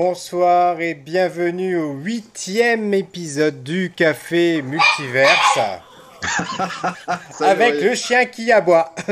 Bonsoir 0.00 0.80
et 0.80 0.94
bienvenue 0.94 1.76
au 1.76 1.92
huitième 1.92 2.94
épisode 2.94 3.64
du 3.64 3.90
Café 3.90 4.62
Multiverse. 4.62 5.58
avec 7.40 7.82
le 7.82 7.96
chien 7.96 8.24
qui 8.26 8.52
aboie. 8.52 8.94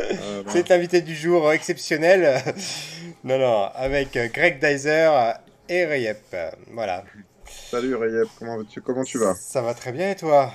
Euh, 0.00 0.42
C'est 0.48 0.68
l'invité 0.70 1.02
du 1.02 1.14
jour 1.14 1.52
exceptionnel. 1.52 2.42
non, 3.24 3.38
non, 3.38 3.68
avec 3.74 4.12
Greg 4.32 4.58
Dyser 4.58 5.10
et 5.68 5.84
Rayep. 5.84 6.34
Voilà. 6.72 7.04
Salut 7.70 7.94
Rayep, 7.94 8.26
comment 8.38 8.64
tu, 8.64 8.80
comment 8.80 9.04
tu 9.04 9.18
vas? 9.18 9.34
Ça 9.34 9.60
va 9.60 9.74
très 9.74 9.92
bien 9.92 10.10
et 10.10 10.16
toi? 10.16 10.50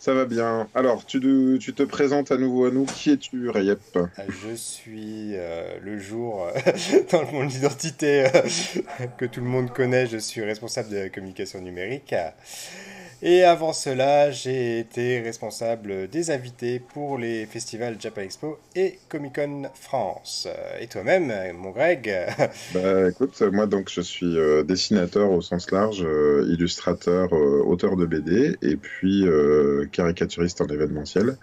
Ça 0.00 0.14
va 0.14 0.24
bien. 0.24 0.66
Alors, 0.74 1.04
tu, 1.04 1.20
tu, 1.60 1.74
te 1.74 1.82
présentes 1.82 2.32
à 2.32 2.38
nouveau 2.38 2.64
à 2.64 2.70
nous. 2.70 2.86
Qui 2.86 3.10
es-tu, 3.10 3.50
Rayep? 3.50 3.98
Je 4.28 4.54
suis 4.54 5.32
euh, 5.34 5.78
le 5.82 5.98
jour 5.98 6.46
euh, 6.46 6.72
dans 7.12 7.30
mon 7.30 7.46
identité 7.46 8.26
que 9.18 9.26
tout 9.26 9.40
le 9.40 9.46
monde 9.46 9.70
connaît. 9.74 10.06
Je 10.06 10.16
suis 10.16 10.42
responsable 10.42 10.88
de 10.88 10.96
la 10.96 11.08
communication 11.10 11.60
numérique. 11.60 12.14
Et 13.22 13.44
avant 13.44 13.74
cela, 13.74 14.30
j'ai 14.30 14.78
été 14.78 15.20
responsable 15.20 16.08
des 16.08 16.30
invités 16.30 16.80
pour 16.80 17.18
les 17.18 17.44
festivals 17.44 17.96
Japan 18.00 18.22
Expo 18.22 18.58
et 18.74 18.98
Comic 19.10 19.34
Con 19.34 19.64
France. 19.74 20.48
Et 20.80 20.86
toi-même, 20.86 21.30
mon 21.58 21.70
Greg 21.70 22.10
Bah 22.74 23.10
écoute, 23.10 23.42
moi 23.52 23.66
donc 23.66 23.90
je 23.90 24.00
suis 24.00 24.38
euh, 24.38 24.62
dessinateur 24.62 25.30
au 25.32 25.42
sens 25.42 25.70
large, 25.70 26.02
euh, 26.02 26.48
illustrateur, 26.48 27.34
euh, 27.34 27.62
auteur 27.62 27.96
de 27.96 28.06
BD 28.06 28.56
et 28.62 28.76
puis 28.76 29.26
caricaturiste 29.92 30.62
en 30.62 30.66
événementiel 30.66 31.36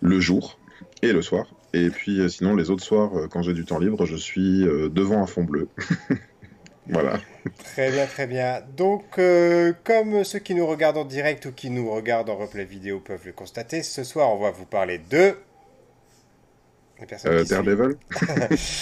le 0.00 0.18
jour 0.18 0.58
et 1.02 1.12
le 1.12 1.22
soir. 1.22 1.46
Et 1.72 1.90
puis 1.90 2.28
sinon 2.30 2.56
les 2.56 2.68
autres 2.70 2.84
soirs, 2.84 3.12
quand 3.30 3.42
j'ai 3.42 3.54
du 3.54 3.64
temps 3.64 3.78
libre, 3.78 4.06
je 4.06 4.16
suis 4.16 4.64
devant 4.90 5.22
un 5.22 5.26
fond 5.26 5.44
bleu. 5.44 5.68
Voilà. 6.88 7.20
Très 7.64 7.90
bien, 7.90 8.06
très 8.06 8.26
bien. 8.26 8.62
Donc, 8.76 9.18
euh, 9.18 9.72
comme 9.84 10.24
ceux 10.24 10.40
qui 10.40 10.54
nous 10.54 10.66
regardent 10.66 10.98
en 10.98 11.04
direct 11.04 11.46
ou 11.46 11.52
qui 11.52 11.70
nous 11.70 11.90
regardent 11.90 12.30
en 12.30 12.36
replay 12.36 12.64
vidéo 12.64 13.00
peuvent 13.00 13.26
le 13.26 13.32
constater, 13.32 13.82
ce 13.82 14.04
soir, 14.04 14.30
on 14.30 14.38
va 14.38 14.50
vous 14.50 14.66
parler 14.66 14.98
de... 14.98 15.36
Euh, 17.26 17.44
Daredevil 17.44 17.96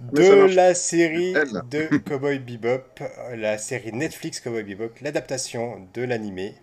De 0.00 0.54
la 0.54 0.74
série 0.74 1.34
de 1.34 1.98
Cowboy 1.98 2.38
Bebop, 2.38 3.00
la 3.36 3.58
série 3.58 3.92
Netflix 3.92 4.40
Cowboy 4.40 4.62
Bebop, 4.62 4.98
l'adaptation 5.02 5.86
de 5.92 6.02
l'animé. 6.02 6.54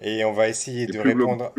Et 0.00 0.24
on 0.24 0.32
va 0.32 0.48
essayer 0.48 0.86
de 0.86 0.98
répondre. 0.98 1.52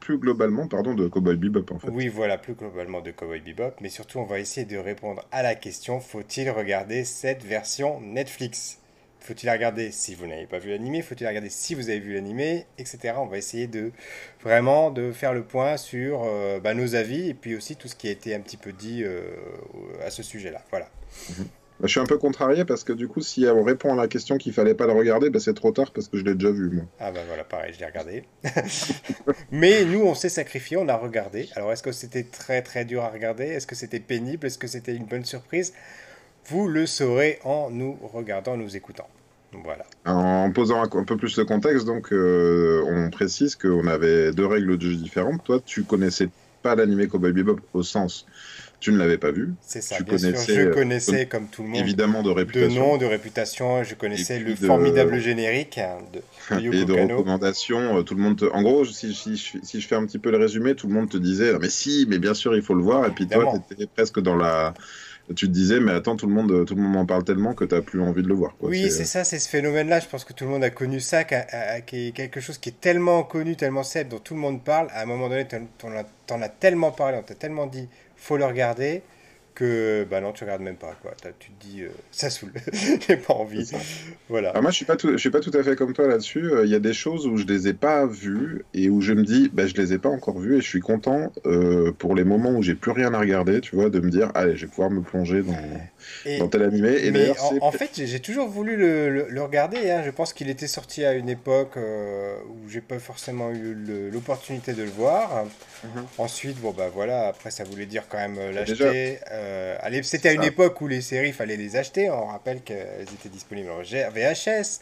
plus, 0.00 0.18
globalement, 0.18 0.66
pardon, 0.68 0.94
de 0.94 1.08
Cowboy 1.08 1.36
Bebop 1.36 1.72
en 1.72 1.78
fait. 1.78 1.88
Oui, 1.90 2.08
voilà, 2.08 2.38
plus 2.38 2.54
globalement 2.54 3.00
de 3.00 3.10
Cowboy 3.10 3.40
Bebop. 3.40 3.74
Mais 3.80 3.88
surtout, 3.88 4.18
on 4.18 4.24
va 4.24 4.38
essayer 4.38 4.66
de 4.66 4.76
répondre 4.76 5.24
à 5.32 5.42
la 5.42 5.54
question 5.54 6.00
faut-il 6.00 6.50
regarder 6.50 7.04
cette 7.04 7.44
version 7.44 8.00
Netflix? 8.00 8.80
Faut-il 9.20 9.46
la 9.46 9.54
regarder 9.54 9.90
si 9.90 10.14
vous 10.14 10.26
n'avez 10.26 10.46
pas 10.46 10.58
vu 10.58 10.68
l'animé? 10.68 11.00
Faut-il 11.00 11.22
la 11.22 11.30
regarder 11.30 11.48
si 11.48 11.74
vous 11.74 11.88
avez 11.88 11.98
vu 11.98 12.12
l'animé? 12.12 12.66
Etc. 12.76 13.14
On 13.16 13.24
va 13.24 13.38
essayer 13.38 13.66
de 13.66 13.90
vraiment 14.42 14.90
de 14.90 15.12
faire 15.12 15.32
le 15.32 15.42
point 15.42 15.78
sur 15.78 16.24
euh, 16.24 16.60
bah, 16.60 16.74
nos 16.74 16.94
avis 16.94 17.30
et 17.30 17.34
puis 17.34 17.56
aussi 17.56 17.76
tout 17.76 17.88
ce 17.88 17.94
qui 17.94 18.08
a 18.08 18.10
été 18.10 18.34
un 18.34 18.40
petit 18.40 18.58
peu 18.58 18.72
dit 18.72 19.02
euh, 19.02 19.22
à 20.04 20.10
ce 20.10 20.22
sujet-là. 20.22 20.62
Voilà. 20.68 20.90
Mhm. 21.80 21.86
Je 21.86 21.90
suis 21.90 22.00
un 22.00 22.06
peu 22.06 22.18
contrarié 22.18 22.64
parce 22.64 22.84
que 22.84 22.92
du 22.92 23.08
coup, 23.08 23.20
si 23.20 23.46
on 23.46 23.62
répond 23.62 23.92
à 23.92 23.96
la 23.96 24.08
question 24.08 24.38
qu'il 24.38 24.52
fallait 24.52 24.74
pas 24.74 24.86
le 24.86 24.92
regarder, 24.92 25.30
bah, 25.30 25.40
c'est 25.40 25.54
trop 25.54 25.72
tard 25.72 25.90
parce 25.92 26.08
que 26.08 26.18
je 26.18 26.24
l'ai 26.24 26.34
déjà 26.34 26.50
vu, 26.52 26.70
moi. 26.70 26.84
Ah 27.00 27.10
bah 27.10 27.20
voilà, 27.26 27.44
pareil, 27.44 27.72
je 27.74 27.80
l'ai 27.80 27.86
regardé. 27.86 28.24
Mais 29.50 29.84
nous, 29.84 30.02
on 30.02 30.14
s'est 30.14 30.28
sacrifié, 30.28 30.76
on 30.76 30.88
a 30.88 30.96
regardé. 30.96 31.48
Alors, 31.56 31.72
est-ce 31.72 31.82
que 31.82 31.92
c'était 31.92 32.24
très 32.24 32.62
très 32.62 32.84
dur 32.84 33.02
à 33.02 33.08
regarder? 33.08 33.44
Est-ce 33.44 33.66
que 33.66 33.74
c'était 33.74 34.00
pénible? 34.00 34.46
Est-ce 34.46 34.58
que 34.58 34.66
c'était 34.66 34.94
une 34.94 35.06
bonne 35.06 35.24
surprise? 35.24 35.72
Vous 36.46 36.68
le 36.68 36.86
saurez 36.86 37.38
en 37.44 37.70
nous 37.70 37.98
regardant, 38.12 38.52
en 38.52 38.56
nous 38.58 38.76
écoutant. 38.76 39.08
Voilà. 39.62 39.84
En 40.04 40.50
posant 40.50 40.82
un, 40.82 41.04
peu 41.04 41.16
plus 41.16 41.36
le 41.38 41.44
contexte, 41.44 41.86
donc, 41.86 42.12
euh, 42.12 42.82
on 42.88 43.10
précise 43.10 43.54
qu'on 43.54 43.86
avait 43.86 44.32
deux 44.32 44.46
règles 44.46 44.76
de 44.76 44.88
jeu 44.90 44.96
différentes. 44.96 45.44
Toi, 45.44 45.60
tu 45.64 45.84
connaissais 45.84 46.28
pas 46.62 46.74
l'animé 46.74 47.06
Cowboy 47.06 47.32
Bebop 47.32 47.60
au 47.72 47.82
sens 47.82 48.26
tu 48.84 48.92
ne 48.92 48.98
l'avais 48.98 49.16
pas 49.16 49.30
vu. 49.30 49.54
C'est 49.62 49.80
ça, 49.80 49.96
tu 49.96 50.04
bien 50.04 50.14
connaissais, 50.14 50.44
sûr. 50.44 50.54
Je 50.56 50.60
euh, 50.68 50.74
connaissais, 50.74 51.24
comme 51.24 51.46
tout 51.46 51.62
le 51.62 51.68
monde, 51.68 51.80
évidemment 51.80 52.22
de 52.22 52.28
réputation. 52.28 52.68
De 52.68 52.78
nom, 52.78 52.96
de 52.98 53.06
réputation. 53.06 53.82
Je 53.82 53.94
connaissais 53.94 54.38
le 54.38 54.54
formidable 54.54 55.18
générique 55.20 55.78
hein, 55.78 55.96
de, 56.12 56.20
Et 56.70 56.84
de 56.84 56.92
recommandations. 56.92 57.96
Euh, 57.96 58.02
tout 58.02 58.14
le 58.14 58.20
monde 58.20 58.46
En 58.52 58.60
gros, 58.60 58.84
si, 58.84 59.14
si, 59.14 59.38
si, 59.38 59.80
je 59.80 59.88
fais 59.88 59.94
un 59.94 60.04
petit 60.04 60.18
peu 60.18 60.30
le 60.30 60.36
résumé, 60.36 60.74
tout 60.74 60.86
le 60.86 60.92
monde 60.92 61.08
te 61.08 61.16
disait 61.16 61.58
Mais 61.58 61.70
si, 61.70 62.04
mais 62.10 62.18
bien 62.18 62.34
sûr, 62.34 62.54
il 62.54 62.60
faut 62.60 62.74
le 62.74 62.82
voir. 62.82 63.06
Et 63.06 63.10
puis 63.10 63.26
toi, 63.26 63.54
tu 63.66 63.72
étais 63.72 63.86
presque 63.86 64.20
dans 64.20 64.36
la 64.36 64.74
tu 65.28 65.46
te 65.46 65.52
disais, 65.52 65.80
mais 65.80 65.92
attends, 65.92 66.16
tout 66.16 66.26
le 66.26 66.34
monde, 66.34 66.66
tout 66.66 66.74
le 66.74 66.82
monde 66.82 66.96
en 66.96 67.06
parle 67.06 67.24
tellement 67.24 67.54
que 67.54 67.64
tu 67.64 67.74
n'as 67.74 67.80
plus 67.80 68.02
envie 68.02 68.22
de 68.22 68.28
le 68.28 68.34
voir. 68.34 68.54
Oui, 68.60 68.90
c'est 68.90 69.06
ça, 69.06 69.24
c'est 69.24 69.38
ce 69.38 69.48
phénomène-là. 69.48 70.00
Je 70.00 70.06
pense 70.06 70.24
que 70.24 70.34
tout 70.34 70.44
le 70.44 70.50
monde 70.50 70.64
a 70.64 70.68
connu 70.68 71.00
ça, 71.00 71.24
qui, 71.24 71.34
est 71.34 72.14
quelque 72.14 72.40
chose 72.40 72.58
qui 72.58 72.68
est 72.68 72.80
tellement 72.80 73.22
connu, 73.22 73.56
tellement 73.56 73.84
célèbre, 73.84 74.10
dont 74.10 74.18
tout 74.18 74.34
le 74.34 74.40
monde 74.40 74.62
parle. 74.62 74.88
À 74.92 75.02
un 75.02 75.06
moment 75.06 75.30
donné, 75.30 75.46
tu 75.48 75.56
en, 75.86 76.42
as 76.42 76.48
tellement 76.48 76.90
parlé, 76.90 77.16
on 77.18 77.22
t'a 77.22 77.34
tellement 77.34 77.66
dit, 77.66 77.88
faut 78.24 78.38
le 78.38 78.46
regarder 78.46 79.02
que 79.54 80.04
bah 80.10 80.20
non 80.20 80.32
tu 80.32 80.44
regardes 80.44 80.62
même 80.62 80.76
pas 80.76 80.96
quoi. 81.00 81.12
Tu 81.38 81.50
te 81.50 81.66
dis 81.66 81.82
euh, 81.82 81.90
ça 82.10 82.30
saoule. 82.30 82.52
J'ai 83.06 83.16
pas 83.16 83.34
envie. 83.34 83.70
Voilà. 84.28 84.58
Moi 84.60 84.70
je 84.70 84.76
suis 84.76 84.84
pas 84.84 84.96
tout, 84.96 85.12
je 85.12 85.16
suis 85.18 85.30
pas 85.30 85.40
tout 85.40 85.52
à 85.54 85.62
fait 85.62 85.76
comme 85.76 85.92
toi 85.92 86.08
là-dessus. 86.08 86.50
Euh, 86.50 86.64
il 86.64 86.72
y 86.72 86.74
a 86.74 86.80
des 86.80 86.94
choses 86.94 87.26
où 87.26 87.36
je 87.36 87.44
les 87.44 87.68
ai 87.68 87.74
pas 87.74 88.06
vues 88.06 88.64
et 88.72 88.88
où 88.88 89.00
je 89.00 89.12
me 89.12 89.22
dis 89.22 89.50
bah 89.52 89.66
je 89.66 89.74
les 89.74 89.92
ai 89.92 89.98
pas 89.98 90.08
encore 90.08 90.38
vues 90.38 90.56
et 90.56 90.60
je 90.60 90.66
suis 90.66 90.80
content 90.80 91.32
euh, 91.46 91.92
pour 91.92 92.14
les 92.14 92.24
moments 92.24 92.52
où 92.52 92.62
j'ai 92.62 92.74
plus 92.74 92.90
rien 92.90 93.14
à 93.14 93.20
regarder 93.20 93.60
tu 93.60 93.76
vois 93.76 93.90
de 93.90 94.00
me 94.00 94.10
dire 94.10 94.32
allez 94.34 94.56
je 94.56 94.66
vais 94.66 94.70
pouvoir 94.70 94.90
me 94.90 95.02
plonger 95.02 95.42
dans, 95.42 95.52
dans 96.38 96.48
tel 96.48 96.62
animé 96.62 97.04
et 97.04 97.10
mais 97.10 97.30
en, 97.38 97.66
en, 97.66 97.72
fait 97.72 97.90
j'ai 97.94 98.20
toujours 98.20 98.48
voulu 98.48 98.76
le, 98.76 99.28
le, 99.28 99.42
regarder 99.42 99.90
hein. 99.90 100.02
je 100.04 100.10
pense 100.10 100.32
qu'il 100.32 100.48
était 100.48 100.66
sorti 100.66 101.04
à 101.04 101.12
une 101.12 101.28
époque 101.28 101.76
où 101.76 102.68
j'ai 102.68 102.80
pas 102.80 102.98
forcément 102.98 103.50
eu 103.50 103.76
l'opportunité 104.12 104.72
de 104.72 104.82
le 104.82 104.90
voir 104.90 105.44
mhm. 105.84 106.04
ensuite 106.18 106.60
bon 106.60 106.72
bah 106.72 106.90
voilà 106.92 107.28
après 107.28 107.50
ça 107.50 107.64
voulait 107.64 107.86
dire 107.86 108.04
quand 108.08 108.18
même 108.18 108.38
l'acheter 108.50 109.18
euh, 109.30 109.76
c'était 110.02 110.28
à 110.28 110.32
une 110.32 110.44
époque 110.44 110.80
où 110.80 110.88
les 110.88 111.00
séries, 111.00 111.28
il 111.28 111.34
fallait 111.34 111.56
les 111.56 111.76
acheter. 111.76 112.10
On 112.10 112.26
rappelle 112.26 112.60
qu'elles 112.62 113.06
étaient 113.14 113.28
disponibles 113.28 113.70
en 113.70 113.82
VHS, 113.82 114.80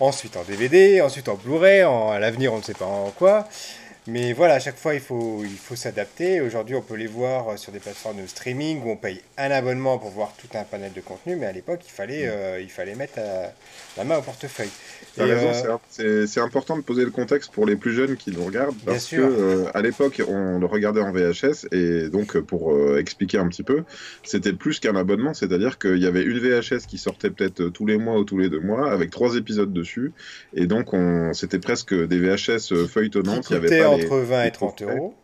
ensuite 0.00 0.36
en 0.36 0.42
DVD, 0.42 1.00
ensuite 1.00 1.28
en 1.28 1.34
Blu-ray, 1.34 1.82
à 1.82 2.18
l'avenir, 2.18 2.52
on 2.52 2.58
ne 2.58 2.62
sait 2.62 2.74
pas 2.74 2.86
en 2.86 3.10
quoi. 3.10 3.48
Mais 4.06 4.34
voilà, 4.34 4.54
à 4.54 4.60
chaque 4.60 4.76
fois, 4.76 4.94
il 4.94 5.00
faut, 5.00 5.44
il 5.44 5.56
faut 5.56 5.76
s'adapter. 5.76 6.42
Aujourd'hui, 6.42 6.74
on 6.74 6.82
peut 6.82 6.94
les 6.94 7.06
voir 7.06 7.58
sur 7.58 7.72
des 7.72 7.78
plateformes 7.80 8.20
de 8.20 8.26
streaming 8.26 8.82
où 8.84 8.90
on 8.90 8.96
paye 8.96 9.22
un 9.38 9.50
abonnement 9.50 9.96
pour 9.98 10.10
voir 10.10 10.34
tout 10.36 10.48
un 10.58 10.64
panel 10.64 10.92
de 10.92 11.00
contenu. 11.00 11.36
Mais 11.36 11.46
à 11.46 11.52
l'époque, 11.52 11.80
il 11.86 11.90
fallait, 11.90 12.26
mm. 12.26 12.30
euh, 12.30 12.60
il 12.60 12.70
fallait 12.70 12.94
mettre 12.94 13.14
euh, 13.16 13.48
la 13.96 14.04
main 14.04 14.18
au 14.18 14.22
portefeuille. 14.22 14.70
Raison, 15.22 15.78
euh, 16.00 16.26
c'est 16.26 16.40
important 16.40 16.76
de 16.76 16.82
poser 16.82 17.04
le 17.04 17.10
contexte 17.10 17.52
pour 17.52 17.66
les 17.66 17.76
plus 17.76 17.92
jeunes 17.92 18.16
qui 18.16 18.30
nous 18.30 18.44
regardent. 18.44 18.76
Parce 18.84 19.08
que 19.08 19.66
à 19.74 19.82
l'époque, 19.82 20.22
on 20.26 20.58
le 20.58 20.66
regardait 20.66 21.00
en 21.00 21.12
VHS. 21.12 21.66
Et 21.72 22.08
donc, 22.08 22.38
pour 22.38 22.74
expliquer 22.96 23.38
un 23.38 23.48
petit 23.48 23.62
peu, 23.62 23.84
c'était 24.22 24.52
plus 24.52 24.80
qu'un 24.80 24.96
abonnement. 24.96 25.34
C'est-à-dire 25.34 25.78
qu'il 25.78 25.98
y 25.98 26.06
avait 26.06 26.22
une 26.22 26.38
VHS 26.38 26.86
qui 26.88 26.98
sortait 26.98 27.30
peut-être 27.30 27.68
tous 27.68 27.86
les 27.86 27.98
mois 27.98 28.18
ou 28.18 28.24
tous 28.24 28.38
les 28.38 28.48
deux 28.48 28.60
mois 28.60 28.90
avec 28.90 29.10
trois 29.10 29.36
épisodes 29.36 29.72
dessus. 29.72 30.12
Et 30.54 30.66
donc, 30.66 30.90
c'était 31.32 31.58
presque 31.58 31.94
des 31.94 32.18
VHS 32.18 32.86
feuilletonnantes. 32.86 33.50
Il 33.50 33.54
y 33.54 33.56
avait 33.56 33.84
entre 33.84 34.18
20 34.18 34.44
et 34.44 34.50
30 34.52 34.82
euros. 34.82 35.14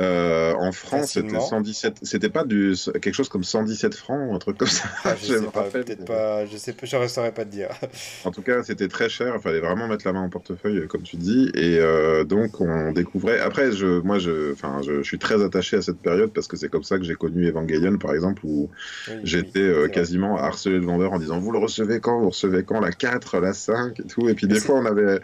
Euh, 0.00 0.54
en 0.54 0.72
France, 0.72 1.12
c'était 1.12 1.38
117. 1.38 1.98
C'était 2.02 2.30
pas 2.30 2.44
du 2.44 2.74
quelque 3.02 3.12
chose 3.12 3.28
comme 3.28 3.44
117 3.44 3.94
francs 3.94 4.30
ou 4.30 4.34
un 4.34 4.38
truc 4.38 4.56
comme 4.56 4.68
ça. 4.68 4.88
Ah, 5.04 5.14
je, 5.20 5.26
sais 5.38 5.42
pas, 5.46 5.64
peut-être 5.64 6.04
pas. 6.06 6.46
Je 6.46 6.56
sais 6.56 6.72
pas. 6.72 6.86
Je 6.86 7.06
saurais 7.06 7.32
pas 7.32 7.44
te 7.44 7.50
dire. 7.50 7.68
en 8.24 8.30
tout 8.30 8.42
cas, 8.42 8.62
c'était 8.62 8.88
très 8.88 9.08
cher. 9.08 9.34
Il 9.36 9.42
fallait 9.42 9.60
vraiment 9.60 9.88
mettre 9.88 10.06
la 10.06 10.12
main 10.12 10.24
au 10.24 10.28
portefeuille, 10.28 10.86
comme 10.88 11.02
tu 11.02 11.16
dis. 11.16 11.50
Et 11.54 11.78
euh, 11.78 12.24
donc, 12.24 12.60
on 12.60 12.92
découvrait. 12.92 13.40
Après, 13.40 13.72
je, 13.72 14.00
moi, 14.00 14.18
je, 14.18 14.52
enfin, 14.52 14.80
je, 14.82 15.02
suis 15.02 15.18
très 15.18 15.42
attaché 15.42 15.76
à 15.76 15.82
cette 15.82 15.98
période 15.98 16.32
parce 16.32 16.46
que 16.46 16.56
c'est 16.56 16.68
comme 16.68 16.84
ça 16.84 16.96
que 16.96 17.04
j'ai 17.04 17.14
connu 17.14 17.46
Evangelion, 17.46 17.98
par 17.98 18.14
exemple, 18.14 18.42
où 18.44 18.70
j'étais 19.22 19.60
euh, 19.60 19.88
quasiment 19.88 20.38
à 20.38 20.44
harceler 20.44 20.78
le 20.78 20.86
vendeur 20.86 21.12
en 21.12 21.18
disant 21.18 21.38
vous 21.38 21.52
le 21.52 21.58
recevez 21.58 22.00
quand, 22.00 22.20
vous 22.20 22.30
recevez 22.30 22.62
quand, 22.62 22.80
la 22.80 22.92
4, 22.92 23.38
la 23.38 23.52
5 23.52 24.00
et 24.00 24.04
tout. 24.04 24.28
Et 24.28 24.34
puis 24.34 24.46
des 24.46 24.60
fois, 24.60 24.76
on 24.76 24.86
avait 24.86 25.20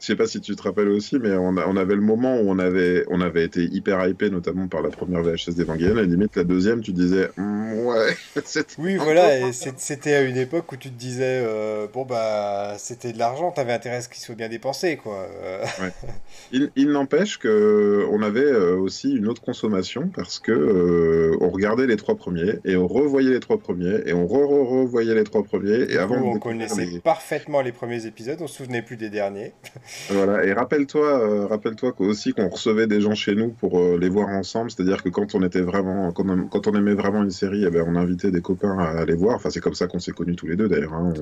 je 0.00 0.06
sais 0.06 0.16
pas 0.16 0.26
si 0.26 0.40
tu 0.40 0.56
te 0.56 0.62
rappelles 0.62 0.88
aussi, 0.88 1.18
mais 1.18 1.32
on, 1.32 1.56
on, 1.56 1.76
avait 1.76 1.94
le 1.94 2.00
moment 2.00 2.36
où 2.40 2.50
on 2.50 2.58
avait, 2.58 3.04
on 3.08 3.20
avait 3.20 3.44
été 3.44 3.64
hyper 3.64 4.06
hypé, 4.08 4.30
notamment 4.30 4.66
par 4.66 4.82
la 4.82 4.88
première 4.88 5.22
VHS 5.22 5.54
d'Evangelion. 5.56 5.98
Et 5.98 6.06
limite, 6.06 6.36
la 6.36 6.44
deuxième, 6.44 6.80
tu 6.80 6.92
disais, 6.92 7.28
ouais. 7.36 8.16
Oui, 8.78 8.96
voilà, 8.96 9.52
c'était 9.52 10.14
à 10.14 10.22
une 10.22 10.36
époque 10.36 10.72
où 10.72 10.76
tu 10.76 10.90
te 10.90 10.98
disais, 10.98 11.42
euh, 11.44 11.86
bon, 11.92 12.04
bah, 12.04 12.76
c'était 12.78 13.12
de 13.12 13.18
l'argent, 13.18 13.50
t'avais 13.52 13.72
intérêt 13.72 13.96
à 13.96 14.00
ce 14.00 14.08
qu'il 14.08 14.22
soit 14.22 14.34
bien 14.34 14.48
dépensé, 14.48 14.96
quoi. 14.96 15.28
Il, 16.52 16.70
il 16.76 16.90
n'empêche 16.90 17.38
qu'on 17.38 18.22
avait 18.22 18.40
euh, 18.40 18.76
aussi 18.76 19.14
une 19.14 19.28
autre 19.28 19.42
consommation 19.42 20.10
parce 20.14 20.38
que 20.38 20.52
euh, 20.52 21.36
on 21.40 21.50
regardait 21.50 21.86
les 21.86 21.96
trois 21.96 22.14
premiers 22.14 22.54
et 22.64 22.76
on 22.76 22.86
revoyait 22.86 23.30
les 23.30 23.40
trois 23.40 23.58
premiers 23.58 24.00
et 24.06 24.12
on 24.12 24.26
re-revoyait 24.26 25.14
les 25.14 25.24
trois 25.24 25.42
premiers. 25.42 25.90
Et 25.90 25.96
avant, 25.96 26.16
on 26.16 26.38
connaissait 26.38 27.00
parfaitement 27.02 27.60
les 27.60 27.72
premiers 27.72 28.06
épisodes, 28.06 28.38
on 28.40 28.46
se 28.46 28.56
souvenait 28.56 28.82
plus 28.82 28.96
des 28.96 29.10
derniers. 29.10 29.52
Voilà, 30.10 30.44
et 30.44 30.52
rappelle-toi 30.52 31.46
rappelle-toi 31.48 31.94
aussi 31.98 32.32
qu'on 32.32 32.48
recevait 32.48 32.86
des 32.86 33.00
gens 33.00 33.14
chez 33.14 33.34
nous 33.34 33.48
pour 33.48 33.80
les 33.98 34.08
voir 34.08 34.28
ensemble, 34.28 34.70
c'est-à-dire 34.70 35.02
que 35.02 35.08
quand 35.08 35.34
on 35.34 35.42
était 35.42 35.60
vraiment, 35.60 36.12
quand 36.12 36.66
on, 36.68 36.74
aimait 36.74 36.94
vraiment 36.94 37.22
une 37.22 37.30
série, 37.30 37.64
eh 37.64 37.70
ben, 37.70 37.84
on 37.86 37.96
invitait 37.96 38.30
des 38.30 38.40
copains 38.40 38.78
à 38.78 39.00
aller 39.00 39.14
voir. 39.14 39.36
Enfin, 39.36 39.50
c'est 39.50 39.60
comme 39.60 39.74
ça 39.74 39.86
qu'on 39.86 39.98
s'est 39.98 40.12
connus 40.12 40.36
tous 40.36 40.46
les 40.46 40.56
deux 40.56 40.68
d'ailleurs. 40.68 40.94
Hein. 40.94 41.12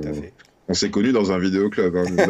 On, 0.68 0.74
s'est 0.74 0.90
connus 0.90 1.12
dans 1.12 1.32
un 1.32 1.38
vidéoclub. 1.38 1.96
Hein, 1.96 2.04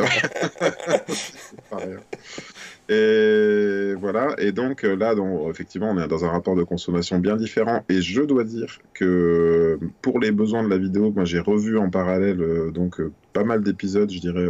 Et 2.88 3.94
voilà, 4.00 4.34
et 4.38 4.52
donc 4.52 4.84
euh, 4.84 4.96
là, 4.96 5.14
effectivement, 5.50 5.90
on 5.90 5.98
est 5.98 6.08
dans 6.08 6.24
un 6.24 6.30
rapport 6.30 6.56
de 6.56 6.62
consommation 6.62 7.18
bien 7.18 7.36
différent. 7.36 7.84
Et 7.90 8.00
je 8.00 8.22
dois 8.22 8.44
dire 8.44 8.78
que 8.94 9.78
pour 10.00 10.18
les 10.18 10.30
besoins 10.32 10.62
de 10.62 10.70
la 10.70 10.78
vidéo, 10.78 11.12
moi 11.12 11.26
j'ai 11.26 11.38
revu 11.38 11.76
en 11.76 11.90
parallèle 11.90 12.40
euh, 12.40 12.70
donc 12.70 12.98
euh, 13.00 13.12
pas 13.34 13.44
mal 13.44 13.62
d'épisodes, 13.62 14.10
je 14.10 14.20
dirais 14.20 14.48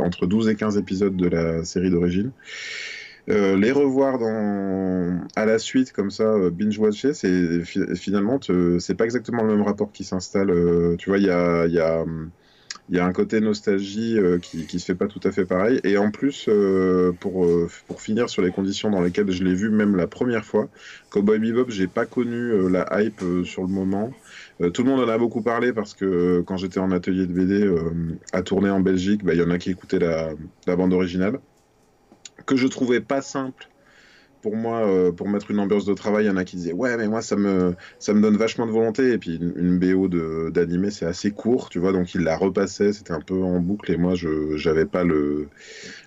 entre 0.00 0.26
12 0.26 0.48
et 0.48 0.56
15 0.56 0.78
épisodes 0.78 1.16
de 1.16 1.28
la 1.28 1.64
série 1.64 1.90
d'origine. 1.90 2.32
les 3.28 3.72
revoir 3.72 4.18
à 5.36 5.44
la 5.44 5.58
suite 5.58 5.92
comme 5.92 6.10
ça, 6.10 6.34
binge-watcher, 6.50 7.12
c'est 7.12 7.62
finalement, 7.94 8.40
c'est 8.78 8.94
pas 8.96 9.04
exactement 9.04 9.42
le 9.42 9.54
même 9.54 9.66
rapport 9.66 9.92
qui 9.92 10.02
s'installe. 10.02 10.50
tu 10.98 11.10
vois, 11.10 11.18
il 11.18 11.26
y 11.26 11.30
a, 11.30 11.66
y 11.66 11.78
a 11.78 12.00
hum, 12.02 12.30
il 12.88 12.96
y 12.96 13.00
a 13.00 13.04
un 13.04 13.12
côté 13.12 13.40
nostalgie 13.40 14.16
euh, 14.16 14.38
qui, 14.38 14.66
qui 14.66 14.78
se 14.78 14.86
fait 14.86 14.94
pas 14.94 15.08
tout 15.08 15.20
à 15.24 15.32
fait 15.32 15.44
pareil. 15.44 15.80
Et 15.82 15.98
en 15.98 16.10
plus, 16.10 16.46
euh, 16.48 17.12
pour, 17.18 17.44
euh, 17.44 17.68
pour 17.88 18.00
finir 18.00 18.30
sur 18.30 18.42
les 18.42 18.52
conditions 18.52 18.90
dans 18.90 19.00
lesquelles 19.00 19.30
je 19.30 19.42
l'ai 19.42 19.54
vu 19.54 19.70
même 19.70 19.96
la 19.96 20.06
première 20.06 20.44
fois, 20.44 20.68
Cowboy 21.10 21.38
Bebop, 21.38 21.70
j'ai 21.70 21.88
pas 21.88 22.06
connu 22.06 22.70
la 22.70 22.86
hype 23.02 23.22
sur 23.44 23.62
le 23.62 23.68
moment. 23.68 24.10
tout 24.72 24.82
le 24.84 24.90
monde 24.90 25.00
en 25.00 25.08
a 25.08 25.18
beaucoup 25.18 25.42
parlé 25.42 25.72
parce 25.72 25.94
que 25.94 26.42
quand 26.42 26.56
j'étais 26.56 26.78
en 26.78 26.92
atelier 26.92 27.26
de 27.26 27.32
BD 27.32 27.74
à 28.32 28.42
tourner 28.42 28.70
en 28.70 28.80
Belgique, 28.80 29.24
bah, 29.24 29.34
il 29.34 29.40
y 29.40 29.42
en 29.42 29.50
a 29.50 29.58
qui 29.58 29.70
écoutaient 29.70 29.98
la, 29.98 30.30
la 30.66 30.76
bande 30.76 30.92
originale 30.92 31.40
que 32.44 32.56
je 32.56 32.66
trouvais 32.66 33.00
pas 33.00 33.22
simple 33.22 33.68
pour 34.42 34.56
moi, 34.56 34.86
euh, 34.86 35.12
pour 35.12 35.28
mettre 35.28 35.50
une 35.50 35.58
ambiance 35.58 35.84
de 35.84 35.94
travail, 35.94 36.24
il 36.24 36.28
y 36.28 36.30
en 36.30 36.36
a 36.36 36.44
qui 36.44 36.56
disaient 36.56 36.72
ouais, 36.72 36.96
mais 36.96 37.08
moi 37.08 37.22
ça 37.22 37.36
me 37.36 37.74
ça 37.98 38.14
me 38.14 38.20
donne 38.20 38.36
vachement 38.36 38.66
de 38.66 38.72
volonté. 38.72 39.12
Et 39.12 39.18
puis 39.18 39.36
une, 39.36 39.78
BO 39.78 40.08
d'animé 40.50 40.90
c'est 40.90 41.06
assez 41.06 41.30
court, 41.30 41.68
tu 41.68 41.78
vois, 41.78 41.92
donc 41.92 42.14
il 42.14 42.22
la 42.22 42.36
repassait, 42.36 42.92
c'était 42.92 43.12
un 43.12 43.20
peu 43.20 43.42
en 43.42 43.60
boucle. 43.60 43.90
Et 43.92 43.96
moi, 43.96 44.14
je 44.14 44.56
j'avais 44.56 44.86
pas 44.86 45.04
le 45.04 45.48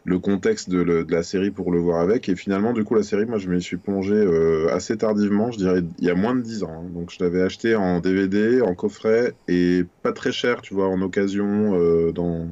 le 0.05 0.19
contexte 0.19 0.69
de, 0.69 0.83
de, 0.83 1.05
la 1.09 1.23
série 1.23 1.51
pour 1.51 1.71
le 1.71 1.79
voir 1.79 2.01
avec. 2.01 2.29
Et 2.29 2.35
finalement, 2.35 2.73
du 2.73 2.83
coup, 2.83 2.95
la 2.95 3.03
série, 3.03 3.25
moi, 3.25 3.37
je 3.37 3.49
m'y 3.49 3.61
suis 3.61 3.77
plongé 3.77 4.15
euh, 4.15 4.73
assez 4.73 4.97
tardivement, 4.97 5.51
je 5.51 5.57
dirais 5.57 5.83
il 5.99 6.05
y 6.05 6.09
a 6.09 6.15
moins 6.15 6.35
de 6.35 6.41
10 6.41 6.63
ans. 6.63 6.83
Hein. 6.85 6.89
Donc 6.93 7.11
je 7.11 7.23
l'avais 7.23 7.41
acheté 7.41 7.75
en 7.75 7.99
DVD, 7.99 8.61
en 8.61 8.75
coffret 8.75 9.33
et 9.47 9.85
pas 10.01 10.13
très 10.13 10.31
cher, 10.31 10.61
tu 10.61 10.73
vois, 10.73 10.87
en 10.87 11.01
occasion 11.01 11.75
euh, 11.79 12.11
dans 12.11 12.47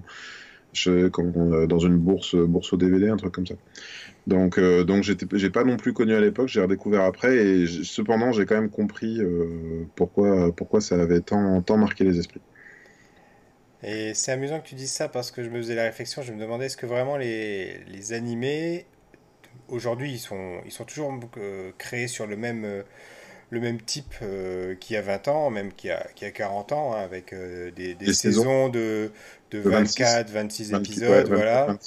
je, 0.73 1.65
dans 1.65 1.79
une 1.79 1.97
bourse 1.97 2.35
bourse 2.35 2.73
au 2.73 2.77
DVD, 2.77 3.09
un 3.09 3.17
truc 3.17 3.33
comme 3.33 3.47
ça. 3.47 3.55
Donc, 4.27 4.59
euh, 4.59 4.83
donc 4.83 5.03
j'ai 5.03 5.49
pas 5.49 5.63
non 5.63 5.77
plus 5.77 5.93
connu 5.93 6.13
à 6.13 6.19
l'époque, 6.19 6.49
j'ai 6.49 6.61
redécouvert 6.61 7.03
après, 7.03 7.37
et 7.37 7.65
cependant 7.65 8.33
j'ai 8.33 8.45
quand 8.45 8.55
même 8.55 8.69
compris 8.69 9.19
euh, 9.21 9.85
pourquoi, 9.95 10.53
pourquoi 10.53 10.81
ça 10.81 11.01
avait 11.01 11.21
tant, 11.21 11.61
tant 11.61 11.77
marqué 11.77 12.03
les 12.03 12.19
esprits. 12.19 12.41
Et 13.83 14.13
c'est 14.13 14.33
amusant 14.33 14.59
que 14.59 14.67
tu 14.67 14.75
dises 14.75 14.91
ça 14.91 15.07
parce 15.07 15.31
que 15.31 15.43
je 15.43 15.49
me 15.49 15.57
faisais 15.57 15.75
la 15.75 15.83
réflexion, 15.83 16.21
je 16.23 16.33
me 16.33 16.39
demandais 16.39 16.65
est-ce 16.65 16.75
que 16.75 16.85
vraiment 16.85 17.15
les, 17.15 17.79
les 17.85 18.11
animés, 18.11 18.85
aujourd'hui, 19.69 20.11
ils 20.11 20.19
sont, 20.19 20.59
ils 20.65 20.71
sont 20.71 20.83
toujours 20.83 21.17
euh, 21.37 21.71
créés 21.77 22.09
sur 22.09 22.27
le 22.27 22.35
même, 22.35 22.83
le 23.49 23.59
même 23.61 23.81
type 23.81 24.13
qu'il 24.79 24.93
y 24.95 24.97
a 24.97 25.01
20 25.01 25.27
ans, 25.29 25.49
même 25.49 25.71
qu'il 25.71 25.89
y 25.89 25.93
a, 25.93 26.05
qu'il 26.15 26.27
y 26.27 26.29
a 26.29 26.33
40 26.33 26.73
ans, 26.73 26.93
hein, 26.93 27.01
avec 27.01 27.33
des, 27.33 27.95
des, 27.95 28.13
saisons. 28.13 28.67
de 28.67 29.11
de 29.51 29.59
24, 29.59 30.29
26, 30.29 30.73
épisodes, 30.73 31.29
voilà. 31.29 31.77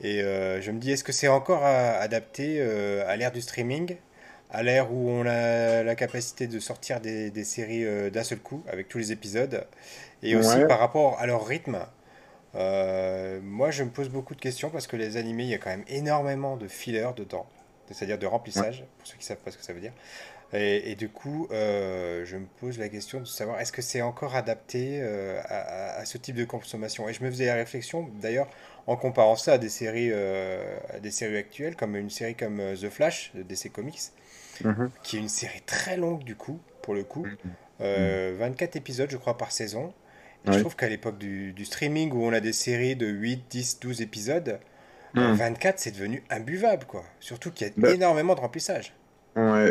Et 0.00 0.22
euh, 0.22 0.60
je 0.60 0.70
me 0.70 0.78
dis, 0.78 0.92
est-ce 0.92 1.04
que 1.04 1.12
c'est 1.12 1.28
encore 1.28 1.64
adapté 1.64 2.58
euh, 2.58 3.08
à 3.08 3.16
l'ère 3.16 3.32
du 3.32 3.40
streaming, 3.40 3.96
à 4.50 4.62
l'ère 4.62 4.92
où 4.92 5.08
on 5.08 5.26
a 5.26 5.82
la 5.82 5.94
capacité 5.94 6.46
de 6.46 6.58
sortir 6.58 7.00
des, 7.00 7.30
des 7.30 7.44
séries 7.44 7.84
euh, 7.84 8.10
d'un 8.10 8.24
seul 8.24 8.38
coup, 8.38 8.62
avec 8.68 8.88
tous 8.88 8.98
les 8.98 9.12
épisodes, 9.12 9.64
et 10.22 10.36
aussi 10.36 10.58
par 10.68 10.78
rapport 10.78 11.18
à 11.18 11.26
leur 11.26 11.46
rythme? 11.46 11.78
Moi, 12.54 13.70
je 13.70 13.84
me 13.84 13.90
pose 13.90 14.08
beaucoup 14.08 14.34
de 14.34 14.40
questions 14.40 14.70
parce 14.70 14.86
que 14.86 14.96
les 14.96 15.16
animés, 15.16 15.44
il 15.44 15.50
y 15.50 15.54
a 15.54 15.58
quand 15.58 15.70
même 15.70 15.84
énormément 15.88 16.56
de 16.56 16.68
fillers 16.68 17.10
dedans, 17.16 17.46
c'est-à-dire 17.90 18.18
de 18.18 18.26
remplissage, 18.26 18.84
pour 18.98 19.06
ceux 19.06 19.16
qui 19.16 19.24
savent 19.24 19.38
pas 19.38 19.50
ce 19.50 19.56
que 19.56 19.64
ça 19.64 19.72
veut 19.72 19.80
dire. 19.80 19.92
Et, 20.54 20.94
du 20.94 21.10
coup, 21.10 21.46
euh, 21.50 22.24
je 22.24 22.36
me 22.36 22.46
pose 22.60 22.78
la 22.78 22.88
question 22.88 23.20
de 23.20 23.26
savoir 23.26 23.60
est-ce 23.60 23.72
que 23.72 23.82
c'est 23.82 24.00
encore 24.00 24.34
adapté 24.34 24.98
euh, 25.02 25.40
à, 25.44 26.04
ce 26.06 26.16
type 26.16 26.36
de 26.36 26.44
consommation? 26.44 27.06
Et 27.06 27.12
je 27.12 27.22
me 27.22 27.30
faisais 27.30 27.46
la 27.46 27.54
réflexion, 27.54 28.08
d'ailleurs, 28.22 28.48
en 28.86 28.96
comparant 28.96 29.36
ça 29.36 29.54
à 29.54 29.58
des 29.58 29.68
séries, 29.68 30.08
euh, 30.10 30.78
à 30.88 31.00
des 31.00 31.10
séries 31.10 31.36
actuelles, 31.36 31.76
comme 31.76 31.96
une 31.96 32.08
série 32.08 32.34
comme 32.34 32.62
The 32.74 32.88
Flash 32.88 33.30
de 33.34 33.42
DC 33.42 33.70
Comics, 33.70 34.00
mhm. 34.64 34.90
qui 35.02 35.16
est 35.16 35.20
une 35.20 35.28
série 35.28 35.60
très 35.66 35.98
longue 35.98 36.24
du 36.24 36.34
coup, 36.34 36.58
pour 36.80 36.94
le 36.94 37.04
coup, 37.04 37.26
24 37.80 38.74
mhm. 38.74 38.78
épisodes, 38.78 39.10
je 39.10 39.18
crois, 39.18 39.36
par 39.36 39.52
saison. 39.52 39.92
Et 40.46 40.52
je 40.52 40.60
trouve 40.60 40.76
qu'à 40.76 40.88
l'époque 40.88 41.18
du, 41.18 41.64
streaming, 41.66 42.10
où 42.12 42.24
on 42.24 42.32
a 42.32 42.40
des 42.40 42.54
séries 42.54 42.96
de 42.96 43.06
8, 43.06 43.42
10, 43.50 43.80
12 43.80 44.00
épisodes, 44.00 44.58
24, 45.12 45.74
mhm. 45.74 45.78
c'est 45.78 45.90
devenu 45.90 46.22
imbuvable, 46.30 46.86
quoi. 46.86 47.04
Surtout 47.20 47.50
qu'il 47.50 47.66
y 47.66 47.70
a 47.70 47.72
bah 47.76 47.92
énormément 47.92 48.34
de 48.34 48.40
remplissage. 48.40 48.94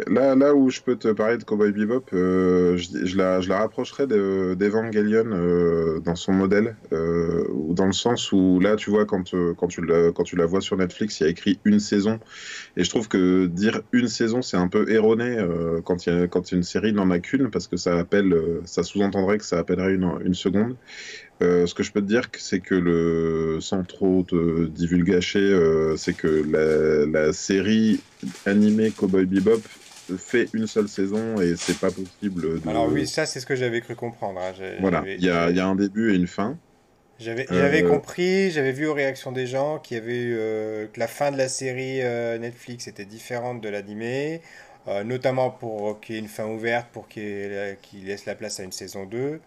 Là, 0.07 0.35
là 0.35 0.55
où 0.55 0.69
je 0.69 0.81
peux 0.81 0.95
te 0.95 1.09
parler 1.09 1.37
de 1.37 1.43
Cowboy 1.43 1.71
Bebop, 1.71 2.05
euh, 2.13 2.77
je, 2.77 3.17
la, 3.17 3.41
je 3.41 3.49
la 3.49 3.59
rapprocherais 3.59 4.07
d'Evangelion 4.07 5.25
euh, 5.31 5.99
dans 5.99 6.15
son 6.15 6.31
modèle, 6.31 6.75
euh, 6.93 7.43
dans 7.71 7.85
le 7.87 7.91
sens 7.91 8.31
où 8.31 8.59
là, 8.59 8.75
tu 8.75 8.89
vois, 8.89 9.05
quand, 9.05 9.33
euh, 9.33 9.53
quand, 9.55 9.67
tu 9.67 9.85
la, 9.85 10.11
quand 10.11 10.23
tu 10.23 10.35
la 10.35 10.45
vois 10.45 10.61
sur 10.61 10.77
Netflix, 10.77 11.19
il 11.19 11.23
y 11.23 11.25
a 11.25 11.29
écrit 11.29 11.59
une 11.65 11.79
saison. 11.79 12.19
Et 12.77 12.83
je 12.83 12.89
trouve 12.89 13.07
que 13.09 13.47
dire 13.47 13.81
une 13.91 14.07
saison, 14.07 14.41
c'est 14.41 14.57
un 14.57 14.67
peu 14.67 14.89
erroné 14.91 15.37
euh, 15.37 15.81
quand, 15.81 16.07
quand 16.29 16.51
une 16.51 16.63
série 16.63 16.93
n'en 16.93 17.11
a 17.11 17.19
qu'une, 17.19 17.49
parce 17.49 17.67
que 17.67 17.77
ça, 17.77 18.05
ça 18.65 18.83
sous-entendrait 18.83 19.37
que 19.37 19.45
ça 19.45 19.59
appellerait 19.59 19.93
une, 19.93 20.09
une 20.23 20.33
seconde. 20.33 20.75
Euh, 21.41 21.67
ce 21.67 21.75
que 21.75 21.83
je 21.83 21.91
peux 21.91 22.01
te 22.01 22.07
dire, 22.07 22.29
c'est 22.37 22.59
que 22.59 22.73
le, 22.73 23.59
sans 23.61 23.83
trop 23.83 24.23
te 24.23 24.65
divulgacher, 24.65 25.39
euh, 25.39 25.95
c'est 25.95 26.13
que 26.13 26.27
la, 26.27 27.25
la, 27.25 27.33
série 27.33 27.99
animée 28.47 28.89
Cowboy 28.89 29.25
Bebop 29.25 29.61
fait 30.17 30.47
une 30.53 30.65
seule 30.65 30.87
saison 30.87 31.39
et 31.39 31.55
c'est 31.55 31.77
pas 31.77 31.91
possible. 31.91 32.61
De... 32.61 32.69
Alors 32.69 32.87
oui, 32.87 33.05
ça 33.05 33.27
c'est 33.27 33.39
ce 33.39 33.45
que 33.45 33.55
j'avais 33.55 33.81
cru 33.81 33.95
comprendre. 33.95 34.41
Hein. 34.41 34.53
Voilà, 34.79 35.03
il 35.05 35.23
y 35.23 35.29
a, 35.29 35.51
y 35.51 35.59
a, 35.59 35.67
un 35.67 35.75
début 35.75 36.11
et 36.11 36.15
une 36.15 36.27
fin. 36.27 36.57
J'avais 37.19 37.47
euh... 37.51 37.89
compris, 37.89 38.49
j'avais 38.49 38.71
vu 38.71 38.87
aux 38.87 38.93
réactions 38.93 39.31
des 39.31 39.45
gens 39.45 39.79
qui 39.79 39.95
avaient 39.95 40.31
euh, 40.31 40.87
que 40.91 40.99
la 40.99 41.07
fin 41.07 41.31
de 41.31 41.37
la 41.37 41.49
série 41.49 41.99
Netflix 42.39 42.87
était 42.87 43.05
différente 43.05 43.61
de 43.61 43.69
l'animé, 43.69 44.41
notamment 45.05 45.51
pour 45.51 45.99
qu'il 45.99 46.15
y 46.15 46.17
ait 46.17 46.21
une 46.21 46.27
fin 46.27 46.47
ouverte, 46.47 46.87
pour 46.91 47.07
qu'il 47.07 48.05
laisse 48.05 48.25
la 48.25 48.33
place 48.33 48.59
à 48.59 48.63
une 48.63 48.71
saison 48.71 49.05
2. 49.05 49.39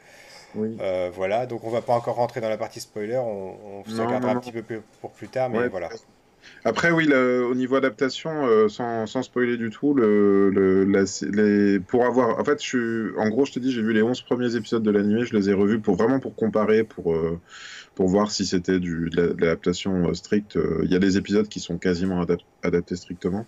Euh, 0.81 1.11
voilà, 1.13 1.47
donc 1.47 1.65
on 1.65 1.71
va 1.71 1.83
pas 1.83 1.95
encore 1.95 2.17
rentrer 2.17 2.41
dans 2.41 2.49
la 2.49 2.59
partie 2.59 2.81
spoiler, 2.81 3.17
on, 3.19 3.81
on 3.81 3.85
se 3.85 4.01
regardera 4.07 4.33
un 4.33 4.37
petit 4.37 4.53
peu 4.53 4.63
pour 5.01 5.13
plus 5.13 5.29
tard, 5.29 5.49
mais 5.51 5.59
voilà. 5.69 5.89
Après, 6.65 6.91
oui, 6.91 7.11
au 7.13 7.55
niveau 7.55 7.77
adaptation, 7.77 8.47
euh, 8.47 8.69
sans, 8.69 9.07
spoiler 9.23 9.57
du 9.57 9.71
tout, 9.71 9.95
pour 11.89 12.05
avoir. 12.05 12.39
En 12.39 12.45
fait, 12.45 12.61
en 13.17 13.29
gros, 13.31 13.47
je 13.47 13.53
te 13.53 13.59
dis, 13.59 13.73
j'ai 13.73 13.83
vu 13.83 13.93
les 13.93 14.03
11 14.03 14.21
premiers 14.23 14.57
épisodes 14.57 14.83
de 14.83 14.91
l'animé, 14.91 15.25
je 15.25 15.35
les 15.35 15.49
ai 15.49 15.55
revus 15.55 15.81
pour 15.81 15.97
vraiment 15.97 16.21
pour 16.21 16.35
comparer, 16.35 16.85
pour, 16.85 17.15
euh, 17.15 17.41
pour 17.95 18.09
voir 18.09 18.31
si 18.31 18.45
c'était 18.45 18.79
de 18.79 19.09
l'adaptation 19.17 20.13
stricte. 20.15 20.59
Il 20.83 20.91
y 20.91 20.97
a 20.97 20.99
des 20.99 21.17
épisodes 21.17 21.49
qui 21.49 21.61
sont 21.61 21.79
quasiment 21.79 22.25
adaptés 22.63 22.97
strictement. 22.97 23.47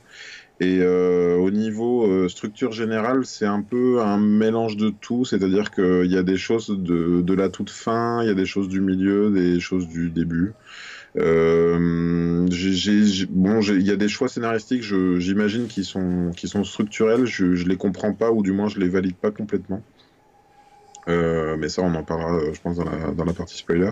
Et 0.63 0.79
euh, 0.81 1.37
au 1.39 1.51
niveau 1.51 2.07
euh, 2.07 2.29
structure 2.29 2.71
générale, 2.71 3.25
c'est 3.25 3.47
un 3.47 3.63
peu 3.63 4.01
un 4.01 4.19
mélange 4.19 4.77
de 4.77 4.91
tout, 4.91 5.25
c'est-à-dire 5.25 5.73
qu'il 5.73 6.07
y 6.07 6.17
a 6.17 6.23
des 6.23 6.37
choses 6.37 6.69
de, 6.69 7.21
de, 7.21 7.35
la 7.35 7.49
toute 7.49 7.71
fin, 7.71 8.23
il 8.23 8.29
y 8.29 8.31
a 8.31 8.35
des 8.35 8.45
choses 8.45 8.69
du 8.69 8.81
milieu, 8.81 9.31
des 9.31 9.59
choses 9.59 9.89
du 9.89 10.11
début. 10.11 10.53
Euh, 11.19 12.47
bon, 13.31 13.61
il 13.61 13.83
y 13.83 13.91
a 13.91 13.97
des 13.97 14.09
choix 14.09 14.29
scénaristiques, 14.29 14.83
j'imagine, 14.83 15.67
qui 15.67 15.85
sont, 15.85 16.31
qui 16.37 16.49
sont 16.49 16.65
structurels, 16.65 17.27
je, 17.27 17.55
je 17.55 17.67
les 17.67 17.77
comprends 17.77 18.13
pas, 18.15 18.31
ou 18.31 18.43
du 18.43 18.53
moins 18.53 18.69
je 18.69 18.79
les 18.79 18.89
valide 18.89 19.17
pas 19.17 19.31
complètement. 19.31 19.83
Euh, 21.09 21.57
mais 21.59 21.69
ça, 21.69 21.83
on 21.83 21.95
en 21.95 22.05
parlera, 22.05 22.39
je 22.53 22.61
pense, 22.61 22.77
dans 22.77 22.85
la, 22.85 23.13
dans 23.13 23.25
la 23.25 23.33
partie 23.33 23.59
spoiler. 23.59 23.91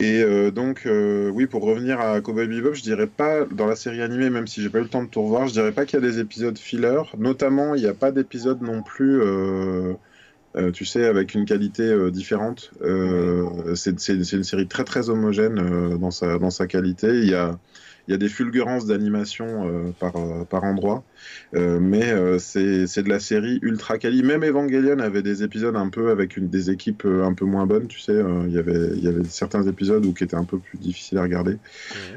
Et 0.00 0.22
euh, 0.22 0.50
donc, 0.50 0.86
euh, 0.86 1.28
oui, 1.28 1.46
pour 1.46 1.62
revenir 1.62 2.00
à 2.00 2.20
Cowboy 2.20 2.46
Bebop, 2.46 2.74
je 2.74 2.82
dirais 2.82 3.08
pas, 3.08 3.44
dans 3.44 3.66
la 3.66 3.74
série 3.74 4.00
animée, 4.00 4.30
même 4.30 4.46
si 4.46 4.62
j'ai 4.62 4.70
pas 4.70 4.78
eu 4.78 4.82
le 4.82 4.88
temps 4.88 5.02
de 5.02 5.08
tout 5.08 5.22
revoir, 5.22 5.48
je 5.48 5.52
dirais 5.52 5.72
pas 5.72 5.86
qu'il 5.86 6.00
y 6.00 6.02
a 6.04 6.08
des 6.08 6.20
épisodes 6.20 6.56
filler. 6.56 7.02
Notamment, 7.18 7.74
il 7.74 7.82
n'y 7.82 7.88
a 7.88 7.94
pas 7.94 8.12
d'épisode 8.12 8.62
non 8.62 8.82
plus, 8.82 9.20
euh, 9.20 9.94
tu 10.72 10.84
sais, 10.84 11.04
avec 11.06 11.34
une 11.34 11.44
qualité 11.44 12.10
différente. 12.10 12.70
c'est 13.74 14.08
une 14.08 14.44
série 14.44 14.66
très 14.66 14.84
très 14.84 15.10
homogène 15.10 15.98
dans, 15.98 16.10
sa, 16.10 16.38
dans 16.38 16.50
sa 16.50 16.66
qualité. 16.66 17.08
Il 17.08 17.28
y 17.28 17.34
a, 17.34 17.58
il 18.08 18.12
y 18.12 18.14
a 18.14 18.18
des 18.18 18.28
fulgurances 18.28 18.86
d'animation 18.86 19.92
par, 20.00 20.14
par 20.48 20.64
endroit. 20.64 21.04
mais 21.52 22.14
c'est 22.38 23.02
de 23.02 23.08
la 23.08 23.20
série 23.20 23.58
ultra 23.60 23.98
quali. 23.98 24.22
Même 24.22 24.42
Evangelion 24.42 24.98
avait 24.98 25.22
des 25.22 25.42
épisodes 25.42 25.76
un 25.76 25.90
peu 25.90 26.10
avec 26.10 26.38
une, 26.38 26.48
des 26.48 26.70
équipes 26.70 27.04
un 27.04 27.34
peu 27.34 27.44
moins 27.44 27.66
bonnes, 27.66 27.86
tu 27.86 28.00
sais. 28.00 28.18
Il 28.46 28.52
y 28.52 28.58
avait, 28.58 28.90
il 28.96 29.04
y 29.04 29.08
avait 29.08 29.24
certains 29.24 29.62
épisodes 29.64 30.04
où, 30.06 30.14
qui 30.14 30.24
étaient 30.24 30.36
un 30.36 30.44
peu 30.44 30.58
plus 30.58 30.78
difficiles 30.78 31.18
à 31.18 31.22
regarder. 31.22 31.58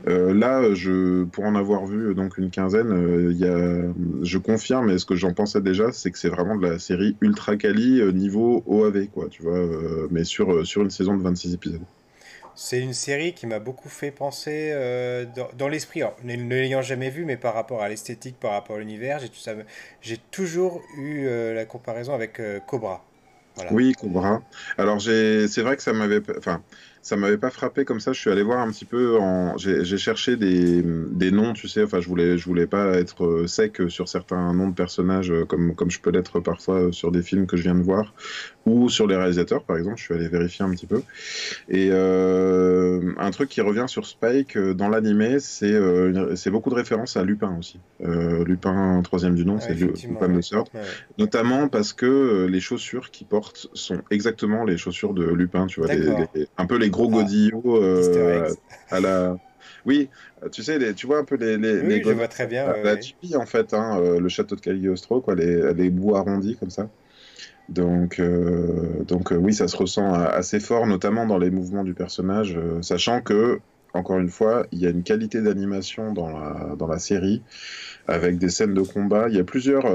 là, 0.08 0.74
je, 0.74 1.26
pour 1.26 1.44
en 1.44 1.56
avoir 1.56 1.86
vu 1.86 2.16
donc 2.16 2.38
une 2.38 2.52
quinzaine, 2.52 3.28
il 3.30 3.38
y 3.38 3.46
a, 3.46 3.82
je 4.24 4.38
confirme, 4.38 4.90
et 4.90 4.98
ce 4.98 5.06
que 5.06 5.16
j'en 5.16 5.34
pensais 5.34 5.62
déjà, 5.62 5.92
c'est 5.92 6.12
que 6.12 6.18
c'est 6.18 6.30
vraiment 6.30 6.56
de 6.56 6.66
la 6.66 6.80
série 6.80 7.18
ultra 7.20 7.58
quali 7.58 8.02
niveau 8.14 8.64
OAV, 8.66 9.08
quoi, 9.08 9.28
tu 9.30 9.42
vois, 9.44 9.60
mais 10.10 10.24
sur, 10.24 10.66
sur 10.66 10.84
une 10.84 10.90
saison 10.90 11.18
de 11.18 11.22
26 11.22 11.54
épisodes. 11.54 11.82
C'est 12.56 12.80
une 12.80 12.94
série 12.94 13.34
qui 13.34 13.48
m'a 13.48 13.60
beaucoup 13.60 13.90
fait 13.90 14.12
penser 14.12 14.72
euh, 14.74 15.26
dans, 15.58 15.68
l'esprit, 15.68 16.02
ne 16.24 16.36
l'ayant 16.36 16.82
jamais 16.82 17.10
vu, 17.10 17.26
mais 17.26 17.38
par 17.38 17.54
rapport 17.54 17.82
à 17.82 17.90
l'esthétique, 17.90 18.40
par 18.40 18.52
rapport 18.52 18.76
à 18.76 18.80
l'univers, 18.80 19.20
j'ai 20.02 20.18
toujours 20.32 20.82
eu 20.98 21.26
euh, 21.26 21.54
la 21.54 21.66
comparaison 21.66 22.14
avec 22.14 22.40
euh, 22.40 22.60
Cobra. 22.60 23.04
Oui, 23.72 23.94
Cobra. 23.94 24.42
Alors 24.78 25.02
c'est 25.02 25.62
vrai 25.62 25.76
que 25.76 25.84
ça 25.84 25.92
m'avait, 25.92 26.22
enfin, 26.38 26.64
ça 27.02 27.18
m'avait 27.18 27.38
pas 27.38 27.50
frappé 27.50 27.84
comme 27.84 28.00
ça. 28.00 28.14
Je 28.14 28.20
suis 28.20 28.30
allé 28.30 28.44
voir 28.44 28.60
un 28.60 28.72
petit 28.72 28.86
peu. 28.86 29.20
J'ai 29.58 29.98
cherché 29.98 30.38
des, 30.38 30.82
des, 30.82 31.32
noms, 31.32 31.52
tu 31.52 31.68
sais. 31.68 31.84
Enfin, 31.84 32.00
je 32.00 32.08
voulais, 32.08 32.38
je 32.38 32.46
voulais 32.46 32.66
pas 32.66 32.94
être 32.98 33.46
sec 33.48 33.82
sur 33.90 34.08
certains 34.08 34.54
noms 34.54 34.70
de 34.70 34.74
personnages, 34.74 35.34
comme, 35.50 35.76
comme 35.76 35.92
je 35.92 36.00
peux 36.00 36.12
l'être 36.12 36.40
parfois 36.40 36.94
sur 36.94 37.12
des 37.12 37.22
films 37.22 37.46
que 37.46 37.58
je 37.58 37.64
viens 37.64 37.76
de 37.76 37.84
voir, 37.84 38.14
ou 38.66 38.90
sur 38.90 39.08
les 39.08 39.16
réalisateurs, 39.16 39.64
par 39.64 39.78
exemple. 39.78 39.98
Je 39.98 40.04
suis 40.04 40.14
allé 40.14 40.28
vérifier 40.28 40.64
un 40.64 40.72
petit 40.72 40.86
peu. 40.86 41.02
Et 41.70 41.90
euh, 41.92 43.14
un 43.18 43.32
truc 43.32 43.50
qui 43.50 43.62
revient 43.62 43.86
sur 43.88 44.06
Spike 44.06 44.58
dans 44.58 44.90
l'animé, 44.90 45.40
c'est 45.40 45.80
c'est 46.36 46.52
beaucoup 46.52 46.70
de 46.70 46.76
références 46.76 47.18
à 47.18 47.24
Lupin 47.24 47.56
aussi. 47.58 47.80
Lupin, 48.00 49.02
troisième 49.04 49.36
du 49.36 49.46
nom, 49.46 49.60
c'est 49.60 49.74
Lupin 49.74 50.30
de 50.30 50.42
Sort. 50.42 50.68
Notamment 51.18 51.68
parce 51.68 51.94
que 51.94 52.48
les 52.50 52.60
chaussures 52.60 53.12
qu'il 53.12 53.28
porte 53.28 53.68
sont 53.74 54.02
exactement 54.12 54.64
les 54.64 54.78
chaussures 54.78 55.14
de 55.14 55.26
Lupin, 55.26 55.68
tu 55.68 55.82
vois, 55.82 55.90
un 56.58 56.66
peu 56.66 56.78
les 56.78 56.90
gros 56.90 57.08
ah. 57.10 57.14
godillots 57.14 57.78
euh, 57.84 58.54
à 58.90 59.00
la. 59.00 59.38
Oui, 59.86 60.10
tu 60.52 60.62
sais, 60.62 60.78
les, 60.78 60.94
tu 60.94 61.08
vois 61.08 61.18
un 61.18 61.24
peu 61.24 61.36
les. 61.36 61.58
les, 61.58 61.80
oui, 61.82 62.02
je 62.06 62.12
vois 62.12 62.28
très 62.28 62.46
bien. 62.46 62.68
La, 62.68 62.84
la 62.84 63.40
en 63.40 63.46
fait, 63.48 63.74
hein, 63.74 64.00
euh, 64.00 64.20
le 64.20 64.30
château 64.30 64.56
de 64.56 64.62
Cagliostro, 64.62 65.22
quoi, 65.22 65.34
les, 65.34 65.74
les 65.74 65.90
bouts 65.90 66.16
arrondis 66.16 66.56
comme 66.56 66.70
ça. 66.70 66.88
Donc, 67.70 68.20
euh, 68.20 69.04
donc 69.08 69.32
oui, 69.32 69.54
ça 69.54 69.68
se 69.68 69.78
ressent 69.78 70.14
assez 70.14 70.60
fort, 70.60 70.88
notamment 70.88 71.26
dans 71.26 71.38
les 71.38 71.52
mouvements 71.52 71.84
du 71.84 71.94
personnage, 71.94 72.60
sachant 72.82 73.22
que, 73.22 73.60
encore 73.94 74.20
une 74.20 74.30
fois, 74.30 74.66
il 74.72 74.80
y 74.80 74.88
a 74.88 74.90
une 74.90 75.04
qualité 75.04 75.42
d'animation 75.42 76.14
dans 76.14 76.30
la, 76.30 76.76
dans 76.76 76.88
la 76.88 77.00
série, 77.00 77.42
avec 78.08 78.38
des 78.38 78.50
scènes 78.50 78.74
de 78.74 78.82
combat. 78.82 79.28
Il 79.30 79.36
y 79.36 79.40
a 79.40 79.44
plusieurs. 79.44 79.86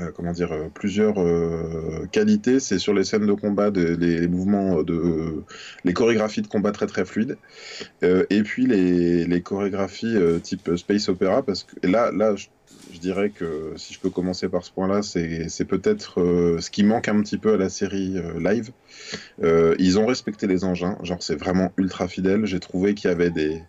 Euh, 0.00 0.10
comment 0.12 0.32
dire, 0.32 0.52
euh, 0.52 0.68
plusieurs 0.74 1.20
euh, 1.20 2.06
qualités. 2.10 2.58
C'est 2.58 2.78
sur 2.78 2.94
les 2.94 3.04
scènes 3.04 3.26
de 3.26 3.32
combat, 3.32 3.70
les, 3.70 4.26
mouvements, 4.26 4.82
de, 4.82 5.44
les 5.84 5.92
chorégraphies 5.92 6.42
de 6.42 6.48
combat 6.48 6.72
très 6.72 6.86
très 6.86 7.04
fluides, 7.04 7.36
et 8.02 8.42
puis 8.42 8.66
les, 8.66 9.24
les 9.24 9.42
chorégraphies 9.42 10.16
type 10.42 10.76
space 10.76 11.08
opéra, 11.08 11.42
parce 11.42 11.64
que 11.64 11.86
là, 11.86 12.10
là, 12.12 12.34
dirais 12.98 13.30
que 13.30 13.74
si 13.76 13.92
je 13.92 14.00
peux 14.00 14.10
commencer 14.10 14.48
par 14.48 14.64
ce 14.64 14.70
point-là, 14.72 15.02
c'est 15.02 15.64
peut-être 15.64 16.58
ce 16.60 16.70
qui 16.70 16.82
manque 16.84 17.08
un 17.08 17.20
petit 17.20 17.38
peu 17.38 17.54
à 17.54 17.56
la 17.56 17.68
série 17.68 18.14
live. 18.38 18.70
ils 19.42 19.98
ont 19.98 20.06
respecté 20.06 20.46
les 20.46 20.64
engins, 20.64 20.98
genre 21.02 21.22
c'est 21.22 21.36
vraiment 21.36 21.72
ultra 21.76 22.08
fidèle. 22.08 22.46
J'ai 22.46 22.60
trouvé 22.60 22.94
qu'il 22.94 23.10
y 23.10 23.12
avait 23.12 23.30
des 23.30 23.62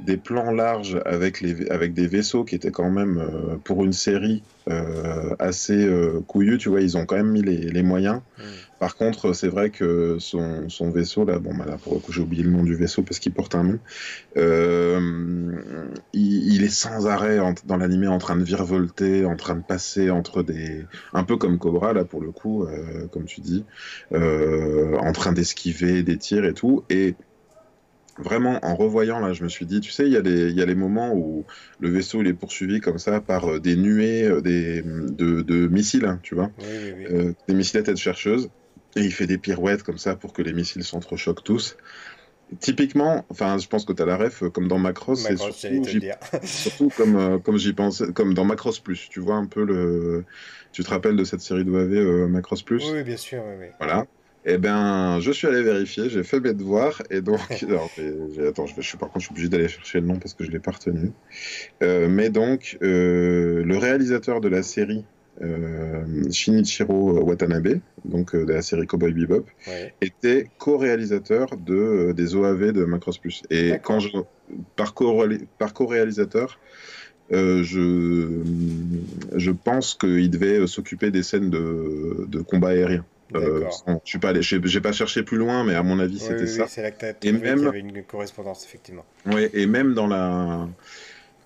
des 0.00 0.16
plans 0.16 0.50
larges 0.50 1.00
avec, 1.04 1.40
les, 1.40 1.68
avec 1.68 1.94
des 1.94 2.06
vaisseaux 2.06 2.44
qui 2.44 2.54
étaient 2.54 2.70
quand 2.70 2.90
même, 2.90 3.18
euh, 3.18 3.56
pour 3.62 3.84
une 3.84 3.92
série, 3.92 4.42
euh, 4.68 5.34
assez 5.38 5.84
euh, 5.86 6.20
couillus, 6.26 6.58
tu 6.58 6.68
vois, 6.68 6.80
ils 6.80 6.96
ont 6.96 7.06
quand 7.06 7.16
même 7.16 7.30
mis 7.30 7.42
les, 7.42 7.58
les 7.58 7.82
moyens. 7.82 8.20
Mm. 8.38 8.42
Par 8.80 8.96
contre, 8.96 9.32
c'est 9.32 9.48
vrai 9.48 9.70
que 9.70 10.16
son, 10.18 10.68
son, 10.68 10.90
vaisseau, 10.90 11.24
là, 11.24 11.38
bon, 11.38 11.54
bah 11.54 11.64
là, 11.66 11.78
pour 11.78 11.94
le 11.94 12.00
coup, 12.00 12.12
j'ai 12.12 12.22
oublié 12.22 12.42
le 12.42 12.50
nom 12.50 12.64
du 12.64 12.74
vaisseau 12.74 13.02
parce 13.02 13.18
qu'il 13.18 13.32
porte 13.32 13.54
un 13.54 13.62
nom, 13.64 13.78
il, 14.36 16.02
il, 16.12 16.64
est 16.64 16.74
sans 16.74 17.06
arrêt 17.06 17.38
dans 17.64 17.76
l'animé 17.76 18.08
en 18.08 18.18
train 18.18 18.36
de 18.36 18.42
virevolter, 18.42 19.24
en 19.24 19.36
train 19.36 19.54
de 19.54 19.62
passer 19.62 20.10
entre 20.10 20.42
des... 20.42 20.84
Un 21.12 21.24
peu 21.24 21.36
comme 21.36 21.58
Cobra, 21.58 21.92
là, 21.92 22.04
pour 22.04 22.20
le 22.20 22.30
coup, 22.30 22.66
comme 23.12 23.24
tu 23.24 23.40
dis, 23.40 23.64
en 24.12 25.12
train 25.12 25.32
d'esquiver 25.32 26.02
des 26.02 26.18
tirs 26.18 26.44
et 26.44 26.54
tout, 26.54 26.84
et 26.90 27.14
vraiment, 28.18 28.58
en 28.62 28.74
revoyant, 28.74 29.20
là, 29.20 29.32
je 29.32 29.42
me 29.42 29.48
suis 29.48 29.66
dit, 29.66 29.80
tu 29.80 29.90
sais, 29.90 30.06
il 30.06 30.12
y, 30.12 30.16
a 30.16 30.22
des, 30.22 30.52
y 30.52 30.62
a 30.62 30.66
les 30.66 30.74
moments 30.74 31.12
où 31.14 31.44
le 31.80 31.88
vaisseau 31.88 32.20
il 32.20 32.28
est 32.28 32.34
poursuivi 32.34 32.80
comme 32.80 32.98
ça 32.98 33.20
par 33.20 33.46
euh, 33.46 33.60
des 33.60 33.76
nuées 33.76 34.24
euh, 34.24 34.40
des, 34.40 34.82
de, 34.82 35.42
de, 35.42 35.66
missiles, 35.66 36.04
hein, 36.04 36.20
tu 36.22 36.34
vois, 36.34 36.50
euh, 36.62 37.32
des 37.48 37.54
missiles 37.54 37.80
à 37.80 37.82
tête 37.82 37.96
chercheuse, 37.96 38.50
et 38.96 39.00
il 39.00 39.12
fait 39.12 39.26
des 39.26 39.38
pirouettes 39.38 39.82
comme 39.82 39.98
ça 39.98 40.14
pour 40.14 40.32
que 40.32 40.42
les 40.42 40.52
missiles 40.52 40.84
s'entrechoquent 40.84 41.44
tous. 41.44 41.76
Typiquement, 42.60 43.24
enfin, 43.30 43.58
je 43.58 43.66
pense 43.66 43.84
que 43.84 43.92
tu 43.92 44.02
as 44.02 44.06
la 44.06 44.16
ref, 44.16 44.44
comme 44.52 44.68
dans 44.68 44.78
Macross, 44.78 45.22
c'est 45.22 45.36
surtout, 45.36 45.82
surtout, 46.44 46.88
comme, 46.90 47.40
comme 47.42 47.56
j'y 47.56 47.72
pensais, 47.72 48.12
comme 48.12 48.34
dans 48.34 48.44
Macross 48.44 48.78
Plus, 48.78 49.08
tu 49.08 49.18
vois 49.18 49.36
un 49.36 49.46
peu 49.46 49.64
le. 49.64 50.24
Tu 50.70 50.84
te 50.84 50.90
rappelles 50.90 51.16
de 51.16 51.24
cette 51.24 51.40
série 51.40 51.64
d'OAV 51.64 52.28
Macross 52.28 52.62
Plus? 52.62 52.84
Oui, 52.92 53.02
bien 53.02 53.16
sûr, 53.16 53.42
oui, 53.46 53.54
oui. 53.60 53.66
Voilà. 53.78 54.06
Eh 54.46 54.58
bien, 54.58 55.20
je 55.20 55.32
suis 55.32 55.46
allé 55.46 55.62
vérifier, 55.62 56.10
j'ai 56.10 56.22
fait 56.22 56.38
mes 56.38 56.52
devoirs, 56.52 57.02
et 57.10 57.22
donc, 57.22 57.40
attends, 58.46 58.66
je, 58.66 58.80
suis, 58.82 58.98
par 58.98 59.08
contre, 59.08 59.20
je 59.20 59.24
suis 59.26 59.32
obligé 59.32 59.48
d'aller 59.48 59.68
chercher 59.68 60.00
le 60.00 60.06
nom 60.06 60.16
parce 60.16 60.34
que 60.34 60.44
je 60.44 60.50
ne 60.50 60.54
l'ai 60.54 60.60
pas 60.60 60.72
retenu. 60.72 61.12
Euh, 61.82 62.08
mais 62.08 62.28
donc, 62.28 62.76
euh, 62.82 63.64
le 63.64 63.78
réalisateur 63.78 64.42
de 64.42 64.48
la 64.48 64.62
série, 64.62 65.04
euh, 65.40 66.04
Shinichiro 66.30 67.22
Watanabe, 67.22 67.80
donc 68.04 68.36
de 68.36 68.52
la 68.52 68.60
série 68.60 68.86
Cowboy 68.86 69.12
Bebop, 69.14 69.46
était 70.02 70.50
co-réalisateur 70.58 71.56
de, 71.56 72.12
des 72.12 72.34
OAV 72.36 72.72
de 72.72 72.84
Macross 72.84 73.16
Plus. 73.16 73.42
Et 73.48 73.72
quand 73.82 73.98
je, 73.98 74.10
par 74.76 74.92
co-réalisateur, 74.92 76.60
je, 77.30 78.42
je 79.34 79.50
pense 79.50 79.94
qu'il 79.94 80.28
devait 80.28 80.66
s'occuper 80.66 81.10
des 81.10 81.22
scènes 81.22 81.48
de, 81.48 82.26
de 82.28 82.40
combat 82.40 82.68
aérien. 82.68 83.06
Euh, 83.34 83.64
je 84.04 84.10
suis 84.10 84.18
pas 84.18 84.30
allé, 84.30 84.42
j'ai 84.42 84.80
pas 84.80 84.92
cherché 84.92 85.22
plus 85.22 85.38
loin, 85.38 85.64
mais 85.64 85.74
à 85.74 85.82
mon 85.82 85.98
avis, 85.98 86.18
c'était 86.18 86.46
ça. 86.46 86.66
c'est 86.66 86.82
là 86.82 86.90
que 86.90 87.06
et 87.22 87.32
même, 87.32 87.58
y 87.58 87.66
avait 87.66 87.80
une 87.80 88.04
correspondance, 88.04 88.64
effectivement. 88.64 89.04
Oui, 89.26 89.48
et 89.52 89.66
même 89.66 89.94
dans 89.94 90.06
la, 90.06 90.68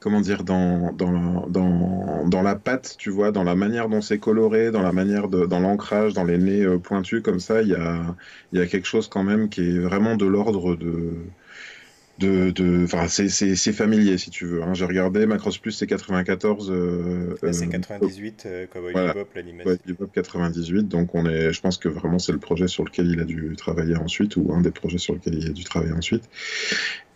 comment 0.00 0.20
dire, 0.20 0.44
dans, 0.44 0.92
dans, 0.92 1.46
dans, 1.48 2.26
dans 2.28 2.42
la 2.42 2.56
patte, 2.56 2.96
tu 2.98 3.10
vois, 3.10 3.32
dans 3.32 3.44
la 3.44 3.54
manière 3.54 3.88
dont 3.88 4.00
c'est 4.00 4.18
coloré, 4.18 4.70
dans 4.70 4.82
la 4.82 4.92
manière 4.92 5.28
de, 5.28 5.46
dans 5.46 5.60
l'ancrage, 5.60 6.14
dans 6.14 6.24
les 6.24 6.38
nez 6.38 6.62
euh, 6.62 6.78
pointus, 6.78 7.22
comme 7.22 7.40
ça, 7.40 7.62
il 7.62 7.68
y 7.68 7.74
a, 7.74 8.16
y 8.52 8.60
a 8.60 8.66
quelque 8.66 8.86
chose 8.86 9.08
quand 9.08 9.24
même 9.24 9.48
qui 9.48 9.62
est 9.62 9.78
vraiment 9.78 10.16
de 10.16 10.26
l'ordre 10.26 10.76
de 10.76 11.14
de, 12.18 12.50
de 12.50 12.84
enfin 12.84 13.06
c'est 13.08 13.72
familier 13.72 14.18
si 14.18 14.30
tu 14.30 14.44
veux. 14.44 14.62
Hein. 14.62 14.74
J'ai 14.74 14.84
regardé 14.84 15.26
Macross 15.26 15.58
Plus 15.58 15.72
c'est 15.72 15.86
94. 15.86 16.70
Euh, 16.70 17.36
c'est 17.52 17.68
98 17.68 18.44
euh, 18.46 18.66
Cowboy 18.66 18.92
voilà. 18.92 19.12
Bebop 19.12 19.28
l'animation. 19.34 19.78
Bebop 19.86 20.08
98 20.12 20.88
donc 20.88 21.14
on 21.14 21.26
est, 21.26 21.52
je 21.52 21.60
pense 21.60 21.78
que 21.78 21.88
vraiment 21.88 22.18
c'est 22.18 22.32
le 22.32 22.38
projet 22.38 22.68
sur 22.68 22.84
lequel 22.84 23.06
il 23.06 23.20
a 23.20 23.24
dû 23.24 23.54
travailler 23.56 23.96
ensuite 23.96 24.36
ou 24.36 24.52
un 24.52 24.60
des 24.60 24.70
projets 24.70 24.98
sur 24.98 25.14
lequel 25.14 25.34
il 25.34 25.46
a 25.46 25.52
dû 25.52 25.64
travailler 25.64 25.92
ensuite. 25.92 26.24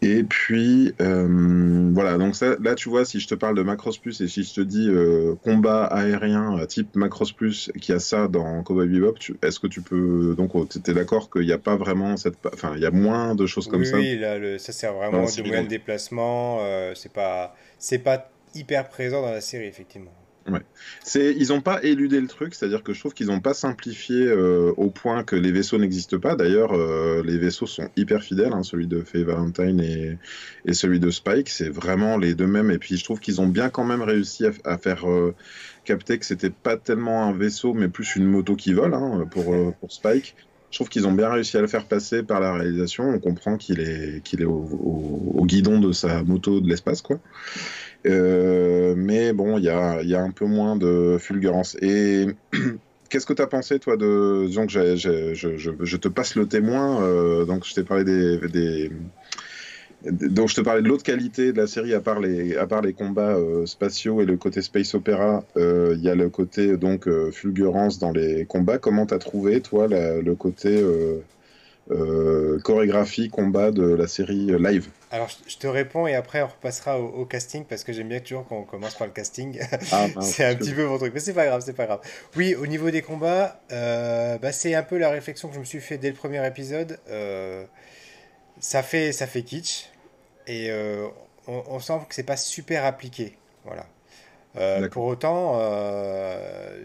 Et 0.04 0.25
puis, 0.25 0.92
euh, 1.00 1.90
voilà, 1.94 2.18
donc 2.18 2.35
ça, 2.35 2.56
là, 2.61 2.75
tu 2.75 2.88
vois, 2.88 3.04
si 3.04 3.21
je 3.21 3.28
te 3.28 3.37
parle 3.37 3.56
de 3.56 3.62
Macross 3.62 3.99
Plus 3.99 4.21
et 4.21 4.26
si 4.26 4.42
je 4.42 4.52
te 4.52 4.61
dis 4.61 4.88
euh, 4.88 5.37
combat 5.44 5.85
aérien 5.85 6.59
euh, 6.59 6.66
type 6.66 6.97
Macross 6.97 7.30
Plus 7.30 7.71
qui 7.80 7.92
a 7.92 8.00
ça 8.00 8.26
dans 8.26 8.64
Cowboy 8.64 8.88
Bebop, 8.88 9.14
est-ce 9.42 9.61
que 9.61 9.68
tu 9.68 9.80
peux. 9.80 10.35
Donc, 10.37 10.56
oh, 10.56 10.66
tu 10.66 10.90
es 10.90 10.94
d'accord 10.94 11.30
qu'il 11.30 11.47
n'y 11.47 11.52
a 11.52 11.59
pas 11.59 11.76
vraiment 11.76 12.16
cette. 12.16 12.35
Enfin, 12.52 12.73
il 12.75 12.82
y 12.82 12.87
a 12.87 12.90
moins 12.90 13.37
de 13.37 13.47
choses 13.47 13.68
comme 13.68 13.85
ça? 13.85 13.97
Oui, 13.97 14.18
là, 14.18 14.38
le, 14.38 14.59
ça 14.59 14.73
sert 14.73 14.92
vraiment 14.92 15.25
de 15.25 15.42
moyen 15.47 15.62
de 15.62 15.68
déplacement. 15.68 16.59
c'est 16.94 17.12
pas, 17.12 17.54
pas 18.02 18.30
hyper 18.56 18.88
présent 18.88 19.23
dans 19.23 19.30
la 19.30 19.40
série, 19.40 19.66
effectivement. 19.66 20.12
Ouais. 20.50 20.62
C'est, 21.04 21.34
ils 21.38 21.49
n'ont 21.49 21.61
pas 21.61 21.82
éludé 21.82 22.20
le 22.20 22.26
truc, 22.26 22.54
c'est-à-dire 22.54 22.82
que 22.82 22.92
je 22.92 23.00
trouve 23.00 23.14
qu'ils 23.14 23.28
n'ont 23.28 23.40
pas 23.40 23.54
simplifié 23.54 24.26
euh, 24.26 24.72
au 24.76 24.90
point 24.90 25.22
que 25.22 25.37
les 25.37 25.52
vaisseaux 25.52 25.78
n'existent 25.78 26.18
pas. 26.18 26.34
D'ailleurs, 26.34 26.72
euh, 26.72 27.22
les 27.25 27.38
vaisseaux 27.38 27.66
sont 27.66 27.88
hyper 27.96 28.22
fidèles, 28.22 28.52
hein, 28.52 28.62
celui 28.62 28.88
de 28.88 29.02
Faye 29.02 29.22
Valentine 29.22 29.80
et, 29.80 30.18
celui 30.72 31.00
de 31.00 31.11
Spike, 31.11 31.49
c'est 31.49 31.68
vraiment 31.68 32.16
les 32.18 32.34
deux 32.34 32.46
mêmes. 32.46 32.70
Et 32.70 32.78
puis 32.78 32.96
je 32.96 33.04
trouve 33.04 33.20
qu'ils 33.20 33.40
ont 33.40 33.46
bien 33.46 33.68
quand 33.68 33.84
même 33.84 34.02
réussi 34.02 34.44
à, 34.64 34.78
faire 34.78 35.08
euh, 35.08 35.34
capter 35.84 36.18
que 36.18 36.26
c'était 36.26 36.50
pas 36.50 36.76
tellement 36.76 37.25
un 37.25 37.32
vaisseau, 37.32 37.72
mais 37.72 37.88
plus 37.88 38.16
une 38.16 38.26
moto 38.26 38.56
qui 38.56 38.72
vole 38.72 38.94
hein, 38.94 39.26
pour, 39.30 39.54
pour 39.75 39.92
Spike. 39.92 40.34
Je 40.72 40.78
trouve 40.78 40.88
qu'ils 40.88 41.06
ont 41.06 41.12
bien 41.12 41.28
réussi 41.28 41.58
à 41.58 41.61
le 41.61 41.66
faire 41.66 41.84
passer 41.84 42.22
par 42.22 42.40
la 42.40 42.54
réalisation. 42.54 43.04
On 43.04 43.18
comprend 43.18 43.58
qu'il 43.58 43.80
est, 43.80 44.22
qu'il 44.25 44.40
est 44.40 44.46
au, 44.46 44.66
au, 45.34 45.44
guidon 45.44 45.78
de 45.78 45.92
sa 45.92 46.22
moto 46.22 46.61
de 46.61 46.68
l'espace, 46.68 47.02
quoi. 47.02 47.20
Euh, 48.06 48.94
mais 48.97 49.32
bon, 49.32 49.59
il 49.59 49.64
y 49.64 49.68
a, 49.68 50.23
un 50.23 50.30
peu 50.30 50.47
moins 50.47 50.76
de 50.76 51.16
fulgurance. 51.18 51.76
Et 51.80 52.26
qu'est-ce 53.09 53.26
que 53.26 53.32
tu 53.32 53.42
as 53.42 53.47
pensé, 53.47 53.78
toi, 53.78 53.97
de. 53.97 54.49
Que 54.66 54.97
je, 54.97 55.97
te 55.97 56.09
passe 56.09 56.35
le 56.37 56.47
témoin. 56.47 57.02
Euh, 57.02 57.44
donc, 57.44 57.64
je 57.66 57.75
t'ai 57.75 57.85
parlé 57.85 58.04
des, 58.04 58.90
donc 60.04 60.49
je 60.49 60.56
te 60.56 60.61
parlais 60.61 60.82
de 60.82 60.88
l'autre 60.88 61.04
qualité 61.04 61.52
de 61.52 61.59
la 61.59 61.68
série, 61.68 61.94
à 61.94 62.00
part 62.00 62.18
les, 62.18 62.56
à 62.56 62.66
part 62.66 62.82
les 62.82 62.92
combats 62.92 63.37
euh, 63.37 63.66
spatiaux 63.66 64.21
et 64.21 64.25
le 64.25 64.37
côté 64.37 64.61
space 64.61 64.97
opéra, 64.97 65.44
il 65.56 66.00
y 66.00 66.09
a 66.09 66.16
le 66.16 66.28
côté 66.28 66.76
donc 66.76 67.09
fulgurance 67.30 68.00
dans 68.00 68.11
les 68.11 68.44
combats. 68.44 68.78
Comment 68.78 69.06
t'as 69.06 69.18
trouvé 69.18 69.61
toi 69.61 69.87
le 69.87 70.35
côté 70.35 70.82
chorégraphie 71.88 73.28
combat 73.28 73.70
de 73.70 73.82
la 73.82 74.06
série 74.06 74.46
live 74.58 74.88
alors, 75.12 75.28
je 75.46 75.58
te 75.58 75.66
réponds 75.66 76.06
et 76.06 76.14
après 76.14 76.40
on 76.40 76.46
repassera 76.46 76.98
au, 76.98 77.26
casting 77.26 77.66
parce 77.66 77.84
que 77.84 77.92
j'aime 77.92 78.08
bien 78.08 78.20
toujours 78.20 78.46
qu'on 78.46 78.62
commence 78.62 78.94
par 78.94 79.06
le 79.06 79.12
casting. 79.12 79.60
Ah, 79.92 80.06
c'est 80.22 80.42
un 80.42 80.54
petit 80.54 80.72
peu 80.72 80.86
mon 80.86 80.96
truc, 80.96 81.12
mais 81.12 81.20
c'est 81.20 81.34
pas 81.34 81.44
grave, 81.44 81.62
c'est 81.62 81.74
pas 81.74 81.84
grave. 81.84 82.00
Oui, 82.34 82.54
au 82.54 82.66
niveau 82.66 82.90
des 82.90 83.02
combats, 83.02 83.60
euh, 83.72 84.38
bah, 84.38 84.52
c'est 84.52 84.74
un 84.74 84.82
peu 84.82 84.96
la 84.96 85.10
réflexion 85.10 85.48
que 85.48 85.54
je 85.54 85.60
me 85.60 85.66
suis 85.66 85.82
fait 85.82 85.98
dès 85.98 86.08
le 86.08 86.14
premier 86.14 86.44
épisode. 86.46 86.98
Euh, 87.10 87.66
ça 88.58 88.82
fait, 88.82 89.12
ça 89.12 89.26
fait 89.26 89.42
kitsch 89.42 89.90
et 90.46 90.70
euh, 90.70 91.06
on, 91.46 91.78
sent 91.78 92.00
que 92.08 92.14
c'est 92.14 92.22
pas 92.22 92.38
super 92.38 92.86
appliqué, 92.86 93.36
voilà. 93.66 94.88
pour 94.88 95.04
autant, 95.04 95.60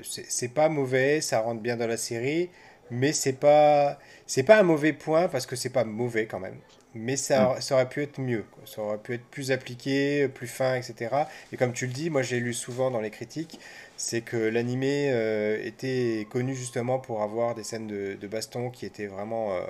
c'est 0.04 0.54
pas 0.54 0.68
mauvais, 0.68 1.22
ça 1.22 1.40
rentre 1.40 1.62
bien 1.62 1.78
dans 1.78 1.88
la 1.88 1.98
série, 1.98 2.50
mais 2.92 3.14
c'est 3.14 3.34
pas, 3.34 4.00
c'est 4.28 4.44
pas 4.44 4.60
un 4.60 4.64
mauvais 4.64 4.94
point 4.94 5.28
parce 5.28 5.46
que 5.46 5.56
c'est 5.56 5.72
pas 5.72 5.84
mauvais 5.84 6.28
quand 6.28 6.40
même 6.40 6.60
mais 6.98 7.16
ça, 7.16 7.56
mm. 7.58 7.62
ça, 7.62 7.76
aurait 7.76 7.90
pu 7.90 8.02
être 8.04 8.20
mieux, 8.20 8.46
ça 8.66 8.82
aurait 8.82 8.98
pu 8.98 9.14
être 9.16 9.26
plus 9.26 9.52
appliqué, 9.52 10.28
plus 10.28 10.48
fin, 10.48 10.76
etc. 10.76 11.16
Et 11.52 11.58
comme 11.58 11.74
tu 11.74 11.88
le 11.88 11.94
dis, 11.94 12.10
moi 12.10 12.22
j'ai 12.22 12.40
lu 12.40 12.54
souvent 12.54 12.92
dans 12.92 13.02
les 13.02 13.12
critiques, 13.12 13.60
c'est 13.98 14.22
que 14.22 14.38
l'animé 14.38 15.10
euh, 15.12 15.60
était 15.64 16.28
connu 16.30 16.56
justement 16.56 17.00
pour 17.00 17.22
avoir 17.22 17.56
des 17.56 17.64
scènes 17.64 17.88
de, 17.88 18.28
baston 18.28 18.70
qui 18.70 18.86
étaient 18.86 19.08
vraiment 19.08 19.54
euh, 19.54 19.62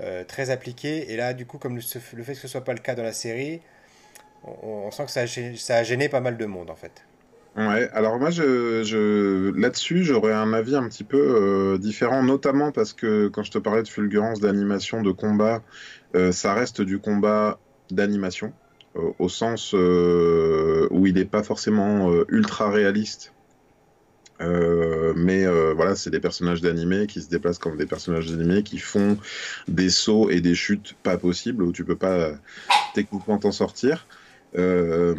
euh, 0.00 0.24
très 0.24 0.50
appliquées. 0.50 1.12
Et 1.12 1.16
là, 1.16 1.34
du 1.34 1.46
coup, 1.46 1.58
comme 1.58 1.76
le, 1.76 1.82
fait 1.82 2.32
que 2.32 2.38
ce 2.38 2.48
soit 2.48 2.64
pas 2.64 2.74
le 2.74 2.80
cas 2.80 2.94
dans 2.94 3.02
la 3.02 3.12
série, 3.12 3.60
on, 4.44 4.90
sent 4.90 5.04
que 5.06 5.10
ça 5.10 5.22
a, 5.22 5.26
ça 5.56 5.76
a 5.76 5.82
gêné 5.82 6.08
pas 6.08 6.20
mal 6.20 6.36
de 6.36 6.46
monde 6.46 6.70
en 6.70 6.76
fait. 6.76 7.04
Ouais, 7.58 7.90
alors 7.92 8.20
moi, 8.20 8.30
je, 8.30 8.84
je... 8.84 9.50
là-dessus, 9.58 10.04
j'aurais 10.04 10.32
un 10.32 10.52
avis 10.52 10.76
un 10.76 10.88
petit 10.88 11.02
peu 11.02 11.76
différent, 11.80 12.22
notamment 12.22 12.70
parce 12.70 12.92
que 12.92 13.26
quand 13.26 13.42
je 13.42 13.50
te 13.50 13.58
parlais 13.58 13.82
de 13.82 13.88
fulgurance, 13.88 14.38
d'animation, 14.38 15.02
de 15.02 15.10
combat, 15.10 15.60
euh, 16.14 16.30
ça 16.30 16.54
reste 16.54 16.80
du 16.80 17.00
combat 17.00 17.58
d'animation, 17.90 18.52
euh, 18.94 19.10
au 19.18 19.28
sens 19.28 19.72
euh, 19.74 20.86
où 20.92 21.08
il 21.08 21.14
n'est 21.14 21.24
pas 21.24 21.42
forcément 21.42 22.12
ultra 22.28 22.70
réaliste. 22.70 23.32
mais 24.40 25.44
voilà, 25.74 25.96
c'est 25.96 26.10
des 26.10 26.20
personnages 26.20 26.60
d'animé 26.60 27.08
qui 27.08 27.20
se 27.20 27.28
déplacent 27.28 27.58
comme 27.58 27.76
des 27.76 27.86
personnages 27.86 28.30
d'animé 28.30 28.62
qui 28.62 28.78
font 28.78 29.18
des 29.66 29.90
sauts 29.90 30.30
et 30.30 30.40
des 30.40 30.54
chutes 30.54 30.94
pas 31.02 31.18
possibles 31.18 31.64
où 31.64 31.72
tu 31.72 31.84
peux 31.84 31.96
pas 31.96 32.30
techniquement 32.94 33.38
t'en 33.38 33.50
sortir. 33.50 34.06
Euh, 34.56 35.14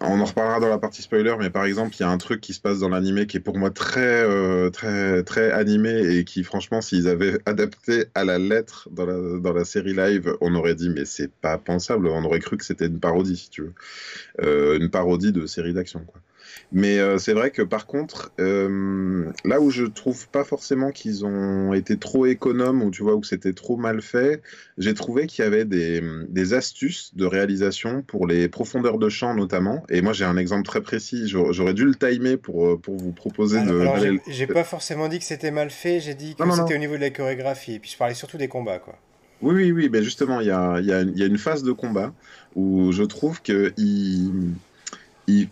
on 0.00 0.20
en 0.20 0.24
reparlera 0.24 0.60
dans 0.60 0.68
la 0.68 0.78
partie 0.78 1.02
spoiler, 1.02 1.34
mais 1.38 1.50
par 1.50 1.64
exemple, 1.64 1.94
il 1.96 2.00
y 2.00 2.04
a 2.04 2.08
un 2.08 2.18
truc 2.18 2.40
qui 2.40 2.52
se 2.54 2.60
passe 2.60 2.78
dans 2.78 2.88
l'animé 2.88 3.26
qui 3.26 3.38
est 3.38 3.40
pour 3.40 3.58
moi 3.58 3.70
très, 3.70 4.22
euh, 4.24 4.70
très, 4.70 5.22
très 5.24 5.50
animé 5.50 6.16
et 6.16 6.24
qui, 6.24 6.44
franchement, 6.44 6.80
s'ils 6.80 7.08
avaient 7.08 7.38
adapté 7.46 8.06
à 8.14 8.24
la 8.24 8.38
lettre 8.38 8.88
dans 8.92 9.52
la, 9.52 9.64
série 9.64 9.94
live, 9.94 10.36
on 10.40 10.54
aurait 10.54 10.74
dit, 10.74 10.90
mais 10.90 11.04
c'est 11.04 11.32
pas 11.32 11.58
pensable, 11.58 12.08
on 12.08 12.24
aurait 12.24 12.40
cru 12.40 12.56
que 12.56 12.64
c'était 12.64 12.86
une 12.86 13.00
parodie, 13.00 13.36
si 13.36 13.50
tu 13.50 13.62
veux. 13.62 13.74
Euh, 14.42 14.78
une 14.78 14.90
parodie 14.90 15.32
de 15.32 15.46
série 15.46 15.72
d'action, 15.72 16.00
quoi. 16.04 16.20
Mais 16.72 16.98
euh, 16.98 17.18
c'est 17.18 17.34
vrai 17.34 17.50
que 17.50 17.62
par 17.62 17.86
contre, 17.86 18.32
euh, 18.40 19.30
là 19.44 19.60
où 19.60 19.70
je 19.70 19.84
trouve 19.84 20.28
pas 20.28 20.44
forcément 20.44 20.90
qu'ils 20.90 21.24
ont 21.24 21.72
été 21.74 21.98
trop 21.98 22.26
économes 22.26 22.82
ou 22.82 22.90
tu 22.90 23.02
vois 23.02 23.14
où 23.14 23.22
c'était 23.22 23.52
trop 23.52 23.76
mal 23.76 24.00
fait, 24.00 24.42
j'ai 24.78 24.94
trouvé 24.94 25.26
qu'il 25.26 25.44
y 25.44 25.46
avait 25.46 25.64
des, 25.64 26.02
des, 26.28 26.54
astuces 26.54 27.14
de 27.14 27.26
réalisation 27.26 28.02
pour 28.02 28.26
les 28.26 28.48
profondeurs 28.48 28.98
de 28.98 29.08
champ 29.08 29.34
notamment. 29.34 29.84
Et 29.90 30.00
moi 30.00 30.12
j'ai 30.12 30.24
un 30.24 30.36
exemple 30.36 30.64
très 30.64 30.80
précis. 30.80 31.28
J'aurais 31.28 31.74
dû 31.74 31.84
le 31.84 31.94
timer 31.94 32.36
pour 32.36 32.66
euh, 32.66 32.76
pour 32.76 32.96
vous 32.96 33.12
proposer 33.12 33.60
de. 33.62 33.80
Alors 33.80 33.98
j'ai 34.28 34.46
pas 34.46 34.64
forcément 34.64 35.08
dit 35.08 35.18
que 35.18 35.24
c'était 35.24 35.50
mal 35.50 35.70
fait. 35.70 36.00
J'ai 36.00 36.14
dit 36.14 36.34
que 36.34 36.44
c'était 36.50 36.74
au 36.74 36.78
niveau 36.78 36.96
de 36.96 37.00
la 37.00 37.10
chorégraphie. 37.10 37.74
Et 37.74 37.78
puis 37.78 37.90
je 37.90 37.98
parlais 37.98 38.14
surtout 38.14 38.38
des 38.38 38.48
combats 38.48 38.78
quoi. 38.78 38.96
Oui, 39.42 39.54
oui, 39.54 39.72
oui. 39.72 39.88
Ben 39.88 40.02
justement, 40.02 40.40
il 40.40 40.46
y 40.46 40.50
a, 40.50 40.80
y, 40.80 40.92
a, 40.92 41.02
y 41.02 41.22
a, 41.22 41.26
une 41.26 41.38
phase 41.38 41.64
de 41.64 41.72
combat 41.72 42.14
où 42.54 42.92
je 42.92 43.02
trouve 43.02 43.42
que 43.42 43.72
il 43.76 44.54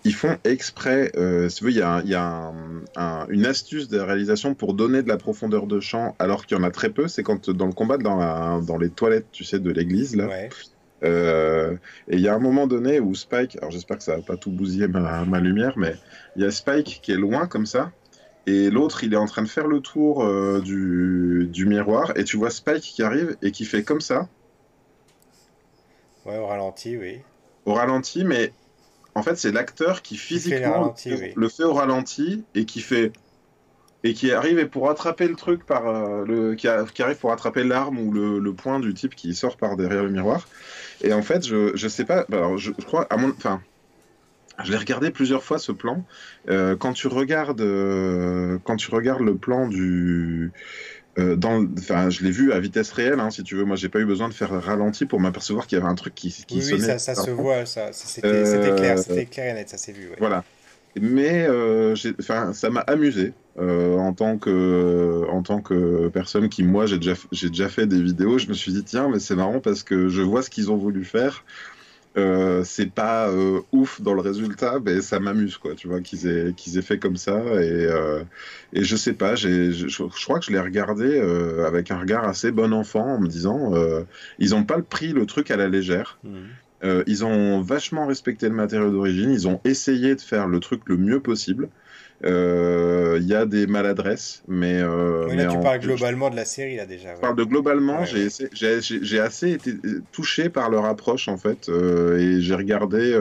ils, 0.04 0.14
font 0.14 0.36
exprès, 0.44 1.12
euh, 1.16 1.48
si 1.48 1.64
veux, 1.64 1.70
il 1.70 1.76
y 1.76 1.82
a, 1.82 2.02
y 2.04 2.14
a 2.14 2.52
une 3.28 3.46
astuce 3.46 3.88
de 3.88 3.98
réalisation 3.98 4.54
pour 4.54 4.74
donner 4.74 5.02
de 5.02 5.08
la 5.08 5.16
profondeur 5.16 5.66
de 5.66 5.80
champ 5.80 6.16
alors 6.18 6.46
qu'il 6.46 6.56
y 6.56 6.60
en 6.60 6.64
a 6.64 6.70
très 6.70 6.90
peu. 6.90 7.08
C'est 7.08 7.22
quand 7.22 7.50
dans 7.50 7.66
le 7.66 7.72
combat 7.72 7.98
dans, 7.98 8.60
dans 8.60 8.78
les 8.78 8.90
toilettes, 8.90 9.26
tu 9.32 9.44
sais, 9.44 9.58
de 9.58 9.70
l'église, 9.70 10.16
là. 10.16 10.28
Euh, 11.02 11.76
et 12.08 12.16
il 12.16 12.20
y 12.20 12.28
a 12.28 12.34
un 12.34 12.38
moment 12.38 12.66
donné 12.66 13.00
où 13.00 13.14
Spike, 13.14 13.56
alors 13.56 13.70
j'espère 13.70 13.98
que 13.98 14.02
ça 14.02 14.16
va 14.16 14.22
pas 14.22 14.36
tout 14.36 14.50
bousiller 14.50 14.86
ma, 14.86 15.24
ma 15.24 15.40
lumière, 15.40 15.74
mais 15.76 15.94
il 16.36 16.42
y 16.42 16.44
a 16.44 16.50
Spike 16.50 17.00
qui 17.02 17.12
est 17.12 17.16
loin 17.16 17.46
comme 17.46 17.66
ça, 17.66 17.90
et 18.46 18.70
l'autre 18.70 19.02
il 19.04 19.14
est 19.14 19.18
en 19.18 19.26
train 19.26 19.42
de 19.42 19.48
faire 19.48 19.66
le 19.66 19.80
tour 19.80 20.22
euh, 20.22 20.60
du, 20.60 21.48
du, 21.50 21.66
miroir, 21.66 22.12
et 22.16 22.24
tu 22.24 22.36
vois 22.36 22.50
Spike 22.50 22.82
qui 22.82 23.02
arrive 23.02 23.36
et 23.42 23.50
qui 23.50 23.64
fait 23.64 23.82
comme 23.82 24.00
ça. 24.00 24.28
Ouais, 26.26 26.36
au 26.36 26.46
ralenti, 26.46 26.98
oui. 26.98 27.20
Au 27.64 27.74
ralenti, 27.74 28.24
mais 28.24 28.52
en 29.14 29.22
fait, 29.22 29.36
c'est 29.36 29.52
l'acteur 29.52 30.02
qui 30.02 30.16
physiquement 30.16 30.94
le 31.36 31.48
fait 31.48 31.64
au 31.64 31.72
ralenti 31.72 32.44
et 32.54 32.64
qui 32.64 32.80
fait 32.80 33.12
et 34.02 34.14
qui 34.14 34.32
arrive 34.32 34.66
pour 34.68 34.88
attraper 34.88 35.28
le 35.28 35.36
truc 35.36 35.66
par 35.66 35.86
euh, 35.86 36.24
le 36.24 36.54
qui, 36.54 36.68
arrive 36.68 37.16
pour 37.18 37.32
attraper 37.32 37.64
l'arme 37.64 37.98
ou 37.98 38.12
le, 38.12 38.38
le, 38.38 38.54
point 38.54 38.80
du 38.80 38.94
type 38.94 39.14
qui 39.14 39.34
sort 39.34 39.56
par 39.56 39.76
derrière 39.76 40.02
le 40.02 40.10
miroir. 40.10 40.48
Et 41.02 41.12
en 41.12 41.22
fait, 41.22 41.46
je 41.46 41.72
je 41.74 41.88
sais 41.88 42.04
pas. 42.04 42.24
Alors, 42.32 42.56
je, 42.56 42.70
crois 42.70 43.06
à 43.10 43.16
mon 43.16 43.28
enfin. 43.30 43.60
Je 44.62 44.72
l'ai 44.72 44.78
regardé 44.78 45.10
plusieurs 45.10 45.42
fois 45.42 45.58
ce 45.58 45.72
plan. 45.72 46.04
Euh, 46.50 46.76
quand 46.76 46.92
tu 46.92 47.08
regardes, 47.08 47.62
euh, 47.62 48.58
quand 48.64 48.76
tu 48.76 48.90
regardes 48.90 49.22
le 49.22 49.34
plan 49.36 49.66
du, 49.66 50.52
euh, 51.18 51.36
dans, 51.36 51.66
je 52.10 52.22
l'ai 52.22 52.30
vu 52.30 52.52
à 52.52 52.60
vitesse 52.60 52.92
réelle, 52.92 53.20
hein, 53.20 53.30
si 53.30 53.42
tu 53.42 53.56
veux. 53.56 53.64
Moi, 53.64 53.76
j'ai 53.76 53.88
pas 53.88 53.98
eu 53.98 54.06
besoin 54.06 54.28
de 54.28 54.34
faire 54.34 54.50
ralenti 54.50 55.06
pour 55.06 55.20
m'apercevoir 55.20 55.66
qu'il 55.66 55.76
y 55.78 55.80
avait 55.80 55.90
un 55.90 55.94
truc 55.94 56.14
qui, 56.14 56.30
qui 56.46 56.58
oui, 56.58 56.74
Oui, 56.74 56.80
ça, 56.80 56.98
ça 56.98 57.14
se 57.14 57.30
voit, 57.30 57.66
ça, 57.66 57.92
c'était 57.92 58.74
clair, 58.76 58.98
c'était 58.98 59.26
clair 59.26 59.52
et 59.52 59.54
net, 59.54 59.68
ça 59.68 59.76
s'est 59.76 59.92
vu. 59.92 60.10
Voilà. 60.18 60.44
Mais 61.00 61.46
euh, 61.46 61.94
ça 61.94 62.70
m'a 62.70 62.80
amusé 62.80 63.32
euh, 63.58 63.96
en 63.96 64.12
tant 64.12 64.38
que 64.38 65.24
en 65.30 65.42
tant 65.42 65.60
que 65.60 66.08
personne 66.08 66.48
qui, 66.48 66.64
moi, 66.64 66.86
j'ai 66.86 66.98
déjà 66.98 67.14
j'ai 67.30 67.48
déjà 67.48 67.68
fait 67.68 67.86
des 67.86 68.02
vidéos. 68.02 68.38
Je 68.38 68.48
me 68.48 68.54
suis 68.54 68.72
dit 68.72 68.82
tiens, 68.82 69.08
mais 69.08 69.20
c'est 69.20 69.36
marrant 69.36 69.60
parce 69.60 69.82
que 69.84 70.08
je 70.08 70.22
vois 70.22 70.42
ce 70.42 70.50
qu'ils 70.50 70.70
ont 70.70 70.76
voulu 70.76 71.04
faire. 71.04 71.44
Euh, 72.16 72.64
c'est 72.64 72.90
pas 72.90 73.28
euh, 73.28 73.60
ouf 73.70 74.00
dans 74.00 74.14
le 74.14 74.20
résultat, 74.20 74.80
mais 74.84 75.00
ça 75.00 75.20
m'amuse, 75.20 75.58
quoi, 75.58 75.76
tu 75.76 75.86
vois, 75.86 76.00
qu'ils 76.00 76.26
aient, 76.26 76.52
qu'ils 76.54 76.76
aient 76.76 76.82
fait 76.82 76.98
comme 76.98 77.16
ça. 77.16 77.38
Et, 77.38 77.86
euh, 77.86 78.24
et 78.72 78.82
je 78.82 78.96
sais 78.96 79.12
pas, 79.12 79.36
j'ai, 79.36 79.70
je, 79.72 79.86
je, 79.86 80.02
crois 80.24 80.40
que 80.40 80.46
je 80.46 80.50
l'ai 80.50 80.58
regardé 80.58 81.20
avec 81.64 81.90
un 81.90 82.00
regard 82.00 82.24
assez 82.24 82.50
bon 82.50 82.72
enfant 82.72 83.14
en 83.14 83.20
me 83.20 83.28
disant, 83.28 83.72
ils 84.38 84.54
ont 84.54 84.64
pas 84.64 84.80
pris 84.82 85.12
le 85.12 85.26
truc 85.26 85.50
à 85.50 85.56
la 85.56 85.68
légère. 85.68 86.18
Mmh. 86.24 87.02
ils 87.06 87.24
ont 87.24 87.60
vachement 87.60 88.06
respecté 88.06 88.48
le 88.48 88.54
matériau 88.54 88.90
d'origine, 88.90 89.30
ils 89.30 89.46
ont 89.46 89.60
essayé 89.64 90.14
de 90.14 90.20
faire 90.20 90.48
le 90.48 90.58
truc 90.60 90.82
le 90.86 90.96
mieux 90.96 91.20
possible. 91.20 91.68
Il 92.22 92.28
euh, 92.28 93.18
y 93.22 93.34
a 93.34 93.46
des 93.46 93.66
maladresses, 93.66 94.42
mais. 94.46 94.78
Euh, 94.78 95.34
là, 95.34 95.46
tu 95.46 95.58
parles 95.60 95.80
globalement 95.80 96.28
de 96.28 96.36
la 96.36 96.44
série, 96.44 96.76
là, 96.76 96.84
déjà. 96.84 97.14
Je 97.14 97.20
parle 97.20 97.36
de 97.36 97.44
globalement, 97.44 98.04
j'ai 98.04 99.20
assez 99.20 99.50
été 99.50 99.74
touché 100.12 100.50
par 100.50 100.68
leur 100.68 100.84
approche, 100.84 101.28
en 101.28 101.38
fait, 101.38 101.70
euh, 101.70 102.18
et 102.18 102.42
j'ai 102.42 102.54
regardé 102.54 103.14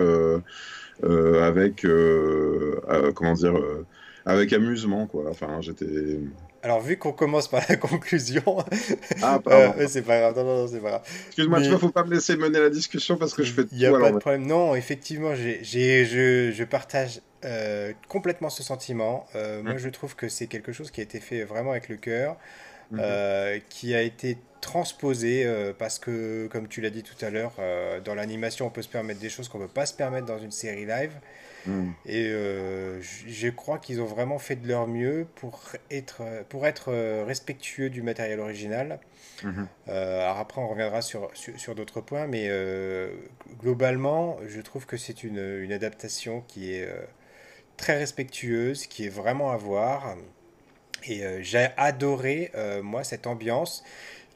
avec. 1.02 1.86
comment 3.16 3.34
dire 3.34 3.56
Avec 4.26 4.52
amusement, 4.52 5.08
quoi. 5.08 5.26
Enfin, 5.30 5.62
j'étais. 5.62 6.20
Alors, 6.62 6.82
vu 6.82 6.98
qu'on 6.98 7.14
commence 7.14 7.48
par 7.48 7.62
la 7.70 7.76
conclusion. 7.78 8.44
Ah, 9.22 9.40
pardon. 9.42 9.76
c'est 9.88 10.02
pas 10.02 10.20
grave, 10.20 10.36
non, 10.36 10.44
non, 10.44 10.68
c'est 10.68 10.82
pas 10.82 10.90
grave. 10.90 11.04
Excuse-moi, 11.28 11.62
tu 11.62 11.70
vois, 11.70 11.80
faut 11.80 11.88
pas 11.88 12.04
me 12.04 12.14
laisser 12.14 12.36
mener 12.36 12.60
la 12.60 12.70
discussion 12.70 13.16
parce 13.16 13.34
que 13.34 13.44
je 13.44 13.54
fais. 13.54 13.62
Il 13.72 13.78
n'y 13.78 13.86
a 13.86 13.92
pas 13.92 14.12
de 14.12 14.18
problème. 14.18 14.46
Non, 14.46 14.76
effectivement, 14.76 15.36
j'ai, 15.36 15.64
je, 15.64 16.52
je 16.52 16.64
partage 16.66 17.22
euh, 17.46 17.94
complètement 18.10 18.50
ce 18.50 18.64
sentiment. 18.64 19.26
Euh, 19.36 19.64
moi, 19.64 19.76
mm. 19.76 19.78
je 19.78 19.90
trouve 19.90 20.16
que 20.16 20.28
c'est 20.28 20.48
quelque 20.48 20.74
chose 20.74 20.92
qui 20.92 21.00
a 21.00 21.04
été 21.04 21.22
fait 21.22 21.44
vraiment 21.44 21.72
avec 21.72 21.88
le 21.88 21.96
cœur, 21.96 22.36
mm-hmm. 22.92 23.00
euh, 23.00 23.60
qui 23.70 23.96
a 23.96 24.02
été 24.02 24.38
transposé 24.60 25.50
parce 25.78 26.00
que, 26.00 26.48
comme 26.48 26.68
tu 26.68 26.82
l'as 26.82 26.90
dit 26.90 27.02
tout 27.02 27.16
à 27.24 27.30
l'heure, 27.30 27.54
dans 28.04 28.14
l'animation, 28.14 28.68
on 28.68 28.70
peut 28.70 28.82
se 28.82 28.90
permettre 28.90 29.22
des 29.22 29.30
choses 29.30 29.48
qu'on 29.48 29.58
ne 29.58 29.68
peut 29.68 29.74
pas 29.74 29.86
se 29.86 29.94
permettre 29.94 30.26
dans 30.26 30.38
une 30.38 30.52
série 30.52 30.86
live. 30.86 31.14
Mm. 31.66 31.92
Et 32.06 32.30
je 32.30 33.50
crois 33.52 33.78
qu'ils 33.78 34.02
ont 34.02 34.06
vraiment 34.06 34.38
fait 34.38 34.58
de 34.58 34.68
leur 34.68 34.86
mieux 34.86 35.28
pour 35.36 35.62
être, 35.90 36.24
pour 36.50 36.68
être 36.68 36.92
respectueux 37.26 37.90
du 37.90 38.02
matériel 38.02 38.42
original. 38.42 39.00
Mm-hmm. 39.44 39.92
alors 39.92 40.40
après, 40.40 40.60
on 40.60 40.68
reviendra 40.68 41.02
sur, 41.02 41.30
sur, 41.34 41.58
sur 41.58 41.74
d'autres 41.74 42.02
points, 42.02 42.28
mais 42.28 42.52
globalement, 43.62 44.40
je 44.46 44.60
trouve 44.60 44.86
que 44.86 44.98
c'est 44.98 45.24
une, 45.24 45.40
une, 45.40 45.72
adaptation 45.72 46.44
qui 46.50 46.74
est 46.74 46.86
très 47.80 47.98
respectueuse, 47.98 48.86
qui 48.86 49.06
est 49.06 49.10
vraiment 49.10 49.52
à 49.52 49.58
voir. 49.58 50.16
Et 51.06 51.24
euh, 51.24 51.40
j'ai 51.42 51.70
adoré, 51.78 52.52
euh, 52.56 52.84
moi, 52.84 53.04
cette 53.04 53.26
ambiance 53.26 53.84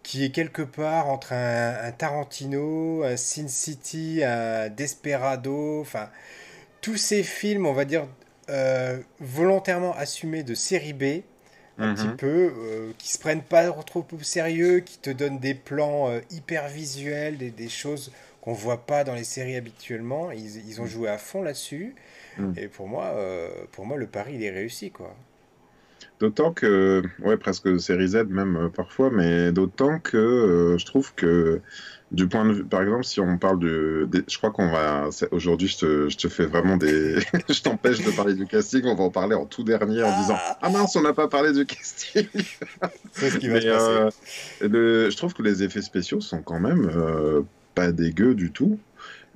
qui 0.02 0.26
est 0.26 0.32
quelque 0.32 0.62
part 0.62 1.08
entre 1.08 1.32
un, 1.32 1.92
Tarantino, 1.94 3.04
un 3.04 3.16
Sin 3.16 3.48
City, 3.48 4.22
un 4.22 4.68
Desperado, 4.68 5.80
enfin 5.80 6.10
tous 6.82 6.98
ces 6.98 7.24
films, 7.24 7.66
on 7.66 7.72
va 7.72 7.86
dire, 7.86 8.06
euh, 8.50 9.00
volontairement 9.22 9.96
assumés 9.96 10.44
de 10.44 10.56
série 10.56 10.92
B, 10.92 11.22
un 11.78 11.96
petit 11.96 12.08
mhm. 12.08 12.18
peu, 12.18 12.94
qui 12.98 13.14
se 13.14 13.18
prennent 13.18 13.44
pas 13.44 13.72
trop 13.84 14.06
au 14.12 14.24
sérieux, 14.24 14.82
qui 14.82 14.98
te 14.98 15.10
donnent 15.10 15.40
des 15.40 15.54
plans 15.54 16.12
hyper 16.30 16.68
visuels, 16.68 17.38
des, 17.38 17.50
des 17.50 17.70
choses 17.70 18.12
qu'on 18.42 18.52
voit 18.52 18.86
pas 18.86 19.06
dans 19.06 19.16
les 19.16 19.24
séries 19.24 19.56
habituellement. 19.56 20.32
Ils, 20.32 20.68
ils 20.68 20.82
ont 20.82 20.84
mhm. 20.84 20.90
joué 20.90 21.10
à 21.10 21.18
fond 21.18 21.42
là-dessus. 21.42 21.96
Mhm. 22.38 22.54
Et 22.58 22.68
pour 22.68 22.88
moi, 22.88 23.14
pour 23.72 23.86
moi, 23.86 23.98
le 23.98 24.08
pari, 24.08 24.36
il 24.36 24.44
est 24.44 24.52
réussi, 24.52 24.92
quoi. 24.92 25.16
D'autant 26.20 26.54
que, 26.54 27.04
ouais, 27.20 27.38
presque 27.38 27.80
série 27.82 28.08
Z 28.08 28.26
même 28.30 28.56
euh, 28.56 28.70
parfois, 28.70 29.10
mais 29.12 29.52
d'autant 29.52 30.00
que 30.00 30.18
euh, 30.18 30.78
je 30.78 30.86
trouve 30.86 31.14
que 31.16 31.60
du 32.12 32.28
point 32.28 32.46
de 32.46 32.54
vue, 32.54 32.64
par 32.64 32.84
exemple, 32.84 33.04
si 33.04 33.20
on 33.20 33.38
parle 33.38 33.60
de, 33.60 34.08
je 34.28 34.38
crois 34.38 34.52
qu'on 34.52 34.70
va, 34.70 35.10
aujourd'hui, 35.32 35.68
je 35.68 35.78
te, 35.80 36.10
je 36.10 36.16
te, 36.16 36.30
fais 36.30 36.46
vraiment 36.46 36.78
des, 36.78 37.20
je 37.50 37.62
t'empêche 37.62 38.06
de 38.06 38.12
parler 38.12 38.36
du 38.36 38.46
casting, 38.46 38.86
on 38.86 38.96
va 38.96 39.04
en 39.04 39.10
parler 39.10 39.36
en 39.36 39.46
tout 39.46 39.64
dernier 39.64 40.04
en 40.04 40.22
disant, 40.22 40.38
ah, 40.38 40.58
ah 40.62 40.70
mince, 40.70 40.96
on 40.96 41.02
n'a 41.02 41.14
pas 41.14 41.28
parlé 41.28 41.52
du 41.52 41.66
casting. 41.66 42.28
C'est 43.12 43.32
ce 43.32 43.38
qui 43.38 43.50
va 43.50 43.60
se 43.60 43.68
passer. 43.68 44.18
Euh, 44.62 45.10
je 45.10 45.18
trouve 45.18 45.34
que 45.34 45.42
les 45.42 45.64
effets 45.64 45.82
spéciaux 45.82 46.22
sont 46.22 46.42
quand 46.42 46.60
même 46.60 46.90
pas 47.76 47.92
dégueux 47.92 48.36
du 48.36 48.52
tout. 48.52 48.80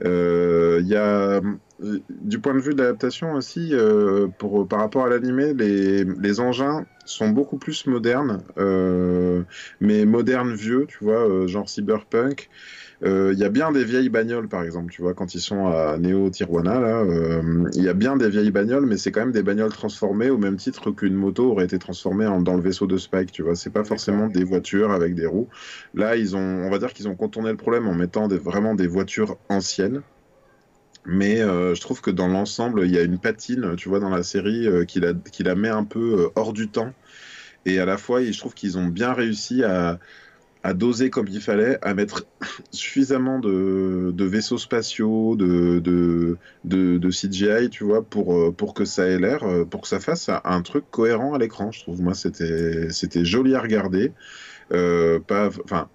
Il 0.03 0.87
y 0.87 0.95
a 0.95 1.41
euh, 1.83 1.99
du 2.09 2.39
point 2.39 2.53
de 2.53 2.59
vue 2.59 2.73
de 2.73 2.81
l'adaptation 2.81 3.33
aussi, 3.33 3.69
euh, 3.73 4.27
pour, 4.39 4.67
par 4.67 4.79
rapport 4.79 5.05
à 5.05 5.09
l'animé, 5.09 5.53
les, 5.53 6.03
les, 6.03 6.39
engins 6.39 6.85
sont 7.05 7.29
beaucoup 7.29 7.57
plus 7.57 7.85
modernes, 7.85 8.43
euh, 8.57 9.43
mais 9.79 10.05
modernes 10.05 10.53
vieux, 10.53 10.85
tu 10.87 11.03
vois, 11.03 11.45
genre 11.47 11.69
cyberpunk. 11.69 12.49
Il 13.03 13.37
y 13.37 13.43
a 13.43 13.49
bien 13.49 13.71
des 13.71 13.83
vieilles 13.83 14.09
bagnoles, 14.09 14.47
par 14.47 14.63
exemple, 14.63 14.91
tu 14.91 15.03
vois, 15.03 15.13
quand 15.13 15.35
ils 15.35 15.39
sont 15.39 15.67
à 15.67 15.97
Neo 15.99 16.29
Tijuana, 16.31 16.79
là, 16.79 17.05
il 17.75 17.83
y 17.83 17.89
a 17.89 17.93
bien 17.93 18.17
des 18.17 18.27
vieilles 18.27 18.49
bagnoles, 18.49 18.87
mais 18.87 18.97
c'est 18.97 19.11
quand 19.11 19.19
même 19.19 19.31
des 19.31 19.43
bagnoles 19.43 19.71
transformées 19.71 20.31
au 20.31 20.37
même 20.37 20.57
titre 20.57 20.91
qu'une 20.91 21.13
moto 21.13 21.51
aurait 21.51 21.65
été 21.65 21.77
transformée 21.77 22.25
dans 22.25 22.55
le 22.55 22.61
vaisseau 22.61 22.87
de 22.87 22.97
Spike, 22.97 23.31
tu 23.31 23.43
vois. 23.43 23.55
C'est 23.55 23.69
pas 23.69 23.83
forcément 23.83 24.27
des 24.27 24.43
voitures 24.43 24.91
avec 24.91 25.13
des 25.13 25.27
roues. 25.27 25.47
Là, 25.93 26.15
ils 26.15 26.35
ont, 26.35 26.39
on 26.39 26.69
va 26.71 26.79
dire 26.79 26.93
qu'ils 26.93 27.07
ont 27.07 27.15
contourné 27.15 27.51
le 27.51 27.57
problème 27.57 27.87
en 27.87 27.93
mettant 27.93 28.27
des, 28.27 28.39
vraiment 28.39 28.73
des 28.73 28.87
voitures 28.87 29.37
anciennes 29.49 30.01
mais 31.07 31.41
euh, 31.41 31.73
je 31.73 31.81
trouve 31.81 32.01
que 32.01 32.11
dans 32.11 32.27
l'ensemble, 32.27 32.85
il 32.85 32.91
y 32.91 32.97
a 32.97 33.01
une 33.01 33.17
patine, 33.17 33.75
tu 33.77 33.87
vois, 33.87 33.99
dans 33.99 34.09
la 34.09 34.23
série 34.23 34.67
euh, 34.67 34.83
qui, 34.83 34.99
la, 34.99 35.13
qui, 35.13 35.41
la, 35.41 35.55
met 35.55 35.69
un 35.69 35.85
peu 35.85 36.25
euh, 36.25 36.29
hors 36.35 36.51
du 36.51 36.67
temps. 36.67 36.93
Et 37.65 37.79
à 37.79 37.85
la 37.85 37.97
fois, 37.97 38.21
je 38.21 38.37
trouve 38.37 38.53
qu'ils 38.53 38.77
ont 38.77 38.87
bien 38.87 39.13
réussi 39.13 39.63
à, 39.63 39.99
à, 40.67 40.73
doser 40.73 41.09
comme 41.09 41.27
il 41.27 41.41
fallait, 41.41 41.77
à 41.81 41.93
mettre 41.93 42.25
suffisamment 42.71 43.39
de, 43.39 44.13
vaisseaux 44.23 44.57
spatiaux, 44.57 45.35
de, 45.35 45.79
de, 45.79 46.37
de, 46.65 47.09
CGI, 47.09 47.69
tu 47.69 47.83
vois, 47.83 48.03
pour, 48.03 48.55
pour 48.55 48.73
que 48.73 48.85
ça 48.85 49.05
ait 49.07 49.19
l'air, 49.19 49.43
pour 49.69 49.81
que 49.81 49.87
ça 49.87 49.99
fasse 49.99 50.29
un 50.43 50.61
truc 50.61 50.85
cohérent 50.91 51.33
à 51.33 51.37
l'écran. 51.37 51.71
Je 51.71 51.81
trouve, 51.81 52.01
moi, 52.01 52.13
c'était 52.13 53.25
joli 53.25 53.55
à 53.55 53.61
regarder. 53.61 54.11
enfin 54.71 55.89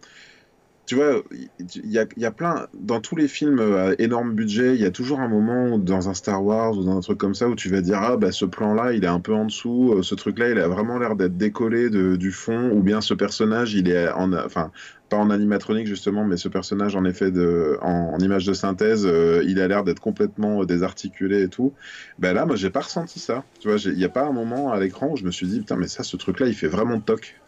tu 0.92 0.96
vois, 0.96 1.22
il 1.58 1.90
y 1.90 2.26
a, 2.26 2.30
plein, 2.30 2.66
dans 2.74 3.00
tous 3.00 3.16
les 3.16 3.26
films 3.26 3.60
à 3.60 3.92
énorme 3.98 4.34
budget, 4.34 4.74
il 4.74 4.80
y 4.82 4.84
a 4.84 4.90
toujours 4.90 5.20
un 5.20 5.28
moment 5.28 5.78
dans 5.78 6.10
un 6.10 6.12
Star 6.12 6.44
Wars 6.44 6.76
ou 6.76 6.84
dans 6.84 6.98
un 6.98 7.00
truc 7.00 7.16
comme 7.16 7.34
ça 7.34 7.48
où 7.48 7.54
tu 7.54 7.70
vas 7.70 7.80
dire 7.80 7.98
ah 7.98 8.18
bah 8.18 8.30
ce 8.30 8.44
plan-là 8.44 8.92
il 8.92 9.02
est 9.02 9.08
un 9.08 9.20
peu 9.20 9.32
en 9.32 9.46
dessous, 9.46 9.94
euh, 9.94 10.02
ce 10.02 10.14
truc-là 10.14 10.50
il 10.50 10.58
a 10.58 10.68
vraiment 10.68 10.98
l'air 10.98 11.16
d'être 11.16 11.38
décollé 11.38 11.88
de, 11.88 12.16
du 12.16 12.30
fond, 12.30 12.72
ou 12.72 12.82
bien 12.82 13.00
ce 13.00 13.14
personnage 13.14 13.72
il 13.72 13.88
est 13.88 14.10
en, 14.10 14.34
enfin 14.34 14.70
pas 15.08 15.16
en 15.16 15.30
animatronique 15.30 15.86
justement, 15.86 16.26
mais 16.26 16.36
ce 16.36 16.48
personnage 16.48 16.94
en 16.94 17.06
effet 17.06 17.30
de, 17.30 17.78
en, 17.80 18.18
image 18.18 18.44
de 18.44 18.52
synthèse, 18.52 19.06
euh, 19.06 19.42
il 19.46 19.62
a 19.62 19.68
l'air 19.68 19.84
d'être 19.84 20.00
complètement 20.00 20.62
désarticulé 20.66 21.44
et 21.44 21.48
tout. 21.48 21.72
Ben 22.18 22.34
là, 22.34 22.44
moi 22.44 22.56
j'ai 22.56 22.70
pas 22.70 22.80
ressenti 22.80 23.18
ça. 23.18 23.44
Tu 23.60 23.68
vois, 23.68 23.78
il 23.78 23.96
n'y 23.96 24.04
a 24.04 24.10
pas 24.10 24.26
un 24.26 24.32
moment 24.32 24.72
à 24.72 24.78
l'écran 24.78 25.08
où 25.12 25.16
je 25.16 25.24
me 25.24 25.30
suis 25.30 25.46
dit 25.46 25.60
putain 25.60 25.76
mais 25.76 25.88
ça 25.88 26.02
ce 26.02 26.18
truc-là 26.18 26.48
il 26.48 26.54
fait 26.54 26.68
vraiment 26.68 27.00
toc. 27.00 27.40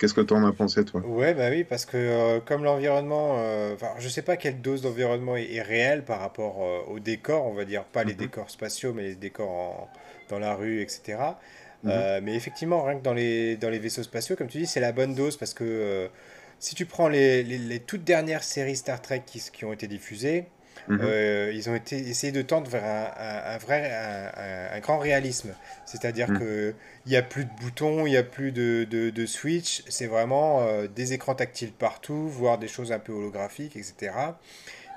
Qu'est-ce 0.00 0.14
que 0.14 0.22
tu 0.22 0.32
en 0.32 0.42
as 0.46 0.52
pensé, 0.52 0.82
toi? 0.82 1.02
Ouais, 1.02 1.34
bah 1.34 1.50
oui, 1.50 1.62
parce 1.62 1.84
que 1.84 1.98
euh, 1.98 2.40
comme 2.40 2.64
l'environnement, 2.64 3.34
euh, 3.36 3.74
enfin, 3.74 3.90
je 3.98 4.08
sais 4.08 4.22
pas 4.22 4.38
quelle 4.38 4.62
dose 4.62 4.80
d'environnement 4.80 5.36
est, 5.36 5.60
réelle 5.60 6.06
par 6.06 6.20
rapport 6.20 6.62
euh, 6.62 6.90
au 6.90 7.00
décor, 7.00 7.44
on 7.46 7.52
va 7.52 7.66
dire, 7.66 7.84
pas 7.84 8.02
les 8.02 8.14
mhm. 8.14 8.20
décors 8.20 8.48
spatiaux, 8.48 8.94
mais 8.94 9.02
les 9.02 9.14
décors 9.14 9.90
dans 10.30 10.38
la 10.38 10.54
rue, 10.54 10.80
etc. 10.80 11.18
Mhm. 11.82 12.20
mais 12.22 12.34
effectivement, 12.34 12.82
rien 12.82 12.98
que 12.98 13.02
dans 13.02 13.12
les, 13.12 13.56
dans 13.56 13.68
les 13.68 13.78
vaisseaux 13.78 14.02
spatiaux, 14.02 14.36
comme 14.36 14.48
tu 14.48 14.56
dis, 14.56 14.66
c'est 14.66 14.80
la 14.80 14.92
bonne 14.92 15.14
dose 15.14 15.36
parce 15.36 15.52
que 15.52 16.08
si 16.58 16.74
tu 16.74 16.86
prends 16.86 17.08
les, 17.08 17.42
les, 17.42 17.80
toutes 17.80 18.04
dernières 18.04 18.42
séries 18.42 18.76
Star 18.76 19.02
Trek 19.02 19.22
qui, 19.26 19.42
qui 19.52 19.64
ont 19.66 19.72
été 19.72 19.86
diffusées, 19.86 20.46
Mhm. 20.90 20.98
Euh, 21.04 21.52
ils 21.54 21.70
ont 21.70 21.74
été, 21.76 21.96
essayé 21.96 22.32
de 22.32 22.42
tendre 22.42 22.68
vers 22.68 22.84
un, 22.84 23.58
vrai, 23.58 23.92
un, 24.72 24.80
grand 24.80 24.98
réalisme. 24.98 25.54
C'est-à-dire 25.86 26.28
mhm. 26.28 26.38
qu'il 26.38 26.74
n'y 27.06 27.16
a 27.16 27.22
plus 27.22 27.44
de 27.44 27.50
boutons, 27.60 28.06
il 28.06 28.10
n'y 28.10 28.16
a 28.16 28.24
plus 28.24 28.50
de, 28.50 28.84
de, 28.84 29.26
switch. 29.26 29.84
C'est 29.88 30.08
vraiment 30.08 30.62
euh, 30.62 30.88
des 30.88 31.12
écrans 31.12 31.36
tactiles 31.36 31.72
partout, 31.72 32.28
voire 32.28 32.58
des 32.58 32.66
choses 32.66 32.90
un 32.90 32.98
peu 32.98 33.12
holographiques, 33.12 33.76
etc. 33.76 34.12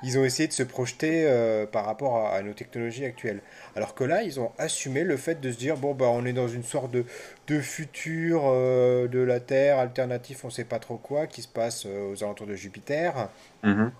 Ils 0.05 0.17
ont 0.17 0.25
essayé 0.25 0.47
de 0.47 0.53
se 0.53 0.63
projeter 0.63 1.25
euh, 1.27 1.67
par 1.67 1.85
rapport 1.85 2.27
à, 2.27 2.41
nos 2.41 2.53
technologies 2.53 3.05
actuelles. 3.05 3.41
Alors 3.75 3.93
que 3.93 4.03
là, 4.03 4.23
ils 4.23 4.39
ont 4.39 4.51
assumé 4.57 5.03
le 5.03 5.15
fait 5.15 5.39
de 5.39 5.51
se 5.51 5.57
dire 5.57 5.77
bon, 5.77 5.93
bah, 5.93 6.07
on 6.09 6.25
est 6.25 6.33
dans 6.33 6.47
une 6.47 6.63
sorte 6.63 6.89
de, 6.89 7.05
de 7.47 7.61
futur 7.61 8.41
de 8.51 9.19
la 9.19 9.39
Terre 9.39 9.77
alternatif, 9.77 10.43
on 10.43 10.47
ne 10.47 10.51
sait 10.53 10.63
pas 10.63 10.79
trop 10.79 10.97
quoi, 10.97 11.27
qui 11.27 11.43
se 11.43 11.47
passe 11.47 11.85
aux 11.85 12.23
alentours 12.23 12.47
de 12.47 12.55
Jupiter. 12.55 13.29
Mhm. 13.61 13.91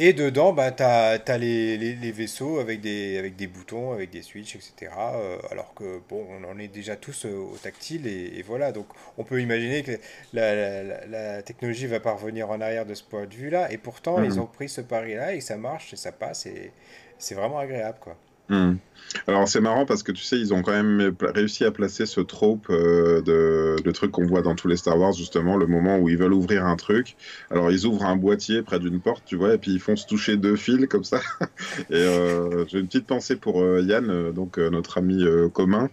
Et 0.00 0.12
dedans, 0.12 0.52
bah, 0.52 0.70
tu 0.70 0.84
as, 0.84 1.38
les, 1.38 1.76
les, 1.76 2.12
vaisseaux 2.12 2.60
avec 2.60 2.80
des, 2.80 3.18
avec 3.18 3.34
des 3.34 3.48
boutons, 3.48 3.92
avec 3.92 4.10
des 4.10 4.22
switches, 4.22 4.54
etc. 4.54 4.92
Euh, 4.96 5.38
alors 5.50 5.74
que, 5.74 6.00
bon, 6.08 6.24
on 6.30 6.44
en 6.48 6.56
est 6.60 6.68
déjà 6.68 6.94
tous 6.94 7.26
euh, 7.26 7.36
au 7.36 7.56
tactile 7.56 8.06
et, 8.06 8.40
voilà. 8.42 8.70
Donc, 8.70 8.86
on 9.18 9.24
peut 9.24 9.42
imaginer 9.42 9.82
que 9.82 9.98
la, 10.32 10.84
la, 11.06 11.42
technologie 11.42 11.88
va 11.88 11.98
parvenir 11.98 12.48
en 12.48 12.60
arrière 12.60 12.86
de 12.86 12.94
ce 12.94 13.02
point 13.02 13.26
de 13.26 13.34
vue-là. 13.34 13.72
Et 13.72 13.76
pourtant, 13.76 14.22
ils 14.22 14.34
mhm. 14.34 14.38
ont 14.38 14.46
pris 14.46 14.68
ce 14.68 14.80
pari-là 14.82 15.34
et 15.34 15.40
ça 15.40 15.56
marche 15.56 15.92
et 15.92 15.96
ça 15.96 16.12
passe 16.12 16.46
et 16.46 16.70
c'est 17.18 17.34
vraiment 17.34 17.58
agréable, 17.58 17.98
quoi. 18.00 18.16
Mhm. 18.48 18.78
Alors 19.26 19.48
c'est 19.48 19.60
marrant 19.60 19.86
parce 19.86 20.02
que 20.02 20.12
tu 20.12 20.22
sais, 20.22 20.38
ils 20.38 20.52
ont 20.52 20.62
quand 20.62 20.72
même 20.72 21.14
réussi 21.20 21.64
à 21.64 21.70
placer 21.70 22.06
ce 22.06 22.20
trope 22.20 22.66
euh, 22.70 23.22
de 23.22 23.76
le 23.82 23.92
truc 23.92 24.10
qu'on 24.10 24.26
voit 24.26 24.42
dans 24.42 24.54
tous 24.54 24.68
les 24.68 24.76
Star 24.76 24.98
Wars 24.98 25.12
justement, 25.12 25.56
le 25.56 25.66
moment 25.66 25.98
où 25.98 26.08
ils 26.08 26.16
veulent 26.18 26.34
ouvrir 26.34 26.66
un 26.66 26.76
truc. 26.76 27.16
Alors 27.50 27.70
ils 27.70 27.86
ouvrent 27.86 28.04
un 28.04 28.16
boîtier 28.16 28.62
près 28.62 28.78
d'une 28.78 29.00
porte, 29.00 29.22
tu 29.24 29.36
vois, 29.36 29.54
et 29.54 29.58
puis 29.58 29.72
ils 29.72 29.80
font 29.80 29.96
se 29.96 30.06
toucher 30.06 30.36
deux 30.36 30.56
fils 30.56 30.86
comme 30.88 31.04
ça. 31.04 31.20
et 31.90 31.94
euh, 31.94 32.64
j'ai 32.68 32.78
une 32.78 32.86
petite 32.86 33.06
pensée 33.06 33.36
pour 33.36 33.62
euh, 33.62 33.80
Yann, 33.80 34.32
donc 34.32 34.58
notre 34.58 34.98
ami 34.98 35.24
commun, 35.52 35.88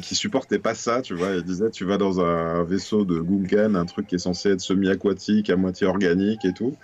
qui 0.00 0.14
supportait 0.14 0.58
pas 0.58 0.74
ça, 0.74 1.02
tu 1.02 1.14
vois. 1.14 1.34
Il 1.34 1.42
disait, 1.42 1.70
tu 1.70 1.84
vas 1.84 1.98
dans 1.98 2.20
un 2.20 2.62
vaisseau 2.64 3.04
de 3.04 3.18
Gungan, 3.18 3.74
un 3.74 3.86
truc 3.86 4.06
qui 4.06 4.16
est 4.16 4.18
censé 4.18 4.50
être 4.50 4.60
semi-aquatique, 4.60 5.50
à 5.50 5.56
moitié 5.56 5.86
organique 5.86 6.44
et 6.44 6.52
tout, 6.52 6.76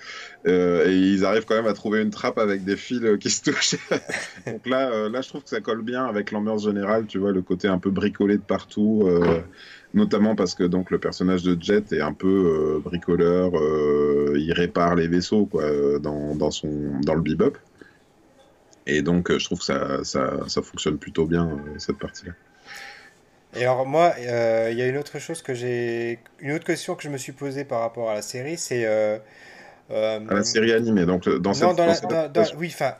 et 0.44 0.92
ils 0.92 1.24
arrivent 1.24 1.44
quand 1.44 1.56
même 1.56 1.66
à 1.66 1.72
trouver 1.72 2.00
une 2.00 2.10
trappe 2.10 2.38
avec 2.38 2.64
des 2.64 2.76
fils 2.76 3.02
qui 3.20 3.30
se 3.30 3.42
touchent. 3.42 3.76
donc 4.46 4.66
là, 4.66 5.08
là, 5.08 5.20
je 5.20 5.28
trouve 5.28 5.42
que 5.42 5.50
ça 5.50 5.60
colle 5.60 5.82
bien 5.82 6.04
avec 6.04 6.30
l'ambiance 6.30 6.64
générale, 6.64 7.06
tu 7.06 7.18
vois, 7.18 7.32
le 7.32 7.42
côté 7.42 7.68
un 7.68 7.78
peu 7.78 7.90
bricolé 7.90 8.36
de 8.36 8.42
partout, 8.42 9.02
euh, 9.06 9.40
notamment 9.94 10.34
parce 10.36 10.54
que 10.54 10.64
donc 10.64 10.90
le 10.90 10.98
personnage 10.98 11.42
de 11.42 11.60
Jet 11.60 11.92
est 11.92 12.00
un 12.00 12.12
peu 12.12 12.76
euh, 12.76 12.80
bricoleur, 12.80 13.52
euh, 13.56 14.34
il 14.36 14.52
répare 14.52 14.94
les 14.94 15.08
vaisseaux 15.08 15.46
quoi, 15.46 15.64
dans, 15.98 16.34
dans, 16.34 16.50
son, 16.50 17.00
dans 17.02 17.14
le 17.14 17.22
bebop. 17.22 17.56
Et 18.86 19.02
donc 19.02 19.36
je 19.36 19.44
trouve 19.44 19.58
que 19.58 19.64
ça, 19.64 20.04
ça, 20.04 20.48
ça 20.48 20.62
fonctionne 20.62 20.98
plutôt 20.98 21.26
bien 21.26 21.58
cette 21.76 21.98
partie-là. 21.98 22.32
Et 23.56 23.62
alors 23.62 23.86
moi, 23.86 24.14
il 24.18 24.24
y 24.78 24.82
a 24.82 24.86
une 24.86 24.98
autre 24.98 25.18
chose 25.18 25.42
que 25.42 25.54
j'ai, 25.54 26.20
une 26.40 26.52
autre 26.52 26.64
question 26.64 26.94
que 26.94 27.02
je 27.02 27.08
me 27.08 27.18
suis 27.18 27.32
posée 27.32 27.64
par 27.64 27.80
rapport 27.80 28.10
à 28.10 28.14
la 28.14 28.22
série, 28.22 28.56
c'est 28.56 28.86
à 29.90 30.18
la 30.18 30.44
série 30.44 30.72
animée, 30.72 31.06
donc 31.06 31.28
dans 31.28 31.54
cette, 31.54 31.76
dans 31.76 32.44
oui, 32.58 32.70
enfin 32.72 32.94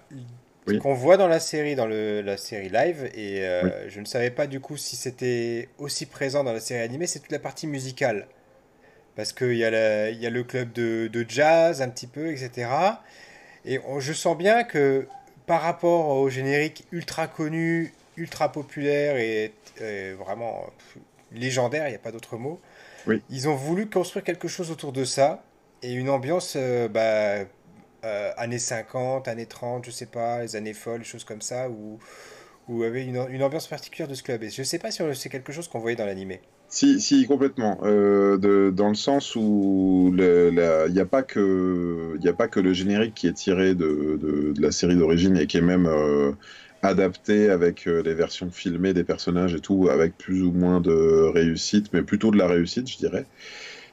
qu'on 0.77 0.95
voit 0.95 1.17
dans 1.17 1.29
la 1.29 1.41
série, 1.41 1.75
dans 1.75 1.87
le, 1.87 2.21
la 2.21 2.37
série 2.37 2.69
live, 2.69 3.11
et 3.15 3.47
euh, 3.47 3.89
je 3.89 4.01
ne 4.01 4.05
savais 4.05 4.31
pas 4.31 4.47
du 4.47 4.61
coup 4.61 4.77
si 4.77 4.97
c'était 4.97 5.69
aussi 5.79 6.07
présent 6.07 6.45
dans 6.45 6.53
la 6.53 6.61
série 6.61 6.83
animée, 6.83 7.07
c'est 7.07 7.21
toute 7.21 7.33
la 7.33 7.39
partie 7.39 7.67
musicale. 7.67 8.27
Parce 9.17 9.33
qu'il 9.33 9.55
y, 9.55 9.65
a 9.65 10.11
y 10.11 10.27
a 10.27 10.31
le 10.31 10.45
club 10.45 10.73
de, 10.73 11.09
de, 11.09 11.25
jazz 11.27 11.83
un 11.83 11.89
petit 11.89 12.07
peu, 12.07 12.31
etc. 12.31 12.71
Et 13.65 13.81
je 13.99 14.13
sens 14.13 14.37
bien 14.37 14.63
que 14.63 15.09
par 15.47 15.63
rapport 15.63 16.11
au 16.11 16.29
générique 16.29 16.85
ultra 16.93 17.27
connu, 17.27 17.93
ultra 18.17 18.53
populaire 18.53 19.17
et, 19.17 19.53
vraiment 20.19 20.67
légendaire, 21.33 21.87
il 21.89 21.91
n'y 21.91 21.97
a 21.97 22.01
pas 22.01 22.13
d'autre 22.13 22.37
mot, 22.37 22.61
ils 23.31 23.49
ont 23.49 23.55
voulu 23.57 23.89
construire 23.89 24.25
quelque 24.25 24.49
chose 24.49 24.71
autour 24.71 24.93
de 24.93 25.05
ça 25.05 25.43
et 25.83 25.93
une 25.93 26.09
ambiance 26.09 26.55
euh, 26.57 26.89
bah, 26.89 27.47
euh, 28.05 28.31
années 28.37 28.59
50, 28.59 29.29
années 29.29 29.47
30, 29.47 29.87
je 29.87 29.91
sais 29.91 30.07
pas, 30.07 30.43
les 30.43 30.57
années 30.57 30.75
folles, 30.75 31.05
choses 31.05 31.25
comme 31.25 31.41
ça, 31.41 31.69
où, 31.69 31.99
ou 32.69 32.83
avait 32.83 33.05
une, 33.05 33.27
une 33.31 33.43
ambiance 33.43 33.67
particulière 33.67 34.09
de 34.09 34.15
ce 34.15 34.23
club. 34.23 34.43
Et 34.43 34.51
je 34.51 34.63
sais 34.63 34.79
pas 34.79 34.91
si 34.91 35.03
c'est 35.15 35.29
quelque 35.29 35.53
chose 35.53 35.69
qu'on 35.69 35.79
voyait 35.79 35.97
dans 35.97 36.07
l'animé. 36.07 36.41
Si, 36.69 37.01
si, 37.01 37.27
complètement. 37.27 37.79
Euh, 37.83 38.37
de, 38.37 38.71
dans 38.75 38.91
le 38.91 38.95
sens 38.95 39.35
où 39.37 40.13
il 40.15 40.93
n'y 40.93 41.01
a, 41.01 41.07
pas 41.07 41.23
que, 41.23 42.19
y 42.21 42.29
a 42.29 42.35
pas 42.35 42.49
que 42.49 42.61
le 42.61 42.75
générique 42.75 43.15
qui 43.15 43.27
est 43.27 43.33
tiré 43.33 43.75
de, 43.75 44.19
de, 44.21 44.55
la 44.61 44.71
série 44.71 44.97
d'origine 44.97 45.37
et 45.39 45.47
qui 45.47 45.57
est 45.57 45.63
même 45.63 45.89
adapté 46.83 47.49
avec 47.49 47.87
les 47.87 48.15
versions 48.15 48.51
filmées 48.51 48.93
des 48.93 49.03
personnages 49.03 49.55
et 49.55 49.61
tout, 49.61 49.89
avec 49.91 50.19
plus 50.19 50.43
ou 50.43 50.53
moins 50.53 50.81
de 50.81 51.31
réussite, 51.33 51.91
mais 51.95 52.03
plutôt 52.03 52.31
de 52.31 52.37
la 52.37 52.47
réussite, 52.47 52.87
je 52.87 52.99
dirais. 52.99 53.25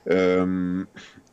Euh, 0.10 0.84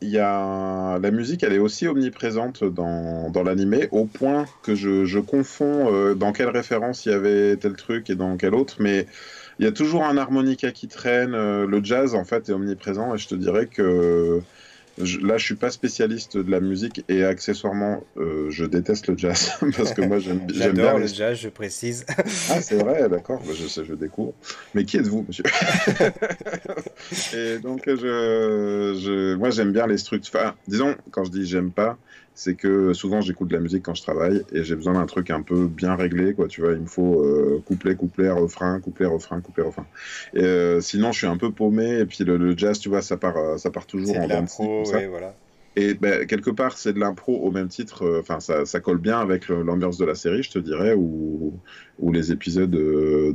y 0.01 0.17
a... 0.17 0.99
La 0.99 1.11
musique, 1.11 1.43
elle 1.43 1.53
est 1.53 1.59
aussi 1.59 1.87
omniprésente 1.87 2.63
dans, 2.63 3.29
dans 3.29 3.43
l'animé, 3.43 3.87
au 3.91 4.05
point 4.05 4.45
que 4.63 4.75
je, 4.75 5.05
je 5.05 5.19
confonds 5.19 5.93
euh, 5.93 6.13
dans 6.15 6.31
quelle 6.31 6.49
référence 6.49 7.05
il 7.05 7.11
y 7.11 7.15
avait 7.15 7.55
tel 7.57 7.73
truc 7.73 8.09
et 8.09 8.15
dans 8.15 8.37
quel 8.37 8.53
autre, 8.53 8.77
mais 8.79 9.07
il 9.59 9.65
y 9.65 9.67
a 9.67 9.71
toujours 9.71 10.03
un 10.03 10.17
harmonica 10.17 10.71
qui 10.71 10.87
traîne. 10.87 11.33
Euh, 11.33 11.65
le 11.67 11.83
jazz, 11.83 12.15
en 12.15 12.25
fait, 12.25 12.49
est 12.49 12.53
omniprésent, 12.53 13.13
et 13.15 13.17
je 13.17 13.27
te 13.27 13.35
dirais 13.35 13.67
que 13.67 14.41
là, 14.97 15.37
je 15.37 15.45
suis 15.45 15.55
pas 15.55 15.71
spécialiste 15.71 16.37
de 16.37 16.49
la 16.49 16.59
musique 16.59 17.03
et 17.09 17.23
accessoirement, 17.23 18.03
euh, 18.17 18.49
je 18.49 18.65
déteste 18.65 19.07
le 19.07 19.17
jazz 19.17 19.51
parce 19.77 19.93
que 19.93 20.01
moi 20.01 20.19
j'aime 20.19 20.45
bien 20.45 20.97
le 20.97 21.07
jazz, 21.07 21.37
je 21.37 21.49
précise. 21.49 22.05
ah, 22.49 22.61
c'est 22.61 22.75
vrai, 22.75 23.09
d'accord. 23.09 23.41
Bah, 23.45 23.53
je 23.55 23.67
sais, 23.67 23.85
je 23.85 23.93
découvre. 23.93 24.33
Mais 24.73 24.85
qui 24.85 24.97
êtes-vous, 24.97 25.25
monsieur 25.27 25.43
Et 27.33 27.59
donc, 27.59 27.83
je, 27.87 27.95
je... 27.95 29.35
moi 29.35 29.49
j'aime 29.49 29.71
bien 29.71 29.87
les 29.87 29.97
structures. 29.97 30.39
Enfin, 30.39 30.55
disons, 30.67 30.95
quand 31.11 31.23
je 31.23 31.31
dis 31.31 31.45
j'aime 31.45 31.71
pas, 31.71 31.97
c'est 32.35 32.55
que 32.55 32.93
souvent 32.93 33.21
j'écoute 33.21 33.49
de 33.49 33.53
la 33.53 33.61
musique 33.61 33.83
quand 33.83 33.93
je 33.93 34.01
travaille 34.01 34.43
et 34.51 34.63
j'ai 34.63 34.75
besoin 34.75 34.93
d'un 34.93 35.05
truc 35.05 35.29
un 35.29 35.41
peu 35.41 35.67
bien 35.67 35.95
réglé, 35.95 36.33
quoi. 36.33 36.47
Tu 36.47 36.61
vois, 36.61 36.73
il 36.73 36.79
me 36.79 36.87
faut 36.87 37.23
euh, 37.23 37.61
couplet, 37.65 37.95
couplet, 37.95 38.29
refrain, 38.29 38.79
couplet, 38.79 39.05
refrain, 39.05 39.39
couplet, 39.41 39.63
refrain. 39.63 39.85
Et 40.33 40.43
euh, 40.43 40.81
sinon, 40.81 41.11
je 41.11 41.19
suis 41.19 41.27
un 41.27 41.37
peu 41.37 41.51
paumé. 41.51 41.99
Et 41.99 42.05
puis 42.05 42.23
le, 42.23 42.57
jazz, 42.57 42.79
tu 42.79 42.89
vois, 42.89 43.01
ça 43.01 43.17
part, 43.17 43.37
euh, 43.37 43.57
ça 43.57 43.69
part 43.69 43.85
toujours 43.85 44.17
en 44.17 44.27
l'impro, 44.27 44.83
ouais, 44.91 45.07
voilà. 45.07 45.35
Et 45.75 45.95
ben, 45.95 46.27
quelque 46.27 46.51
part, 46.51 46.77
c'est 46.77 46.93
de 46.93 46.99
l'impro 46.99 47.35
au 47.35 47.51
même 47.51 47.67
titre. 47.67 48.03
Euh, 48.03 48.19
enfin, 48.19 48.39
ça, 48.39 48.65
ça, 48.65 48.79
colle 48.79 48.99
bien 48.99 49.19
avec 49.19 49.47
l'ambiance 49.47 49.97
de 49.97 50.05
la 50.05 50.13
série, 50.13 50.43
je 50.43 50.51
te 50.51 50.59
dirais, 50.59 50.93
où, 50.95 51.53
où 51.99 52.11
les 52.11 52.31
épisodes, 52.31 52.75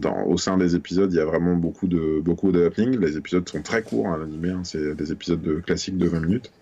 dans, 0.00 0.24
au 0.24 0.36
sein 0.38 0.56
des 0.56 0.76
épisodes, 0.76 1.12
il 1.12 1.16
y 1.16 1.20
a 1.20 1.24
vraiment 1.24 1.54
beaucoup 1.54 1.88
de 1.88 2.20
beaucoup 2.20 2.52
de 2.52 2.64
happening. 2.64 2.98
Les 2.98 3.16
épisodes 3.16 3.48
sont 3.48 3.62
très 3.62 3.82
courts 3.82 4.08
à 4.08 4.18
l'animé. 4.18 4.50
Hein, 4.50 4.62
c'est 4.64 4.94
des 4.94 5.12
épisodes 5.12 5.42
de, 5.42 5.54
classiques 5.60 5.98
de 5.98 6.06
20 6.06 6.20
minutes. 6.20 6.52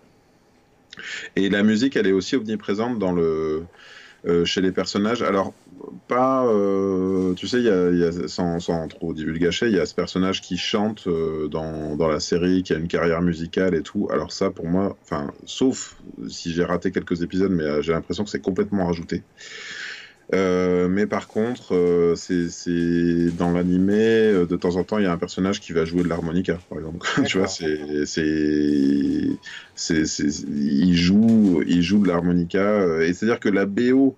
Et 1.35 1.49
la 1.49 1.63
musique, 1.63 1.95
elle 1.95 2.07
est 2.07 2.11
aussi 2.11 2.35
omniprésente 2.35 2.99
dans 2.99 3.11
le, 3.11 3.63
euh, 4.25 4.45
chez 4.45 4.61
les 4.61 4.71
personnages. 4.71 5.21
Alors, 5.21 5.53
pas. 6.07 6.45
Euh, 6.45 7.33
tu 7.35 7.47
sais, 7.47 7.61
sans, 8.27 8.87
trop 8.87 9.13
divulgacher, 9.13 9.67
il 9.67 9.75
y 9.75 9.79
a 9.79 9.85
ce 9.85 9.93
personnage 9.93 10.41
qui 10.41 10.57
chante 10.57 11.07
euh, 11.07 11.47
dans, 11.47 11.95
dans, 11.95 12.07
la 12.07 12.19
série, 12.19 12.63
qui 12.63 12.73
a 12.73 12.77
une 12.77 12.87
carrière 12.87 13.21
musicale 13.21 13.75
et 13.75 13.83
tout. 13.83 14.07
Alors, 14.11 14.31
ça, 14.31 14.49
pour 14.49 14.65
moi, 14.65 14.97
sauf 15.45 15.97
si 16.27 16.51
j'ai 16.51 16.63
raté 16.63 16.91
quelques 16.91 17.21
épisodes, 17.21 17.51
mais 17.51 17.81
j'ai 17.83 17.93
l'impression 17.93 18.23
que 18.23 18.29
c'est 18.29 18.41
complètement 18.41 18.87
rajouté. 18.87 19.23
Euh, 20.33 20.89
mais 20.89 21.07
par 21.07 21.27
contre, 21.27 21.73
euh, 21.73 22.15
c'est 22.15 23.31
dans 23.37 23.51
l'animé, 23.51 23.95
euh, 23.95 24.45
de 24.45 24.57
temps 24.57 24.75
en 24.75 24.83
temps, 24.83 24.97
il 24.97 25.05
y 25.05 25.07
a 25.07 25.11
un 25.11 25.17
personnage 25.17 25.61
qui 25.61 25.71
va 25.71 25.85
jouer 25.85 26.03
de 26.03 26.09
l'harmonica, 26.09 26.59
par 26.69 26.79
exemple. 26.79 27.07
tu 27.25 27.37
vois, 27.37 27.47
c'est, 27.47 28.05
c'est, 28.05 30.03
il 30.49 30.97
joue, 30.97 31.63
il 31.65 31.81
joue 31.81 31.99
de 31.99 32.09
l'harmonica, 32.09 33.01
et 33.01 33.13
c'est-à-dire 33.13 33.39
que 33.39 33.47
la 33.47 33.65
BO, 33.65 34.15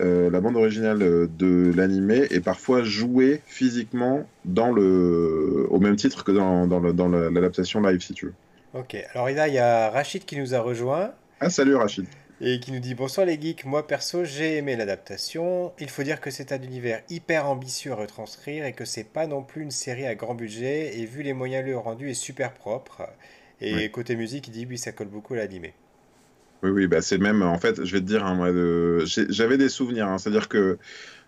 euh, 0.00 0.30
la 0.30 0.40
bande 0.40 0.56
originale 0.56 0.98
de 0.98 1.72
l'animé 1.76 2.26
est 2.30 2.40
parfois 2.40 2.82
jouée 2.82 3.42
physiquement 3.46 4.26
dans 4.46 4.72
le, 4.72 5.66
au 5.68 5.78
même 5.78 5.96
titre 5.96 6.24
que 6.24 6.32
dans, 6.32 6.66
dans 6.66 7.08
l'adaptation 7.08 7.82
live, 7.82 8.00
si 8.00 8.14
tu 8.14 8.26
veux. 8.26 8.34
Ok, 8.72 8.96
alors 9.12 9.28
là, 9.28 9.48
il 9.48 9.54
y 9.54 9.58
a 9.58 9.90
Rachid 9.90 10.24
qui 10.24 10.38
nous 10.38 10.54
a 10.54 10.60
rejoint. 10.60 11.10
Ah, 11.40 11.50
salut 11.50 11.74
Rachid 11.74 12.06
et 12.40 12.60
qui 12.60 12.72
nous 12.72 12.78
dit 12.78 12.94
bonsoir 12.94 13.26
les 13.26 13.40
geeks, 13.40 13.64
moi 13.64 13.86
perso 13.86 14.24
j'ai 14.24 14.56
aimé 14.56 14.76
l'adaptation. 14.76 15.72
Il 15.80 15.90
faut 15.90 16.02
dire 16.02 16.20
que 16.20 16.30
c'est 16.30 16.52
un 16.52 16.62
univers 16.62 17.02
hyper 17.08 17.46
ambitieux 17.46 17.92
à 17.92 17.96
retranscrire 17.96 18.64
et 18.64 18.72
que 18.72 18.84
c'est 18.84 19.04
pas 19.04 19.26
non 19.26 19.42
plus 19.42 19.62
une 19.62 19.70
série 19.70 20.06
à 20.06 20.14
grand 20.14 20.34
budget 20.34 20.98
et 20.98 21.04
vu 21.04 21.22
les 21.22 21.32
moyens 21.32 21.66
le 21.66 21.76
rendu 21.76 22.10
est 22.10 22.14
super 22.14 22.54
propre. 22.54 23.02
Et 23.60 23.90
côté 23.90 24.14
musique, 24.14 24.46
il 24.48 24.52
dit 24.52 24.66
oui 24.68 24.78
ça 24.78 24.92
colle 24.92 25.08
beaucoup 25.08 25.34
à 25.34 25.38
l'animé. 25.38 25.74
Oui 26.62 26.70
oui 26.70 26.86
bah 26.86 27.02
c'est 27.02 27.18
même 27.18 27.42
en 27.42 27.58
fait 27.58 27.84
je 27.84 27.92
vais 27.92 28.00
te 28.00 28.06
dire 28.06 28.24
hein, 28.24 28.34
moi 28.34 28.52
de... 28.52 29.04
j'avais 29.06 29.58
des 29.58 29.68
souvenirs, 29.68 30.08
hein, 30.08 30.18
c'est-à-dire 30.18 30.48
que 30.48 30.78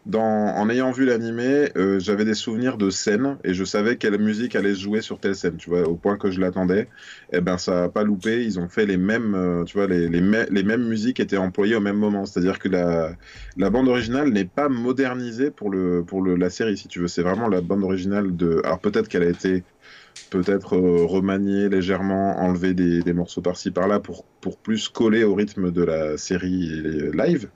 dans, 0.07 0.23
en 0.23 0.71
ayant 0.71 0.93
vu 0.93 1.05
l'animé, 1.05 1.69
euh, 1.77 1.99
j'avais 2.01 2.25
des 2.25 2.35
souvenirs 2.35 2.79
de 2.79 2.89
scènes 2.89 3.37
et 3.45 3.53
je 3.53 3.65
savais 3.65 3.97
quelle 3.97 4.19
musique 4.19 4.57
allait 4.57 4.75
se 4.75 4.81
jouer 4.81 5.03
sur 5.03 5.21
telle 5.21 5.35
scène, 5.35 5.57
tu 5.57 5.69
vois, 5.69 5.83
au 5.83 5.95
point 5.95 6.17
que 6.17 6.31
je 6.31 6.41
l'attendais. 6.41 6.89
Et 7.33 7.37
eh 7.37 7.41
ben 7.43 7.59
ça 7.59 7.83
n'a 7.83 7.89
pas 7.91 8.03
loupé, 8.03 8.43
ils 8.43 8.59
ont 8.59 8.69
fait 8.69 8.87
les 8.87 8.97
mêmes, 8.97 9.35
euh, 9.35 9.65
tu 9.65 9.77
vois, 9.77 9.87
les, 9.87 10.09
mêmes 10.09 10.89
musiques 10.89 11.21
étaient 11.21 11.37
employées 11.37 11.77
au 11.77 11.81
même 11.81 11.99
moment. 11.99 12.25
C'est-à-dire 12.25 12.59
que 12.59 12.69
la, 12.69 13.71
bande 13.71 13.89
originale 13.89 14.31
n'est 14.31 14.47
pas 14.47 14.71
modernisée 14.71 15.51
pour, 15.51 15.71
le, 15.71 16.03
pour 16.03 16.25
la 16.25 16.51
série, 16.51 16.79
si 16.79 16.89
tu 16.89 17.01
veux. 17.01 17.09
C'est 17.09 17.23
vraiment 17.23 17.49
la 17.49 17.61
bande 17.61 17.85
originale 17.85 18.35
de. 18.35 18.63
Alors 18.65 18.79
peut-être 18.79 19.09
qu'elle 19.09 19.23
a 19.23 19.29
été 19.29 19.65
peut-être 20.31 20.77
euh, 20.77 21.05
remaniée 21.05 21.69
légèrement, 21.69 22.39
enlever 22.39 22.75
des, 22.75 23.13
morceaux 23.13 23.41
par-ci 23.41 23.71
par-là 23.71 24.01
pour, 24.01 24.25
pour 24.41 24.57
plus 24.57 24.89
coller 24.89 25.25
au 25.25 25.35
rythme 25.35 25.71
de 25.71 25.83
la 25.83 26.17
série 26.17 27.11
live. 27.13 27.49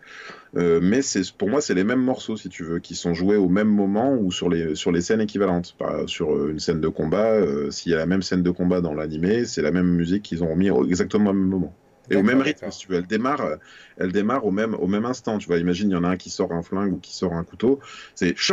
Euh, 0.56 0.78
mais 0.80 1.02
c'est 1.02 1.32
pour 1.32 1.48
moi 1.48 1.60
c'est 1.60 1.74
les 1.74 1.82
mêmes 1.82 2.02
morceaux 2.02 2.36
si 2.36 2.48
tu 2.48 2.62
veux 2.62 2.78
qui 2.78 2.94
sont 2.94 3.12
joués 3.12 3.36
au 3.36 3.48
même 3.48 3.68
moment 3.68 4.14
ou 4.14 4.30
sur 4.30 4.48
les 4.48 4.76
sur 4.76 4.92
les 4.92 5.00
scènes 5.00 5.20
équivalentes 5.20 5.76
sur 6.06 6.32
euh, 6.32 6.50
une 6.52 6.60
scène 6.60 6.80
de 6.80 6.86
combat 6.86 7.32
euh, 7.32 7.72
s'il 7.72 7.90
y 7.90 7.94
a 7.94 7.98
la 7.98 8.06
même 8.06 8.22
scène 8.22 8.44
de 8.44 8.50
combat 8.52 8.80
dans 8.80 8.94
l'animé 8.94 9.46
c'est 9.46 9.62
la 9.62 9.72
même 9.72 9.88
musique 9.88 10.22
qu'ils 10.22 10.44
ont 10.44 10.50
remis 10.50 10.70
exactement 10.88 11.30
au 11.30 11.32
même 11.32 11.48
moment 11.48 11.74
et 12.10 12.16
au 12.16 12.22
même 12.22 12.40
rythme 12.40 12.70
si 12.70 12.80
tu 12.80 12.88
veux 12.88 12.98
elle 12.98 13.06
démarre 13.06 13.58
elle 13.98 14.12
démarre 14.12 14.44
au 14.44 14.50
même 14.50 14.74
au 14.74 14.86
même 14.86 15.04
instant 15.04 15.38
tu 15.38 15.46
vois 15.46 15.58
imagine 15.58 15.90
il 15.90 15.92
y 15.92 15.96
en 15.96 16.04
a 16.04 16.08
un 16.08 16.16
qui 16.16 16.30
sort 16.30 16.52
un 16.52 16.62
flingue 16.62 16.92
ou 16.92 16.98
qui 16.98 17.14
sort 17.14 17.32
un 17.32 17.44
couteau 17.44 17.80
c'est 18.14 18.34
tu 18.34 18.52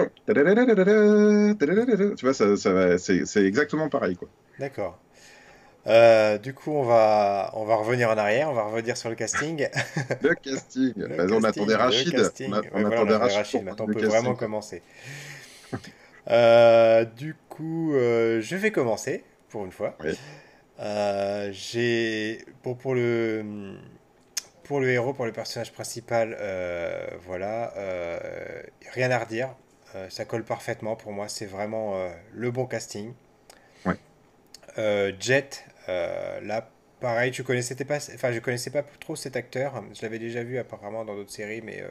vois 2.23 2.33
ça, 2.33 2.57
ça 2.57 2.97
c'est 2.97 3.45
exactement 3.45 3.89
pareil 3.89 4.15
quoi 4.15 4.29
d'accord 4.59 4.99
euh, 5.87 6.37
du 6.37 6.53
coup, 6.53 6.71
on 6.71 6.83
va, 6.83 7.51
on 7.55 7.65
va 7.65 7.75
revenir 7.75 8.09
en 8.09 8.17
arrière, 8.17 8.49
on 8.49 8.53
va 8.53 8.63
revenir 8.63 8.95
sur 8.97 9.09
le 9.09 9.15
casting. 9.15 9.67
le 10.21 10.35
casting. 10.35 10.93
le 10.95 11.33
on 11.33 11.43
attendait 11.43 11.75
Rachid. 11.75 12.31
On, 12.41 12.51
on, 12.53 12.85
attendait 12.85 13.15
Rachid. 13.15 13.63
Maintenant, 13.63 13.85
on 13.89 13.93
peut 13.93 14.05
vraiment 14.05 14.35
commencer. 14.35 14.83
euh, 16.29 17.05
du 17.05 17.35
coup, 17.49 17.95
euh, 17.95 18.41
je 18.41 18.55
vais 18.55 18.71
commencer 18.71 19.23
pour 19.49 19.65
une 19.65 19.71
fois. 19.71 19.97
Oui. 20.03 20.11
Euh, 20.81 21.49
j'ai 21.51 22.43
pour, 22.63 22.77
pour 22.77 22.95
le 22.95 23.77
pour 24.63 24.79
le 24.79 24.89
héros, 24.89 25.13
pour 25.13 25.25
le 25.25 25.31
personnage 25.31 25.71
principal, 25.73 26.35
euh, 26.39 27.07
voilà, 27.25 27.73
rien 28.93 29.11
à 29.11 29.19
redire. 29.19 29.49
ça 30.09 30.25
colle 30.25 30.43
parfaitement 30.45 30.95
pour 30.95 31.11
moi. 31.11 31.27
C'est 31.27 31.45
vraiment 31.45 32.09
le 32.33 32.51
bon 32.51 32.65
casting. 32.65 33.13
Jet, 34.77 35.65
euh, 35.89 36.39
là, 36.41 36.69
pareil, 36.99 37.31
tu 37.31 37.43
connaissais 37.43 37.75
pas, 37.75 37.97
enfin, 37.97 38.31
je 38.31 38.39
connaissais 38.39 38.69
pas 38.69 38.83
trop 38.99 39.15
cet 39.15 39.35
acteur. 39.35 39.83
Je 39.93 40.01
l'avais 40.03 40.19
déjà 40.19 40.43
vu 40.43 40.57
apparemment 40.57 41.03
dans 41.03 41.15
d'autres 41.15 41.31
séries, 41.31 41.61
mais 41.63 41.81
euh, 41.81 41.87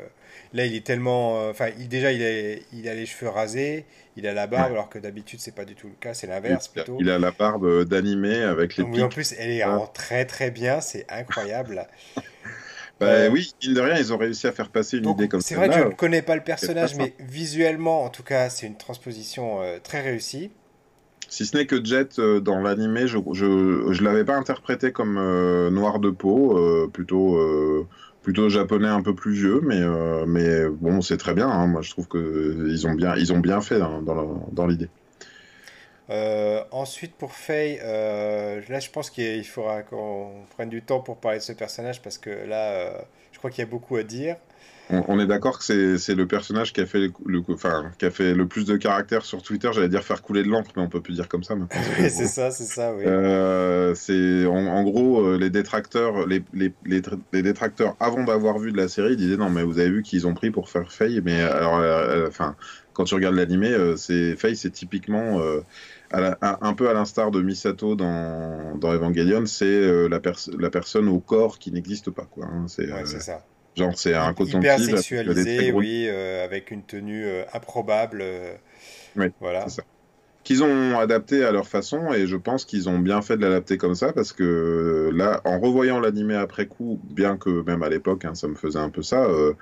là, 0.53 0.65
il 0.65 0.75
est 0.75 0.87
tellement, 0.87 1.39
euh, 1.41 1.51
enfin, 1.51 1.71
il 1.79 1.89
déjà, 1.89 2.13
il, 2.13 2.23
est, 2.23 2.63
il 2.73 2.89
a 2.89 2.95
les 2.95 3.07
cheveux 3.07 3.31
rasés, 3.31 3.85
il 4.17 4.27
a 4.27 4.35
la 4.35 4.47
barbe, 4.47 4.73
alors 4.73 4.89
que 4.89 4.99
d'habitude, 4.99 5.41
c'est 5.41 5.55
pas 5.55 5.65
du 5.65 5.75
tout 5.75 5.89
le 5.89 5.95
cas, 6.01 6.15
c'est 6.15 6.27
l'inverse 6.27 6.69
plutôt. 6.69 6.97
Il 7.01 7.11
a 7.11 7.19
la 7.19 7.31
barbe 7.31 7.85
d'animé 7.85 8.43
avec 8.43 8.77
les. 8.77 8.85
Oui, 8.85 9.03
en 9.03 9.09
plus, 9.09 9.35
elle 9.39 9.51
est 9.51 9.65
en 9.65 9.87
très 9.87 10.25
très 10.25 10.51
bien, 10.51 10.81
c'est 10.81 11.07
incroyable. 11.09 11.87
Bah 13.01 13.31
oui, 13.31 13.55
mine 13.65 13.73
de 13.73 13.81
rien, 13.81 13.97
ils 13.97 14.13
ont 14.13 14.19
réussi 14.19 14.47
à 14.47 14.53
faire 14.53 14.69
passer 14.69 14.99
une 14.99 15.09
idée 15.09 15.27
comme 15.27 15.41
ça. 15.41 15.49
C'est 15.49 15.55
vrai 15.55 15.71
que 15.71 15.75
je 15.75 15.85
ne 15.85 15.89
connais 15.89 16.21
pas 16.21 16.35
le 16.35 16.43
personnage, 16.43 16.97
mais 16.97 17.15
visuellement, 17.19 18.05
en 18.05 18.11
tout 18.11 18.23
cas, 18.23 18.51
c'est 18.51 18.67
une 18.67 18.77
transposition 18.77 19.61
très 19.83 20.03
réussie. 20.03 20.51
Si 21.31 21.47
ce 21.47 21.57
n'est 21.57 21.65
que 21.65 21.83
Jet, 21.83 22.19
euh, 22.19 22.41
dans 22.41 22.61
l'animé, 22.61 23.07
je 23.07 23.19
je 23.33 24.03
l'avais 24.03 24.25
pas 24.25 24.35
interprété 24.35 24.91
comme 24.91 25.17
euh, 25.17 25.71
noir 25.71 26.01
de 26.01 26.11
peau, 26.11 26.59
euh, 26.59 26.89
plutôt, 26.93 27.39
plutôt 28.23 28.49
japonais 28.49 28.89
un 28.89 29.03
peu 29.03 29.15
plus 29.15 29.33
vieux, 29.33 29.61
mais, 29.63 29.81
mais 30.27 30.69
bon, 30.69 31.01
c'est 31.01 31.17
très 31.17 31.35
bien. 31.35 31.49
Hein. 31.49 31.67
Moi, 31.67 31.83
je 31.83 31.91
trouve 31.91 32.09
qu'ils 32.09 32.87
ont, 32.87 32.95
bien, 32.95 33.17
ils 33.17 33.33
ont 33.33 33.39
bien 33.39 33.61
fait 33.61 33.81
hein, 33.81 34.03
dans, 34.03 34.49
dans 34.53 34.67
l'idée. 34.67 34.89
ensuite, 36.71 37.15
pour 37.15 37.33
Faye, 37.33 37.79
là, 37.79 38.81
je 38.81 38.91
pense 38.91 39.11
qu'il 39.11 39.47
faudra 39.47 39.83
qu'on 39.83 40.45
prenne 40.57 40.69
du 40.69 40.83
temps 40.83 41.01
pour 41.01 41.17
parler 41.17 41.39
de 41.39 41.43
ce 41.43 41.53
personnage 41.53 42.03
parce 42.03 42.19
que 42.19 42.31
là, 42.31 42.93
je 43.33 43.39
crois 43.39 43.51
qu'il 43.51 43.61
y 43.65 43.67
a 43.67 43.71
beaucoup 43.71 43.97
à 43.97 44.03
dire 44.03 44.37
on, 44.91 45.21
est 45.21 45.27
d'accord 45.27 45.59
que 45.59 45.97
c'est 45.97 46.15
le 46.15 46.27
personnage 46.27 46.73
qui 46.73 46.81
a, 46.81 46.87
fait 46.87 47.11
le, 47.25 47.43
enfin, 47.49 47.91
qui 47.99 48.05
a 48.05 48.11
fait 48.11 48.35
le 48.35 48.47
plus 48.47 48.65
de 48.65 48.77
caractère 48.77 49.25
sur 49.25 49.43
Twitter. 49.43 49.71
J'allais 49.73 49.89
dire 49.89 50.03
faire 50.03 50.23
couler 50.23 50.43
de 50.43 50.49
l'encre, 50.49 50.71
mais 50.77 50.83
on 50.83 50.89
peut 50.89 51.01
plus 51.01 51.15
dire 51.15 51.29
comme 51.29 51.45
ça 51.45 51.55
maintenant. 51.55 51.83
c'est 51.97 52.11
ça, 52.27 52.51
c'est 52.51 52.65
ça, 52.65 52.93
oui. 52.95 53.05
Euh, 53.07 53.95
c'est 53.95 54.47
en, 54.47 54.83
gros 54.83 55.25
euh, 55.25 55.39
les 55.39 55.51
détracteurs, 55.51 56.27
les, 56.27 56.43
les, 56.53 56.73
les, 56.85 57.43
détracteurs 57.43 57.97
avant 58.01 58.25
d'avoir 58.25 58.59
vu 58.59 58.73
de 58.73 58.77
la 58.77 58.89
série 58.89 59.17
disaient 59.17 59.37
non 59.37 59.51
mais 59.51 59.63
vous 59.63 59.79
avez 59.79 59.91
vu 59.91 60.03
qu'ils 60.03 60.27
ont 60.27 60.35
pris 60.35 60.51
pour 60.51 60.69
faire 60.69 60.93
Faye, 60.93 61.21
mais 61.25 61.41
alors, 61.41 61.79
euh, 61.79 62.27
enfin 62.29 62.57
quand 62.93 63.05
tu 63.05 63.15
regardes 63.15 63.37
l'animé, 63.37 63.75
c'est 63.97 64.37
Faye, 64.37 64.57
c'est 64.57 64.71
typiquement 64.71 65.41
un 66.13 66.75
peu 66.75 66.91
à 66.91 66.93
l'instar 66.93 67.31
de 67.31 67.41
Misato 67.41 67.95
dans, 67.95 68.77
dans 68.77 68.93
Evangelion, 68.93 69.47
c'est 69.47 70.09
la, 70.09 70.21
la 70.59 70.71
personne 70.71 71.09
au 71.09 71.21
corps 71.21 71.59
qui 71.59 71.71
n'existe 71.73 72.11
pas, 72.11 72.27
quoi. 72.31 72.47
Hein. 72.47 72.67
c'est 72.69 72.91
ça. 73.21 73.45
Genre, 73.81 73.99
c'est 73.99 74.15
un 74.15 74.33
coton 74.35 74.61
Hyper 74.61 74.79
sexualisé, 74.79 75.73
oui, 75.73 76.09
avec 76.09 76.71
une 76.71 76.83
tenue 76.83 77.27
improbable. 77.53 78.25
oui, 79.17 79.27
voilà. 79.41 79.65
c'est 79.69 79.81
ça 79.81 79.83
qu'ils 80.45 80.63
ont 80.63 80.99
adapté 80.99 81.45
à 81.45 81.53
leur 81.53 81.69
façon 81.69 82.13
et 82.13 82.27
je 82.27 82.37
pense 82.37 82.65
qu'ils 82.65 82.89
ont 82.89 82.99
bien 82.99 83.23
fait 83.23 83.37
de 83.37 83.43
l'adapter 83.43 83.77
comme 83.77 83.95
ça 83.95 84.13
parce 84.13 84.33
que 84.33 85.11
là, 85.15 85.41
en 85.45 85.61
revoyant 85.61 86.01
l'animé 86.01 86.35
après 86.35 86.67
coup, 86.67 86.99
bien 87.05 87.37
que 87.37 87.63
même 87.63 87.83
à 87.83 87.89
l'époque, 87.89 88.25
hein, 88.25 88.35
ça 88.35 88.49
me 88.49 88.55
faisait 88.55 88.79
un 88.79 88.91
peu 88.91 89.03
ça, 89.03 89.25
euh, 89.25 89.55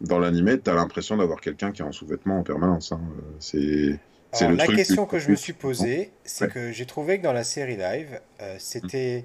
dans 0.00 0.18
l'animé, 0.18 0.58
tu 0.58 0.70
as 0.70 0.74
l'impression 0.74 1.16
d'avoir 1.16 1.40
quelqu'un 1.40 1.72
qui 1.72 1.82
est 1.82 1.84
en 1.84 1.92
sous-vêtements 1.92 2.38
en 2.38 2.42
permanence. 2.42 2.92
Hein. 2.92 3.00
C'est. 3.38 3.98
la 4.40 4.66
question 4.66 5.06
que 5.06 5.18
je 5.18 5.30
me 5.30 5.36
suis 5.36 5.52
posée, 5.52 6.10
c'est 6.24 6.50
que 6.50 6.72
j'ai 6.72 6.86
trouvé 6.86 7.18
que 7.18 7.22
dans 7.22 7.32
la 7.32 7.44
série 7.44 7.76
live, 7.76 8.18
euh, 8.40 8.56
c'était 8.58 9.24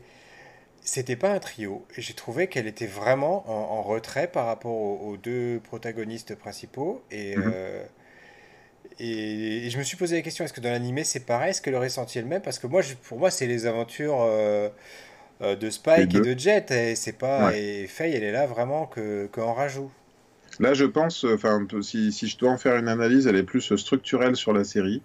c'était 0.81 1.15
pas 1.15 1.31
un 1.31 1.39
trio. 1.39 1.85
Et 1.97 2.01
j'ai 2.01 2.13
trouvé 2.13 2.47
qu'elle 2.47 2.67
était 2.67 2.87
vraiment 2.87 3.49
en, 3.49 3.81
retrait 3.81 4.27
par 4.27 4.45
rapport 4.45 4.71
aux, 4.73 5.17
deux 5.17 5.59
protagonistes 5.63 6.35
principaux. 6.35 7.01
Et, 7.11 7.35
mhm. 7.35 7.51
euh, 7.53 7.83
et, 8.99 9.69
je 9.69 9.77
me 9.77 9.83
suis 9.83 9.97
posé 9.97 10.15
la 10.15 10.21
question, 10.21 10.45
est-ce 10.45 10.53
que 10.53 10.61
dans 10.61 10.71
l'animé 10.71 11.03
c'est 11.03 11.25
pareil? 11.25 11.51
Est-ce 11.51 11.61
que 11.61 11.69
le 11.69 11.77
ressenti 11.77 12.19
est 12.19 12.21
le 12.21 12.27
même? 12.27 12.41
Parce 12.41 12.59
que 12.59 12.67
moi, 12.67 12.81
pour 13.03 13.19
moi, 13.19 13.31
c'est 13.31 13.47
les 13.47 13.65
aventures 13.65 14.21
euh, 14.21 14.69
euh, 15.41 15.55
de 15.55 15.69
Spike 15.69 16.15
et 16.15 16.21
de 16.21 16.37
Jet. 16.37 16.71
Et 16.71 16.95
c'est 16.95 17.17
pas. 17.17 17.55
Et 17.55 17.87
Faye, 17.87 18.15
elle 18.15 18.23
est 18.23 18.31
là 18.31 18.45
vraiment 18.45 18.85
que, 18.85 19.27
qu'en 19.31 19.53
rajout. 19.53 19.91
Là, 20.59 20.73
je 20.73 20.83
pense, 20.83 21.23
enfin, 21.23 21.65
si, 21.81 22.11
si, 22.11 22.27
je 22.27 22.37
dois 22.37 22.51
en 22.51 22.57
faire 22.57 22.75
une 22.75 22.89
analyse, 22.89 23.27
elle 23.27 23.37
est 23.37 23.43
plus 23.43 23.73
structurelle 23.77 24.35
sur 24.35 24.51
la 24.51 24.65
série. 24.65 25.01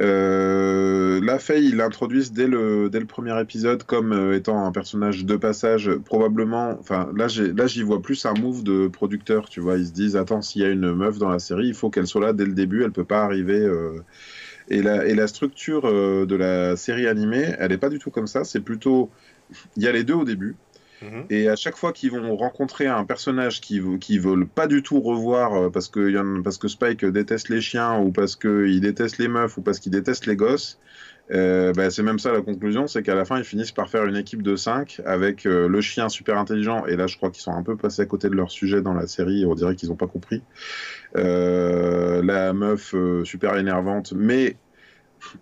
Euh, 0.00 1.20
la 1.22 1.38
Faye, 1.38 1.66
ils 1.68 1.76
l'introduisent 1.76 2.32
dès 2.32 2.46
le, 2.46 2.88
dès 2.88 2.98
le 2.98 3.06
premier 3.06 3.38
épisode 3.40 3.82
comme 3.84 4.12
euh, 4.12 4.36
étant 4.36 4.64
un 4.64 4.72
personnage 4.72 5.24
de 5.24 5.36
passage, 5.36 5.90
probablement. 6.04 6.76
Enfin, 6.78 7.10
là, 7.14 7.28
j'y 7.28 7.82
vois 7.82 8.00
plus 8.00 8.24
un 8.24 8.34
move 8.34 8.64
de 8.64 8.88
producteur, 8.88 9.48
tu 9.48 9.60
vois. 9.60 9.76
Ils 9.76 9.86
se 9.86 9.92
disent, 9.92 10.16
attends, 10.16 10.42
s'il 10.42 10.62
y 10.62 10.64
a 10.64 10.68
une 10.70 10.92
meuf 10.92 11.18
dans 11.18 11.28
la 11.28 11.38
série, 11.38 11.68
il 11.68 11.74
faut 11.74 11.90
qu'elle 11.90 12.06
soit 12.06 12.22
là 12.22 12.32
dès 12.32 12.46
le 12.46 12.54
début, 12.54 12.82
elle 12.84 12.92
peut 12.92 13.04
pas 13.04 13.22
arriver. 13.22 13.60
Euh. 13.60 14.00
Et, 14.68 14.80
la, 14.80 15.04
et 15.06 15.14
la 15.14 15.26
structure 15.26 15.82
de 15.82 16.36
la 16.36 16.76
série 16.76 17.06
animée, 17.06 17.54
elle 17.58 17.72
est 17.72 17.78
pas 17.78 17.90
du 17.90 17.98
tout 17.98 18.10
comme 18.10 18.28
ça. 18.28 18.44
C'est 18.44 18.60
plutôt. 18.60 19.10
Il 19.76 19.82
y 19.82 19.88
a 19.88 19.92
les 19.92 20.04
deux 20.04 20.14
au 20.14 20.24
début. 20.24 20.56
Mhm. 21.02 21.26
Et 21.30 21.48
à 21.48 21.56
chaque 21.56 21.76
fois 21.76 21.92
qu'ils 21.92 22.12
vont 22.12 22.36
rencontrer 22.36 22.86
un 22.86 23.04
personnage 23.04 23.60
qui 23.60 23.80
qui 24.00 24.18
veulent 24.18 24.46
pas 24.46 24.66
du 24.66 24.82
tout 24.82 25.00
revoir 25.00 25.54
euh, 25.54 25.70
parce 25.70 25.88
que 25.88 26.40
parce 26.42 26.58
que 26.58 26.68
Spike 26.68 27.04
déteste 27.04 27.48
les 27.48 27.60
chiens 27.60 27.98
ou 27.98 28.12
parce 28.12 28.36
qu'il 28.36 28.80
déteste 28.80 29.18
les 29.18 29.28
meufs 29.28 29.56
ou 29.58 29.62
parce 29.62 29.80
qu'il 29.80 29.90
déteste 29.90 30.26
les 30.26 30.36
gosses, 30.36 30.78
euh, 31.32 31.72
bah, 31.72 31.90
c'est 31.90 32.02
même 32.02 32.18
ça 32.18 32.32
la 32.32 32.42
conclusion, 32.42 32.86
c'est 32.86 33.02
qu'à 33.02 33.14
la 33.14 33.24
fin 33.24 33.38
ils 33.38 33.44
finissent 33.44 33.72
par 33.72 33.88
faire 33.88 34.04
une 34.04 34.16
équipe 34.16 34.42
de 34.42 34.54
5 34.54 35.00
avec 35.04 35.46
euh, 35.46 35.68
le 35.68 35.80
chien 35.80 36.08
super 36.08 36.38
intelligent 36.38 36.86
et 36.86 36.96
là 36.96 37.06
je 37.08 37.16
crois 37.16 37.30
qu'ils 37.30 37.42
sont 37.42 37.54
un 37.54 37.62
peu 37.62 37.76
passés 37.76 38.02
à 38.02 38.06
côté 38.06 38.28
de 38.28 38.34
leur 38.34 38.50
sujet 38.50 38.80
dans 38.80 38.94
la 38.94 39.06
série, 39.08 39.44
on 39.44 39.54
dirait 39.54 39.74
qu'ils 39.74 39.88
n'ont 39.88 39.96
pas 39.96 40.08
compris. 40.08 40.42
la 41.14 42.52
meuf 42.52 42.94
super 43.24 43.56
énervante 43.56 44.12
mais 44.14 44.56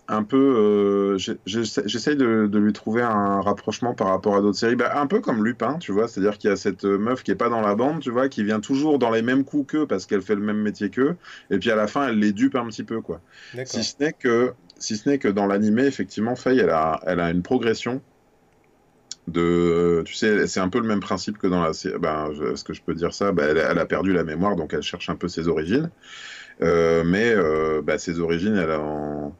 un 0.09 0.23
peu. 0.23 1.17
Euh, 1.17 1.35
J'essaye 1.47 2.17
de, 2.17 2.49
lui 2.59 2.73
trouver 2.73 3.03
un 3.03 3.41
rapprochement 3.41 3.95
par 3.95 4.09
rapport 4.09 4.37
à 4.37 4.41
d'autres 4.41 4.59
séries. 4.59 4.77
Bah, 4.77 4.93
un 5.01 5.07
peu 5.07 5.21
comme 5.21 5.45
Lupin, 5.45 5.79
tu 5.79 5.93
vois. 5.93 6.09
C'est-à-dire 6.09 6.39
qu'il 6.39 6.51
y 6.51 6.53
a 6.53 6.57
cette 6.57 6.85
meuf 6.85 7.23
qui 7.23 7.31
est 7.31 7.37
pas 7.37 7.49
dans 7.49 7.61
la 7.61 7.75
bande, 7.75 8.01
tu 8.01 8.11
vois, 8.11 8.29
qui 8.29 8.45
vient 8.45 8.61
toujours 8.61 8.99
dans 8.99 9.11
les 9.11 9.23
mêmes 9.23 9.45
coups 9.45 9.73
qu'eux 9.73 9.87
parce 9.87 10.07
qu'elle 10.07 10.23
fait 10.23 10.35
le 10.35 10.43
même 10.43 10.61
métier 10.61 10.91
qu'eux. 10.91 11.17
Et 11.51 11.59
puis 11.59 11.71
à 11.71 11.77
la 11.77 11.87
fin, 11.87 12.09
elle 12.09 12.19
les 12.19 12.33
dupe 12.33 12.57
un 12.57 12.67
petit 12.67 12.85
peu, 12.85 13.01
quoi. 13.01 13.21
Si 13.65 13.85
ce 13.85 13.95
n'est 14.01 14.13
que, 14.13 14.53
si 14.79 14.97
ce 14.97 15.09
n'est 15.09 15.19
que 15.19 15.29
dans 15.29 15.47
l'animé, 15.47 15.85
effectivement, 15.85 16.37
Faye, 16.37 16.59
elle 16.59 16.71
a, 16.71 17.01
elle 17.07 17.21
a 17.21 17.31
une 17.31 17.43
progression. 17.43 18.01
De, 19.29 20.03
tu 20.07 20.15
sais, 20.15 20.49
c'est 20.49 20.61
un 20.61 20.71
peu 20.71 20.81
le 20.81 20.89
même 20.89 20.99
principe 20.99 21.39
que 21.39 21.47
dans 21.47 21.63
la 21.63 21.73
série. 21.73 21.99
Ben, 22.01 22.31
Est-ce 22.53 22.65
que 22.65 22.73
je 22.73 22.83
peux 22.83 22.95
dire 22.95 23.15
ça? 23.15 23.31
Ben, 23.31 23.51
elle, 23.51 23.59
elle, 23.59 23.79
a 23.79 23.87
perdu 23.87 24.13
la 24.13 24.25
mémoire, 24.25 24.57
donc 24.57 24.75
elle 24.75 24.83
cherche 24.83 25.09
un 25.09 25.15
peu 25.15 25.29
ses 25.29 25.47
origines. 25.47 25.91
Euh, 26.63 27.05
mais 27.05 27.33
euh, 27.35 27.81
ben, 27.83 27.99
ses 27.99 28.21
origines, 28.21 28.57
elle 28.57 28.71
a 28.71 28.81
en 28.81 29.37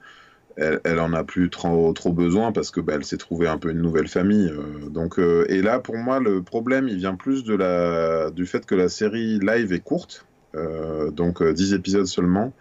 elle, 0.57 0.81
elle, 0.85 0.99
en 0.99 1.13
a 1.13 1.25
plus 1.25 1.51
trop, 1.51 1.93
trop 1.93 2.13
besoin 2.13 2.53
parce 2.53 2.71
que 2.71 2.81
bah, 2.81 2.95
elle 2.97 3.05
s'est 3.05 3.17
trouvée 3.17 3.49
un 3.49 3.59
peu 3.59 3.71
une 3.71 3.81
nouvelle 3.81 4.09
famille. 4.09 4.51
Euh, 4.51 4.89
donc, 4.89 5.19
euh, 5.19 5.45
et 5.49 5.63
là, 5.63 5.79
pour 5.79 5.97
moi, 5.97 6.21
le 6.21 6.43
problème, 6.43 6.89
il 6.89 6.97
vient 6.97 7.15
plus 7.15 7.45
de 7.45 7.55
la, 7.55 8.31
du 8.31 8.47
fait 8.47 8.67
que 8.67 8.75
la 8.75 8.89
série 8.89 9.39
live 9.41 9.73
est 9.73 9.81
courte, 9.81 10.27
euh, 10.55 11.11
donc 11.11 11.43
10 11.43 11.75
épisodes 11.75 12.07
seulement. 12.07 12.53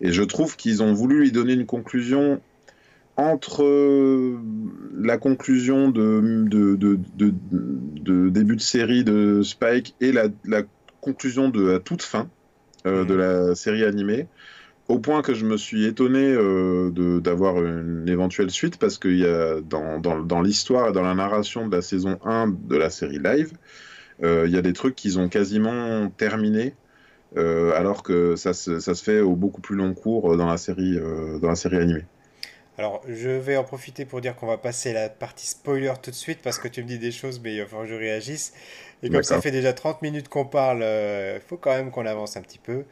Et 0.00 0.12
je 0.12 0.22
trouve 0.22 0.56
qu'ils 0.56 0.82
ont 0.82 0.92
voulu 0.92 1.20
lui 1.20 1.32
donner 1.32 1.54
une 1.54 1.66
conclusion 1.66 2.40
entre 3.16 3.64
la 4.96 5.18
conclusion 5.18 5.90
de, 5.90 6.46
de, 6.48 6.74
de, 6.74 6.98
de, 7.16 8.28
début 8.30 8.56
de 8.56 8.62
série 8.62 9.04
de 9.04 9.42
Spike 9.42 9.94
et 10.00 10.10
la, 10.10 10.28
la 10.46 10.62
conclusion 11.02 11.50
de 11.50 11.62
la 11.62 11.80
toute 11.80 12.02
fin 12.02 12.30
de 12.86 13.02
mmh. 13.02 13.18
la 13.18 13.54
série 13.54 13.84
animée 13.84 14.26
au 14.90 14.98
point 14.98 15.22
que 15.22 15.34
je 15.34 15.46
me 15.46 15.56
suis 15.56 15.86
étonné 15.86 16.18
euh, 16.18 17.20
d'avoir 17.20 17.64
une 17.64 18.08
éventuelle 18.08 18.50
suite 18.50 18.76
parce 18.76 18.98
qu'il 18.98 19.18
y 19.18 19.24
a 19.24 19.60
dans, 19.60 20.00
dans, 20.00 20.18
dans 20.18 20.42
l'histoire 20.42 20.88
et 20.88 20.92
dans 20.92 21.02
la 21.02 21.14
narration 21.14 21.68
de 21.68 21.76
la 21.76 21.80
saison 21.80 22.18
1 22.24 22.48
de 22.48 22.76
la 22.76 22.90
série 22.90 23.20
live, 23.20 23.52
euh, 24.24 24.46
il 24.48 24.52
y 24.52 24.58
a 24.58 24.62
des 24.62 24.72
trucs 24.72 24.96
qu'ils 24.96 25.20
ont 25.20 25.28
quasiment 25.28 26.10
terminés 26.10 26.74
euh, 27.36 27.72
alors 27.76 28.02
que 28.02 28.34
ça, 28.34 28.52
ça, 28.52 28.80
se 28.80 29.04
fait 29.04 29.20
au 29.20 29.36
beaucoup 29.36 29.60
plus 29.60 29.76
long 29.76 29.94
cours 29.94 30.36
dans 30.36 30.48
la 30.48 30.56
série, 30.56 30.98
dans 31.40 31.48
la 31.48 31.54
série 31.54 31.76
animée. 31.76 32.04
Alors, 32.76 33.00
je 33.06 33.30
vais 33.30 33.56
en 33.56 33.62
profiter 33.62 34.04
pour 34.04 34.20
dire 34.20 34.34
qu'on 34.34 34.48
va 34.48 34.58
passer 34.58 34.92
la 34.92 35.08
partie 35.08 35.46
spoiler 35.46 35.92
tout 36.02 36.10
de 36.10 36.16
suite 36.16 36.40
parce 36.42 36.58
que 36.58 36.66
tu 36.66 36.82
me 36.82 36.88
dis 36.88 36.98
des 36.98 37.12
choses, 37.12 37.40
mais 37.40 37.54
il 37.54 37.64
falloir 37.66 37.84
que 37.84 37.92
je 37.92 37.94
réagisse. 37.94 38.54
Et 39.04 39.10
comme 39.10 39.22
ça 39.22 39.40
fait 39.40 39.52
déjà 39.52 39.72
30 39.72 40.02
minutes 40.02 40.28
qu'on 40.28 40.46
parle, 40.46 40.80
il 40.80 41.40
faut 41.46 41.56
quand 41.56 41.70
même 41.70 41.92
qu'on 41.92 42.06
avance 42.06 42.36
un 42.36 42.42
petit 42.42 42.58
peu. 42.58 42.84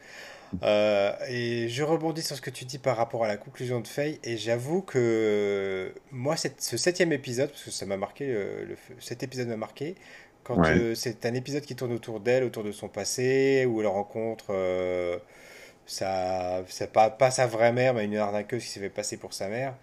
Euh, 0.63 1.13
et 1.27 1.69
je 1.69 1.83
rebondis 1.83 2.21
sur 2.21 2.35
ce 2.35 2.41
que 2.41 2.49
tu 2.49 2.65
dis 2.65 2.79
par 2.79 2.97
rapport 2.97 3.23
à 3.23 3.27
la 3.27 3.37
conclusion 3.37 3.79
de 3.79 3.87
Faye, 3.87 4.19
et 4.23 4.37
j'avoue 4.37 4.81
que 4.81 5.93
moi, 6.11 6.35
ce 6.35 6.77
septième 6.77 7.13
épisode, 7.13 7.49
parce 7.49 7.63
que 7.63 7.71
ça 7.71 7.85
m'a 7.85 7.97
marqué, 7.97 8.27
le, 8.27 8.75
cet 8.99 9.23
épisode 9.23 9.47
m'a 9.47 9.57
marqué, 9.57 9.95
quand 10.43 10.65
euh, 10.65 10.95
c'est 10.95 11.25
un 11.25 11.33
épisode 11.33 11.63
qui 11.63 11.75
tourne 11.75 11.91
autour 11.91 12.19
d'elle, 12.19 12.43
autour 12.43 12.63
de 12.63 12.71
son 12.71 12.87
passé, 12.87 13.65
où 13.67 13.81
elle 13.81 13.87
rencontre 13.87 14.47
euh, 14.49 15.17
sa, 15.85 16.63
pas, 16.91 17.09
pas 17.11 17.29
sa 17.31 17.45
vraie 17.45 17.71
mère, 17.71 17.93
mais 17.93 18.05
une 18.05 18.17
arnaqueuse 18.17 18.63
qui 18.63 18.69
s'est 18.69 18.79
fait 18.79 18.89
passer 18.89 19.17
pour 19.17 19.33
sa 19.33 19.47
mère. 19.47 19.75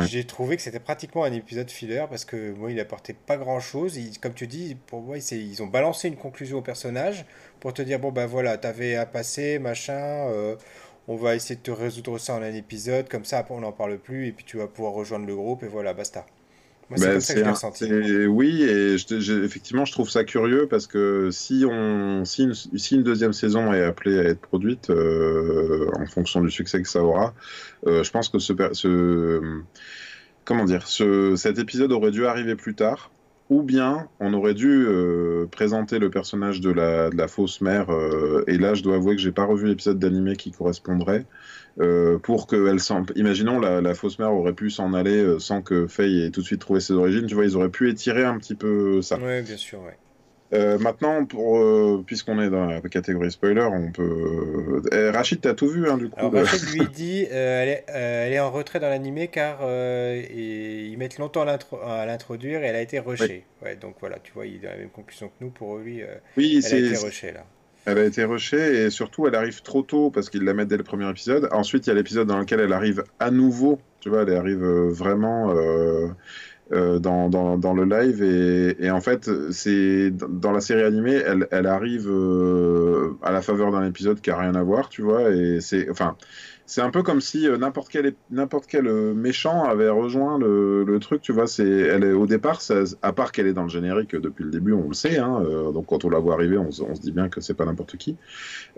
J'ai 0.00 0.24
trouvé 0.24 0.56
que 0.56 0.62
c'était 0.62 0.80
pratiquement 0.80 1.24
un 1.24 1.32
épisode 1.32 1.70
filler 1.70 2.04
parce 2.08 2.24
que 2.24 2.52
moi, 2.52 2.70
il 2.70 2.78
apportait 2.80 3.14
pas 3.14 3.36
grand 3.36 3.60
chose. 3.60 3.98
comme 4.20 4.34
tu 4.34 4.46
dis, 4.46 4.76
pour 4.86 5.02
moi, 5.02 5.16
ils 5.18 5.62
ont 5.62 5.66
balancé 5.66 6.08
une 6.08 6.16
conclusion 6.16 6.58
au 6.58 6.62
personnage 6.62 7.24
pour 7.60 7.74
te 7.74 7.82
dire 7.82 7.98
bon 7.98 8.12
ben 8.12 8.26
voilà, 8.26 8.58
t'avais 8.58 8.96
à 8.96 9.06
passer, 9.06 9.58
machin, 9.58 9.92
euh, 9.94 10.56
on 11.08 11.16
va 11.16 11.34
essayer 11.34 11.56
de 11.56 11.60
te 11.62 11.70
résoudre 11.70 12.18
ça 12.18 12.34
en 12.34 12.42
un 12.42 12.54
épisode, 12.54 13.08
comme 13.08 13.24
ça 13.24 13.44
on 13.50 13.60
n'en 13.60 13.72
parle 13.72 13.98
plus 13.98 14.28
et 14.28 14.32
puis 14.32 14.44
tu 14.44 14.56
vas 14.58 14.66
pouvoir 14.68 14.92
rejoindre 14.94 15.26
le 15.26 15.34
groupe 15.36 15.62
et 15.62 15.68
voilà, 15.68 15.94
basta. 15.94 16.26
C'est 16.96 17.42
bah, 17.42 17.54
ça 17.54 17.70
que 17.70 18.02
je. 18.02 18.26
Oui, 18.26 18.62
et 18.62 18.94
effectivement, 19.44 19.84
je 19.84 19.92
trouve 19.92 20.10
ça 20.10 20.24
curieux 20.24 20.66
parce 20.68 20.86
que 20.86 21.30
si, 21.30 21.64
on, 21.68 22.24
si, 22.24 22.44
une, 22.44 22.54
si 22.54 22.96
une 22.96 23.02
deuxième 23.02 23.32
saison 23.32 23.72
est 23.72 23.82
appelée 23.82 24.18
à 24.18 24.24
être 24.24 24.40
produite 24.40 24.90
euh, 24.90 25.88
en 25.98 26.06
fonction 26.06 26.40
du 26.40 26.50
succès 26.50 26.82
que 26.82 26.88
ça 26.88 27.02
aura, 27.02 27.34
euh, 27.86 28.02
je 28.04 28.10
pense 28.10 28.28
que 28.28 28.38
ce, 28.38 28.52
ce 28.72 29.62
comment 30.44 30.64
dire, 30.64 30.86
ce, 30.86 31.34
cet 31.36 31.58
épisode 31.58 31.92
aurait 31.92 32.10
dû 32.10 32.26
arriver 32.26 32.56
plus 32.56 32.74
tard 32.74 33.10
ou 33.52 33.62
bien 33.62 34.08
on 34.18 34.32
aurait 34.32 34.54
dû 34.54 34.86
euh, 34.88 35.46
présenter 35.46 35.98
le 35.98 36.08
personnage 36.08 36.62
de 36.62 36.70
la, 36.70 37.28
fausse 37.28 37.60
mère, 37.60 37.90
euh, 37.90 38.44
et 38.46 38.56
là 38.56 38.72
je 38.72 38.82
dois 38.82 38.96
avouer 38.96 39.14
que 39.14 39.20
j'ai 39.20 39.30
pas 39.30 39.44
revu 39.44 39.66
l'épisode 39.66 39.98
d'animé 39.98 40.36
qui 40.36 40.52
correspondrait, 40.52 41.26
euh, 41.78 42.18
pour 42.18 42.46
qu'elle 42.46 42.80
s'en... 42.80 43.04
Imaginons 43.14 43.60
la, 43.60 43.94
fausse 43.94 44.18
mère 44.18 44.32
aurait 44.32 44.54
pu 44.54 44.70
s'en 44.70 44.94
aller 44.94 45.36
sans 45.38 45.60
que 45.60 45.86
Faye 45.86 46.22
ait 46.22 46.30
tout 46.30 46.40
de 46.40 46.46
suite 46.46 46.62
trouvé 46.62 46.80
ses 46.80 46.94
origines, 46.94 47.26
tu 47.26 47.34
vois, 47.34 47.44
ils 47.44 47.54
auraient 47.54 47.68
pu 47.68 47.90
étirer 47.90 48.24
un 48.24 48.38
petit 48.38 48.54
peu 48.54 49.02
ça. 49.02 49.18
Oui, 49.22 49.42
bien 49.42 49.58
sûr. 49.58 49.80
Euh, 50.52 50.78
maintenant, 50.78 51.24
pour, 51.24 51.58
euh, 51.58 52.02
puisqu'on 52.06 52.40
est 52.40 52.50
dans 52.50 52.66
la 52.66 52.80
catégorie 52.82 53.30
spoiler, 53.30 53.62
on 53.62 53.90
peut. 53.90 54.82
Euh, 54.92 55.10
Rachid, 55.10 55.40
t'as 55.40 55.54
tout 55.54 55.68
vu, 55.68 55.88
hein, 55.88 55.96
du 55.96 56.10
coup. 56.10 56.18
Alors, 56.18 56.34
Rachid 56.34 56.68
lui 56.74 56.86
dit 56.92 57.22
elle 57.30 57.68
est, 57.68 57.84
elle, 57.88 58.32
est, 58.34 58.40
en 58.40 58.50
retrait 58.50 58.78
dans 58.78 58.90
l'animé 58.90 59.28
car 59.28 59.60
ils 59.62 60.96
mettent 60.98 61.18
longtemps 61.18 61.46
à 61.46 62.06
l'introduire 62.06 62.62
et 62.62 62.66
elle 62.66 62.76
a 62.76 62.82
été 62.82 62.98
rushée. 62.98 63.44
Ouais, 63.62 63.76
donc 63.76 63.96
voilà, 64.00 64.18
tu 64.22 64.32
vois, 64.32 64.46
il 64.46 64.66
a 64.66 64.72
la 64.72 64.76
même 64.76 64.90
conclusion 64.90 65.28
que 65.28 65.34
nous. 65.40 65.50
Pour 65.50 65.78
lui, 65.78 66.02
oui, 66.36 66.62
elle 66.64 66.74
a 66.74 66.78
été 66.78 66.96
rushée 66.96 67.32
là. 67.32 67.44
Elle 67.84 67.98
a 67.98 68.04
été 68.04 68.22
rushée 68.22 68.84
et 68.84 68.90
surtout, 68.90 69.26
elle 69.26 69.34
arrive 69.34 69.62
trop 69.62 69.82
tôt 69.82 70.10
parce 70.10 70.30
qu'ils 70.30 70.44
la 70.44 70.54
mettent 70.54 70.68
dès 70.68 70.76
le 70.76 70.84
premier 70.84 71.08
épisode. 71.10 71.48
Ensuite, 71.50 71.86
il 71.86 71.90
y 71.90 71.92
a 71.92 71.96
l'épisode 71.96 72.28
dans 72.28 72.38
lequel 72.38 72.60
elle 72.60 72.72
arrive 72.72 73.02
à 73.18 73.30
nouveau. 73.30 73.80
Tu 74.00 74.08
vois, 74.08 74.22
elle 74.22 74.36
arrive 74.36 74.62
vraiment 74.62 75.52
euh, 76.72 76.98
dans, 76.98 77.74
le 77.74 77.84
live. 77.84 78.22
Et, 78.22 78.84
et 78.84 78.90
en 78.90 79.00
fait, 79.00 79.30
c'est 79.50 80.10
dans 80.10 80.52
la 80.52 80.60
série 80.60 80.82
animée, 80.82 81.22
elle, 81.26 81.46
elle 81.50 81.66
arrive 81.66 82.08
euh, 82.08 83.16
à 83.22 83.30
la 83.32 83.42
faveur 83.42 83.72
d'un 83.72 83.84
épisode 83.84 84.20
qui 84.20 84.30
a 84.30 84.38
rien 84.38 84.54
à 84.54 84.62
voir, 84.62 84.88
tu 84.88 85.02
vois. 85.02 85.30
Et 85.30 85.60
c'est, 85.60 85.90
enfin, 85.90 86.16
c'est 86.72 86.80
un 86.80 86.90
peu 86.90 87.02
comme 87.02 87.20
si 87.20 87.46
euh, 87.46 87.58
n'importe 87.58 87.90
quel, 87.90 88.14
n'importe 88.30 88.64
quel 88.66 88.86
euh, 88.86 89.12
méchant 89.12 89.64
avait 89.64 89.90
rejoint 89.90 90.38
le, 90.38 90.84
le 90.84 90.98
truc, 91.00 91.20
tu 91.20 91.30
vois. 91.30 91.46
C'est, 91.46 91.68
elle 91.68 92.02
est 92.02 92.12
au 92.12 92.26
départ, 92.26 92.62
ça, 92.62 92.76
à 93.02 93.12
part 93.12 93.30
qu'elle 93.30 93.46
est 93.46 93.52
dans 93.52 93.64
le 93.64 93.68
générique 93.68 94.16
depuis 94.16 94.42
le 94.42 94.50
début, 94.50 94.72
on 94.72 94.88
le 94.88 94.94
sait. 94.94 95.18
Hein, 95.18 95.42
euh, 95.44 95.70
donc 95.70 95.84
quand 95.84 96.06
on 96.06 96.08
la 96.08 96.18
voit 96.18 96.32
arriver, 96.32 96.56
on, 96.56 96.68
on, 96.68 96.94
se 96.94 97.00
dit 97.02 97.12
bien 97.12 97.28
que 97.28 97.42
c'est 97.42 97.52
pas 97.52 97.66
n'importe 97.66 97.98
qui. 97.98 98.16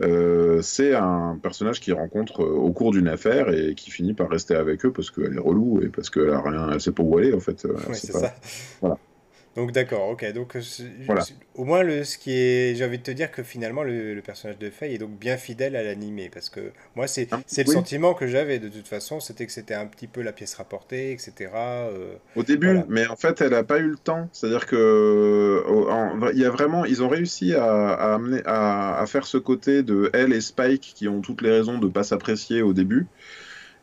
Euh, 0.03 0.61
c'est 0.61 0.97
un 0.97 1.38
personnage 1.40 1.78
qui 1.78 1.92
rencontre 1.92 2.40
au 2.40 2.72
cours 2.72 2.90
d'une 2.90 3.07
affaire 3.07 3.49
et 3.51 3.76
qui 3.76 3.92
finit 3.92 4.12
par 4.12 4.28
rester 4.28 4.57
avec 4.57 4.84
eux 4.84 4.90
parce 4.90 5.12
qu'elle 5.12 5.34
est 5.34 5.38
relou 5.38 5.80
et 5.80 5.86
parce 5.86 6.11
qu'elle 6.11 6.30
a 6.30 6.40
rien, 6.40 6.70
elle 6.72 6.80
sait 6.80 6.90
pas 6.90 7.05
où 7.05 7.16
aller 7.16 7.32
en 7.32 7.38
fait. 7.38 7.64
Ouais, 7.64 7.95
c'est 7.95 8.12
pas... 8.12 8.18
ça. 8.18 8.34
Voilà. 8.80 8.99
Donc 9.57 9.71
d'accord, 9.71 10.09
ok. 10.09 10.33
Donc 10.33 10.57
voilà. 11.07 11.25
au 11.55 11.65
moins 11.65 11.83
le, 11.83 12.03
ce 12.03 12.19
qui 12.19 12.33
est, 12.33 12.75
j'ai 12.75 12.85
envie 12.85 12.99
de 12.99 13.03
te 13.03 13.11
dire 13.13 13.31
que 13.31 13.43
finalement 13.43 13.85
le, 13.85 14.15
le 14.15 14.23
personnage 14.23 14.59
de 14.59 14.69
Faye 14.69 14.95
est 14.95 14.99
donc 14.99 15.19
bien 15.19 15.37
fidèle 15.37 15.77
à 15.77 15.83
l'animé 15.85 16.29
parce 16.33 16.51
que 16.51 16.73
moi 16.97 17.07
c'est 17.07 17.29
ah, 17.31 17.41
le 17.57 17.65
sentiment 17.65 18.15
que 18.15 18.27
j'avais 18.27 18.59
de 18.59 18.69
toute 18.69 18.89
façon, 18.89 19.21
c'était 19.21 19.47
que 19.47 19.53
c'était 19.53 19.75
un 19.75 19.87
petit 19.87 20.09
peu 20.09 20.23
la 20.23 20.33
pièce 20.33 20.55
rapportée, 20.55 21.13
etc. 21.13 21.51
Euh, 21.55 22.15
au 22.35 22.43
début, 22.43 22.67
voilà. 22.67 22.85
mais 22.89 23.07
en 23.07 23.17
fait 23.17 23.41
elle 23.41 23.53
n'a 23.53 23.63
pas 23.63 23.79
eu 23.79 23.89
le 23.89 23.99
temps. 23.99 24.29
C'est-à-dire 24.33 24.67
que 24.67 25.65
il 26.33 26.41
y 26.41 26.45
a 26.45 26.51
vraiment, 26.51 26.85
ils 26.85 27.03
ont 27.03 27.09
réussi 27.09 27.55
à, 27.55 27.91
à 27.91 28.15
amener 28.15 28.43
à, 28.47 28.99
à, 28.99 29.07
faire 29.07 29.27
ce 29.27 29.39
côté 29.39 29.83
de 29.83 30.11
elle 30.13 30.33
et 30.33 30.41
Spike 30.41 30.93
qui 30.95 31.07
ont 31.07 31.21
toutes 31.21 31.43
les 31.43 31.51
raisons 31.51 31.79
de 31.79 31.87
pas 31.87 32.03
s'apprécier 32.03 32.63
au 32.63 32.73
début. 32.73 33.07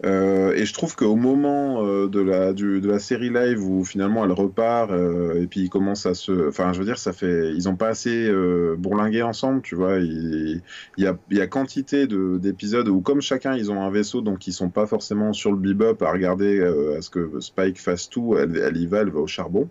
Euh, 0.03 0.53
et 0.55 0.65
je 0.65 0.73
trouve 0.73 0.95
qu'au 0.95 1.15
moment 1.15 1.85
euh, 1.85 2.07
de, 2.07 2.19
la, 2.21 2.53
du, 2.53 2.81
de 2.81 2.89
la 2.89 2.97
série 2.97 3.29
live 3.29 3.63
où 3.63 3.85
finalement 3.85 4.25
elle 4.25 4.31
repart 4.31 4.89
euh, 4.89 5.39
et 5.39 5.45
puis 5.45 5.61
ils 5.61 5.69
commencent 5.69 6.07
à 6.07 6.15
se. 6.15 6.47
Enfin, 6.47 6.73
je 6.73 6.79
veux 6.79 6.85
dire, 6.85 6.97
ça 6.97 7.13
fait. 7.13 7.53
Ils 7.53 7.65
n'ont 7.65 7.75
pas 7.75 7.89
assez 7.89 8.27
euh, 8.27 8.75
bourlingué 8.77 9.21
ensemble, 9.21 9.61
tu 9.61 9.75
vois. 9.75 9.99
Il, 9.99 10.63
il, 10.97 11.03
y, 11.03 11.07
a, 11.07 11.17
il 11.29 11.37
y 11.37 11.41
a 11.41 11.47
quantité 11.47 12.07
d'épisodes 12.07 12.87
où, 12.87 13.01
comme 13.01 13.21
chacun, 13.21 13.55
ils 13.55 13.71
ont 13.71 13.83
un 13.83 13.91
vaisseau, 13.91 14.21
donc 14.21 14.47
ils 14.47 14.53
sont 14.53 14.69
pas 14.69 14.87
forcément 14.87 15.33
sur 15.33 15.51
le 15.51 15.57
bebop 15.57 16.03
à 16.03 16.11
regarder 16.11 16.59
euh, 16.59 16.97
à 16.97 17.01
ce 17.01 17.09
que 17.11 17.39
Spike 17.39 17.79
fasse 17.79 18.09
tout. 18.09 18.35
Elle, 18.37 18.57
elle 18.57 18.77
y 18.77 18.87
va, 18.87 18.99
elle 19.01 19.11
va 19.11 19.19
au 19.19 19.27
charbon. 19.27 19.69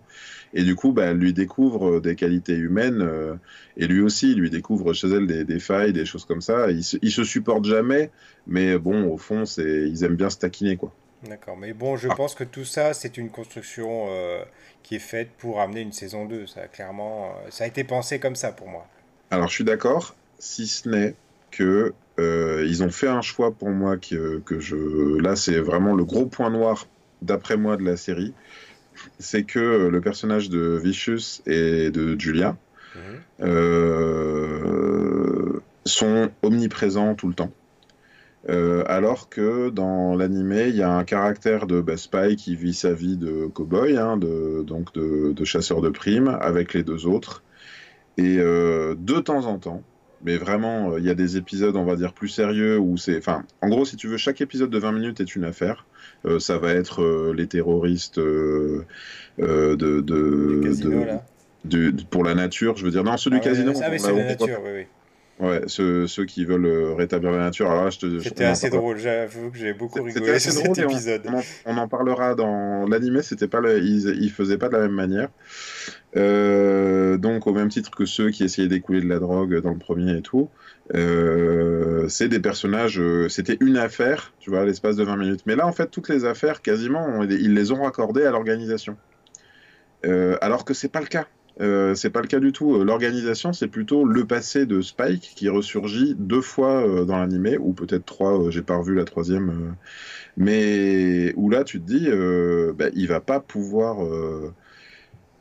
Et 0.53 0.63
du 0.63 0.75
coup, 0.75 0.91
bah, 0.91 1.05
elle 1.05 1.17
lui 1.17 1.33
découvre 1.33 1.99
des 1.99 2.15
qualités 2.15 2.55
humaines, 2.55 3.01
euh, 3.01 3.35
et 3.77 3.87
lui 3.87 4.01
aussi, 4.01 4.31
il 4.31 4.39
lui 4.39 4.49
découvre 4.49 4.93
chez 4.93 5.07
elle 5.07 5.27
des, 5.27 5.45
des 5.45 5.59
failles, 5.59 5.93
des 5.93 6.05
choses 6.05 6.25
comme 6.25 6.41
ça. 6.41 6.71
Ils 6.71 6.83
se, 6.83 6.97
ils 7.01 7.11
se 7.11 7.23
supportent 7.23 7.65
jamais, 7.65 8.11
mais 8.47 8.77
bon, 8.77 9.09
au 9.09 9.17
fond, 9.17 9.45
c'est, 9.45 9.89
ils 9.89 10.03
aiment 10.03 10.17
bien 10.17 10.29
se 10.29 10.37
taquiner, 10.37 10.77
quoi. 10.77 10.93
D'accord, 11.27 11.55
mais 11.55 11.73
bon, 11.73 11.97
je 11.97 12.07
ah. 12.09 12.15
pense 12.15 12.33
que 12.33 12.43
tout 12.43 12.65
ça, 12.65 12.93
c'est 12.93 13.17
une 13.17 13.29
construction 13.29 14.07
euh, 14.09 14.43
qui 14.81 14.95
est 14.95 14.99
faite 14.99 15.29
pour 15.37 15.61
amener 15.61 15.81
une 15.81 15.91
saison 15.91 16.25
2. 16.25 16.47
Ça, 16.47 16.67
clairement, 16.67 17.25
euh, 17.25 17.49
ça 17.51 17.65
a 17.65 17.67
été 17.67 17.83
pensé 17.83 18.19
comme 18.19 18.35
ça 18.35 18.51
pour 18.51 18.67
moi. 18.67 18.87
Alors, 19.29 19.47
je 19.47 19.53
suis 19.53 19.63
d'accord, 19.63 20.15
si 20.39 20.65
ce 20.65 20.89
n'est 20.89 21.15
que 21.51 21.93
euh, 22.19 22.65
ils 22.67 22.83
ont 22.83 22.89
fait 22.89 23.07
un 23.07 23.21
choix 23.21 23.51
pour 23.51 23.69
moi 23.69 23.97
que, 23.97 24.39
que 24.39 24.59
je. 24.59 25.19
Là, 25.21 25.35
c'est 25.35 25.59
vraiment 25.59 25.93
le 25.93 26.05
gros 26.05 26.25
point 26.25 26.49
noir, 26.49 26.87
d'après 27.21 27.55
moi, 27.55 27.77
de 27.77 27.83
la 27.83 27.97
série 27.97 28.33
c'est 29.19 29.43
que 29.43 29.87
le 29.87 30.01
personnage 30.01 30.49
de 30.49 30.79
Vicious 30.81 31.41
et 31.45 31.91
de 31.91 32.19
Julia 32.19 32.55
mmh. 32.95 32.99
euh, 33.41 35.59
sont 35.85 36.29
omniprésents 36.43 37.15
tout 37.15 37.27
le 37.27 37.33
temps. 37.33 37.51
Euh, 38.49 38.83
alors 38.87 39.29
que 39.29 39.69
dans 39.69 40.15
l'animé, 40.15 40.69
il 40.69 40.75
y 40.75 40.81
a 40.81 40.91
un 40.91 41.03
caractère 41.03 41.67
de 41.67 41.79
bah, 41.79 41.97
Spy 41.97 42.35
qui 42.35 42.55
vit 42.55 42.73
sa 42.73 42.93
vie 42.93 43.17
de 43.17 43.45
cowboy, 43.45 43.97
hein, 43.97 44.17
de, 44.17 44.63
donc 44.65 44.93
de, 44.93 45.31
de, 45.31 45.45
chasseur 45.45 45.81
de 45.81 45.89
primes, 45.89 46.37
avec 46.41 46.73
les 46.73 46.83
deux 46.83 47.05
autres. 47.05 47.43
Et 48.17 48.37
euh, 48.39 48.95
de 48.97 49.19
temps 49.19 49.45
en 49.45 49.59
temps, 49.59 49.83
mais 50.23 50.37
vraiment, 50.37 50.97
il 50.97 51.03
y 51.03 51.09
a 51.09 51.15
des 51.15 51.37
épisodes, 51.37 51.75
on 51.75 51.85
va 51.85 51.95
dire, 51.95 52.13
plus 52.13 52.27
sérieux, 52.27 52.77
où 52.77 52.97
c'est... 52.97 53.17
Enfin, 53.17 53.43
en 53.61 53.69
gros, 53.69 53.85
si 53.85 53.95
tu 53.95 54.07
veux, 54.07 54.17
chaque 54.17 54.41
épisode 54.41 54.69
de 54.69 54.77
20 54.77 54.91
minutes 54.91 55.19
est 55.19 55.35
une 55.35 55.43
affaire. 55.43 55.85
Euh, 56.25 56.39
ça 56.39 56.57
va 56.57 56.71
être 56.73 57.01
euh, 57.01 57.33
les 57.35 57.47
terroristes 57.47 58.19
euh, 58.19 58.85
de, 59.39 59.75
de, 59.75 60.01
de, 60.01 61.91
de, 61.91 62.03
pour 62.09 62.23
la 62.23 62.35
nature, 62.35 62.77
je 62.77 62.85
veux 62.85 62.91
dire. 62.91 63.03
Non, 63.03 63.17
ceux 63.17 63.31
ah, 63.33 63.35
du 63.35 63.41
casino. 63.41 63.73
Ah, 63.83 63.89
mais 63.89 63.97
c'est 63.97 64.13
la 64.13 64.23
nature, 64.23 64.59
oui, 64.63 64.71
oui. 64.75 64.85
Ouais, 65.41 65.61
ceux, 65.65 66.05
ceux, 66.05 66.25
qui 66.25 66.45
veulent 66.45 66.93
rétablir 66.95 67.31
la 67.31 67.39
nature. 67.39 67.69
Alors 67.71 67.85
là, 67.85 67.89
je 67.89 67.97
te. 67.97 68.19
C'était 68.19 68.45
assez 68.45 68.69
drôle. 68.69 68.99
J'avoue 68.99 69.49
que 69.49 69.57
j'ai 69.57 69.73
beaucoup 69.73 70.01
rigolé 70.01 70.37
sur 70.37 70.51
cet 70.51 70.77
épisode. 70.77 71.23
On, 71.27 71.41
on, 71.65 71.77
en 71.77 71.87
parlera 71.87 72.35
dans 72.35 72.87
l'animé. 72.87 73.23
C'était 73.23 73.47
pas, 73.47 73.59
le, 73.59 73.79
ils, 73.79 74.09
ils 74.21 74.31
faisaient 74.31 74.59
pas 74.59 74.67
de 74.67 74.73
la 74.73 74.81
même 74.81 74.91
manière. 74.91 75.29
Euh, 76.15 77.17
donc 77.17 77.47
au 77.47 77.53
même 77.53 77.69
titre 77.69 77.89
que 77.89 78.05
ceux 78.05 78.29
qui 78.29 78.43
essayaient 78.43 78.67
d'écouler 78.67 79.01
de 79.01 79.07
la 79.07 79.19
drogue 79.19 79.61
dans 79.61 79.71
le 79.71 79.79
premier 79.79 80.17
et 80.17 80.21
tout. 80.21 80.49
Euh, 80.93 82.07
c'est 82.09 82.27
des 82.27 82.39
personnages. 82.39 82.99
Euh, 82.99 83.29
C'était 83.29 83.57
une 83.61 83.77
affaire, 83.77 84.33
tu 84.39 84.49
vois, 84.49 84.61
à 84.61 84.65
l'espace 84.65 84.95
de 84.95 85.03
20 85.03 85.17
minutes. 85.17 85.41
Mais 85.45 85.55
là, 85.55 85.65
en 85.65 85.71
fait, 85.71 85.87
toutes 85.87 86.09
les 86.09 86.25
affaires, 86.25 86.61
quasiment, 86.61 87.05
on, 87.05 87.23
ils 87.23 87.53
les 87.53 87.71
ont 87.71 87.83
raccordées 87.83 88.25
à 88.25 88.31
l'organisation. 88.31 88.97
Euh, 90.05 90.37
alors 90.41 90.65
que 90.65 90.73
c'est 90.73 90.89
pas 90.89 91.01
le 91.01 91.07
cas. 91.07 91.27
Euh, 91.59 91.95
c'est 91.95 92.09
pas 92.09 92.21
le 92.21 92.27
cas 92.27 92.39
du 92.39 92.51
tout. 92.51 92.83
L'organisation, 92.83 93.51
c'est 93.53 93.67
plutôt 93.67 94.05
le 94.05 94.25
passé 94.25 94.65
de 94.65 94.81
Spike 94.81 95.33
qui 95.35 95.49
ressurgit 95.49 96.15
deux 96.17 96.41
fois 96.41 96.87
euh, 96.87 97.05
dans 97.05 97.17
l'animé, 97.17 97.57
ou 97.57 97.73
peut-être 97.73 98.05
trois, 98.05 98.39
euh, 98.39 98.51
j'ai 98.51 98.61
pas 98.61 98.77
revu 98.77 98.95
la 98.95 99.03
troisième. 99.03 99.49
Euh, 99.49 99.71
mais 100.37 101.33
où 101.35 101.49
là, 101.49 101.63
tu 101.63 101.81
te 101.81 101.85
dis, 101.85 102.07
bah, 102.77 102.89
il 102.95 103.07
va 103.07 103.19
pas 103.19 103.41
pouvoir. 103.41 103.97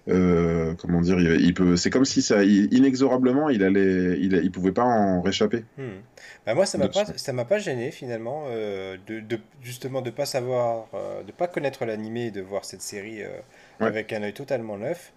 comment 0.07 1.01
dire, 1.01 1.21
il, 1.21 1.41
il 1.43 1.55
peut. 1.55 1.77
C'est 1.77 1.91
comme 1.91 2.05
si 2.05 2.23
ça, 2.23 2.43
il, 2.43 2.75
inexorablement, 2.75 3.49
il 3.51 3.63
allait, 3.63 4.19
il, 4.21 4.35
il 4.43 4.51
pouvait 4.51 4.73
pas 4.73 4.83
en 4.83 5.23
réchapper. 5.23 5.65
Hmm. 5.79 6.01
Bah 6.45 6.55
moi, 6.55 6.67
ça 6.67 6.77
m'a 6.77 6.89
pas, 6.89 7.05
ça 7.05 7.33
m'a 7.33 7.45
pas 7.45 7.59
gêné 7.59 7.93
finalement, 7.93 8.47
de, 8.51 9.21
de, 9.21 9.39
justement 9.63 10.03
de 10.03 10.11
pas 10.11 10.27
savoir, 10.27 10.89
de 11.25 11.31
pas 11.31 11.47
connaître 11.47 11.85
l'animé 11.85 12.27
et 12.27 12.31
de 12.33 12.41
voir 12.41 12.65
cette 12.65 12.83
série 12.83 13.23
ouais. 13.23 13.87
avec 13.87 14.13
un 14.13 14.25
œil 14.25 14.35
totalement 14.35 14.77
neuf. 14.77 15.13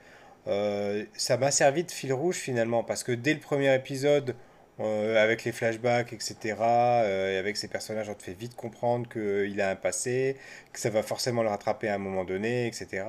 Euh, 0.47 1.05
ça 1.13 1.37
m'a 1.37 1.51
servi 1.51 1.83
de 1.83 1.91
fil 1.91 2.13
rouge 2.13 2.35
finalement, 2.35 2.83
parce 2.83 3.03
que 3.03 3.11
dès 3.11 3.33
le 3.33 3.39
premier 3.39 3.73
épisode, 3.75 4.35
euh, 4.79 5.23
avec 5.23 5.43
les 5.43 5.51
flashbacks, 5.51 6.13
etc., 6.13 6.57
euh, 6.59 7.35
et 7.35 7.37
avec 7.37 7.57
ces 7.57 7.67
personnages, 7.67 8.09
on 8.09 8.13
te 8.13 8.23
fait 8.23 8.33
vite 8.33 8.55
comprendre 8.55 9.07
qu'il 9.09 9.61
a 9.61 9.69
un 9.69 9.75
passé, 9.75 10.37
que 10.73 10.79
ça 10.79 10.89
va 10.89 11.03
forcément 11.03 11.43
le 11.43 11.49
rattraper 11.49 11.89
à 11.89 11.95
un 11.95 11.99
moment 11.99 12.25
donné, 12.25 12.67
etc. 12.67 13.05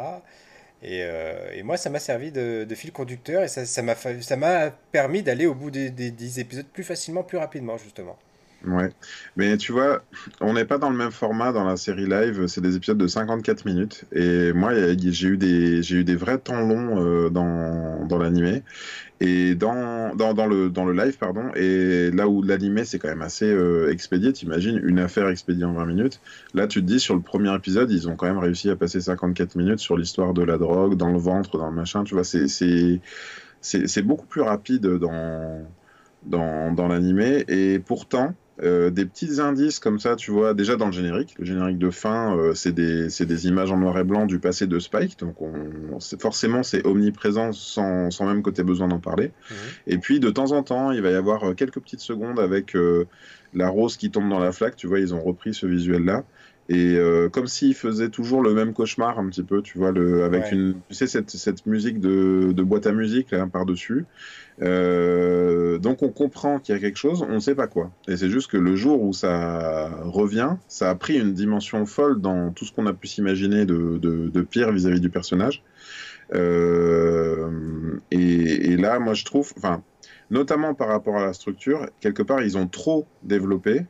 Et, 0.82 1.62
moi, 1.62 1.76
ça 1.78 1.91
m'a 1.91 1.99
servi 1.99 2.30
de, 2.30 2.66
fil 2.74 2.93
conducteur 2.93 3.43
et 3.43 3.49
ça 3.49 4.37
m'a 4.37 4.70
permis 4.93 5.22
d'aller 5.22 5.47
au 5.47 5.55
bout 5.55 5.70
des, 5.70 5.91
des, 5.91 6.11
des 6.11 6.41
épisodes 6.41 6.66
plus 6.66 6.85
facilement, 6.85 7.22
plus 7.24 7.39
rapidement, 7.39 7.78
justement. 7.78 8.18
Ouais, 8.66 8.90
mais 9.36 9.58
tu 9.58 9.72
vois, 9.72 10.02
on 10.40 10.54
n'est 10.54 10.64
pas 10.64 10.78
dans 10.78 10.88
le 10.88 10.96
même 10.96 11.10
format 11.10 11.52
dans 11.52 11.64
la 11.64 11.76
série 11.76 12.06
live, 12.06 12.46
c'est 12.46 12.62
des 12.62 12.76
épisodes 12.76 12.96
de 12.96 13.06
54 13.06 13.66
minutes. 13.66 14.06
Et 14.12 14.54
moi, 14.54 14.72
j'ai 14.96 15.28
eu, 15.28 15.36
des, 15.36 15.92
eu 15.92 16.02
des 16.02 16.16
vrais 16.16 16.38
temps 16.38 16.60
longs 16.60 16.98
euh, 16.98 17.28
dans, 17.28 18.06
dans 18.06 18.16
l'animé. 18.16 18.62
Et 19.20 19.54
dans, 19.54 20.14
dans, 20.14 20.34
dans, 20.34 20.46
le, 20.46 20.70
dans 20.70 20.86
le 20.86 20.94
live, 20.94 21.18
pardon, 21.18 21.50
et 21.54 22.10
là 22.12 22.28
où 22.28 22.42
l'animé 22.42 22.84
c'est 22.84 22.98
quand 22.98 23.08
même 23.08 23.22
assez 23.22 23.46
euh, 23.50 23.90
expédié, 23.90 24.32
t'imagines, 24.32 24.80
une 24.82 24.98
affaire 24.98 25.28
expédiée 25.28 25.64
en 25.64 25.74
20 25.74 25.86
minutes. 25.86 26.20
Là, 26.54 26.66
tu 26.66 26.80
te 26.80 26.86
dis, 26.86 27.00
sur 27.00 27.14
le 27.14 27.20
premier 27.20 27.54
épisode, 27.54 27.90
ils 27.90 28.08
ont 28.08 28.16
quand 28.16 28.26
même 28.26 28.38
réussi 28.38 28.70
à 28.70 28.76
passer 28.76 29.00
54 29.00 29.56
minutes 29.56 29.78
sur 29.80 29.96
l'histoire 29.98 30.32
de 30.34 30.42
la 30.42 30.58
drogue, 30.58 30.96
dans 30.96 31.10
le 31.12 31.18
ventre, 31.18 31.58
dans 31.58 31.68
le 31.68 31.74
machin, 31.76 32.04
tu 32.04 32.14
vois, 32.14 32.24
c'est 32.24 34.02
beaucoup 34.02 34.26
plus 34.26 34.40
rapide 34.42 34.86
dans, 34.86 35.66
dans, 36.22 36.72
dans 36.72 36.88
l'animé. 36.88 37.44
Et 37.48 37.78
pourtant, 37.78 38.34
euh, 38.62 38.90
des 38.90 39.05
petits 39.05 39.40
indices 39.40 39.80
comme 39.80 39.98
ça, 39.98 40.14
tu 40.14 40.30
vois, 40.30 40.55
déjà 40.55 40.76
dans 40.76 40.86
le 40.86 40.92
générique. 40.92 41.34
Le 41.38 41.44
générique 41.44 41.78
de 41.78 41.90
fin, 41.90 42.36
euh, 42.36 42.55
c'est 42.55 42.72
des, 42.72 43.09
des, 43.09 43.46
images 43.48 43.72
en 43.72 43.78
noir 43.78 43.98
et 43.98 44.05
blanc 44.05 44.26
du 44.26 44.38
passé 44.38 44.66
de 44.68 44.78
Spike, 44.78 45.18
donc 45.18 45.42
on, 45.42 45.98
forcément 46.20 46.62
c'est 46.62 46.86
omniprésent 46.86 47.52
sans, 47.52 48.11
sans, 48.12 48.26
même 48.26 48.42
que 48.42 48.50
tu 48.50 48.61
aies 48.61 48.64
besoin 48.64 48.86
d'en 48.86 49.00
parler. 49.00 49.28
Mmh. 49.28 49.55
Et 49.88 49.98
puis 49.98 50.20
de 50.20 50.30
temps 50.30 50.52
en 50.52 50.62
temps, 50.62 50.92
il 50.92 51.02
va 51.02 51.11
y 51.11 51.14
avoir 51.14 51.44
euh, 51.44 51.55
quelques 51.55 51.80
petites 51.80 52.00
secondes 52.00 52.38
avec 52.38 52.76
euh, 52.76 53.07
la 53.55 53.68
rose 53.68 53.96
qui 53.96 54.11
tombe 54.11 54.28
dans 54.28 54.38
la 54.38 54.52
flaque, 54.52 54.76
tu 54.76 54.86
vois, 54.86 55.00
ils 55.00 55.14
ont 55.14 55.22
repris 55.22 55.52
ce 55.52 55.66
visuel-là. 55.66 56.24
Et 56.70 56.96
euh, 56.96 57.28
comme 57.28 57.46
s'ils 57.46 57.74
faisaient 57.74 58.08
toujours 58.08 58.42
le 58.42 58.54
même 58.54 58.72
cauchemar 58.72 59.18
un 59.18 59.28
petit 59.28 59.42
peu, 59.42 59.60
tu 59.60 59.76
vois, 59.76 59.92
le, 59.92 60.24
avec 60.24 60.44
ouais. 60.44 60.52
une, 60.52 60.74
tu 60.88 60.94
sais, 60.94 61.06
cette, 61.06 61.30
cette 61.30 61.66
musique 61.66 62.00
de, 62.00 62.52
de 62.52 62.62
boîte 62.62 62.86
à 62.86 62.92
musique 62.92 63.32
là 63.32 63.46
par-dessus. 63.46 64.06
Euh, 64.62 65.78
donc 65.78 66.02
on 66.02 66.08
comprend 66.08 66.58
qu'il 66.60 66.74
y 66.74 66.78
a 66.78 66.80
quelque 66.80 66.96
chose, 66.96 67.22
on 67.28 67.34
ne 67.34 67.40
sait 67.40 67.54
pas 67.54 67.66
quoi. 67.66 67.90
Et 68.08 68.16
c'est 68.16 68.30
juste 68.30 68.50
que 68.50 68.56
le 68.56 68.76
jour 68.76 69.02
où 69.02 69.12
ça 69.12 69.90
revient, 70.04 70.56
ça 70.68 70.88
a 70.88 70.94
pris 70.94 71.18
une 71.18 71.34
dimension 71.34 71.84
folle 71.84 72.20
dans 72.20 72.50
tout 72.52 72.64
ce 72.64 72.72
qu'on 72.72 72.86
a 72.86 72.94
pu 72.94 73.08
s'imaginer 73.08 73.66
de, 73.66 73.98
de, 73.98 74.28
de, 74.28 74.40
pire 74.40 74.72
vis-à-vis 74.72 74.96
-vis 74.96 75.00
du 75.00 75.10
personnage. 75.10 75.62
Euh, 76.34 77.98
et, 78.10 78.72
et, 78.72 78.76
là, 78.78 78.98
moi 78.98 79.12
je 79.12 79.24
trouve, 79.26 79.52
enfin, 79.58 79.82
notamment 80.30 80.74
par 80.74 80.88
rapport 80.88 81.18
à 81.18 81.26
la 81.26 81.32
structure, 81.34 81.86
quelque 82.00 82.22
part 82.22 82.42
ils 82.42 82.56
ont 82.56 82.68
trop 82.68 83.06
développé. 83.22 83.84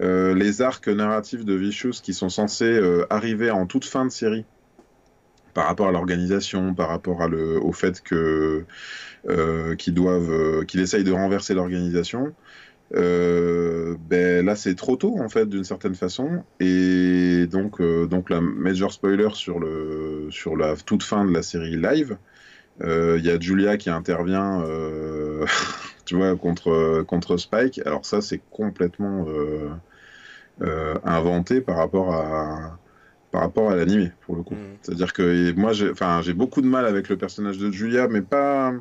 Euh, 0.00 0.34
les 0.34 0.62
arcs 0.62 0.88
narratifs 0.88 1.44
de 1.44 1.54
Vicious 1.54 2.00
qui 2.02 2.14
sont 2.14 2.28
censés 2.28 2.64
euh, 2.64 3.06
arriver 3.10 3.50
en 3.50 3.66
toute 3.66 3.84
fin 3.84 4.04
de 4.04 4.10
série 4.10 4.44
par 5.54 5.66
rapport 5.66 5.86
à 5.86 5.92
l'organisation, 5.92 6.74
par 6.74 6.88
rapport 6.88 7.20
au 7.62 7.72
fait 7.72 8.00
que 8.02 8.64
qu'ils 9.78 9.94
doivent, 9.94 10.64
qu'il 10.66 10.80
essaye 10.80 11.04
de 11.04 11.12
renverser 11.12 11.54
l'organisation. 11.54 12.34
Euh, 12.94 13.96
ben 13.98 14.44
là 14.44 14.54
c'est 14.56 14.74
trop 14.74 14.96
tôt 14.96 15.16
en 15.18 15.28
fait 15.30 15.48
d'une 15.48 15.64
certaine 15.64 15.94
façon 15.94 16.44
et 16.60 17.46
donc 17.46 17.80
euh, 17.80 18.06
donc 18.06 18.28
la 18.28 18.42
major 18.42 18.92
spoiler 18.92 19.30
sur 19.32 19.58
le 19.58 20.28
sur 20.30 20.54
la 20.54 20.76
toute 20.76 21.02
fin 21.02 21.24
de 21.24 21.32
la 21.32 21.42
série 21.42 21.76
live 21.76 22.18
euh, 22.82 23.16
il 23.18 23.24
y 23.24 23.30
a 23.30 23.40
Julia 23.40 23.78
qui 23.78 23.88
intervient 23.88 24.62
tu 26.04 26.16
vois 26.16 26.36
contre 26.36 27.02
contre 27.02 27.36
Spike 27.36 27.80
alors 27.84 28.04
ça 28.04 28.20
c'est 28.20 28.40
complètement 28.50 29.26
inventé 31.04 31.60
par 31.60 31.76
rapport 31.76 32.14
à 32.14 32.78
par 33.30 33.40
rapport 33.42 33.70
à 33.70 33.76
l'animé 33.76 34.12
pour 34.26 34.36
le 34.36 34.42
coup 34.42 34.54
mm. 34.54 34.78
c'est 34.82 34.92
à 34.92 34.94
dire 34.94 35.12
que 35.12 35.52
moi 35.52 35.72
j'ai 35.72 35.90
enfin 35.90 36.20
j'ai 36.22 36.34
beaucoup 36.34 36.62
de 36.62 36.66
mal 36.66 36.86
avec 36.86 37.08
le 37.08 37.16
personnage 37.16 37.58
de 37.58 37.70
Julia 37.70 38.08
mais 38.08 38.22
pas 38.22 38.72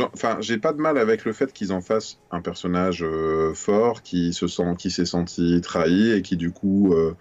Enfin, 0.00 0.38
j'ai 0.40 0.58
pas 0.58 0.72
de 0.72 0.80
mal 0.80 0.98
avec 0.98 1.24
le 1.24 1.32
fait 1.32 1.52
qu'ils 1.52 1.72
en 1.72 1.80
fassent 1.80 2.18
un 2.32 2.40
personnage 2.40 3.04
euh, 3.04 3.54
fort 3.54 4.02
qui 4.02 4.32
se 4.32 4.48
sent, 4.48 4.74
qui 4.78 4.90
s'est 4.90 5.06
senti 5.06 5.60
trahi 5.60 6.10
et 6.10 6.22
qui 6.22 6.36
du 6.36 6.50
coup 6.50 6.92
euh, 6.92 7.14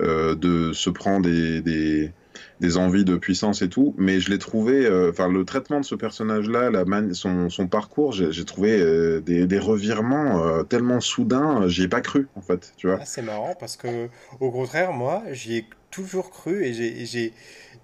euh, 0.00 0.34
de 0.34 0.72
se 0.72 0.88
prend 0.88 1.20
des, 1.20 1.60
des, 1.60 2.12
des, 2.60 2.76
envies 2.76 3.04
de 3.04 3.16
puissance 3.16 3.62
et 3.62 3.68
tout. 3.68 3.94
Mais 3.98 4.20
je 4.20 4.30
l'ai 4.30 4.38
trouvé, 4.38 4.88
enfin 5.08 5.28
le 5.28 5.44
traitement 5.44 5.80
de 5.80 5.84
ce 5.84 5.94
personnage-là, 5.94 6.70
son, 7.12 7.68
parcours, 7.68 8.12
j'ai 8.12 8.44
trouvé 8.44 8.78
des, 9.22 9.46
des, 9.46 9.58
revirements 9.58 10.64
tellement 10.64 11.00
soudains, 11.00 11.68
j'y 11.68 11.84
ai 11.84 11.88
pas 11.88 12.00
cru 12.00 12.28
en 12.36 12.40
fait, 12.40 12.72
tu 12.76 12.86
vois. 12.86 12.98
Ah, 13.00 13.04
c'est 13.04 13.22
marrant 13.22 13.54
parce 13.58 13.76
que 13.76 14.08
au 14.40 14.50
contraire, 14.50 14.92
moi, 14.92 15.22
j'y 15.32 15.56
ai 15.56 15.66
toujours 15.90 16.30
cru 16.30 16.64
et 16.64 16.72
j'ai 16.72 17.32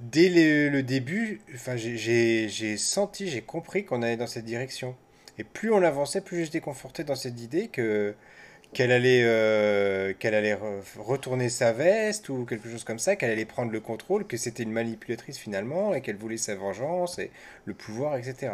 dès 0.00 0.70
le, 0.70 0.82
début, 0.82 1.40
enfin, 1.54 1.76
j'ai 1.76 2.76
senti, 2.76 3.28
j'ai 3.28 3.42
compris 3.42 3.84
qu'on 3.84 4.02
allait 4.02 4.16
dans 4.16 4.26
cette 4.26 4.44
direction. 4.44 4.96
Et 5.38 5.44
plus 5.44 5.72
on 5.72 5.82
avançait, 5.82 6.20
plus 6.20 6.44
j'étais 6.44 6.60
conforté 6.60 7.02
dans 7.04 7.16
cette 7.16 7.40
idée 7.40 7.68
que 7.68 8.14
qu'elle 8.74 8.92
allait, 8.92 9.22
euh, 9.24 10.12
qu'elle 10.18 10.34
allait 10.34 10.58
retourner 10.98 11.48
sa 11.48 11.72
veste 11.72 12.28
ou 12.28 12.44
quelque 12.44 12.68
chose 12.68 12.84
comme 12.84 12.98
ça, 12.98 13.16
qu'elle 13.16 13.30
allait 13.30 13.46
prendre 13.46 13.72
le 13.72 13.80
contrôle, 13.80 14.26
que 14.26 14.36
c'était 14.36 14.62
une 14.64 14.72
manipulatrice 14.72 15.38
finalement 15.38 15.94
et 15.94 16.02
qu'elle 16.02 16.16
voulait 16.16 16.36
sa 16.36 16.54
vengeance 16.54 17.18
et 17.18 17.30
le 17.64 17.74
pouvoir, 17.74 18.16
etc. 18.16 18.52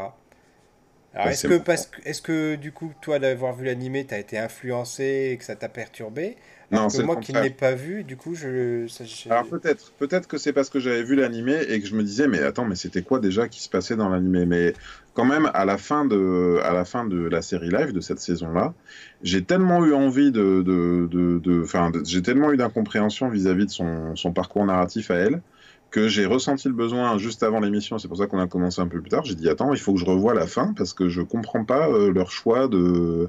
Alors 1.15 1.29
est-ce 1.29 1.45
que, 1.45 1.59
parce 1.59 1.91
est-ce 2.05 2.23
que 2.23 2.55
du 2.55 2.73
coup, 2.73 2.93
toi 3.01 3.19
d'avoir 3.19 3.55
vu 3.55 3.65
l'animé, 3.65 4.07
t'as 4.07 4.19
été 4.19 4.39
influencé 4.39 5.31
et 5.33 5.37
que 5.39 5.45
ça 5.45 5.57
t'a 5.57 5.69
perturbé? 5.69 6.37
Non, 6.71 6.89
c'est 6.89 7.03
moi 7.03 7.17
qui 7.17 7.33
ne 7.33 7.41
l'ai 7.41 7.51
pas 7.51 7.75
vu, 7.75 8.05
du 8.05 8.17
coup, 8.17 8.35
je. 8.35 8.87
Alors 9.29 9.47
peut-être, 9.49 9.93
peut-être 9.99 10.29
que 10.29 10.39
c'est 10.39 10.53
parce 10.53 10.71
que 10.71 10.81
j'avais 10.81 11.03
vu 11.03 11.15
l'animé 11.17 11.57
et 11.69 11.81
que 11.81 11.87
je 11.87 11.95
me 11.95 12.03
disais, 12.03 12.29
mais 12.29 12.41
attends, 12.41 12.65
mais 12.65 12.75
c'était 12.77 13.03
quoi 13.03 13.21
déjà 13.21 13.49
qui 13.49 13.61
se 13.63 13.69
passait 13.69 13.97
dans 13.97 14.09
l'animé 14.09 14.47
Mais 14.47 14.75
quand 15.15 15.25
même, 15.25 15.51
à 15.55 15.65
la 15.65 15.79
fin 15.79 16.05
de, 16.05 16.61
à 16.65 16.73
la 16.73 16.85
fin 16.85 17.05
de 17.07 17.17
la 17.29 17.43
série 17.43 17.71
live 17.71 17.93
de 17.93 18.01
cette 18.01 18.21
saison-là, 18.21 18.75
j'ai 19.23 19.45
tellement 19.45 19.85
eu 19.85 19.95
envie 19.95 20.33
de, 20.33 20.63
de, 20.63 21.09
de, 21.11 21.63
enfin, 21.63 21.93
j'ai 22.05 22.23
tellement 22.23 22.53
eu 22.53 22.57
d'incompréhension 22.57 23.29
vis-à-vis 23.29 23.67
de 23.67 23.71
son, 23.71 24.17
son 24.17 24.33
parcours 24.33 24.65
narratif 24.65 25.11
à 25.11 25.17
elle 25.17 25.43
que 25.91 26.09
j'ai 26.09 26.27
ressenti 26.27 26.69
le 26.69 26.75
besoin 26.75 27.19
juste 27.19 27.43
avant 27.43 27.61
l'émission, 27.61 27.99
c'est 27.99 28.09
pour 28.09 28.17
ça 28.17 28.27
qu'on 28.27 28.39
a 28.39 28.47
commencé 28.47 28.81
un 28.81 28.89
peu 28.89 29.01
plus 29.01 29.11
tard. 29.11 29.25
J'ai 29.25 29.35
dit 29.35 29.49
attends, 29.49 29.73
il 29.73 29.81
faut 29.81 29.95
que 29.95 30.01
je 30.01 30.05
revoie 30.05 30.35
la 30.35 30.47
fin 30.47 30.73
parce 30.77 30.93
que 30.93 31.09
je 31.09 31.23
comprends 31.23 31.65
pas 31.65 31.89
euh, 31.89 32.13
leur 32.13 32.31
choix 32.31 32.69
de 32.69 33.29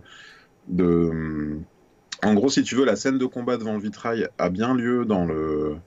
de 0.67 1.57
en 2.23 2.33
gros, 2.35 2.49
si 2.49 2.61
tu 2.63 2.75
veux, 2.75 2.85
la 2.85 2.95
scène 2.95 3.17
de 3.17 3.25
combat 3.25 3.57
devant 3.57 3.73
le 3.73 3.79
vitrail 3.79 4.27
a 4.37 4.49
bien 4.49 4.75
lieu 4.75 5.05
dans 5.05 5.25
le 5.25 5.77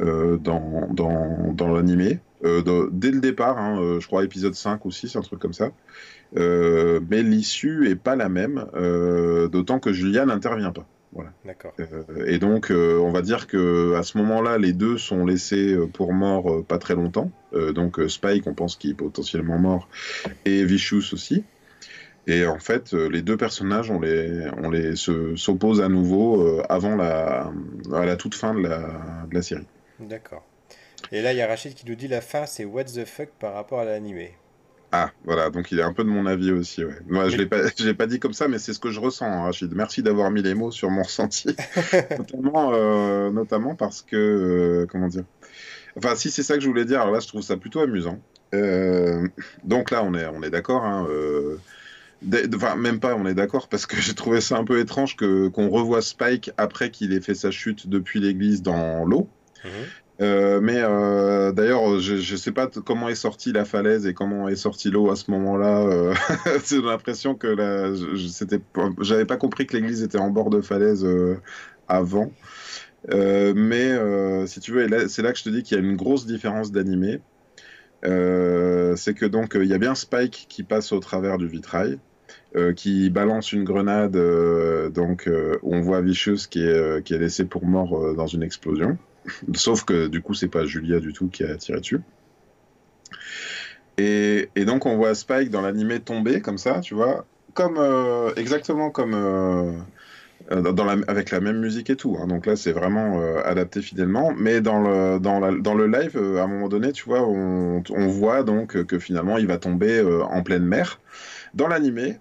euh, 0.00 0.38
dans, 0.38 0.88
dans, 0.90 1.68
l'animé. 1.74 2.20
Euh, 2.44 2.88
dès 2.90 3.10
le 3.10 3.20
départ, 3.20 3.58
hein, 3.58 3.78
euh, 3.78 4.00
je 4.00 4.06
crois 4.06 4.24
épisode 4.24 4.54
5 4.54 4.84
ou 4.86 4.90
6, 4.90 5.16
un 5.16 5.20
truc 5.20 5.38
comme 5.38 5.52
ça. 5.52 5.70
mais 6.34 7.22
l'issue 7.22 7.88
est 7.88 7.96
pas 7.96 8.16
la 8.16 8.28
même, 8.28 8.66
d'autant 9.50 9.78
que 9.80 9.92
Julia 9.92 10.24
n'intervient 10.24 10.72
pas. 10.72 10.86
Voilà. 11.12 11.30
D'accord. 11.44 11.74
et 12.26 12.38
donc, 12.38 12.70
on 12.70 13.12
va 13.12 13.20
dire 13.20 13.46
que 13.46 13.94
à 13.96 14.02
ce 14.02 14.16
moment-là, 14.18 14.56
les 14.56 14.72
deux 14.72 14.96
sont 14.96 15.26
laissés 15.26 15.76
pour 15.92 16.12
morts 16.14 16.64
pas 16.64 16.78
très 16.78 16.94
longtemps. 16.94 17.30
donc 17.74 18.00
Spike, 18.08 18.46
on 18.46 18.54
pense 18.54 18.76
qu'il 18.76 18.92
est 18.92 18.94
potentiellement 18.94 19.58
mort, 19.58 19.88
et 20.46 20.64
Vicious 20.64 21.12
aussi. 21.12 21.44
Et 22.26 22.46
en 22.46 22.58
fait, 22.58 22.94
euh, 22.94 23.08
les 23.08 23.22
deux 23.22 23.36
personnages, 23.36 23.90
on 23.90 23.98
les, 24.00 24.48
on 24.58 24.70
les 24.70 24.94
s'opposent 24.96 25.80
à 25.80 25.88
nouveau 25.88 26.40
euh, 26.40 26.62
avant 26.68 26.94
la, 26.94 27.52
à 27.92 28.04
la 28.04 28.16
toute 28.16 28.34
fin 28.34 28.54
de 28.54 28.60
la, 28.60 29.26
de 29.28 29.34
la 29.34 29.42
série. 29.42 29.66
D'accord. 29.98 30.44
Et 31.10 31.20
là, 31.20 31.32
il 31.32 31.38
y 31.38 31.42
a 31.42 31.48
Rachid 31.48 31.74
qui 31.74 31.84
nous 31.86 31.96
dit 31.96 32.06
la 32.06 32.20
fin, 32.20 32.46
c'est 32.46 32.64
what 32.64 32.84
the 32.84 33.04
fuck 33.04 33.28
par 33.40 33.54
rapport 33.54 33.80
à 33.80 33.84
l'animé. 33.84 34.34
Ah, 34.92 35.10
voilà, 35.24 35.48
donc 35.50 35.72
il 35.72 35.78
est 35.78 35.82
un 35.82 35.92
peu 35.92 36.04
de 36.04 36.08
mon 36.08 36.26
avis 36.26 36.52
aussi. 36.52 36.84
Ouais. 36.84 36.98
Moi, 37.08 37.28
je 37.30 37.36
ne 37.36 37.86
l'ai 37.86 37.94
pas 37.94 38.06
dit 38.06 38.20
comme 38.20 38.34
ça, 38.34 38.46
mais 38.46 38.58
c'est 38.58 38.74
ce 38.74 38.78
que 38.78 38.90
je 38.90 39.00
ressens, 39.00 39.26
hein, 39.26 39.42
Rachid. 39.42 39.74
Merci 39.74 40.02
d'avoir 40.02 40.30
mis 40.30 40.42
les 40.42 40.54
mots 40.54 40.70
sur 40.70 40.90
mon 40.90 41.02
ressenti. 41.02 41.56
notamment, 42.18 42.72
euh, 42.74 43.30
notamment 43.30 43.74
parce 43.74 44.02
que, 44.02 44.86
comment 44.90 45.08
dire 45.08 45.24
Enfin, 45.96 46.14
si 46.14 46.30
c'est 46.30 46.42
ça 46.42 46.54
que 46.54 46.60
je 46.60 46.68
voulais 46.68 46.84
dire, 46.84 47.00
alors 47.00 47.14
là, 47.14 47.20
je 47.20 47.28
trouve 47.28 47.42
ça 47.42 47.56
plutôt 47.56 47.80
amusant. 47.80 48.18
donc 49.64 49.90
là, 49.90 50.04
on 50.04 50.14
est, 50.14 50.26
on 50.26 50.42
est 50.42 50.50
d'accord. 50.50 50.84
Hein, 50.84 51.06
Enfin, 52.54 52.76
même 52.76 53.00
pas, 53.00 53.14
on 53.14 53.26
est 53.26 53.34
d'accord, 53.34 53.68
parce 53.68 53.86
que 53.86 53.96
j'ai 54.00 54.14
trouvé 54.14 54.40
ça 54.40 54.56
un 54.56 54.64
peu 54.64 54.78
étrange 54.78 55.16
que 55.16 55.48
qu'on 55.48 55.68
revoie 55.68 56.02
Spike 56.02 56.50
après 56.56 56.90
qu'il 56.90 57.12
ait 57.12 57.20
fait 57.20 57.34
sa 57.34 57.50
chute 57.50 57.88
depuis 57.88 58.20
l'église 58.20 58.62
dans 58.62 59.04
l'eau. 59.04 59.28
Mhm. 59.64 59.70
Euh, 60.22 60.60
mais 60.60 60.78
euh, 60.78 61.50
d'ailleurs, 61.52 61.98
je 61.98 62.14
ne 62.14 62.38
sais 62.38 62.52
pas 62.52 62.68
comment 62.68 63.08
est 63.08 63.16
sortie 63.16 63.52
la 63.52 63.64
falaise 63.64 64.06
et 64.06 64.14
comment 64.14 64.48
est 64.48 64.56
sortie 64.56 64.90
l'eau 64.90 65.10
à 65.10 65.16
ce 65.16 65.30
moment-là. 65.32 65.82
Euh, 65.82 66.14
j'ai 66.66 66.80
l'impression 66.80 67.34
que 67.34 67.56
j'avais 69.00 69.24
pas 69.24 69.36
compris 69.36 69.66
que 69.66 69.76
l'église 69.76 70.02
était 70.02 70.18
en 70.18 70.30
bord 70.30 70.50
de 70.50 70.60
falaise 70.60 71.06
avant. 71.88 72.32
mais 73.08 74.46
si 74.46 74.60
tu 74.60 74.72
veux, 74.72 75.08
c'est 75.08 75.22
là 75.22 75.32
que 75.32 75.38
je 75.38 75.44
te 75.44 75.50
dis 75.50 75.62
qu'il 75.62 75.76
y 75.76 75.80
a 75.80 75.84
une 75.84 75.96
grosse 75.96 76.26
différence 76.26 76.70
d'animé. 76.70 77.20
c'est 78.04 79.14
que 79.14 79.26
donc 79.26 79.56
il 79.56 79.66
y 79.66 79.74
a 79.74 79.78
bien 79.78 79.96
Spike 79.96 80.46
qui 80.48 80.62
passe 80.62 80.92
au 80.92 81.00
travers 81.00 81.38
du 81.38 81.48
vitrail. 81.48 81.98
Qui 82.76 83.08
balance 83.08 83.52
une 83.52 83.64
grenade, 83.64 84.14
euh, 84.14 84.90
donc 84.90 85.28
on 85.62 85.80
voit 85.80 86.02
Vicious 86.02 86.48
qui 86.50 86.62
est, 86.62 87.02
qui 87.02 87.14
est 87.14 87.18
laissé 87.18 87.44
pour 87.46 87.64
mort 87.64 88.14
dans 88.14 88.26
une 88.26 88.42
explosion. 88.42 88.98
Sauf 89.54 89.84
que 89.84 90.08
du 90.08 90.22
coup, 90.22 90.34
c'est 90.34 90.48
pas 90.48 90.64
Julia 90.64 91.00
du 91.00 91.12
tout 91.12 91.28
qui 91.28 91.44
a 91.44 91.56
tiré 91.56 91.80
dessus. 91.80 92.00
Et, 93.98 94.48
et 94.56 94.64
donc 94.64 94.86
on 94.86 94.96
voit 94.96 95.14
Spike 95.14 95.50
dans 95.50 95.60
l'animé 95.60 96.00
tomber 96.00 96.40
comme 96.40 96.58
ça, 96.58 96.80
tu 96.80 96.94
vois, 96.94 97.26
comme 97.54 97.78
exactement 98.36 98.90
comme 98.90 99.12
dans 100.50 100.84
la, 100.84 100.96
avec 101.06 101.30
la 101.30 101.40
même 101.40 101.60
musique 101.60 101.90
et 101.90 101.96
tout. 101.96 102.16
Hein. 102.20 102.26
Donc 102.26 102.46
là, 102.46 102.56
c'est 102.56 102.72
vraiment 102.72 103.20
adapté 103.44 103.82
fidèlement. 103.82 104.32
Mais 104.36 104.60
dans 104.60 104.80
le, 104.80 105.20
dans, 105.20 105.52
dans 105.52 105.74
le 105.74 105.86
live, 105.86 106.16
à 106.16 106.44
un 106.44 106.46
moment 106.46 106.68
donné, 106.68 106.92
tu 106.92 107.04
vois, 107.04 107.22
on, 107.22 107.82
on 107.90 108.06
voit 108.08 108.42
donc 108.42 108.82
que 108.84 108.98
finalement, 108.98 109.38
il 109.38 109.46
va 109.46 109.58
tomber 109.58 110.02
en 110.02 110.42
pleine 110.42 110.64
mer. 110.64 111.00
Dans 111.54 111.68
l'animé, 111.68 112.18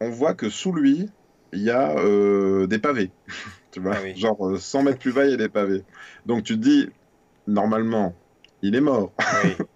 on 0.00 0.10
voit 0.10 0.34
que 0.34 0.48
sous 0.48 0.72
lui, 0.72 1.08
il 1.52 1.62
y 1.62 1.70
a 1.70 1.96
euh, 1.98 2.66
des 2.66 2.78
pavés. 2.78 3.10
tu 3.76 3.82
vois, 3.82 3.92
ah 3.94 4.14
genre 4.14 4.56
100 4.58 4.78
euh, 4.78 4.82
mètres 4.84 4.98
plus 4.98 5.12
bas, 5.12 5.26
il 5.26 5.32
y 5.32 5.34
a 5.34 5.36
des 5.36 5.50
pavés. 5.50 5.82
Donc 6.24 6.44
tu 6.44 6.54
te 6.54 6.62
dis, 6.62 6.88
normalement, 7.46 8.14
il 8.62 8.74
est 8.74 8.80
mort. 8.80 9.12
Oui. 9.44 9.50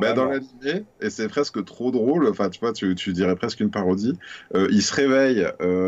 Bah, 0.00 0.12
dans 0.12 0.26
l'animé, 0.26 0.84
et 1.00 1.10
c'est 1.10 1.26
presque 1.26 1.64
trop 1.64 1.90
drôle, 1.90 2.28
enfin 2.28 2.48
tu 2.48 2.60
vois, 2.60 2.72
tu, 2.72 2.94
dirais 2.94 3.34
presque 3.34 3.58
une 3.58 3.72
parodie, 3.72 4.16
euh, 4.54 4.68
il 4.70 4.82
se 4.82 4.94
réveille 4.94 5.44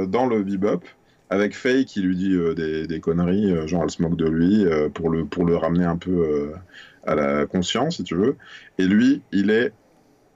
dans 0.09 0.27
le 0.27 0.43
bebop 0.43 0.83
avec 1.31 1.55
Faye 1.55 1.85
qui 1.85 2.03
lui 2.03 2.17
dit 2.17 2.37
des, 2.57 3.01
conneries, 3.01 3.69
genre 3.69 3.85
elle 3.85 3.91
se 3.91 4.03
moque 4.03 4.17
de 4.17 4.29
lui 4.29 4.67
pour, 4.93 5.09
le, 5.09 5.25
pour 5.25 5.45
le 5.45 5.57
ramener 5.57 5.85
un 5.85 5.97
peu 5.97 6.53
à 7.07 7.15
la 7.15 7.47
conscience, 7.47 7.99
si 7.99 8.03
tu 8.03 8.17
veux. 8.17 8.37
Et 8.79 8.87
lui, 8.87 9.23
il 9.31 9.51
est 9.51 9.73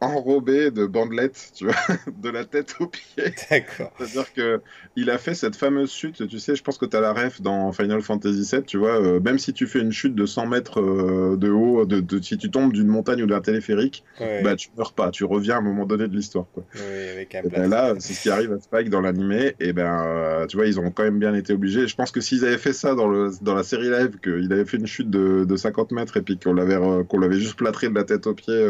enrobé 0.01 0.71
de 0.71 0.87
bandelettes, 0.87 1.53
tu 1.55 1.67
vois, 1.67 1.75
de 2.23 2.31
la 2.31 2.45
tête 2.45 2.77
aux 2.81 2.87
pieds. 2.87 3.33
D'accord. 3.51 3.93
C'est-à-dire 3.99 4.33
que 4.33 4.61
il 4.97 5.11
a 5.11 5.19
fait 5.19 5.35
cette 5.35 5.57
fameuse 5.57 5.93
chute, 5.93 6.27
tu 6.27 6.39
sais, 6.39 6.57
je 6.57 6.63
pense 6.63 6.79
que 6.79 6.87
tu 6.87 6.97
as 6.97 7.01
la 7.01 7.13
ref 7.13 7.41
dans 7.41 7.73
Final 7.73 8.01
Fantasy 8.03 8.49
VII, 8.51 8.65
tu 8.65 8.79
vois, 8.79 9.01
euh, 9.01 9.21
même 9.21 9.39
si 9.39 9.53
tu 9.53 9.67
fais 9.67 9.81
une 9.81 9.93
chute 9.93 10.15
de 10.15 10.27
100 10.27 10.47
mètres 10.47 10.81
euh, 10.81 11.37
de 11.37 11.51
haut, 11.51 11.85
de, 11.85 12.21
si 12.21 12.39
tu 12.39 12.51
tombes 12.51 12.73
d'une 12.73 12.89
montagne 12.89 13.23
ou 13.23 13.27
d'un 13.27 13.41
téléphérique, 13.41 14.05
bah 14.43 14.57
tu 14.57 14.71
meurs 14.77 14.93
pas, 14.93 15.11
tu 15.11 15.25
reviens 15.25 15.57
à 15.57 15.59
un 15.59 15.63
moment 15.63 15.87
donné 15.87 16.09
de 16.09 16.17
l'histoire, 16.17 16.47
quoi. 16.53 16.65
Oui, 16.75 17.09
avec 17.13 17.35
un 17.35 17.43
ben 17.43 17.69
là, 17.69 17.95
c'est 17.99 18.15
ce 18.15 18.23
qui 18.23 18.31
arrive 18.31 18.53
à 18.53 18.59
Spike 18.59 18.91
dans 18.91 19.01
l'animé, 19.01 19.55
et 19.61 19.73
ben, 19.73 20.03
euh, 20.07 20.47
tu 20.47 20.57
vois, 20.57 20.67
ils 20.67 20.81
ont 20.81 20.91
quand 20.91 21.03
même 21.03 21.19
bien 21.19 21.35
été 21.35 21.53
obligés. 21.53 21.87
Je 21.87 21.95
pense 21.95 22.11
que 22.11 22.21
s'ils 22.21 22.45
avaient 22.45 22.59
fait 22.59 22.73
ça 22.73 22.95
dans, 22.95 23.09
le, 23.09 23.31
dans 23.43 23.55
la 23.55 23.63
série 23.63 23.91
live, 23.91 24.19
qu'il 24.23 24.53
avait 24.53 24.65
fait 24.65 24.79
une 24.79 24.87
chute 24.87 25.11
de, 25.11 25.45
de 25.45 25.57
50 25.57 25.93
mètres 25.93 26.17
et 26.17 26.23
puis 26.23 26.39
qu'on 26.39 26.55
l'avait, 26.55 26.79
qu'on 27.09 27.19
l'avait 27.19 27.39
juste 27.39 27.57
plâtré 27.57 27.89
de 27.89 27.95
la 27.95 28.05
tête 28.05 28.27
aux 28.27 28.35
pieds 28.35 28.67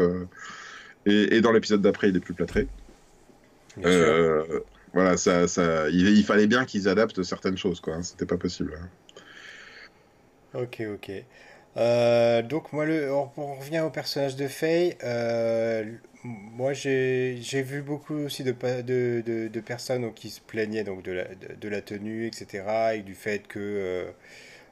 et, 1.07 1.41
dans 1.41 1.53
l'épisode 1.53 1.83
d'après, 1.83 2.11
il 2.11 2.17
est 2.17 2.21
plus 2.21 2.35
plâtré. 2.35 2.69
Euh, 3.85 4.61
voilà, 4.93 5.17
ça, 5.17 5.49
ça, 5.49 5.89
il, 5.91 6.25
fallait 6.25 6.47
bien 6.47 6.65
qu'ils 6.65 6.89
adaptent 6.89 7.23
certaines 7.23 7.57
choses, 7.57 7.81
quoi. 7.81 7.95
Hein. 7.95 8.03
C'était 8.03 8.27
pas 8.27 8.37
possible. 8.37 8.77
Hein. 8.81 8.89
Ok, 10.55 10.83
ok. 10.93 11.11
Euh, 11.77 12.43
donc 12.43 12.73
moi, 12.73 12.85
le, 12.85 13.13
on, 13.13 13.31
on 13.37 13.55
revient 13.55 13.81
au 13.81 13.91
personnage 13.91 14.37
de 14.37 14.49
Faye. 14.49 14.97
Euh, 15.05 15.85
moi, 16.25 16.73
j'ai 16.73 17.63
vu 17.63 17.83
beaucoup 17.83 18.15
aussi 18.15 18.43
de, 18.43 18.53
de, 18.53 19.23
de, 19.25 19.49
de 19.49 19.61
personnes 19.61 20.03
donc, 20.03 20.15
qui 20.15 20.31
se 20.31 20.41
plaignaient 20.41 20.85
donc, 20.85 21.03
de 21.03 21.13
la, 21.13 21.25
de, 21.35 21.69
la 21.69 21.81
tenue, 21.81 22.27
etc. 22.27 22.65
Et 22.97 23.03
du 23.03 23.15
fait 23.15 23.47
que 23.47 24.13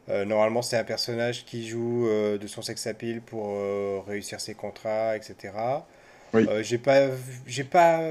euh, 0.08 0.24
normalement 0.24 0.62
c'est 0.62 0.76
un 0.76 0.84
personnage 0.84 1.44
qui 1.44 1.68
joue 1.68 2.08
de 2.08 2.46
son 2.46 2.62
sex 2.62 2.86
appeal 2.86 3.20
pour 3.20 4.06
réussir 4.06 4.40
ses 4.40 4.54
contrats, 4.54 5.16
etc. 5.16 5.52
Oui. 6.34 6.46
Euh, 6.48 6.62
j'ai 6.62 6.78
pas, 6.78 7.08
j'ai 7.46 7.64
pas 7.64 8.02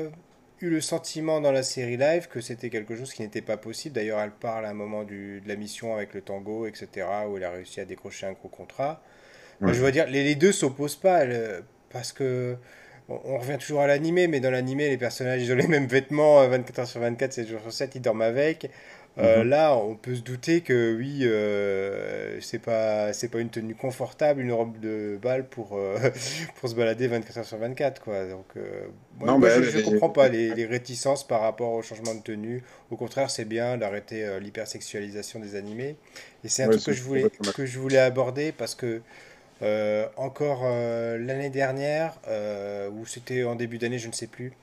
eu 0.60 0.70
le 0.70 0.82
sentiment 0.82 1.40
dans 1.40 1.52
la 1.52 1.64
série 1.64 1.98
live 1.98 2.28
que 2.28 2.42
c'était 2.42 2.70
quelque 2.70 2.96
chose 2.96 3.14
qui 3.14 3.22
n'était 3.22 3.42
pas 3.42 3.58
possible. 3.58 3.96
D'ailleurs, 3.96 4.20
elle 4.20 4.32
parle 4.32 4.66
à 4.66 4.70
un 4.70 4.74
moment 4.74 5.04
du, 5.04 5.42
de 5.42 5.48
la 5.48 5.56
mission 5.56 5.96
avec 5.96 6.14
le 6.14 6.22
tango, 6.22 6.66
etc., 6.66 7.06
où 7.30 7.38
elle 7.38 7.44
a 7.44 7.52
réussi 7.52 7.80
à 7.80 7.86
décrocher 7.86 8.26
un 8.26 8.34
gros 8.34 8.50
contrat. 8.50 9.02
Moi, 9.60 9.74
je 9.74 9.82
veux 9.82 9.92
dire, 9.92 10.08
les, 10.08 10.24
les 10.24 10.36
deux 10.36 10.52
s'opposent 10.52 10.96
pas, 10.96 11.24
elle, 11.24 11.64
parce 11.90 12.12
que 12.12 12.58
on, 13.10 13.20
on 13.26 13.38
revient 13.38 13.58
toujours 13.58 13.82
à 13.82 13.88
l'animé, 13.88 14.28
mais 14.28 14.40
dans 14.40 14.52
l'animé, 14.52 14.90
les 14.90 14.98
personnages 14.98 15.42
ils 15.42 15.52
ont 15.52 15.56
les 15.56 15.68
mêmes 15.68 15.88
vêtements 15.88 16.42
euh, 16.42 16.48
24 16.48 16.80
heures 16.80 16.88
sur 16.88 17.00
24, 17.00 17.34
7 17.34 17.48
jours 17.48 17.62
sur 17.62 17.74
7, 17.74 17.96
ils 17.96 18.02
dorment 18.02 18.24
avec. 18.24 18.70
Euh, 19.20 19.44
Mhm. 19.44 19.44
là, 19.44 19.76
on 19.76 19.96
peut 19.96 20.16
se 20.16 20.22
douter 20.22 20.62
que 20.62 20.96
oui, 20.96 21.22
euh, 21.24 22.40
c'est 22.42 22.60
pas, 22.60 23.14
c'est 23.14 23.30
pas 23.30 23.40
une 23.40 23.50
tenue 23.50 23.74
confortable, 23.76 24.42
une 24.42 24.52
robe 24.52 24.80
de 24.80 25.18
bal 25.22 25.50
pour, 25.50 25.76
euh, 25.78 25.98
pour 26.56 26.70
se 26.70 26.76
balader 26.76 27.08
24 27.08 27.40
heures 27.40 27.46
sur 27.46 27.58
24, 27.58 28.02
quoi. 28.02 28.28
Donc, 28.28 28.46
euh, 28.58 28.88
moi, 29.20 29.32
Non, 29.32 29.40
moi, 29.40 29.50
bah, 29.50 29.62
je, 29.62 29.78
est- 29.78 29.80
comprends 29.80 30.10
pas 30.12 30.30
les, 30.30 30.54
les 30.54 30.66
réticences 30.66 31.26
par 31.28 31.42
rapport 31.42 31.72
au 31.74 31.82
changement 31.82 32.14
de 32.14 32.22
tenue. 32.22 32.64
Au 32.92 32.96
contraire, 32.98 33.30
c'est 33.32 33.46
bien 33.46 33.78
d'arrêter 33.78 34.40
l'hypersexualisation 34.40 35.40
des 35.40 35.56
animés. 35.56 35.98
Et 36.44 36.50
c'est 36.50 36.64
un 36.64 36.68
Ouais, 36.68 36.70
truc 36.70 36.84
que 36.86 36.94
je 36.94 37.02
voulais, 37.04 37.32
que 37.54 37.66
je 37.66 37.80
voulais 37.80 37.98
aborder 37.98 38.52
parce 38.52 38.76
que 38.76 39.02
encore 40.18 40.64
l'année 40.66 41.50
dernière, 41.50 42.20
ou 42.94 43.06
c'était 43.06 43.44
en 43.44 43.56
début 43.56 43.78
d'année, 43.78 44.00
je 44.00 44.08
ne 44.08 44.14
sais 44.14 44.28
plus, 44.28 44.54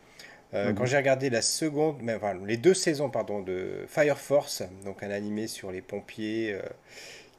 euh, 0.55 0.73
quand 0.73 0.85
Mhm. 0.85 0.87
j'ai 0.87 0.97
regardé 0.97 1.31
la 1.31 1.43
seconde, 1.43 1.99
mais, 2.03 2.15
enfin, 2.15 2.35
les 2.47 2.57
deux 2.57 2.75
saisons 2.75 3.11
pardon, 3.11 3.41
de 3.41 3.85
Fire 3.89 4.19
Force, 4.19 4.63
donc 4.85 5.03
un 5.03 5.11
animé 5.11 5.47
sur 5.49 5.73
les 5.73 5.83
pompiers 5.83 6.53
euh, 6.55 6.63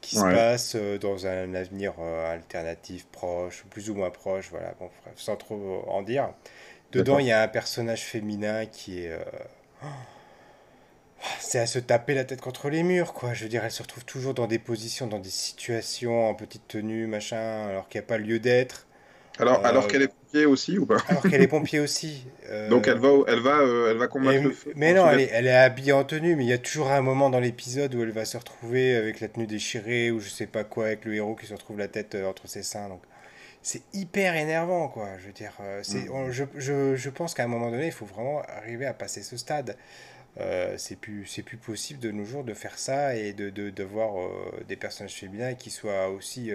qui 0.02 0.16
se 0.16 0.26
passe 0.26 0.74
euh, 0.76 0.98
dans 0.98 1.26
un 1.26 1.54
avenir 1.54 1.94
alternatif 2.00 3.06
proche, 3.08 3.64
plus 3.70 3.90
ou 3.90 3.94
moins 3.94 4.10
proche, 4.10 4.48
voilà, 4.50 4.74
bon, 4.80 4.90
bref, 5.04 5.14
sans 5.16 5.36
trop 5.36 5.84
en 5.88 6.02
dire. 6.02 6.30
Dedans, 6.92 7.18
il 7.18 7.26
y 7.26 7.32
a 7.32 7.42
un 7.42 7.48
personnage 7.48 8.02
féminin 8.04 8.66
qui 8.66 9.04
est... 9.04 9.12
c'est 11.40 11.58
à 11.58 11.66
se 11.66 11.78
taper 11.78 12.14
la 12.14 12.24
tête 12.24 12.40
contre 12.40 12.68
les 12.70 12.82
murs, 12.82 13.12
quoi. 13.12 13.34
Je 13.34 13.44
veux 13.44 13.48
dire, 13.48 13.64
elle 13.64 13.70
se 13.70 13.82
retrouve 13.82 14.04
toujours 14.04 14.34
dans 14.34 14.46
des 14.46 14.58
positions, 14.58 15.06
dans 15.06 15.18
des 15.18 15.30
situations 15.30 16.28
en 16.28 16.34
petite 16.34 16.68
tenue, 16.68 17.06
machin, 17.06 17.66
alors 17.68 17.88
qu'il 17.88 18.00
n'y 18.00 18.04
a 18.04 18.08
pas 18.08 18.18
lieu 18.18 18.38
d'être. 18.38 18.86
Alors, 19.38 19.64
alors 19.64 19.84
Euh, 19.84 19.88
qu'elle 19.88 20.02
est 20.02 20.08
pompier 20.08 20.46
aussi 20.46 20.78
ou 20.78 20.86
pas? 20.86 20.96
alors 21.08 21.22
qu'elle 21.22 21.42
est 21.42 21.46
pompier 21.48 21.80
aussi. 21.80 22.24
Donc 22.70 22.88
Euh, 22.88 22.92
elle 22.92 22.98
va, 22.98 23.08
elle 23.28 23.40
va, 23.40 23.58
euh, 23.60 23.90
elle 23.90 23.96
va 23.98 24.06
combattre 24.08 24.42
le 24.42 24.50
feu. 24.52 24.72
mais 24.76 24.92
non, 24.94 25.08
elle 25.10 25.20
est, 25.20 25.30
elle 25.32 25.46
est 25.46 25.54
habillée 25.54 25.92
en 25.92 26.04
tenue, 26.04 26.36
mais 26.36 26.44
il 26.44 26.48
y 26.48 26.52
a 26.52 26.58
toujours 26.58 26.90
un 26.90 27.00
moment 27.02 27.30
dans 27.30 27.40
l'épisode 27.40 27.94
où 27.94 28.02
elle 28.02 28.10
va 28.12 28.24
se 28.24 28.36
retrouver 28.36 28.96
avec 28.96 29.20
la 29.20 29.28
tenue 29.28 29.46
déchirée 29.46 30.10
ou 30.10 30.20
je 30.20 30.28
sais 30.28 30.46
pas 30.46 30.64
quoi, 30.64 30.86
avec 30.86 31.04
le 31.04 31.14
héros 31.14 31.34
qui 31.34 31.46
se 31.46 31.54
retrouve 31.54 31.78
la 31.78 31.88
tête 31.88 32.16
entre 32.26 32.48
ses 32.48 32.62
seins. 32.62 32.88
Donc 32.88 33.02
c'est 33.62 33.82
hyper 33.94 34.36
énervant, 34.36 34.88
quoi. 34.88 35.08
Je 35.18 35.26
veux 35.26 35.32
dire, 35.32 35.52
c'est, 35.82 36.08
Mm. 36.08 36.30
je, 36.30 36.44
je, 36.56 36.96
je 36.96 37.10
pense 37.10 37.34
qu'à 37.34 37.44
un 37.44 37.48
moment 37.48 37.70
donné, 37.70 37.86
il 37.86 37.92
faut 37.92 38.06
vraiment 38.06 38.42
arriver 38.58 38.86
à 38.86 38.94
passer 38.94 39.22
ce 39.22 39.36
stade. 39.36 39.76
C'est 40.76 40.96
plus, 41.00 41.24
c'est 41.26 41.42
plus 41.42 41.56
possible 41.56 41.98
de 42.00 42.10
nos 42.10 42.24
jours 42.26 42.44
de 42.44 42.54
faire 42.54 42.78
ça 42.78 43.16
et 43.16 43.32
de, 43.32 43.48
de, 43.50 43.70
de 43.70 43.82
voir 43.84 44.12
des 44.68 44.76
personnages 44.76 45.14
féminins 45.14 45.54
qui 45.54 45.70
soient 45.70 46.08
aussi, 46.10 46.50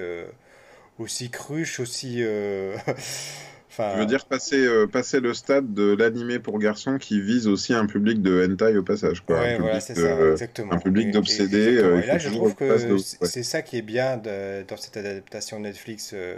aussi 1.01 1.29
cruches, 1.29 1.79
aussi. 1.79 2.17
euh, 2.23 2.77
Je 3.89 3.97
veux 3.97 4.05
Enfin, 4.05 4.07
dire 4.07 4.25
passer, 4.25 4.65
euh, 4.65 4.87
passer 4.87 5.19
le 5.19 5.33
stade 5.33 5.73
de 5.73 5.93
l'animé 5.95 6.39
pour 6.39 6.59
garçons 6.59 6.97
qui 6.97 7.21
vise 7.21 7.47
aussi 7.47 7.73
un 7.73 7.85
public 7.85 8.21
de 8.21 8.45
hentai 8.45 8.77
au 8.77 8.83
passage, 8.83 9.21
quoi. 9.21 9.41
Un 9.43 9.49
Ouais, 9.49 9.57
voilà, 9.59 9.79
public 9.79 9.81
c'est 9.81 9.95
de, 9.95 10.03
ça, 10.03 10.27
exactement. 10.27 10.75
un 10.75 10.79
public 10.79 11.11
Et- 11.27 11.47
et- 11.51 11.77
euh, 11.77 12.01
Et 12.01 12.05
là, 12.05 12.17
je 12.17 12.29
trouve 12.29 12.55
que 12.55 12.97
c'est 12.97 13.19
ouais. 13.21 13.31
ça 13.43 13.61
qui 13.61 13.77
est 13.77 13.81
bien 13.81 14.17
de- 14.17 14.63
dans 14.67 14.75
cette 14.77 14.97
adaptation 14.97 15.59
Netflix 15.59 16.11
euh, 16.13 16.35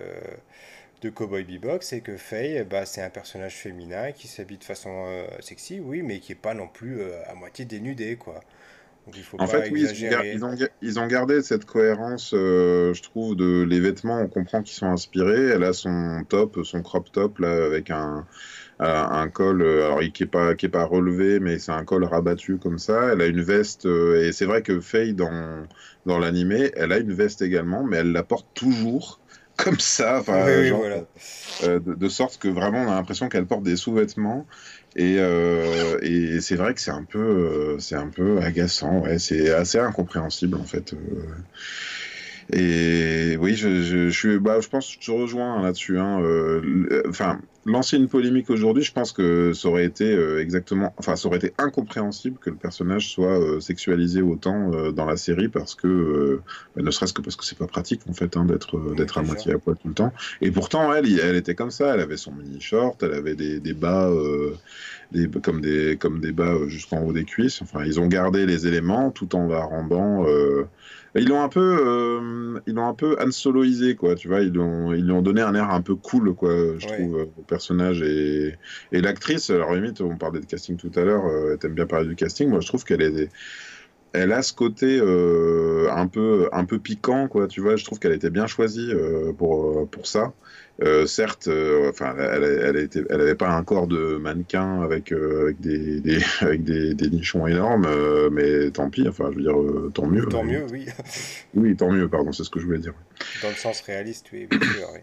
de 1.02 1.10
Cowboy 1.10 1.44
Bebop, 1.44 1.80
c'est 1.82 2.02
que 2.02 2.18
Faye, 2.18 2.64
bah, 2.66 2.86
c'est 2.86 3.02
un 3.04 3.10
personnage 3.10 3.56
féminin 3.56 4.12
qui 4.14 4.28
s'habille 4.28 4.58
de 4.60 4.64
façon 4.66 5.06
euh, 5.08 5.28
sexy, 5.42 5.80
oui, 5.82 6.02
mais 6.04 6.20
qui 6.20 6.34
est 6.34 6.36
pas 6.36 6.54
non 6.56 6.68
plus 6.68 7.02
euh, 7.02 7.12
à 7.28 7.36
moitié 7.36 7.66
dénudé, 7.66 8.16
quoi. 8.18 8.42
Donc 9.06 9.16
il 9.18 9.24
faut 9.24 9.38
En 9.38 9.46
pas 9.46 9.48
fait, 9.48 9.70
oui, 9.72 9.82
ils 10.32 10.46
ont, 10.46 10.56
ils 10.82 11.08
gardé 11.10 11.42
cette 11.42 11.66
cohérence, 11.66 12.34
euh, 12.34 12.94
je 12.94 13.02
trouve, 13.02 13.36
de 13.36 13.64
les 13.64 13.80
vêtements, 13.80 14.20
on 14.22 14.30
comprend 14.30 14.62
qu'ils 14.62 14.76
sont 14.76 14.88
inspirés. 14.88 15.48
Elle 15.50 15.64
a 15.64 15.74
son 15.74 16.24
top, 16.30 16.60
son 16.64 16.82
crop 16.84 17.12
top, 17.12 17.40
là, 17.40 17.66
avec 17.66 17.90
un, 17.90 18.28
un 18.80 18.88
un 19.12 19.30
col, 19.30 19.62
euh, 19.62 19.86
alors 19.86 20.04
il- 20.04 20.12
qui 20.14 20.24
est 20.24 20.28
pas, 20.28 20.56
qui 20.56 20.68
est 20.68 20.70
pas 20.70 20.86
relevé, 20.86 21.40
mais 21.40 21.60
c'est 21.60 21.72
un 21.72 21.86
col 21.86 22.04
rabattu 22.06 22.60
comme 22.60 22.78
ça. 22.80 23.12
Elle 23.14 23.22
a 23.22 23.28
une 23.28 23.42
veste, 23.42 23.86
euh, 23.88 24.24
et 24.26 24.32
c'est 24.34 24.46
vrai 24.46 24.62
que 24.64 24.80
Faye, 24.82 25.14
dans, 25.16 25.68
dans 26.06 26.20
l'animé, 26.20 26.72
elle 26.76 26.92
a 26.94 27.00
une 27.00 27.14
veste 27.14 27.42
également, 27.42 27.84
mais 27.84 27.98
elle 27.98 28.12
la 28.14 28.24
porte 28.24 28.50
toujours 28.54 29.22
comme 29.58 29.80
ça, 29.80 30.20
enfin, 30.20 30.46
Oui, 30.46 30.52
oui, 30.60 30.70
genre, 30.70 30.80
voilà. 30.80 31.06
euh, 31.62 31.80
de, 31.80 31.94
de 31.94 32.10
sorte 32.10 32.38
que 32.38 32.48
vraiment 32.48 32.80
on 32.84 32.88
a 32.92 32.96
l'impression 32.96 33.30
qu'elle 33.30 33.48
porte 33.48 33.64
des 33.64 33.76
sous-vêtements 33.76 34.48
et, 34.96 35.16
euh, 35.20 35.98
et 36.02 36.40
c'est 36.42 36.56
vrai 36.56 36.74
que 36.74 36.82
c'est 36.82 36.92
un 36.92 37.04
peu 37.04 37.20
euh, 37.20 37.80
c'est 37.80 37.96
un 37.96 38.10
peu 38.10 38.40
agaçant 38.42 39.00
ouais 39.02 39.20
c'est 39.20 39.52
assez 39.52 39.80
incompréhensible 39.80 40.56
en 40.56 40.64
fait 40.66 40.94
euh. 40.94 40.98
et 42.52 43.38
oui 43.38 43.56
je, 43.56 43.82
je, 43.82 44.10
je 44.10 44.18
suis 44.18 44.40
bah 44.40 44.60
je 44.62 44.68
pense 44.68 44.96
que 44.96 45.02
je 45.04 45.12
rejoins 45.12 45.62
là-dessus 45.62 45.98
hein, 46.00 46.22
euh, 46.22 47.04
enfin 47.08 47.40
lancer 47.66 47.98
une 47.98 48.08
polémique 48.10 48.50
aujourd'hui 48.50 48.84
je 48.84 48.92
pense 48.92 49.12
que 49.14 49.54
ça 49.54 49.70
aurait 49.70 49.86
été 49.86 50.12
euh, 50.14 50.42
exactement 50.42 50.94
enfin 50.98 51.16
ça 51.16 51.28
aurait 51.28 51.38
été 51.38 51.54
incompréhensible 51.58 52.38
que 52.40 52.50
le 52.50 52.58
personnage 52.58 53.10
soit 53.10 53.40
euh, 53.40 53.60
sexualisé 53.62 54.22
autant 54.22 54.72
euh, 54.74 54.92
dans 54.92 55.06
la 55.06 55.16
série 55.18 55.48
parce 55.48 55.74
que 55.76 56.42
ne 56.76 56.92
serait-ce 56.92 57.14
que 57.14 57.22
parce 57.22 57.36
que 57.36 57.46
c'est 57.46 57.58
pas 57.58 57.68
pratique 57.68 58.02
en 58.10 58.14
fait 58.14 58.36
hein, 58.36 58.46
d'être 58.46 58.94
d'être 58.96 59.18
à 59.18 59.22
moitié 59.24 59.54
à 59.54 59.60
poil 59.60 59.78
tout 59.78 59.88
le 59.88 59.94
temps 59.94 60.14
et 60.42 60.52
pourtant, 60.52 60.94
elle, 60.94 61.06
elle 61.20 61.36
était 61.36 61.56
comme 61.56 61.72
ça. 61.72 61.94
Elle 61.94 62.00
avait 62.02 62.18
son 62.18 62.34
mini 62.34 62.60
short, 62.60 63.02
elle 63.04 63.14
avait 63.14 63.36
des, 63.36 63.60
des 63.60 63.74
bas, 63.74 64.10
euh, 64.10 64.60
des, 65.12 65.30
comme 65.42 65.62
des, 65.62 65.98
comme 65.98 66.20
des 66.20 66.32
bas 66.32 66.56
jusqu'en 66.68 67.02
haut 67.04 67.14
des 67.14 67.26
cuisses. 67.26 67.62
Enfin, 67.62 67.84
ils 67.86 68.00
ont 68.00 68.08
gardé 68.08 68.46
les 68.46 68.68
éléments 68.68 69.12
tout 69.12 69.36
en 69.36 69.48
la 69.48 69.62
rendant. 69.64 70.26
euh, 70.28 70.66
Ils 71.16 71.28
l'ont 71.28 71.42
un 71.44 71.50
peu, 71.50 71.60
euh, 71.62 72.60
ils 72.68 72.74
l'ont 72.74 72.88
un 72.88 72.94
peu 72.96 73.16
Han 73.22 73.32
Soloisé, 73.32 73.96
quoi. 73.96 74.16
Tu 74.16 74.28
vois, 74.28 74.42
ils 74.42 74.52
lui 74.52 74.60
ont, 74.60 74.94
ils 74.94 75.04
lui 75.06 75.12
ont 75.12 75.22
donné 75.22 75.42
un 75.42 75.54
air 75.56 75.70
un 75.70 75.82
peu 75.82 75.96
cool, 75.96 76.34
quoi. 76.36 76.50
Je 76.78 76.88
Ouais. 76.88 76.94
trouve 76.94 77.28
personnage 77.54 78.02
et, 78.02 78.56
et 78.92 79.02
l'actrice. 79.02 79.50
Alors 79.50 79.74
limite, 79.74 80.02
on 80.02 80.18
parlait 80.18 80.40
de 80.40 80.46
casting 80.54 80.76
tout 80.78 80.92
à 80.96 81.04
l'heure. 81.08 81.26
Euh, 81.26 81.56
T'aimes 81.58 81.76
bien 81.76 81.86
parler 81.88 82.08
du 82.08 82.16
casting. 82.16 82.50
Moi, 82.50 82.62
je 82.62 82.68
trouve 82.68 82.84
qu'elle 82.84 83.02
est 83.02 83.30
elle 84.16 84.32
a 84.32 84.44
ce 84.44 84.54
côté 84.54 85.00
euh, 85.02 85.88
un 85.92 86.08
peu 86.08 86.48
un 86.52 86.66
peu 86.66 86.78
piquant 86.78 87.28
quoi 87.28 87.48
tu 87.48 87.62
vois 87.62 87.78
je 87.78 87.84
trouve 87.84 87.98
qu'elle 88.00 88.12
était 88.14 88.30
bien 88.30 88.46
choisie 88.46 88.92
euh, 88.94 89.34
pour 89.34 89.90
pour 89.90 90.06
ça 90.06 90.26
Euh, 90.82 91.06
certes 91.08 91.48
euh, 91.48 91.90
enfin 91.92 92.16
elle, 92.18 92.44
elle, 92.44 92.78
était 92.78 93.04
elle 93.12 93.22
avait 93.22 93.36
pas 93.46 93.50
un 93.60 93.64
corps 93.64 93.88
de 93.88 94.18
mannequin 94.18 94.82
avec 94.88 95.12
euh, 95.12 95.44
avec 95.46 95.58
des, 95.62 96.00
des 96.02 96.20
avec 96.42 96.64
des, 96.64 96.94
des 96.96 97.10
nichons 97.10 97.46
énormes 97.48 97.88
mais 98.32 98.70
tant 98.72 98.90
pis 98.92 99.08
enfin 99.08 99.30
je 99.32 99.38
veux 99.38 99.44
dire 99.50 99.92
tant 99.94 100.08
mieux 100.14 100.26
Tant 100.28 100.44
mieux, 100.44 100.66
oui. 100.72 100.86
oui 101.56 101.76
tant 101.76 101.92
mieux 101.92 102.08
pardon 102.08 102.32
c'est 102.32 102.44
ce 102.44 102.52
que 102.54 102.60
je 102.60 102.66
voulais 102.68 102.84
dire 102.88 102.94
Dans 103.42 103.50
le 103.50 103.56
sens 103.66 103.82
réaliste, 103.82 104.26
oui, 104.34 104.48
bien 104.50 104.60
sûr, 104.60 104.90
oui. 104.94 105.00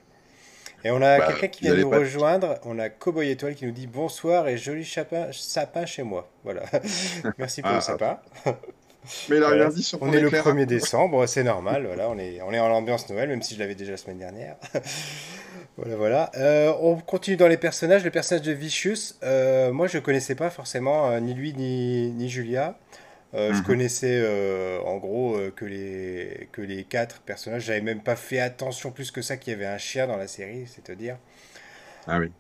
Et 0.85 0.91
on 0.91 1.03
a 1.03 1.19
Bah, 1.19 1.27
quelqu'un 1.29 1.49
qui 1.49 1.65
vient 1.65 1.75
nous 1.75 1.91
rejoindre. 1.91 2.59
On 2.65 2.79
a 2.79 2.89
Cowboy 2.89 3.31
Étoile 3.31 3.55
qui 3.55 3.67
nous 3.67 3.73
dit 3.73 3.87
bonsoir 3.87 4.49
et 4.49 4.57
joli 4.57 4.85
sapin, 4.85 5.29
sapin 5.33 5.87
chez 5.87 6.03
moi. 6.03 6.29
Voilà. 6.45 6.63
Merci 7.39 7.63
pour 7.63 7.71
Ah, 7.71 7.77
le 7.77 7.81
sapin. 7.81 8.19
mais 9.29 9.37
il 9.37 9.43
a 9.43 9.49
rien 9.49 9.69
dit 9.69 9.83
sur 9.83 10.01
On 10.03 10.13
est 10.13 10.21
le 10.21 10.29
éclair. 10.29 10.45
1er 10.47 10.67
décembre, 10.67 11.27
c'est 11.27 11.43
normal. 11.45 11.85
Voilà, 11.87 12.09
on 12.09 12.19
est, 12.19 12.41
on 12.43 12.53
est 12.53 12.59
en 12.61 12.71
ambiance 12.71 13.09
Noël, 13.11 13.29
même 13.29 13.43
si 13.43 13.55
je 13.55 13.61
l'avais 13.61 13.75
déjà 13.75 13.93
la 13.93 13.97
semaine 13.99 14.19
dernière. 14.19 14.57
Voilà, 15.77 15.97
voilà. 15.97 16.31
Euh, 16.37 16.73
on 16.83 16.97
continue 16.97 17.37
dans 17.39 17.49
les 17.49 17.57
personnages. 17.57 18.05
Le 18.05 18.11
personnage 18.11 18.45
de 18.45 18.53
Vicious, 18.53 19.15
euh, 19.23 19.73
moi 19.73 19.87
je 19.87 19.99
connaissais 19.99 20.35
pas 20.35 20.51
forcément 20.51 21.09
euh, 21.11 21.21
ni 21.21 21.33
lui 21.33 21.55
ni, 21.55 22.11
ni 22.11 22.29
Julia. 22.29 22.75
Euh, 23.35 23.53
Je 23.53 23.63
Mhm. 23.63 23.63
connaissais 23.63 24.21
euh, 24.23 24.81
en 24.83 24.99
gros 24.99 25.37
euh, 25.37 25.51
que 25.55 25.65
les, 25.65 26.49
que 26.53 26.63
les 26.63 26.85
quatre 26.85 27.21
personnages. 27.23 27.65
J'avais 27.65 27.81
même 27.81 28.03
pas 28.03 28.17
fait 28.17 28.41
attention 28.41 28.91
plus 28.91 29.11
que 29.11 29.23
ça 29.23 29.37
qu'il 29.37 29.53
y 29.53 29.57
avait 29.57 29.67
un 29.67 29.79
chien 29.79 30.07
dans 30.07 30.17
la 30.17 30.27
série, 30.29 30.67
c'est-à-dire. 30.67 31.17
ah 32.07 32.19
oui 32.19 32.33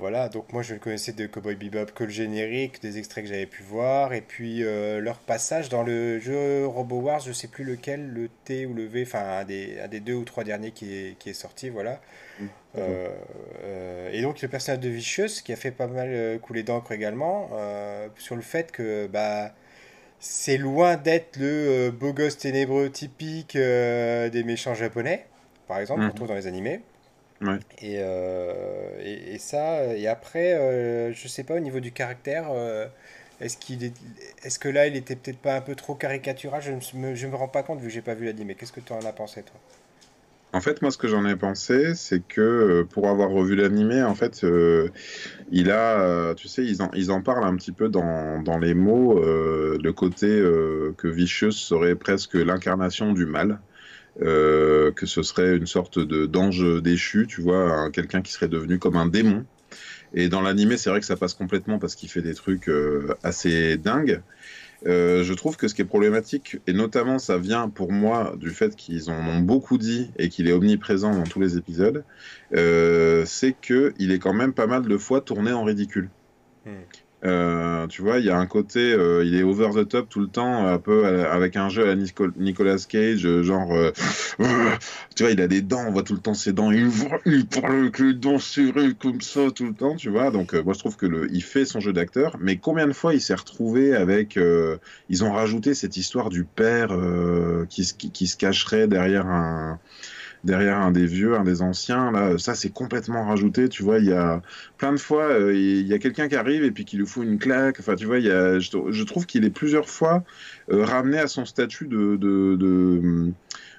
voilà, 0.00 0.28
donc 0.28 0.52
moi 0.52 0.62
je 0.62 0.74
ne 0.74 0.78
connaissais 0.78 1.12
de 1.12 1.26
Cowboy 1.26 1.54
Bebop 1.56 1.86
que 1.94 2.04
le 2.04 2.10
générique, 2.10 2.80
des 2.82 2.98
extraits 2.98 3.24
que 3.24 3.30
j'avais 3.30 3.46
pu 3.46 3.62
voir, 3.62 4.12
et 4.12 4.20
puis 4.20 4.60
leur 4.60 5.18
passage 5.18 5.68
dans 5.68 5.82
le 5.82 6.18
jeu 6.20 6.66
Robo 6.66 7.00
Wars, 7.00 7.20
je 7.20 7.32
sais 7.32 7.48
plus 7.48 7.64
lequel, 7.64 8.08
le 8.12 8.28
T 8.44 8.66
ou 8.66 8.74
le 8.74 8.84
V, 8.86 9.02
enfin 9.06 9.40
un 9.40 9.44
des, 9.44 9.78
un 9.80 9.88
des 9.88 10.00
deux 10.00 10.14
ou 10.14 10.24
trois 10.24 10.44
derniers 10.44 10.72
qui 10.72 10.94
est, 10.94 11.18
qui 11.18 11.30
est 11.30 11.34
sorti, 11.34 11.68
voilà. 11.70 12.00
Mhm. 12.38 12.96
Et 14.12 14.22
donc 14.22 14.40
le 14.42 14.48
personnage 14.48 14.80
de 14.80 14.88
Vicious 14.88 15.42
qui 15.44 15.52
a 15.52 15.56
fait 15.56 15.70
pas 15.70 15.86
mal 15.86 16.38
couler 16.40 16.62
d'encre 16.62 16.92
également 16.92 17.50
sur 18.18 18.36
le 18.36 18.42
fait 18.42 18.72
que 18.72 19.06
bah 19.06 19.54
c'est 20.20 20.58
loin 20.58 20.96
d'être 20.96 21.36
le 21.38 21.88
euh, 21.88 21.90
beau 21.90 22.12
gosse 22.12 22.38
ténébreux 22.38 22.90
typique 22.90 23.56
euh, 23.56 24.28
des 24.30 24.44
méchants 24.44 24.74
japonais. 24.74 25.26
par 25.66 25.78
exemple, 25.80 26.04
qu'on 26.04 26.12
Mhm. 26.12 26.14
trouve 26.14 26.28
dans 26.28 26.34
les 26.34 26.46
animés. 26.46 26.80
Ouais. 27.40 27.60
Et, 27.82 27.98
euh, 28.00 28.98
et, 29.00 29.34
et 29.34 29.38
ça, 29.38 29.84
et 29.94 30.06
après, 30.08 30.54
euh, 30.54 31.12
je 31.12 31.28
sais 31.28 31.44
pas 31.44 31.54
au 31.54 31.60
niveau 31.60 31.80
du 31.80 31.92
caractère, 31.92 32.48
euh, 32.50 32.86
est-ce 33.40 33.56
qu'il 33.58 33.84
est, 33.84 33.94
est-ce 34.44 34.58
que 34.58 34.68
là, 34.68 34.86
il 34.86 34.96
était 34.96 35.16
peut-être 35.16 35.40
pas 35.40 35.56
un 35.56 35.60
peu 35.60 35.74
trop 35.76 35.94
caricatural? 35.94 36.62
Je 36.62 36.72
ne 36.72 36.80
me, 37.00 37.14
je 37.14 37.26
me 37.26 37.36
rends 37.36 37.48
pas 37.48 37.62
compte 37.62 37.80
vu 37.80 37.88
que 37.88 37.92
j'ai 37.92 38.02
pas 38.02 38.14
vu 38.14 38.24
l'animé. 38.26 38.54
Qu'est-ce 38.56 38.72
que 38.72 38.80
tu 38.80 38.92
en 38.94 39.04
as 39.04 39.12
pensé, 39.12 39.42
toi? 39.44 39.60
En 40.56 40.62
fait, 40.62 40.80
moi, 40.80 40.90
ce 40.90 40.96
que 40.96 41.06
j'en 41.06 41.26
ai 41.26 41.36
pensé, 41.36 41.94
c'est 41.94 42.26
que 42.26 42.40
euh, 42.40 42.84
pour 42.84 43.10
avoir 43.10 43.28
revu 43.28 43.56
l'animé, 43.56 44.02
en 44.02 44.14
fait, 44.14 44.42
euh, 44.42 44.88
il 45.50 45.70
a, 45.70 46.00
euh, 46.00 46.34
tu 46.34 46.48
sais, 46.48 46.64
ils 46.64 46.80
en, 47.12 47.20
parlent 47.20 47.44
un 47.44 47.54
petit 47.56 47.72
peu 47.72 47.90
dans, 47.90 48.58
les 48.58 48.72
mots, 48.72 49.20
le 49.22 49.90
côté 49.90 50.28
que 50.96 51.08
Vicious 51.08 51.52
serait 51.52 51.94
presque 51.94 52.36
l'incarnation 52.36 53.12
du 53.12 53.26
mal, 53.26 53.60
que 54.18 55.04
ce 55.04 55.22
serait 55.22 55.58
une 55.58 55.66
sorte 55.66 55.98
de 55.98 56.24
d'ange 56.24 56.82
déchu, 56.82 57.26
tu 57.26 57.42
vois, 57.42 57.70
un- 57.72 57.90
quelqu'un 57.90 58.22
qui 58.22 58.32
serait 58.32 58.48
devenu 58.48 58.78
comme 58.78 58.96
un 58.96 59.06
démon. 59.06 59.44
Et 60.14 60.30
dans 60.30 60.40
l'animé, 60.40 60.78
c'est 60.78 60.88
vrai 60.88 61.00
que 61.00 61.06
ça 61.06 61.16
passe 61.18 61.34
complètement 61.34 61.78
parce 61.78 61.96
qu'il 61.96 62.08
fait 62.08 62.22
des 62.22 62.34
trucs 62.34 62.70
assez 63.22 63.76
dingues. 63.76 64.22
Euh, 64.84 65.24
je 65.24 65.32
trouve 65.32 65.56
que 65.56 65.68
ce 65.68 65.74
qui 65.74 65.82
est 65.82 65.86
problématique, 65.86 66.58
et 66.66 66.72
notamment 66.72 67.18
ça 67.18 67.38
vient 67.38 67.68
pour 67.68 67.92
moi 67.92 68.34
du 68.36 68.50
fait 68.50 68.76
qu'ils 68.76 69.10
en 69.10 69.26
ont 69.26 69.40
beaucoup 69.40 69.78
dit 69.78 70.10
et 70.18 70.28
qu'il 70.28 70.48
est 70.48 70.52
omniprésent 70.52 71.12
dans 71.14 71.24
tous 71.24 71.40
les 71.40 71.56
épisodes, 71.56 72.04
euh, 72.54 73.24
c'est 73.24 73.52
que 73.52 73.94
il 73.98 74.12
est 74.12 74.18
quand 74.18 74.34
même 74.34 74.52
pas 74.52 74.66
mal 74.66 74.82
de 74.82 74.98
fois 74.98 75.20
tourné 75.20 75.52
en 75.52 75.64
ridicule. 75.64 76.10
Euh, 77.26 77.86
tu 77.88 78.02
vois, 78.02 78.18
il 78.20 78.24
y 78.24 78.30
a 78.30 78.38
un 78.38 78.46
côté, 78.46 78.92
euh, 78.92 79.24
il 79.24 79.34
est 79.34 79.42
over 79.42 79.70
the 79.74 79.88
top 79.88 80.08
tout 80.08 80.20
le 80.20 80.28
temps, 80.28 80.66
un 80.66 80.78
peu 80.78 81.04
euh, 81.04 81.30
avec 81.30 81.56
un 81.56 81.68
jeu 81.68 81.82
à 81.82 81.86
la 81.86 81.96
Nico- 81.96 82.30
Nicolas 82.36 82.76
Cage, 82.88 83.42
genre, 83.42 83.72
tu 85.16 85.22
vois, 85.22 85.32
il 85.32 85.40
a 85.40 85.48
des 85.48 85.60
dents, 85.60 85.84
on 85.88 85.90
voit 85.90 86.02
tout 86.04 86.14
le 86.14 86.20
temps 86.20 86.34
ses 86.34 86.52
dents, 86.52 86.70
il, 86.70 86.86
voit- 86.86 87.20
parle 87.50 87.76
avec 87.80 87.98
les 87.98 88.14
dents 88.14 88.38
serrées 88.38 88.94
comme 88.94 89.20
ça 89.20 89.50
tout 89.54 89.66
le 89.66 89.74
temps, 89.74 89.96
tu 89.96 90.08
vois. 90.10 90.30
Donc, 90.30 90.54
moi, 90.54 90.72
je 90.72 90.78
trouve 90.78 90.96
que 90.96 91.28
il 91.32 91.42
fait 91.42 91.64
son 91.64 91.80
jeu 91.80 91.92
d'acteur, 91.92 92.36
mais 92.40 92.58
combien 92.58 92.86
de 92.86 92.92
fois 92.92 93.12
il 93.14 93.20
s'est 93.20 93.34
retrouvé 93.34 93.94
avec, 93.94 94.38
ils 95.08 95.24
ont 95.24 95.32
rajouté 95.32 95.74
cette 95.74 95.96
histoire 95.96 96.28
du 96.28 96.44
père 96.44 96.96
qui 97.68 97.84
se 97.84 98.36
cacherait 98.36 98.86
derrière 98.88 99.26
un 99.26 99.80
derrière 100.46 100.78
un 100.78 100.92
des 100.92 101.06
vieux, 101.06 101.36
un 101.36 101.44
des 101.44 101.62
anciens, 101.62 102.10
là, 102.12 102.38
ça 102.38 102.54
c'est 102.54 102.72
complètement 102.72 103.26
rajouté, 103.26 103.68
tu 103.68 103.82
vois, 103.82 103.98
il 103.98 104.06
y 104.06 104.12
a 104.14 104.42
plein 104.78 104.92
de 104.92 104.98
fois, 104.98 105.24
euh, 105.24 105.54
il 105.54 105.86
y 105.86 105.94
a 105.94 105.98
quelqu'un 105.98 106.28
qui 106.28 106.36
arrive 106.36 106.64
et 106.64 106.72
puis 106.72 106.84
qui 106.86 106.96
lui 106.96 107.06
fout 107.06 107.26
une 107.26 107.38
claque, 107.38 107.80
enfin 107.80 107.96
tu 107.96 108.06
vois, 108.06 108.18
il 108.20 108.26
y 108.26 108.30
a, 108.30 108.58
je, 108.60 109.02
trouve 109.04 109.26
qu'il 109.26 109.44
est 109.44 109.50
plusieurs 109.50 109.88
fois 109.90 110.24
euh, 110.70 110.84
ramené 110.84 111.18
à 111.18 111.28
son 111.28 111.44
statut 111.44 111.88
de, 111.88 112.16
de, 112.16 112.56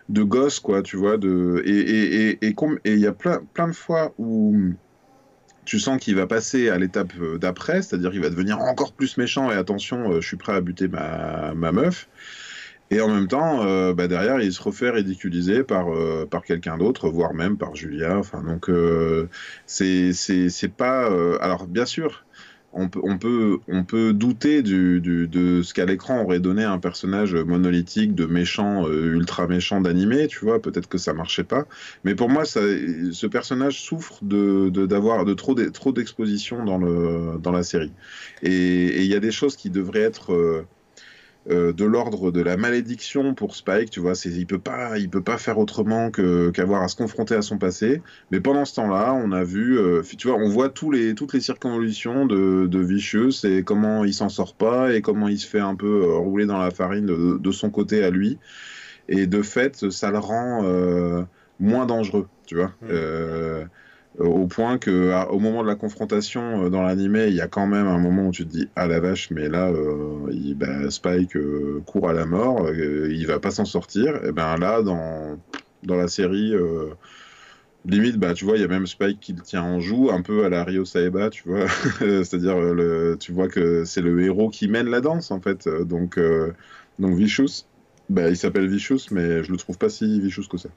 de, 0.10 0.24
gosse, 0.24 0.60
quoi, 0.60 0.84
tu 0.84 0.98
vois, 0.98 1.18
de, 1.18 1.62
et 1.66 1.72
et- 1.80 2.46
et- 2.48 2.56
il 2.94 3.00
y 3.00 3.08
a 3.08 3.14
plein, 3.14 3.46
plein 3.54 3.68
de 3.68 3.74
fois 3.76 4.14
où 4.18 4.56
tu 5.66 5.80
sens 5.80 6.00
qu'il 6.00 6.16
va 6.16 6.28
passer 6.28 6.70
à 6.70 6.78
l'étape 6.78 7.14
euh, 7.20 7.38
d'après, 7.38 7.82
c'est-à-dire 7.82 8.12
qu'il 8.12 8.22
va 8.22 8.30
devenir 8.30 8.60
encore 8.60 8.94
plus 8.96 9.18
méchant 9.18 9.52
et 9.52 9.56
attention, 9.56 10.20
je 10.22 10.28
suis 10.28 10.38
prêt 10.38 10.54
à 10.54 10.62
buter 10.62 10.88
ma, 10.88 11.54
ma 11.56 11.72
meuf. 11.72 12.10
Et 12.90 13.02
en 13.02 13.10
même 13.10 13.28
temps, 13.28 13.66
euh, 13.66 13.94
bah, 13.94 14.08
derrière, 14.08 14.40
il 14.42 14.54
se 14.54 14.62
refait 14.62 14.90
ridiculiser 14.90 15.64
par, 15.66 15.90
euh, 15.94 16.26
par 16.26 16.44
quelqu'un 16.44 16.78
d'autre, 16.78 17.10
voire 17.10 17.34
même 17.34 17.58
par 17.58 17.76
Julia. 17.76 18.18
Enfin, 18.18 18.42
donc, 18.44 18.70
euh, 18.70 19.28
c'est 19.66 20.14
pas. 20.78 21.12
euh, 21.12 21.38
alors, 21.42 21.68
bien 21.68 21.86
sûr, 21.86 22.26
on 22.72 22.88
peut, 22.90 23.02
on 23.04 23.18
peut, 23.18 23.60
on 23.68 23.84
peut 23.84 24.14
douter 24.14 24.62
du, 24.64 25.02
de 25.02 25.62
ce 25.64 25.74
qu'à 25.74 25.86
l'écran 25.86 26.22
aurait 26.24 26.40
donné 26.40 26.64
un 26.64 26.80
personnage 26.80 27.34
monolithique, 27.36 28.14
de 28.16 28.26
méchant, 28.26 28.88
ultra 28.90 29.48
méchant 29.48 29.82
d'animé, 29.82 30.28
tu 30.28 30.46
vois. 30.46 30.62
Peut-être 30.62 30.88
que 30.88 30.98
ça 30.98 31.14
marchait 31.14 31.44
pas. 31.44 31.66
Mais 32.06 32.16
pour 32.16 32.30
moi, 32.30 32.46
ce 32.46 33.28
personnage 33.28 33.82
souffre 33.82 34.20
de 34.24 34.70
d'avoir 34.86 35.26
de, 35.26 35.34
trop 35.34 35.56
d'e- 35.56 35.72
trop 35.72 35.92
d'exposition 35.92 36.64
dans, 36.64 36.78
le, 36.78 37.38
dans 37.40 37.52
la 37.52 37.64
série. 37.64 37.96
Et 38.42 39.02
il 39.04 39.08
y 39.08 39.16
a 39.16 39.20
des 39.20 39.32
choses 39.32 39.56
qui 39.58 39.70
devraient 39.70 40.02
être. 40.02 40.68
Euh, 41.50 41.72
de 41.72 41.86
l'ordre 41.86 42.32
de 42.32 42.42
la 42.42 42.58
malédiction 42.58 43.34
pour 43.34 43.56
Spike, 43.56 43.90
tu 43.90 44.02
vois, 44.02 44.16
c'est, 44.16 44.30
il 44.30 44.46
peut 44.46 44.60
pas, 44.60 44.98
il 44.98 45.10
peut 45.10 45.22
pas 45.24 45.38
faire 45.38 45.58
autrement 45.58 46.12
que, 46.12 46.50
qu'avoir 46.50 46.84
à 46.84 46.90
se 46.90 46.96
confronter 46.96 47.36
à 47.36 47.42
son 47.42 47.58
passé. 47.58 48.02
Mais 48.32 48.42
pendant 48.42 48.66
ce 48.66 48.76
temps-là, 48.76 49.14
on 49.14 49.32
a 49.32 49.44
vu, 49.44 49.78
euh, 49.80 50.02
tu 50.18 50.28
vois, 50.28 50.38
on 50.38 50.50
voit 50.50 50.70
tous 50.70 50.92
les, 50.92 51.16
toutes 51.16 51.34
les 51.34 51.40
circonvolutions 51.40 52.26
de, 52.26 52.68
de 52.68 52.80
Vicious 52.80 53.46
et 53.46 53.64
comment 53.64 54.04
il 54.04 54.14
s'en 54.14 54.30
sort 54.30 54.56
pas 54.56 54.94
et 54.94 55.02
comment 55.02 55.30
il 55.30 55.40
se 55.40 55.48
fait 55.48 55.60
un 55.60 55.76
peu 55.76 56.04
euh, 56.04 56.16
rouler 56.18 56.46
dans 56.46 56.58
la 56.58 56.72
farine 56.72 57.06
de, 57.06 57.38
de 57.38 57.52
son 57.52 57.70
côté 57.70 58.04
à 58.04 58.10
lui. 58.10 58.40
Et 59.08 59.26
de 59.26 59.42
fait, 59.42 59.90
ça 59.90 60.12
le 60.12 60.20
rend 60.20 61.26
moins 61.60 61.86
dangereux, 61.86 62.28
tu 62.46 62.56
vois. 62.56 62.74
Mm. 62.82 63.70
Au 64.18 64.48
point 64.48 64.80
que 64.80 65.14
au 65.30 65.40
moment 65.40 65.62
de 65.62 65.68
la 65.68 65.76
confrontation 65.76 66.66
euh, 66.66 66.70
dans 66.70 66.82
l'animé, 66.82 67.28
il 67.28 67.36
y 67.36 67.42
a 67.42 67.48
quand 67.48 67.68
même 67.68 67.86
un 67.88 68.00
moment 68.00 68.28
où 68.28 68.32
tu 68.32 68.46
te 68.46 68.52
dis 68.52 68.68
ah 68.76 68.88
la 68.88 69.00
vache, 69.00 69.30
mais 69.30 69.48
là 69.48 69.70
euh, 69.70 70.54
bah, 70.56 70.90
Spike 70.90 71.36
euh, 71.36 71.84
court 71.86 72.10
à 72.10 72.14
la 72.14 72.26
mort, 72.26 72.68
il 72.74 73.26
va 73.28 73.40
pas 73.40 73.52
s'en 73.52 73.66
sortir. 73.66 74.26
Et 74.26 74.32
ben 74.32 74.58
là 74.58 74.82
dans 74.82 75.38
dans 75.84 75.96
la 75.96 76.08
série 76.08 76.54
limite 77.86 78.18
bah 78.18 78.34
tu 78.34 78.44
vois 78.44 78.58
il 78.58 78.62
y 78.62 78.66
a 78.66 78.68
même 78.68 78.88
Spike 78.88 79.20
qui 79.20 79.34
le 79.34 79.42
tient 79.42 79.64
en 79.64 79.80
joue 79.80 80.10
un 80.12 80.22
peu 80.22 80.46
à 80.46 80.50
la 80.50 80.64
Ryo 80.64 80.84
Saeba, 80.84 81.30
tu 81.30 81.48
vois. 81.48 81.68
C'est-à-dire 82.00 82.58
tu 83.20 83.32
vois 83.32 83.48
que 83.48 83.86
c'est 83.86 84.02
le 84.02 84.20
héros 84.24 84.50
qui 84.50 84.68
mène 84.68 84.90
la 84.90 85.02
danse 85.02 85.30
en 85.30 85.40
fait. 85.40 85.68
Donc 85.68 86.18
euh, 86.18 86.54
donc 86.98 87.16
Vicious 87.16 87.66
bah, 88.10 88.30
il 88.30 88.38
s'appelle 88.38 88.68
Vicious, 88.68 89.12
mais 89.12 89.44
je 89.44 89.52
le 89.52 89.58
trouve 89.58 89.78
pas 89.78 89.90
si 89.90 90.22
Vicious 90.22 90.48
que 90.50 90.58
ça. 90.58 90.70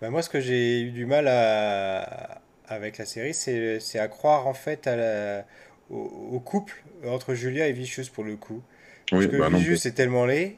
Bah, 0.00 0.10
moi, 0.10 0.22
ce 0.22 0.30
que 0.30 0.40
j'ai 0.40 0.82
eu 0.82 0.90
du 0.92 1.06
mal 1.06 1.26
à... 1.26 2.40
avec 2.68 2.98
la 2.98 3.06
série, 3.06 3.34
c'est 3.34 3.98
à 3.98 4.08
croire 4.08 4.46
en 4.46 4.54
fait 4.54 4.86
à 4.86 4.96
la... 4.96 5.46
au, 5.90 5.96
au 6.32 6.40
couple 6.40 6.82
entre 7.06 7.34
Julia 7.34 7.66
et 7.68 7.72
Vicious 7.72 8.10
pour 8.12 8.24
le 8.24 8.36
coup. 8.36 8.62
Parce 9.10 9.24
Oui, 9.24 9.30
que 9.30 9.36
bah 9.36 9.50
non. 9.50 9.58
Vicious 9.58 9.86
est 9.86 9.92
tellement 9.94 10.26
laid 10.26 10.56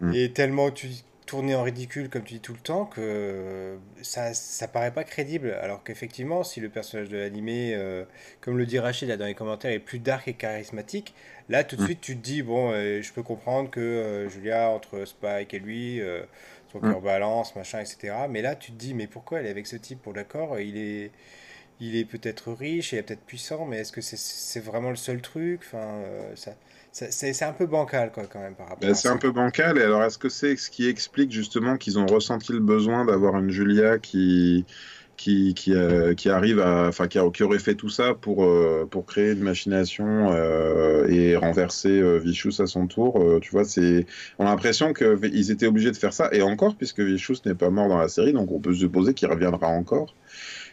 Mm. 0.00 0.12
et 0.14 0.32
tellement 0.32 0.70
tu 0.70 0.88
tourné 1.26 1.54
en 1.54 1.62
ridicule 1.62 2.10
comme 2.10 2.24
tu 2.24 2.34
dis 2.34 2.40
tout 2.40 2.52
le 2.52 2.58
temps 2.58 2.84
que 2.84 3.78
ça 4.02 4.34
ça 4.34 4.68
paraît 4.68 4.90
pas 4.92 5.04
crédible. 5.04 5.52
Alors 5.62 5.82
qu'effectivement, 5.84 6.42
si 6.44 6.60
le 6.60 6.68
personnage 6.68 7.08
de 7.08 7.16
l'animé, 7.18 7.74
euh, 7.74 8.04
comme 8.40 8.58
le 8.58 8.66
dit 8.66 8.78
Rachid 8.78 9.08
là 9.08 9.16
dans 9.16 9.26
les 9.26 9.34
commentaires, 9.34 9.70
est 9.70 9.78
plus 9.78 9.98
dark 10.00 10.26
et 10.28 10.34
charismatique, 10.34 11.14
là 11.48 11.62
tout 11.64 11.76
de 11.76 11.82
Mm. 11.82 11.86
suite 11.86 12.00
tu 12.00 12.16
te 12.16 12.22
dis 12.22 12.42
bon, 12.42 12.72
euh, 12.72 13.00
je 13.02 13.12
peux 13.12 13.22
comprendre 13.22 13.70
que 13.70 13.80
euh, 13.80 14.28
Julia 14.28 14.68
entre 14.70 15.04
Spike 15.04 15.54
et 15.54 15.60
lui, 15.60 16.00
euh, 16.00 16.22
son 16.80 16.80
Mm. 16.82 16.96
balance, 17.00 17.54
machin, 17.56 17.80
etc. 17.80 18.28
Mais 18.28 18.42
là 18.42 18.56
tu 18.56 18.72
te 18.72 18.76
dis 18.78 18.94
mais 18.94 19.06
pourquoi 19.06 19.40
elle 19.40 19.46
est 19.46 19.50
avec 19.50 19.66
ce 19.66 19.76
type 19.76 20.02
pour 20.02 20.12
d'accord 20.14 20.58
Il 20.60 20.76
est 20.78 21.12
il 21.80 21.96
est 21.96 22.04
peut-être 22.04 22.52
riche, 22.52 22.92
il 22.92 22.98
est 22.98 23.02
peut-être 23.02 23.24
puissant, 23.26 23.66
mais 23.66 23.78
est-ce 23.78 23.92
que 23.92 24.00
c'est 24.02 24.60
vraiment 24.60 24.90
le 24.90 24.96
seul 24.96 25.20
truc? 25.22 25.62
Enfin, 25.66 25.78
euh, 26.04 26.36
ça, 26.36 26.52
ça- 26.92 27.10
c'est 27.12 27.42
un 27.44 27.52
peu 27.52 27.66
bancal 27.66 28.12
quoi 28.12 28.26
quand 28.26 28.40
même 28.40 28.54
par 28.56 28.68
rapport 28.68 28.80
Ben, 28.80 28.94
c'est 28.94 29.08
un 29.08 29.16
peu 29.18 29.30
bancal. 29.32 29.78
Et 29.78 29.82
alors, 29.82 30.02
est-ce 30.02 30.18
que 30.18 30.28
c'est 30.28 30.56
ce 30.56 30.70
qui 30.70 30.86
explique 30.88 31.30
justement 31.30 31.76
qu'ils 31.76 31.98
ont 31.98 32.06
ressenti 32.06 32.52
le 32.52 32.60
besoin 32.60 33.04
d'avoir 33.04 33.38
une 33.38 33.50
Julia 33.50 33.98
qui, 33.98 34.66
euh, 35.28 36.14
qui 36.14 36.28
arrive 36.28 36.60
enfin, 36.60 37.06
qui, 37.08 37.18
aurait 37.18 37.58
fait 37.58 37.74
tout 37.74 37.88
ça 37.88 38.14
pour, 38.14 38.44
euh, 38.44 38.86
pour 38.90 39.06
créer 39.06 39.32
une 39.32 39.40
machination 39.40 40.32
euh, 40.32 41.06
et 41.08 41.36
renverser 41.36 42.02
Vicious 42.18 42.60
à 42.60 42.66
son 42.66 42.86
tour 42.86 43.22
Tu 43.40 43.50
vois, 43.50 43.64
c'est, 43.64 44.06
on 44.38 44.46
a 44.46 44.50
l'impression 44.50 44.92
qu'ils 44.92 45.50
étaient 45.50 45.66
obligés 45.66 45.90
de 45.90 45.96
faire 45.96 46.12
ça. 46.12 46.28
Et 46.32 46.42
encore, 46.42 46.76
puisque 46.76 47.00
Vicious 47.00 47.36
n'est 47.46 47.54
pas 47.54 47.70
mort 47.70 47.88
dans 47.88 47.98
la 47.98 48.08
série, 48.08 48.32
donc 48.32 48.50
on 48.50 48.60
peut 48.60 48.72
se 48.72 48.80
supposer 48.80 49.14
qu'il 49.14 49.28
reviendra 49.28 49.68
encore. 49.68 50.14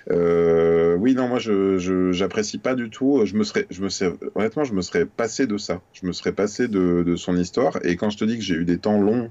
Oui, 0.09 1.13
non, 1.13 1.27
moi, 1.27 1.39
je, 1.39 2.11
j'apprécie 2.11 2.57
pas 2.57 2.75
du 2.75 2.89
tout. 2.89 3.25
Je 3.25 3.35
me 3.35 3.43
serais, 3.43 3.67
je 3.69 3.81
me 3.81 3.89
serais, 3.89 4.13
honnêtement, 4.35 4.63
je 4.63 4.73
me 4.73 4.81
serais 4.81 5.05
passé 5.05 5.45
de 5.45 5.57
ça. 5.57 5.81
Je 5.93 6.07
me 6.07 6.13
serais 6.13 6.31
passé 6.31 6.67
de, 6.67 7.03
de 7.05 7.15
son 7.15 7.37
histoire. 7.37 7.77
Et 7.83 7.95
quand 7.95 8.09
je 8.09 8.17
te 8.17 8.25
dis 8.25 8.37
que 8.37 8.43
j'ai 8.43 8.55
eu 8.55 8.65
des 8.65 8.79
temps 8.79 8.99
longs, 8.99 9.29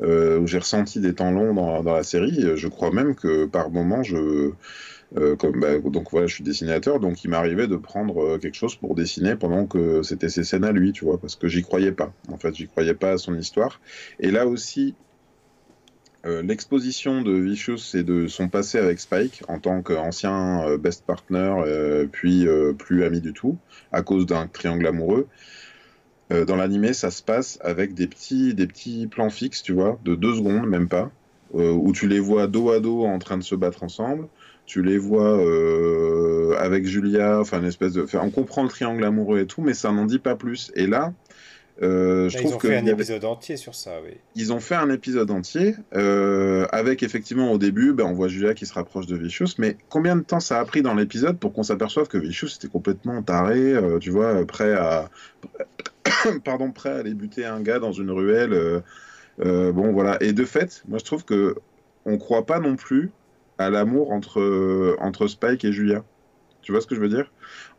où 0.00 0.46
j'ai 0.46 0.58
ressenti 0.58 1.00
des 1.00 1.14
temps 1.14 1.30
longs 1.30 1.54
dans, 1.54 1.94
la 1.94 2.02
série, 2.02 2.44
euh, 2.44 2.56
je 2.56 2.68
crois 2.68 2.90
même 2.92 3.14
que 3.14 3.46
par 3.46 3.70
moment, 3.70 4.02
je, 4.02 4.52
euh, 5.16 5.36
bah, 5.56 5.78
donc 5.78 6.10
voilà, 6.10 6.26
je 6.26 6.34
suis 6.34 6.44
dessinateur, 6.44 7.00
donc 7.00 7.24
il 7.24 7.30
m'arrivait 7.30 7.66
de 7.66 7.76
prendre 7.76 8.22
euh, 8.22 8.38
quelque 8.38 8.54
chose 8.54 8.76
pour 8.76 8.94
dessiner 8.94 9.36
pendant 9.36 9.66
que 9.66 10.02
c'était 10.02 10.28
ses 10.28 10.44
scènes 10.44 10.64
à 10.64 10.72
lui, 10.72 10.92
tu 10.92 11.04
vois, 11.04 11.18
parce 11.18 11.36
que 11.36 11.48
j'y 11.48 11.62
croyais 11.62 11.92
pas. 11.92 12.12
En 12.30 12.38
fait, 12.38 12.54
j'y 12.54 12.68
croyais 12.68 12.94
pas 12.94 13.12
à 13.12 13.18
son 13.18 13.34
histoire. 13.34 13.80
Et 14.20 14.30
là 14.30 14.46
aussi, 14.46 14.94
euh, 16.26 16.42
l'exposition 16.42 17.22
de 17.22 17.32
Vicious 17.32 17.94
et 17.94 18.02
de 18.02 18.26
son 18.26 18.48
passé 18.48 18.78
avec 18.78 18.98
Spike 18.98 19.42
en 19.48 19.60
tant 19.60 19.82
qu'ancien 19.82 20.66
euh, 20.66 20.76
best 20.76 21.06
partner, 21.06 21.54
euh, 21.64 22.06
puis 22.10 22.46
euh, 22.46 22.72
plus 22.72 23.04
ami 23.04 23.20
du 23.20 23.32
tout, 23.32 23.56
à 23.92 24.02
cause 24.02 24.26
d'un 24.26 24.46
triangle 24.48 24.86
amoureux. 24.86 25.28
Euh, 26.30 26.44
dans 26.44 26.56
l'animé, 26.56 26.92
ça 26.92 27.10
se 27.10 27.22
passe 27.22 27.58
avec 27.62 27.94
des 27.94 28.06
petits, 28.06 28.54
des 28.54 28.66
petits 28.66 29.06
plans 29.06 29.30
fixes, 29.30 29.62
tu 29.62 29.72
vois, 29.72 29.98
de 30.04 30.14
deux 30.14 30.34
secondes, 30.34 30.66
même 30.66 30.88
pas, 30.88 31.10
euh, 31.54 31.70
où 31.72 31.92
tu 31.92 32.06
les 32.06 32.20
vois 32.20 32.46
dos 32.46 32.70
à 32.70 32.80
dos 32.80 33.04
en 33.04 33.18
train 33.18 33.38
de 33.38 33.42
se 33.42 33.54
battre 33.54 33.82
ensemble. 33.82 34.28
Tu 34.66 34.82
les 34.82 34.98
vois 34.98 35.38
euh, 35.38 36.54
avec 36.58 36.84
Julia, 36.86 37.40
enfin 37.40 37.60
une 37.60 37.64
espèce 37.66 37.94
de, 37.94 38.02
enfin, 38.02 38.20
on 38.22 38.30
comprend 38.30 38.62
le 38.62 38.68
triangle 38.68 39.02
amoureux 39.04 39.40
et 39.40 39.46
tout, 39.46 39.62
mais 39.62 39.72
ça 39.72 39.90
n'en 39.90 40.04
dit 40.04 40.18
pas 40.18 40.36
plus. 40.36 40.70
Et 40.74 40.86
là, 40.86 41.14
Euh, 41.80 42.28
je 42.28 42.38
trouve 42.38 42.50
ils 42.50 42.54
ont 42.56 42.58
fait 42.58 42.76
un 42.76 42.86
épisode 42.86 43.24
entier 43.24 43.56
sur 43.56 43.74
ça, 43.76 43.92
oui. 44.04 44.16
Ils 44.34 44.52
ont 44.52 44.58
fait 44.58 44.74
un 44.74 44.90
épisode 44.90 45.30
entier 45.30 45.76
euh, 45.94 46.66
avec 46.72 47.04
effectivement 47.04 47.52
au 47.52 47.58
début, 47.58 47.92
ben, 47.92 48.04
on 48.04 48.14
voit 48.14 48.26
Julia 48.26 48.52
qui 48.52 48.66
se 48.66 48.74
rapproche 48.74 49.06
de 49.06 49.16
Vicious, 49.16 49.54
mais 49.58 49.76
combien 49.88 50.16
de 50.16 50.22
temps 50.22 50.40
ça 50.40 50.58
a 50.58 50.64
pris 50.64 50.82
dans 50.82 50.94
l'épisode 50.94 51.38
pour 51.38 51.52
qu'on 51.52 51.62
s'aperçoive 51.62 52.08
que 52.08 52.18
Vicious 52.18 52.48
était 52.56 52.66
complètement 52.66 53.22
taré, 53.22 53.74
euh, 53.74 54.00
tu 54.00 54.10
vois, 54.10 54.44
prêt 54.44 54.72
à, 54.74 55.08
pardon, 56.44 56.72
prêt 56.72 56.90
à 56.90 56.96
aller 56.96 57.14
buter 57.14 57.44
un 57.44 57.60
gars 57.60 57.78
dans 57.78 57.92
une 57.92 58.10
ruelle. 58.10 58.82
bon 59.38 59.92
voilà. 59.92 60.16
Et 60.22 60.32
de 60.32 60.44
fait, 60.44 60.82
moi 60.88 60.98
je 60.98 61.04
trouve 61.04 61.24
que 61.24 61.56
on 62.04 62.18
croit 62.18 62.46
pas 62.46 62.60
non 62.60 62.76
plus 62.76 63.10
à 63.58 63.70
l'amour 63.70 64.12
entre 64.12 64.96
entre 65.00 65.26
Spike 65.26 65.64
et 65.64 65.72
Julia. 65.72 66.04
Tu 66.68 66.72
vois 66.72 66.82
ce 66.82 66.86
que 66.86 66.94
je 66.94 67.00
veux 67.00 67.08
dire? 67.08 67.30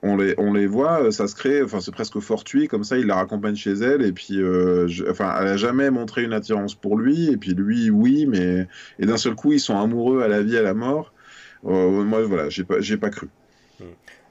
On 0.01 0.17
les, 0.17 0.33
on 0.39 0.51
les 0.51 0.65
voit, 0.65 1.03
euh, 1.03 1.11
ça 1.11 1.27
se 1.27 1.35
crée, 1.35 1.61
enfin 1.61 1.79
c'est 1.79 1.91
presque 1.91 2.19
fortuit, 2.19 2.67
comme 2.67 2.83
ça 2.83 2.97
il 2.97 3.05
la 3.05 3.17
raccompagne 3.17 3.55
chez 3.55 3.73
elle, 3.73 4.01
et 4.01 4.11
puis, 4.11 4.41
euh, 4.41 4.87
enfin, 5.09 5.35
elle 5.39 5.47
a 5.47 5.57
jamais 5.57 5.91
montré 5.91 6.23
une 6.23 6.33
attirance 6.33 6.73
pour 6.73 6.97
lui, 6.97 7.29
et 7.29 7.37
puis 7.37 7.53
lui, 7.53 7.91
oui, 7.91 8.25
mais 8.25 8.67
et 8.97 9.05
d'un 9.05 9.17
seul 9.17 9.35
coup 9.35 9.51
ils 9.51 9.59
sont 9.59 9.77
amoureux 9.77 10.23
à 10.23 10.27
la 10.27 10.41
vie, 10.41 10.57
à 10.57 10.63
la 10.63 10.73
mort. 10.73 11.13
Euh, 11.65 12.03
moi, 12.03 12.23
voilà, 12.23 12.49
j'ai 12.49 12.63
pas, 12.63 12.77
pas 12.99 13.09
cru. 13.09 13.27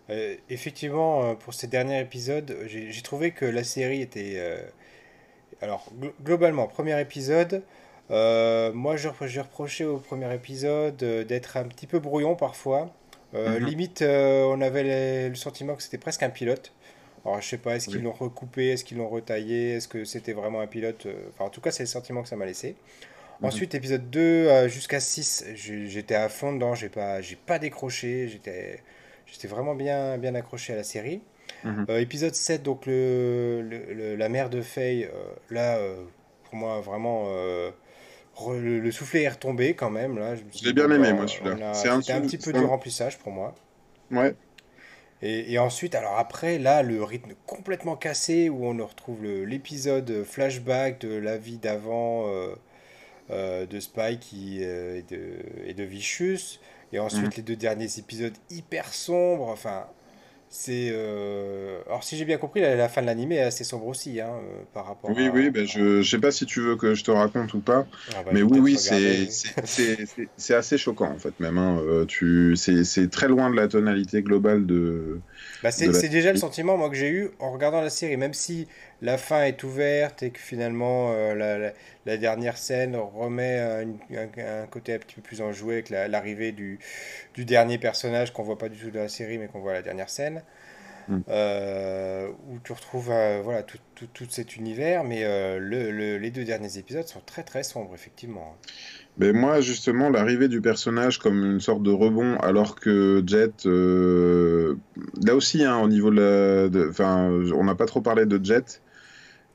Hmm. 0.09 0.13
effectivement, 0.49 1.35
pour 1.37 1.55
ces 1.55 1.67
derniers 1.67 2.01
épisodes, 2.01 2.57
j'ai 2.67 3.03
trouvé 3.03 3.33
que 3.33 3.45
la 3.45 3.65
série 3.65 4.01
était, 4.01 4.41
alors 5.61 5.91
globalement, 6.25 6.67
premier 6.67 7.01
épisode. 7.01 7.63
moi, 8.11 8.97
je 8.97 9.09
reprochais 9.09 9.85
au 9.85 9.99
premier 9.99 10.35
épisode 10.35 10.97
d'être 10.97 11.57
un 11.57 11.65
petit 11.65 11.87
peu 11.87 11.99
brouillon 11.99 12.37
parfois. 12.37 12.91
Euh, 13.35 13.61
mhm. 13.61 13.67
Limite, 13.67 14.03
euh, 14.03 14.45
on 14.45 14.61
avait 14.61 15.29
le 15.29 15.35
sentiment 15.35 15.75
que 15.75 15.83
c'était 15.83 15.99
presque 15.99 16.23
un 16.23 16.31
pilote. 16.31 16.73
Alors, 17.25 17.41
je 17.41 17.49
sais 17.49 17.59
pas, 17.59 17.77
est-ce 17.77 17.89
qu'ils 17.89 18.03
l'ont 18.03 18.13
recoupé, 18.13 18.69
est-ce 18.69 18.85
qu'ils 18.85 18.99
l'ont 18.99 19.09
retaillé, 19.09 19.75
est-ce 19.75 19.89
que 19.89 20.05
c'était 20.05 20.33
vraiment 20.33 20.61
un 20.61 20.67
pilote 20.67 21.07
euh, 21.07 21.29
Enfin, 21.29 21.45
en 21.45 21.51
tout 21.51 21.61
cas, 21.61 21.71
c'est 21.71 21.83
le 21.83 21.89
sentiment 21.89 22.23
que 22.23 22.29
ça 22.29 22.37
m'a 22.37 22.47
laissé. 22.47 22.77
Mhm. 23.41 23.49
Ensuite, 23.49 23.75
épisode 23.75 24.09
2 24.09 24.69
jusqu'à 24.69 25.01
6, 25.01 25.45
j'étais 25.55 26.15
à 26.15 26.29
fond 26.29 26.53
dedans, 26.53 26.75
j'ai 26.75 26.89
pas, 26.89 27.19
pas 27.47 27.59
décroché, 27.59 28.29
j'étais 28.29 28.83
vraiment 29.45 29.75
bien, 29.75 30.19
bien 30.19 30.35
accroché 30.35 30.73
à 30.73 30.77
la 30.77 30.85
série. 30.85 31.21
Mhm. 31.65 31.87
épisode 31.99 32.35
7, 32.35 32.63
donc 32.63 32.87
le, 32.87 34.15
la 34.17 34.29
mère 34.29 34.51
de 34.51 34.61
Faye, 34.61 35.09
là, 35.51 35.79
pour 36.45 36.57
moi, 36.57 36.81
vraiment 36.81 37.27
le, 38.47 38.91
soufflet 38.91 39.23
est 39.23 39.29
retombé 39.29 39.75
quand 39.75 39.91
même. 39.91 40.19
Là, 40.19 40.35
je, 40.37 40.65
l'ai 40.65 40.73
bien 40.73 40.91
aimé, 40.91 41.13
moi, 41.13 41.27
celui-là. 41.27 41.75
C'était 41.75 42.13
un, 42.13 42.17
un, 42.17 42.21
petit 42.21 42.39
peu 42.39 42.53
du 42.53 42.65
remplissage 42.65 43.19
pour 43.19 43.33
moi. 43.33 43.55
Ouais. 44.11 44.35
Et, 45.21 45.59
ensuite, 45.59 45.95
alors 45.95 46.17
après, 46.17 46.59
là, 46.59 46.83
le 46.83 47.03
rythme 47.03 47.33
complètement 47.47 47.97
cassé 47.97 48.49
où 48.49 48.65
on 48.67 48.87
retrouve 48.87 49.25
l'épisode 49.25 50.23
flashback 50.25 51.01
de 51.01 51.17
la 51.17 51.37
vie 51.37 51.59
d'avant 51.59 52.29
euh, 52.29 52.55
euh, 53.31 53.67
de 53.67 53.81
Spike 53.81 54.33
et, 54.33 55.03
de, 55.11 55.39
et 55.67 55.75
de 55.75 55.83
Vicious. 55.83 56.61
Et 56.93 56.99
ensuite, 56.99 57.25
mhm. 57.25 57.33
les 57.37 57.43
deux 57.43 57.57
derniers 57.57 57.99
épisodes 57.99 58.35
hyper 58.51 58.93
sombres. 58.93 59.49
Enfin, 59.49 59.87
c'est 60.51 60.89
euh, 60.93 61.81
alors 61.87 62.03
si 62.03 62.17
j'ai 62.17 62.25
bien 62.25 62.39
compris 62.39 62.61
la, 62.61 62.89
fin 62.89 63.03
de 63.03 63.07
l'animé 63.07 63.37
est 63.37 63.43
assez 63.43 63.65
sombre 63.65 63.87
aussi 63.87 64.19
hein, 64.21 64.31
euh, 64.31 64.63
par 64.73 64.87
rapport 64.87 65.11
oui 65.11 65.29
oui 65.29 65.51
ben 65.51 65.67
je, 65.67 66.01
je 66.01 66.11
sais 66.11 66.19
pas 66.19 66.31
si 66.31 66.47
tu 66.47 66.61
veux 66.61 66.77
que 66.77 66.95
je 66.95 67.05
te 67.05 67.11
raconte 67.11 67.53
ou 67.53 67.61
pas 67.61 67.87
ah 68.15 68.23
bah, 68.25 68.31
mais 68.33 68.41
oui 68.41 68.59
oui 68.59 68.77
c'est 68.79 69.29
c'est 70.37 70.55
assez 70.55 70.79
choquant 70.79 71.11
en 71.11 71.19
fait 71.19 71.39
même 71.39 71.59
hein. 71.59 71.79
Euh, 71.83 72.07
tu 72.07 72.57
c'est 72.57 73.11
très 73.11 73.29
loin 73.29 73.51
de 73.51 73.57
la 73.57 73.69
tonalité 73.69 74.23
globale 74.23 74.65
de 74.65 75.21
bah, 75.63 75.71
c'est 75.71 76.09
déjà 76.09 76.33
le 76.33 76.39
sentiment 76.39 76.79
moi 76.79 76.89
que 76.89 76.97
j'ai 76.97 77.11
eu 77.11 77.31
en 77.41 77.53
regardant 77.53 77.83
la 77.83 77.91
série 77.91 78.17
même 78.17 78.35
si 78.35 78.67
la 79.01 79.17
fin 79.17 79.45
est 79.45 79.63
ouverte 79.63 80.23
et 80.23 80.31
que 80.31 80.41
finalement 80.41 81.13
la, 81.35 81.73
la, 82.07 82.17
dernière 82.17 82.59
scène 82.59 82.97
remet 82.97 83.61
un, 83.61 84.67
côté 84.67 84.95
un 84.95 84.99
petit 84.99 85.17
peu 85.17 85.23
plus 85.23 85.41
enjoué 85.41 85.75
avec 85.75 85.91
l'arrivée 85.91 86.53
du, 86.53 86.79
du 87.35 87.45
dernier 87.45 87.79
personnage 87.79 88.33
qu'on 88.33 88.43
voit 88.43 88.59
pas 88.59 88.69
du 88.69 88.79
tout 88.79 88.91
dans 88.91 89.01
la 89.01 89.09
série 89.09 89.39
mais 89.39 89.47
qu'on 89.47 89.61
voit 89.61 89.73
à 89.73 89.75
la 89.75 89.83
dernière 89.83 90.11
scène 90.11 90.43
mm. 91.09 91.19
euh, 91.29 92.29
où 92.49 92.59
tu 92.65 92.73
retrouves 92.73 93.11
euh, 93.11 93.41
voilà 93.43 93.63
tout, 93.63 93.79
tout, 93.95 94.09
tout, 94.13 94.27
cet 94.29 94.57
univers 94.57 95.05
mais 95.05 95.23
euh, 95.23 95.59
le, 95.61 96.19
les 96.19 96.31
deux 96.31 96.45
derniers 96.45 96.79
épisodes 96.79 97.07
sont 97.07 97.23
très 97.25 97.45
très 97.45 97.63
sombres 97.63 97.95
effectivement 97.95 98.57
mais 99.17 99.33
moi 99.33 99.61
justement 99.61 100.11
l'arrivée 100.11 100.49
du 100.49 100.61
personnage 100.61 101.19
comme 101.19 101.45
une 101.45 101.61
sorte 101.61 101.85
de 101.85 101.93
rebond 101.93 102.37
alors 102.39 102.75
que 102.75 103.23
Jet 103.25 103.65
là 103.65 105.37
aussi 105.37 105.65
hein, 105.65 105.79
au 105.79 105.89
niveau 105.89 106.11
de 106.11 106.69
la 106.71 106.89
enfin 106.91 107.31
on 107.55 107.63
n'a 107.63 107.77
pas 107.77 107.87
trop 107.87 108.01
parlé 108.01 108.27
de 108.27 108.45
Jet 108.45 108.83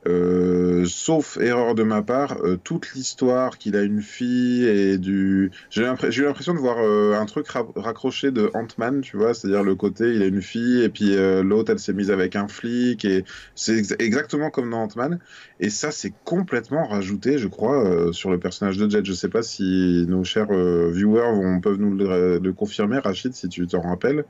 euh, 0.06 0.84
sauf 0.86 1.38
erreur 1.38 1.74
de 1.74 1.82
ma 1.82 2.02
part, 2.02 2.36
euh, 2.44 2.58
toute 2.62 2.92
l'histoire 2.94 3.56
qu'il 3.56 3.74
a 3.74 3.82
une 3.82 4.02
fille 4.02 4.66
et 4.66 4.98
du. 4.98 5.50
J'ai 5.70 5.82
eu 5.82 6.24
l'impression 6.24 6.52
de 6.52 6.58
voir 6.58 6.76
euh, 6.78 7.14
un 7.18 7.24
truc 7.24 7.46
raccroché 7.48 8.30
de 8.30 8.50
Ant-Man, 8.52 9.00
tu 9.00 9.16
vois, 9.16 9.32
c'est-à-dire 9.32 9.62
le 9.62 9.74
côté 9.74 10.12
il 10.14 10.22
a 10.22 10.26
une 10.26 10.42
fille 10.42 10.82
et 10.82 10.90
puis 10.90 11.16
l'autre 11.42 11.72
elle 11.72 11.78
s'est 11.78 11.92
mise 11.92 12.10
avec 12.10 12.36
un 12.36 12.48
flic 12.48 13.04
et 13.04 13.24
c'est 13.54 14.00
exactement 14.00 14.50
comme 14.50 14.70
dans 14.70 14.82
Ant-Man. 14.82 15.20
Et 15.60 15.70
ça 15.70 15.90
c'est 15.90 16.12
complètement 16.24 16.86
rajouté, 16.86 17.38
je 17.38 17.48
crois, 17.48 18.12
sur 18.12 18.30
le 18.30 18.38
personnage 18.38 18.76
de 18.76 18.90
Jet. 18.90 19.04
Je 19.04 19.12
sais 19.12 19.28
pas 19.28 19.42
si 19.42 20.04
nos 20.08 20.24
chers 20.24 20.52
viewers 20.90 21.32
vont, 21.32 21.60
peuvent 21.60 21.78
nous 21.78 21.94
le, 21.94 22.52
confirmer, 22.52 22.98
Rachid, 22.98 23.32
si 23.32 23.48
tu 23.48 23.66
t'en 23.66 23.80
rappelles. 23.80 24.24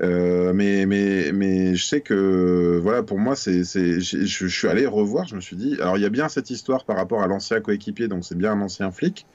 mais, 0.00 0.86
mais, 0.86 1.30
mais 1.32 1.74
je 1.74 1.84
sais 1.84 2.00
que 2.00 2.80
voilà, 2.82 3.02
pour 3.02 3.18
moi, 3.18 3.36
c'est, 3.36 3.62
je, 3.62 4.00
je 4.00 4.46
suis 4.46 4.68
allé 4.68 4.86
revoir 4.86 5.11
je 5.26 5.36
me 5.36 5.40
suis 5.40 5.56
dit, 5.56 5.76
alors 5.80 5.98
il 5.98 6.02
y 6.02 6.06
a 6.06 6.10
bien 6.10 6.28
cette 6.28 6.50
histoire 6.50 6.84
par 6.84 6.96
rapport 6.96 7.22
à 7.22 7.26
l'ancien 7.26 7.60
coéquipier, 7.60 8.08
donc 8.08 8.24
c'est 8.24 8.36
bien 8.36 8.52
un 8.52 8.60
ancien 8.60 8.90
flic. 8.90 9.26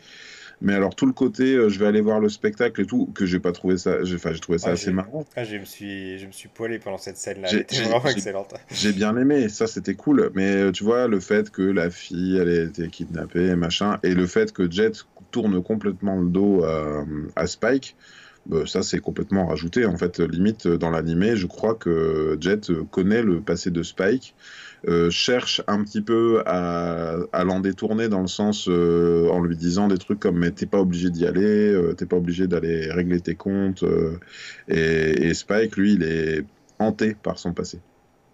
Mais 0.59 0.73
alors 0.73 0.95
tout 0.95 1.05
le 1.05 1.13
côté, 1.13 1.53
euh, 1.53 1.69
je 1.69 1.77
vais 1.77 1.85
aller 1.85 2.01
voir 2.01 2.19
le 2.19 2.29
spectacle 2.29 2.81
et 2.81 2.85
tout, 2.85 3.11
que 3.13 3.25
j'ai 3.25 3.39
pas 3.39 3.51
trouvé 3.51 3.77
ça, 3.77 4.03
j'ai 4.03 4.17
trouvé 4.39 4.57
ça 4.57 4.71
assez 4.71 4.91
marrant. 4.91 5.23
Ah, 5.35 5.43
je 5.43 5.57
me 5.57 5.65
suis, 5.65 6.17
je 6.17 6.25
me 6.25 6.31
suis 6.31 6.49
poilé 6.49 6.79
pendant 6.79 6.97
cette 6.97 7.17
scène-là, 7.17 7.49
vraiment 7.71 8.05
excellente. 8.05 8.55
J'ai 8.71 8.91
bien 8.91 9.15
aimé, 9.17 9.49
ça 9.49 9.67
c'était 9.67 9.93
cool. 9.93 10.31
Mais 10.33 10.55
euh, 10.55 10.71
tu 10.71 10.83
vois, 10.83 11.07
le 11.07 11.19
fait 11.19 11.51
que 11.51 11.61
la 11.61 11.91
fille, 11.91 12.37
elle 12.37 12.49
ait 12.49 12.63
été 12.63 12.87
kidnappée, 12.87 13.55
machin, 13.55 13.99
et 14.01 14.15
le 14.15 14.25
fait 14.25 14.51
que 14.51 14.69
Jet 14.69 15.05
tourne 15.29 15.61
complètement 15.61 16.19
le 16.19 16.29
dos 16.29 16.63
à, 16.63 17.47
Spike, 17.47 17.95
bah, 18.47 18.65
ça 18.65 18.81
c'est 18.81 18.99
complètement 18.99 19.45
rajouté. 19.45 19.85
En 19.85 19.97
fait, 19.97 20.19
limite 20.19 20.67
dans 20.67 20.89
l'animé, 20.89 21.35
je 21.35 21.45
crois 21.45 21.75
que 21.75 22.35
Jet 22.41 22.71
connaît 22.89 23.21
le 23.21 23.41
passé 23.41 23.69
de 23.69 23.83
Spike. 23.83 24.33
Euh, 24.87 25.09
cherche 25.09 25.61
un 25.67 25.83
petit 25.83 26.01
peu 26.01 26.43
à, 26.45 27.43
l'en 27.43 27.59
détourner 27.59 28.09
dans 28.09 28.21
le 28.21 28.27
sens 28.27 28.67
euh, 28.69 29.27
en 29.29 29.41
lui 29.41 29.57
disant 29.57 29.87
des 29.87 29.97
trucs 29.97 30.19
comme 30.19 30.37
mais 30.37 30.51
t'es 30.51 30.67
pas 30.67 30.79
obligé 30.79 31.09
d'y 31.09 31.25
aller, 31.25 31.71
euh, 31.71 31.93
t'es 31.93 32.05
pas 32.05 32.17
obligé 32.17 32.47
d'aller 32.47 32.91
régler 32.91 33.19
tes 33.19 33.35
comptes. 33.35 33.83
Et, 34.67 35.33
Spike, 35.33 35.77
lui, 35.77 35.93
il 35.93 36.03
est 36.03 36.45
hanté 36.79 37.15
par 37.15 37.39
son 37.39 37.53
passé. 37.53 37.79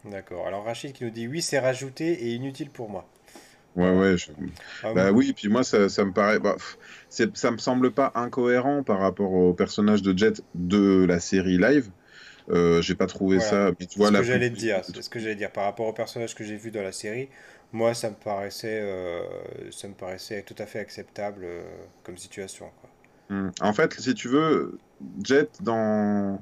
D'accord. 0.05 0.47
Alors 0.47 0.65
Rachid 0.65 0.91
qui 0.91 1.05
nous 1.05 1.11
dit 1.11 1.27
oui, 1.27 1.41
c'est 1.41 1.59
rajouté 1.59 2.11
et 2.11 2.33
inutile 2.33 2.69
pour 2.69 2.89
moi. 2.89 3.07
Ouais, 3.75 3.89
ouais. 3.89 4.15
Ah 4.83 4.93
bah 4.93 5.11
oui, 5.11 5.33
puis 5.33 5.47
moi, 5.47 5.63
ça, 5.63 5.79
me 5.79 6.11
paraît. 6.11 6.39
Bah, 6.39 6.55
ça 7.09 7.51
me 7.51 7.57
semble 7.57 7.91
pas 7.91 8.11
incohérent 8.15 8.83
par 8.83 8.99
rapport 8.99 9.31
au 9.31 9.53
personnage 9.53 10.01
de 10.01 10.15
Jet 10.15 10.43
de 10.53 11.05
la 11.05 11.19
série 11.19 11.57
live. 11.57 11.89
Euh, 12.49 12.81
j'ai 12.81 12.95
pas 12.95 13.07
trouvé 13.07 13.39
ça. 13.39 13.71
Mais 13.79 13.85
tu 13.85 13.97
vois, 13.97 14.09
ce 14.09 14.13
que 14.13 14.23
j'allais 14.23 14.49
dire, 14.49 14.81
c'est 14.83 15.01
ce 15.01 15.09
que 15.09 15.19
j'allais 15.19 15.35
dire 15.35 15.51
par 15.51 15.65
rapport 15.65 15.87
au 15.87 15.93
personnage 15.93 16.35
que 16.35 16.43
j'ai 16.43 16.57
vu 16.57 16.71
dans 16.71 16.83
la 16.83 16.91
série. 16.91 17.29
Moi, 17.71 17.93
ça 17.93 18.09
me 18.09 18.15
paraissait, 18.15 18.81
euh, 18.81 19.21
ça 19.71 19.87
me 19.87 19.93
paraissait 19.93 20.43
tout 20.43 20.55
à 20.59 20.65
fait 20.65 20.79
acceptable 20.79 21.41
euh, 21.43 21.63
comme 22.03 22.17
situation. 22.17 22.69
Quoi. 22.81 22.89
Hmm. 23.35 23.51
En 23.61 23.73
fait, 23.73 23.99
si 23.99 24.13
tu 24.13 24.27
veux, 24.27 24.77
Jet 25.23 25.49
dans 25.61 26.39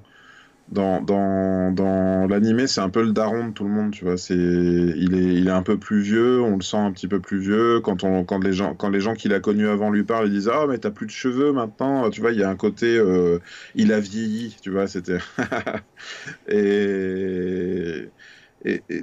dans, 0.71 1.01
dans, 1.01 2.27
l'animé, 2.27 2.65
c'est 2.67 2.81
un 2.81 2.89
peu 2.89 3.03
le 3.03 3.11
daron 3.11 3.49
de 3.49 3.53
tout 3.53 3.65
le 3.65 3.69
monde, 3.69 3.91
tu 3.91 4.05
vois. 4.05 4.17
C'est, 4.17 4.35
il, 4.35 5.15
est, 5.15 5.35
il 5.35 5.47
est 5.47 5.51
un 5.51 5.63
peu 5.63 5.77
plus 5.77 6.01
vieux, 6.01 6.41
on 6.41 6.55
le 6.55 6.61
sent 6.61 6.77
un 6.77 6.91
petit 6.91 7.07
peu 7.07 7.19
plus 7.19 7.39
vieux. 7.39 7.81
Quand, 7.81 8.03
on, 8.03 8.23
quand 8.23 8.39
les 8.39 8.53
gens, 8.53 8.73
quand 8.75 8.89
les 8.89 9.01
gens 9.01 9.13
qu'il 9.13 9.33
a 9.33 9.39
connus 9.39 9.67
avant 9.67 9.89
lui 9.89 10.03
parlent, 10.03 10.27
ils 10.27 10.33
disent 10.33 10.49
Ah, 10.53 10.65
mais 10.69 10.77
t'as 10.77 10.91
plus 10.91 11.05
de 11.05 11.11
cheveux 11.11 11.51
maintenant. 11.51 12.09
Tu 12.09 12.21
vois, 12.21 12.31
il 12.31 12.39
y 12.39 12.43
a 12.43 12.49
un 12.49 12.55
côté, 12.55 12.97
euh, 12.97 13.39
il 13.75 13.91
a 13.91 13.99
vieilli, 13.99 14.55
tu 14.61 14.71
vois. 14.71 14.87
C'était. 14.87 15.19
et. 16.47 18.09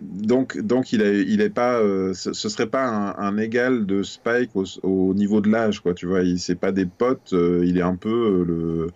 Donc, 0.00 0.56
donc 0.58 0.92
il 0.92 1.02
est, 1.02 1.22
il 1.22 1.40
est 1.40 1.50
pas, 1.50 1.80
euh, 1.80 2.14
ce, 2.14 2.32
serait 2.32 2.68
pas 2.68 2.86
un, 3.18 3.36
égal 3.38 3.86
de 3.86 4.04
Spike 4.04 4.50
au, 4.54 5.14
niveau 5.14 5.40
de 5.40 5.50
l'âge, 5.50 5.80
quoi. 5.80 5.94
Tu 5.94 6.06
vois, 6.06 6.22
il 6.22 6.38
c'est 6.38 6.54
pas 6.54 6.70
des 6.70 6.86
potes. 6.86 7.32
Euh, 7.32 7.64
il 7.66 7.76
est 7.76 7.82
un 7.82 7.96
peu 7.96 8.44
le, 8.46 8.88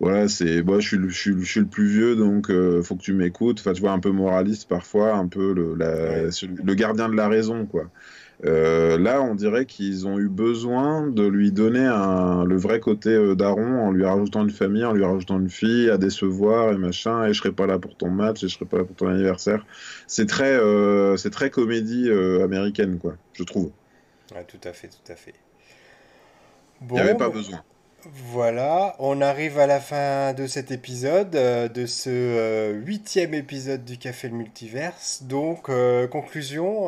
voilà, 0.00 0.28
c'est 0.28 0.62
moi 0.62 0.80
je 0.80 0.88
suis, 0.88 0.96
le, 0.96 1.10
je, 1.10 1.44
suis, 1.44 1.60
le 1.60 1.66
plus 1.66 1.86
vieux 1.86 2.16
donc 2.16 2.50
euh, 2.50 2.82
faut 2.82 2.96
que 2.96 3.02
tu 3.02 3.12
m'écoutes. 3.12 3.60
Enfin, 3.60 3.74
tu 3.74 3.82
vois, 3.82 3.92
un 3.92 4.00
peu 4.00 4.10
moraliste 4.10 4.66
parfois, 4.66 5.14
un 5.14 5.28
peu 5.28 5.52
le, 5.52 5.74
le 5.74 6.74
gardien 6.74 7.10
de 7.10 7.14
la 7.14 7.28
raison, 7.28 7.66
quoi. 7.66 7.84
Euh, 8.46 8.96
là, 8.98 9.20
on 9.20 9.34
dirait 9.34 9.66
qu'ils 9.66 10.06
ont 10.06 10.18
eu 10.18 10.30
besoin 10.30 11.06
de 11.06 11.26
lui 11.26 11.52
donner 11.52 11.84
un, 11.84 12.44
le 12.44 12.56
vrai 12.56 12.80
côté 12.80 13.10
euh, 13.10 13.34
daron 13.34 13.80
en 13.86 13.92
lui 13.92 14.02
rajoutant 14.02 14.42
une 14.42 14.50
famille, 14.50 14.86
en 14.86 14.94
lui 14.94 15.04
rajoutant 15.04 15.38
une 15.38 15.50
fille 15.50 15.90
à 15.90 15.98
décevoir 15.98 16.72
et 16.72 16.78
machin. 16.78 17.26
Et 17.26 17.34
je 17.34 17.38
serai 17.38 17.52
pas 17.52 17.66
là 17.66 17.78
pour 17.78 17.94
ton 17.94 18.08
match, 18.08 18.42
et 18.42 18.48
je 18.48 18.54
serai 18.54 18.64
pas 18.64 18.78
là 18.78 18.84
pour 18.84 18.96
ton 18.96 19.08
anniversaire. 19.08 19.66
C'est 20.06 20.24
très, 20.24 20.52
euh, 20.52 21.18
c'est 21.18 21.28
très 21.28 21.50
comédie 21.50 22.10
américaine, 22.42 22.98
quoi, 22.98 23.16
je 23.34 23.44
trouve. 23.44 23.70
Ouais, 24.34 24.44
tout 24.44 24.66
à 24.66 24.72
fait, 24.72 24.88
tout 24.88 25.12
à 25.12 25.16
fait. 25.16 25.34
Il 26.88 26.94
n'y 26.94 27.00
avait 27.00 27.16
pas 27.16 27.28
besoin. 27.28 27.62
Voilà, 28.32 28.96
on 28.98 29.20
arrive 29.20 29.58
à 29.58 29.66
la 29.66 29.78
fin 29.80 30.32
de 30.32 30.46
cet 30.46 30.70
épisode, 30.70 31.34
euh, 31.34 31.68
de 31.68 31.84
ce 31.84 32.08
euh, 32.10 32.72
huitième 32.72 33.34
épisode 33.34 33.84
du 33.84 33.98
Café 33.98 34.28
le 34.28 34.36
Multiverse. 34.36 35.24
Donc, 35.24 35.68
euh, 35.68 36.06
conclusion, 36.06 36.86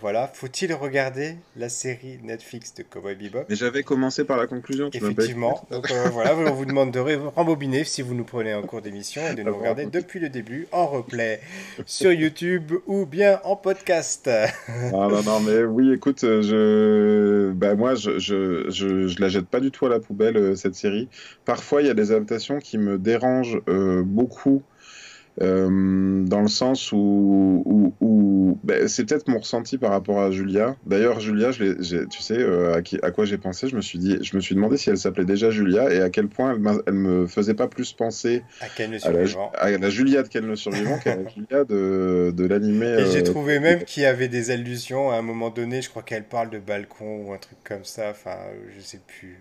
voilà, 0.00 0.30
faut-il 0.32 0.72
regarder 0.74 1.36
la 1.56 1.68
série 1.68 2.18
Netflix 2.24 2.74
de 2.74 2.82
Cowboy 2.82 3.14
Bebop? 3.14 3.44
Mais 3.48 3.56
j'avais 3.56 3.82
commencé 3.82 4.24
par 4.24 4.36
la 4.36 4.46
conclusion, 4.46 4.90
tu 4.90 4.98
Effectivement, 4.98 5.66
donc 5.70 5.92
voilà, 6.12 6.36
on 6.36 6.52
vous 6.52 6.64
demande 6.64 6.90
de 6.90 6.98
rembobiner 7.00 7.84
si 7.84 8.02
vous 8.02 8.14
nous 8.14 8.24
prenez 8.24 8.54
en 8.54 8.62
cours 8.62 8.82
d'émission 8.82 9.22
et 9.30 9.34
de 9.34 9.42
nous 9.44 9.56
regarder 9.56 9.86
depuis 9.86 10.20
le 10.20 10.28
début 10.28 10.66
en 10.72 10.86
replay 10.86 11.40
sur 11.86 12.12
YouTube 12.12 12.72
ou 12.86 13.06
bien 13.06 13.40
en 13.44 13.56
podcast. 13.56 14.28
ah 14.28 14.90
non, 14.92 15.22
non, 15.22 15.40
mais 15.40 15.62
oui, 15.64 15.92
écoute, 15.92 16.20
je... 16.22 17.50
Bah, 17.52 17.74
moi, 17.74 17.94
je, 17.94 18.18
je, 18.18 18.70
je, 18.70 19.06
je 19.06 19.20
la 19.20 19.28
jette 19.28 19.46
pas 19.46 19.60
du 19.60 19.70
tout 19.70 19.86
à 19.86 19.88
la 19.88 20.00
poubelle 20.00 20.31
euh, 20.36 20.54
cette 20.54 20.74
série. 20.74 21.08
Parfois, 21.44 21.82
il 21.82 21.86
y 21.86 21.90
a 21.90 21.94
des 21.94 22.12
adaptations 22.12 22.58
qui 22.58 22.78
me 22.78 22.98
dérangent 22.98 23.60
euh, 23.68 24.02
beaucoup. 24.04 24.62
Euh, 25.40 26.24
dans 26.26 26.42
le 26.42 26.48
sens 26.48 26.92
où, 26.92 28.58
ben, 28.62 28.86
c'est 28.86 29.06
peut-être 29.06 29.28
mon 29.28 29.38
ressenti 29.38 29.78
par 29.78 29.90
rapport 29.90 30.20
à 30.20 30.30
Julia. 30.30 30.76
D'ailleurs, 30.86 31.20
Julia, 31.20 31.52
je 31.52 32.04
tu 32.04 32.20
sais 32.20 32.44
à, 33.02 33.10
quoi 33.10 33.24
j'ai 33.24 33.38
pensé 33.38 33.66
Je 33.66 33.74
me 33.74 33.80
suis 33.80 33.98
dit, 33.98 34.18
je 34.20 34.36
me 34.36 34.42
suis 34.42 34.54
demandé 34.54 34.76
si 34.76 34.90
elle 34.90 34.98
s'appelait 34.98 35.24
déjà 35.24 35.50
Julia 35.50 35.90
et 35.90 36.02
à 36.02 36.10
quel 36.10 36.28
point 36.28 36.58
elle, 36.86 36.92
me 36.92 37.26
faisait 37.26 37.54
pas 37.54 37.66
plus 37.66 37.94
penser 37.94 38.42
à, 38.60 39.10
la, 39.10 39.88
Julia 39.90 40.22
de 40.22 40.28
Ken 40.28 40.46
le 40.46 40.54
survivant 40.54 40.98
qu'à 40.98 41.16
la 41.16 41.28
Julia 41.30 41.64
de, 41.64 42.30
de 42.36 42.44
l'animé. 42.44 42.96
Et 42.98 43.10
j'ai 43.10 43.22
trouvé 43.22 43.58
même 43.58 43.84
qu'il 43.84 44.02
y 44.02 44.06
avait 44.06 44.28
des 44.28 44.50
allusions 44.50 45.10
à 45.10 45.16
un 45.16 45.22
moment 45.22 45.48
donné. 45.48 45.80
Je 45.80 45.88
crois 45.88 46.02
qu'elle 46.02 46.24
parle 46.24 46.50
de 46.50 46.58
balcon 46.58 47.24
ou 47.24 47.32
un 47.32 47.38
truc 47.38 47.56
comme 47.64 47.84
ça. 47.84 48.10
Enfin, 48.10 48.36
je 48.76 48.82
sais 48.82 49.00
plus. 49.06 49.40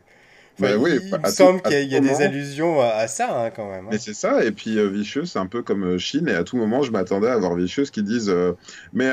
Bah 0.62 0.78
oui, 0.78 0.99
il 1.01 1.20
me 1.20 1.30
semble 1.30 1.62
qu'il 1.62 1.91
y 1.91 1.95
a, 1.95 1.99
des 1.99 2.22
allusions 2.22 2.82
à, 2.82 3.07
ça 3.07 3.45
hein, 3.45 3.49
quand 3.49 3.70
même. 3.70 3.86
Hein. 3.86 3.89
Mais 3.91 3.97
c'est 3.97 4.14
ça, 4.14 4.43
et 4.43 4.51
puis 4.51 4.78
euh, 4.78 4.88
Vicious, 4.88 5.26
c'est 5.26 5.39
un 5.39 5.47
peu 5.47 5.64
comme 5.64 5.84
euh, 5.84 5.97
Chine, 5.97 6.28
et 6.28 6.34
à 6.34 6.43
tout 6.43 6.57
moment, 6.57 6.84
je 6.84 6.91
m'attendais 6.91 7.30
à 7.30 7.38
voir 7.38 7.55
Vicious 7.55 7.86
qui 7.91 8.03
disent 8.03 8.30
euh, 8.30 8.53
Mais 8.93 9.09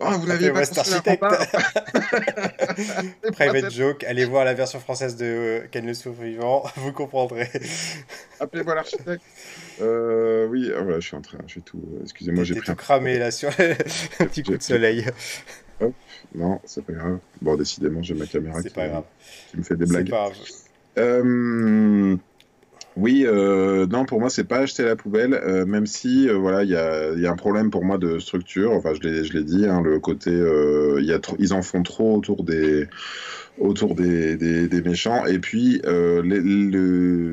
oh, 0.00 0.10
vous 0.10 0.26
n'aviez 0.26 0.52
pas 0.52 0.60
Architect 0.60 1.22
Private 3.32 3.72
joke, 3.72 4.04
allez 4.04 4.24
voir 4.24 4.44
la 4.44 4.54
version 4.54 4.78
française 4.78 5.16
de 5.16 5.62
Ken 5.70 5.86
le 5.86 5.94
Survivant, 5.94 6.64
vous 6.76 6.92
comprendrez. 6.92 7.48
Appelez-moi 8.38 8.74
l'architecte. 8.74 9.22
oui, 9.80 9.80
oh, 9.80 10.82
voilà, 10.82 11.00
je 11.00 11.06
suis 11.06 11.16
en 11.16 11.22
train, 11.22 11.38
je 11.46 11.52
suis 11.52 11.62
tout. 11.62 11.82
Excusez-moi, 12.02 12.44
j'ai 12.44 12.54
pris. 12.54 12.66
tout 12.66 12.74
cramé 12.74 13.18
là 13.18 13.30
sur 13.30 13.50
le 13.58 14.26
petit 14.26 14.42
coup 14.42 14.56
de 14.56 14.62
soleil. 14.62 15.06
Hop, 15.80 15.92
non, 16.34 16.60
c'est 16.64 16.84
pas 16.84 16.92
grave. 16.92 17.18
Bon, 17.42 17.56
décidément, 17.56 18.02
j'ai 18.02 18.14
ma 18.14 18.26
caméra 18.26 18.62
qui, 18.62 18.70
pas 18.70 18.88
grave. 18.88 19.04
qui, 19.50 19.58
me 19.58 19.62
fait 19.62 19.76
des 19.76 19.84
blagues. 19.84 20.08
Pas 20.08 20.30
grave. 20.30 20.36
Euh, 20.98 22.16
oui, 22.96 23.24
euh, 23.26 23.86
non, 23.86 24.06
pour 24.06 24.20
moi, 24.20 24.30
c'est 24.30 24.44
pas 24.44 24.60
acheter 24.60 24.82
la 24.82 24.96
poubelle, 24.96 25.34
euh, 25.34 25.66
même 25.66 25.84
si, 25.86 26.28
voilà, 26.28 26.64
il 26.64 26.70
y 26.70 26.76
a, 26.76 27.30
un 27.30 27.36
problème 27.36 27.70
pour 27.70 27.84
moi 27.84 27.98
de 27.98 28.18
structure. 28.18 28.72
Enfin, 28.72 28.94
je 28.94 29.00
l'ai 29.02 29.44
dit, 29.44 29.66
hein, 29.66 29.82
le 29.82 30.00
côté, 30.00 30.30
y 30.30 31.12
a 31.12 31.20
ils 31.38 31.52
en 31.52 31.60
font 31.62 31.82
trop 31.82 32.16
autour 32.16 32.42
des 32.44 32.88
autour 33.58 33.94
des, 33.94 34.36
des, 34.36 34.82
méchants. 34.82 35.26
Et 35.26 35.38
puis, 35.38 35.82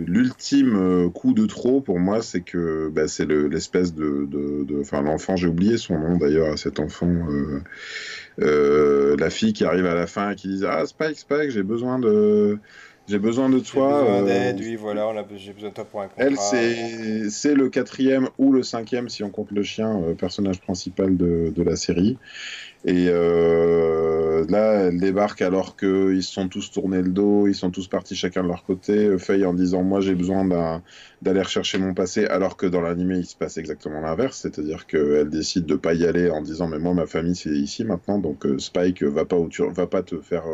l'ultime 0.08 1.10
coup 1.14 1.34
de 1.34 1.46
trop 1.46 1.82
pour 1.82 2.00
moi, 2.00 2.22
c'est 2.22 2.42
que 2.42 2.90
bah, 2.90 3.08
c'est 3.08 3.26
l'espèce 3.26 3.94
de, 3.94 4.28
de, 4.30 4.80
Enfin, 4.82 5.02
l'enfant, 5.02 5.38
j'ai 5.38 5.48
oublié 5.48 5.78
son 5.78 5.98
nom 5.98 6.18
d'ailleurs 6.18 6.52
à 6.54 6.58
cet 6.58 6.80
enfant. 6.82 7.08
la 8.38 9.30
fille 9.30 9.54
qui 9.54 9.64
arrive 9.64 9.86
à 9.86 9.96
la 9.96 10.08
fin 10.08 10.32
et 10.32 10.36
qui 10.36 10.50
dit 10.50 10.66
Ah, 10.68 10.86
Spike, 10.86 11.20
Spike, 11.20 11.52
j'ai 11.52 11.64
besoin 11.64 12.00
de. 12.00 12.60
J'ai 13.06 13.20
besoin 13.20 13.50
de 13.50 13.60
toi. 13.60 14.00
J'ai 14.00 14.12
besoin 14.12 14.24
d'aide, 14.24 14.60
oui, 14.60 14.76
voilà, 14.78 15.26
j'ai 15.36 15.52
besoin 15.52 15.70
de 15.70 15.74
toi 15.76 15.84
pour 15.84 16.02
un 16.02 16.08
contrat. 16.08 16.24
Elle, 16.24 17.30
c'est 17.30 17.54
le 17.54 17.70
quatrième 17.70 18.30
ou 18.38 18.54
le 18.54 18.64
cinquième, 18.64 19.10
si 19.10 19.24
on 19.24 19.30
compte 19.30 19.52
le 19.52 19.62
chien, 19.62 20.02
euh, 20.02 20.14
personnage 20.14 20.62
principal 20.62 21.18
de, 21.18 21.52
de, 21.54 21.64
la 21.64 21.76
série. 21.76 22.18
Et 22.86 23.08
euh, 23.10 24.46
là, 24.48 24.86
elle 24.86 25.02
débarque 25.02 25.42
alors 25.42 25.76
qu'ils 25.76 26.24
se 26.24 26.32
sont 26.32 26.48
tous 26.48 26.72
tournés 26.72 27.02
le 27.02 27.10
dos, 27.10 27.48
ils 27.48 27.56
sont 27.56 27.72
tous 27.72 27.88
partis 27.90 28.16
chacun 28.16 28.42
de 28.44 28.48
leur 28.48 28.64
côté. 28.64 29.18
Faye 29.18 29.46
en 29.46 29.54
disant 29.54 29.84
Moi, 29.84 30.00
j'ai 30.00 30.16
besoin 30.16 30.82
d'aller 31.22 31.42
rechercher 31.42 31.80
mon 31.80 31.94
passé, 31.94 32.26
alors 32.28 32.56
que 32.56 32.66
dans 32.66 32.82
l'animé, 32.82 33.18
il 33.18 33.26
se 33.26 33.36
passe 33.36 33.58
exactement 33.58 34.00
l'inverse. 34.00 34.40
C'est-à-dire 34.42 34.88
qu'elle 34.88 35.30
décide 35.30 35.66
de 35.66 35.76
pas 35.76 35.94
y 35.94 36.06
aller 36.06 36.30
en 36.30 36.42
disant 36.42 36.68
Mais 36.70 36.80
moi, 36.80 36.94
ma 36.94 37.06
famille, 37.06 37.36
c'est 37.36 37.50
ici 37.50 37.84
maintenant, 37.84 38.18
donc 38.18 38.46
euh, 38.46 38.58
Spike 38.60 39.04
va 39.04 39.26
pas, 39.26 39.36
où 39.36 39.50
tu, 39.50 39.62
va 39.70 39.88
pas 39.88 40.04
te 40.04 40.22
faire 40.22 40.46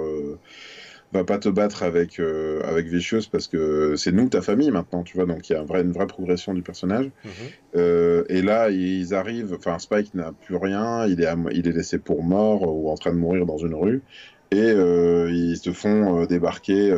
va 1.12 1.24
pas 1.24 1.39
te 1.39 1.49
battre 1.49 1.84
avec, 1.84 2.20
euh, 2.20 2.62
avec 2.64 2.88
Vicious 2.88 3.24
parce 3.32 3.47
que 3.47 3.95
c'est 3.95 4.12
nous 4.12 4.30
ta 4.30 4.41
famille 4.41 4.70
maintenant, 4.72 5.03
tu 5.03 5.18
vois. 5.18 5.26
Donc 5.26 5.49
il 5.49 5.53
y 5.53 5.55
a 5.55 5.60
une 5.60 5.91
vraie 5.91 6.07
progression 6.07 6.53
du 6.53 6.62
personnage. 6.62 7.05
Mhm. 7.26 7.32
Euh, 7.76 8.24
et 8.30 8.41
là, 8.41 8.70
ils 8.70 9.14
arrivent, 9.14 9.55
enfin 9.57 9.80
Spike 9.80 10.14
n'a 10.14 10.32
plus 10.32 10.55
rien, 10.55 11.07
il 11.07 11.22
est, 11.22 11.30
il 11.53 11.68
est 11.68 11.72
laissé 11.72 11.97
pour 11.97 12.24
mort 12.24 12.62
ou 12.64 12.89
en 12.89 12.95
train 12.95 13.12
de 13.12 13.18
mourir 13.18 13.45
dans 13.45 13.57
une 13.57 13.76
rue. 13.76 14.01
Et 14.51 14.57
euh, 14.57 15.32
ils 15.32 15.57
se 15.57 15.72
font 15.72 16.26
débarquer 16.26 16.89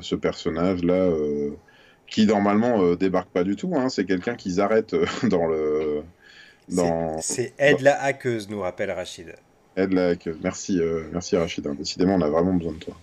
ce 0.00 0.14
personnage-là 0.14 1.10
qui 2.06 2.26
normalement 2.26 2.94
débarque 2.94 3.30
pas 3.30 3.44
du 3.44 3.56
tout. 3.56 3.74
Hein. 3.76 3.88
c'est 3.88 4.04
quelqu'un 4.04 4.34
qu'ils 4.34 4.60
arrêtent 4.60 4.96
dans 5.28 5.46
le. 5.46 6.02
C'est 7.20 7.52
Ed 7.58 7.80
la 7.80 8.00
hackeuse, 8.02 8.48
nous 8.48 8.60
rappelle 8.60 8.90
Rachid. 8.90 9.34
Merci, 9.76 10.80
euh, 10.80 11.04
merci 11.12 11.36
Rachid. 11.36 11.66
Hein. 11.66 11.74
Décidément, 11.78 12.14
on 12.16 12.20
a 12.20 12.28
vraiment 12.28 12.54
besoin 12.54 12.72
de 12.72 12.78
toi. 12.78 12.96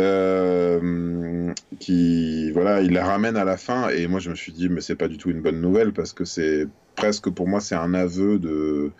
Euh, 0.00 1.52
qui, 1.80 2.50
voilà, 2.52 2.82
il 2.82 2.92
la 2.92 3.06
ramène 3.06 3.36
à 3.36 3.44
la 3.44 3.56
fin 3.56 3.88
et 3.88 4.06
moi 4.06 4.20
je 4.20 4.28
me 4.28 4.34
suis 4.34 4.52
dit, 4.52 4.68
mais 4.68 4.82
c'est 4.82 4.94
pas 4.94 5.08
du 5.08 5.16
tout 5.16 5.30
une 5.30 5.40
bonne 5.40 5.60
nouvelle 5.60 5.92
parce 5.92 6.12
que 6.12 6.24
c'est 6.24 6.66
presque 6.96 7.30
pour 7.30 7.48
moi 7.48 7.60
c'est 7.60 7.76
un 7.76 7.94
aveu 7.94 8.38
de, 8.38 8.90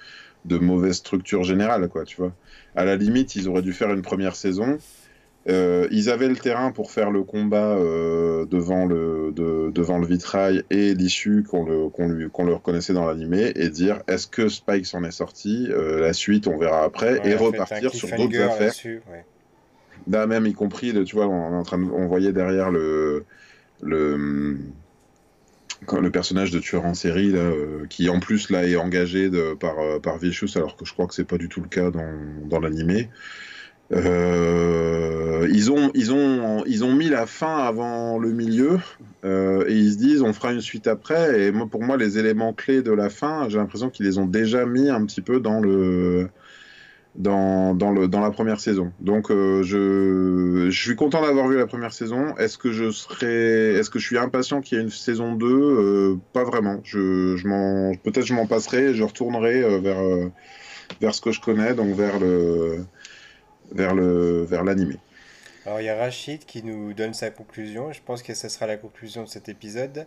de 0.46 0.58
mauvaise 0.58 0.96
structure 0.96 1.44
générale, 1.44 1.88
quoi, 1.88 2.04
tu 2.04 2.16
vois. 2.16 2.32
À 2.74 2.84
la 2.84 2.96
limite, 2.96 3.36
ils 3.36 3.48
auraient 3.48 3.62
dû 3.62 3.72
faire 3.72 3.92
une 3.92 4.02
première 4.02 4.36
saison 4.36 4.78
euh, 5.48 5.86
ils 5.92 6.10
avaient 6.10 6.28
le 6.28 6.36
terrain 6.36 6.72
pour 6.72 6.90
faire 6.90 7.12
le 7.12 7.22
combat 7.22 7.76
euh, 7.76 8.46
devant, 8.46 8.84
le, 8.84 9.32
devant 9.32 9.98
le 9.98 10.06
vitrail 10.06 10.64
et 10.70 10.92
l'issue 10.94 11.44
qu'on 11.48 11.64
le, 11.64 11.88
qu'on 11.88 12.44
le 12.44 12.54
reconnaissait 12.54 12.92
dans 12.92 13.06
l'animé 13.06 13.52
et 13.54 13.68
dire 13.68 14.02
est-ce 14.08 14.26
que 14.26 14.48
Spike 14.48 14.86
s'en 14.86 15.04
est 15.04 15.12
sorti 15.12 15.68
euh, 15.70 16.00
La 16.00 16.12
suite, 16.12 16.48
on 16.48 16.58
verra 16.58 16.82
après 16.82 17.20
et 17.24 17.36
repartir 17.36 17.94
sur 17.94 18.08
d'autres 18.16 18.40
affaires. 18.40 18.72
Là 20.08 20.26
même, 20.26 20.46
y 20.46 20.52
compris, 20.52 20.92
tu 21.04 21.16
vois, 21.16 21.26
on, 21.26 21.52
est 21.52 21.56
en 21.56 21.62
train 21.62 21.78
de, 21.78 21.84
on 21.84 22.06
voyait 22.06 22.32
derrière 22.32 22.70
le, 22.70 23.24
le, 23.82 24.58
le 25.92 26.10
personnage 26.10 26.50
de 26.50 26.58
tueur 26.58 26.84
en 26.84 26.94
série 26.94 27.30
là, 27.30 27.50
qui 27.88 28.08
en 28.08 28.18
plus 28.18 28.50
là 28.50 28.66
est 28.66 28.76
engagé 28.76 29.30
de, 29.30 29.54
par, 29.54 29.76
par 30.02 30.18
Vicious 30.18 30.56
alors 30.56 30.76
que 30.76 30.84
je 30.84 30.92
crois 30.92 31.06
que 31.06 31.14
c'est 31.14 31.24
pas 31.24 31.38
du 31.38 31.48
tout 31.48 31.60
le 31.60 31.68
cas 31.68 31.90
dans, 31.92 32.14
dans 32.46 32.58
l'animé. 32.58 33.08
Euh, 33.92 35.48
ils, 35.52 35.70
ont, 35.70 36.92
mis 36.92 37.08
la 37.08 37.26
fin 37.26 37.58
avant 37.58 38.18
le 38.18 38.32
milieu 38.32 38.80
euh, 39.24 39.64
et 39.68 39.74
ils 39.74 39.92
se 39.92 39.98
disent 39.98 40.22
on 40.22 40.32
fera 40.32 40.52
une 40.52 40.60
suite 40.60 40.86
après. 40.86 41.40
Et 41.40 41.52
moi, 41.52 41.66
pour 41.66 41.82
moi, 41.82 41.96
les 41.96 42.18
éléments 42.18 42.52
clés 42.52 42.82
de 42.82 42.92
la 42.92 43.10
fin, 43.10 43.48
j'ai 43.48 43.58
l'impression 43.58 43.90
qu'ils 43.90 44.06
les 44.06 44.18
ont 44.18 44.26
déjà 44.26 44.66
mis 44.66 44.90
un 44.90 45.04
petit 45.04 45.20
peu 45.20 45.40
dans 45.40 45.60
la 47.18 48.30
première 48.32 48.60
saison. 48.60 48.92
Donc 49.00 49.30
euh, 49.30 49.62
je, 49.62 50.68
suis 50.70 50.96
content 50.96 51.22
d'avoir 51.22 51.46
vu 51.48 51.56
la 51.56 51.66
première 51.66 51.92
saison. 51.92 52.36
Est-ce 52.38 52.58
que 52.58 52.72
je 52.72 53.98
suis 53.98 54.18
impatient 54.18 54.60
qu'il 54.60 54.78
y 54.78 54.80
ait 54.80 54.84
une 54.84 54.90
saison 54.90 55.34
2 55.34 56.18
Pas 56.32 56.44
vraiment. 56.44 56.78
Peut-être 56.78 58.26
je 58.26 58.34
m'en 58.34 58.46
passerai, 58.46 58.94
je 58.94 59.04
retournerai 59.04 59.80
vers 59.80 60.00
vers 61.00 61.14
ce 61.14 61.20
que 61.20 61.32
je 61.32 61.40
connais, 61.40 61.74
donc 61.74 61.94
vers 61.94 62.18
le 62.18 62.84
vers 63.72 63.94
le 63.94 64.44
vers 64.44 64.64
l'animé. 64.64 64.96
Alors 65.66 65.80
il 65.80 65.84
y 65.84 65.88
a 65.88 65.96
Rachid 65.96 66.44
qui 66.44 66.62
nous 66.62 66.92
donne 66.92 67.14
sa 67.14 67.30
conclusion. 67.30 67.92
Je 67.92 68.00
pense 68.04 68.22
que 68.22 68.34
ce 68.34 68.48
sera 68.48 68.66
la 68.66 68.76
conclusion 68.76 69.24
de 69.24 69.28
cet 69.28 69.48
épisode. 69.48 70.06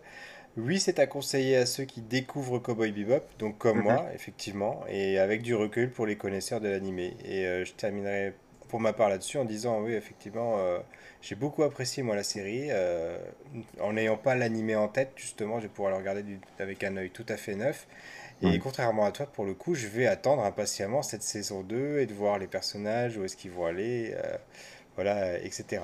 Oui, 0.57 0.79
c'est 0.79 0.99
à 0.99 1.07
conseiller 1.07 1.57
à 1.57 1.65
ceux 1.65 1.83
qui 1.83 2.01
découvrent 2.01 2.59
Cowboy 2.59 2.91
Bebop, 2.91 3.23
donc 3.37 3.57
comme 3.57 3.77
mhm. 3.77 3.83
moi, 3.83 4.05
effectivement, 4.13 4.83
et 4.89 5.19
avec 5.19 5.41
du 5.41 5.55
recul 5.55 5.91
pour 5.91 6.05
les 6.05 6.15
connaisseurs 6.15 6.59
de 6.59 6.67
l'animé. 6.67 7.15
Et 7.23 7.45
euh, 7.45 7.65
je 7.65 7.73
terminerai 7.73 8.33
pour 8.67 8.79
ma 8.79 8.93
part 8.93 9.09
là-dessus 9.09 9.37
en 9.37 9.45
disant 9.45 9.81
oui, 9.81 9.93
effectivement, 9.93 10.57
euh, 10.59 10.79
j'ai 11.21 11.35
beaucoup 11.35 11.63
apprécié 11.63 12.03
moi 12.03 12.15
la 12.15 12.23
série. 12.23 12.67
Euh, 12.69 13.17
en 13.79 13.93
n'ayant 13.93 14.17
pas 14.17 14.35
l'animé 14.35 14.75
en 14.75 14.87
tête, 14.87 15.11
justement, 15.15 15.59
je 15.59 15.63
vais 15.63 15.69
pouvoir 15.69 15.91
le 15.91 15.97
regarder 15.97 16.23
avec 16.59 16.83
un 16.83 16.95
œil 16.97 17.09
tout 17.09 17.25
à 17.29 17.37
fait 17.37 17.55
neuf. 17.55 17.87
Et 18.41 18.59
contrairement 18.59 19.05
à 19.05 19.11
toi, 19.11 19.25
pour 19.25 19.45
le 19.45 19.53
coup, 19.53 19.75
je 19.75 19.87
vais 19.87 20.07
attendre 20.07 20.43
impatiemment 20.43 21.01
cette 21.01 21.23
saison 21.23 21.61
2 21.61 21.99
et 21.99 22.05
de 22.05 22.13
voir 22.13 22.39
les 22.39 22.47
personnages, 22.47 23.17
où 23.17 23.25
est-ce 23.25 23.35
qu'ils 23.35 23.51
vont 23.51 23.65
aller, 23.65 24.13
euh, 24.15 24.37
voilà, 24.95 25.37
etc. 25.39 25.81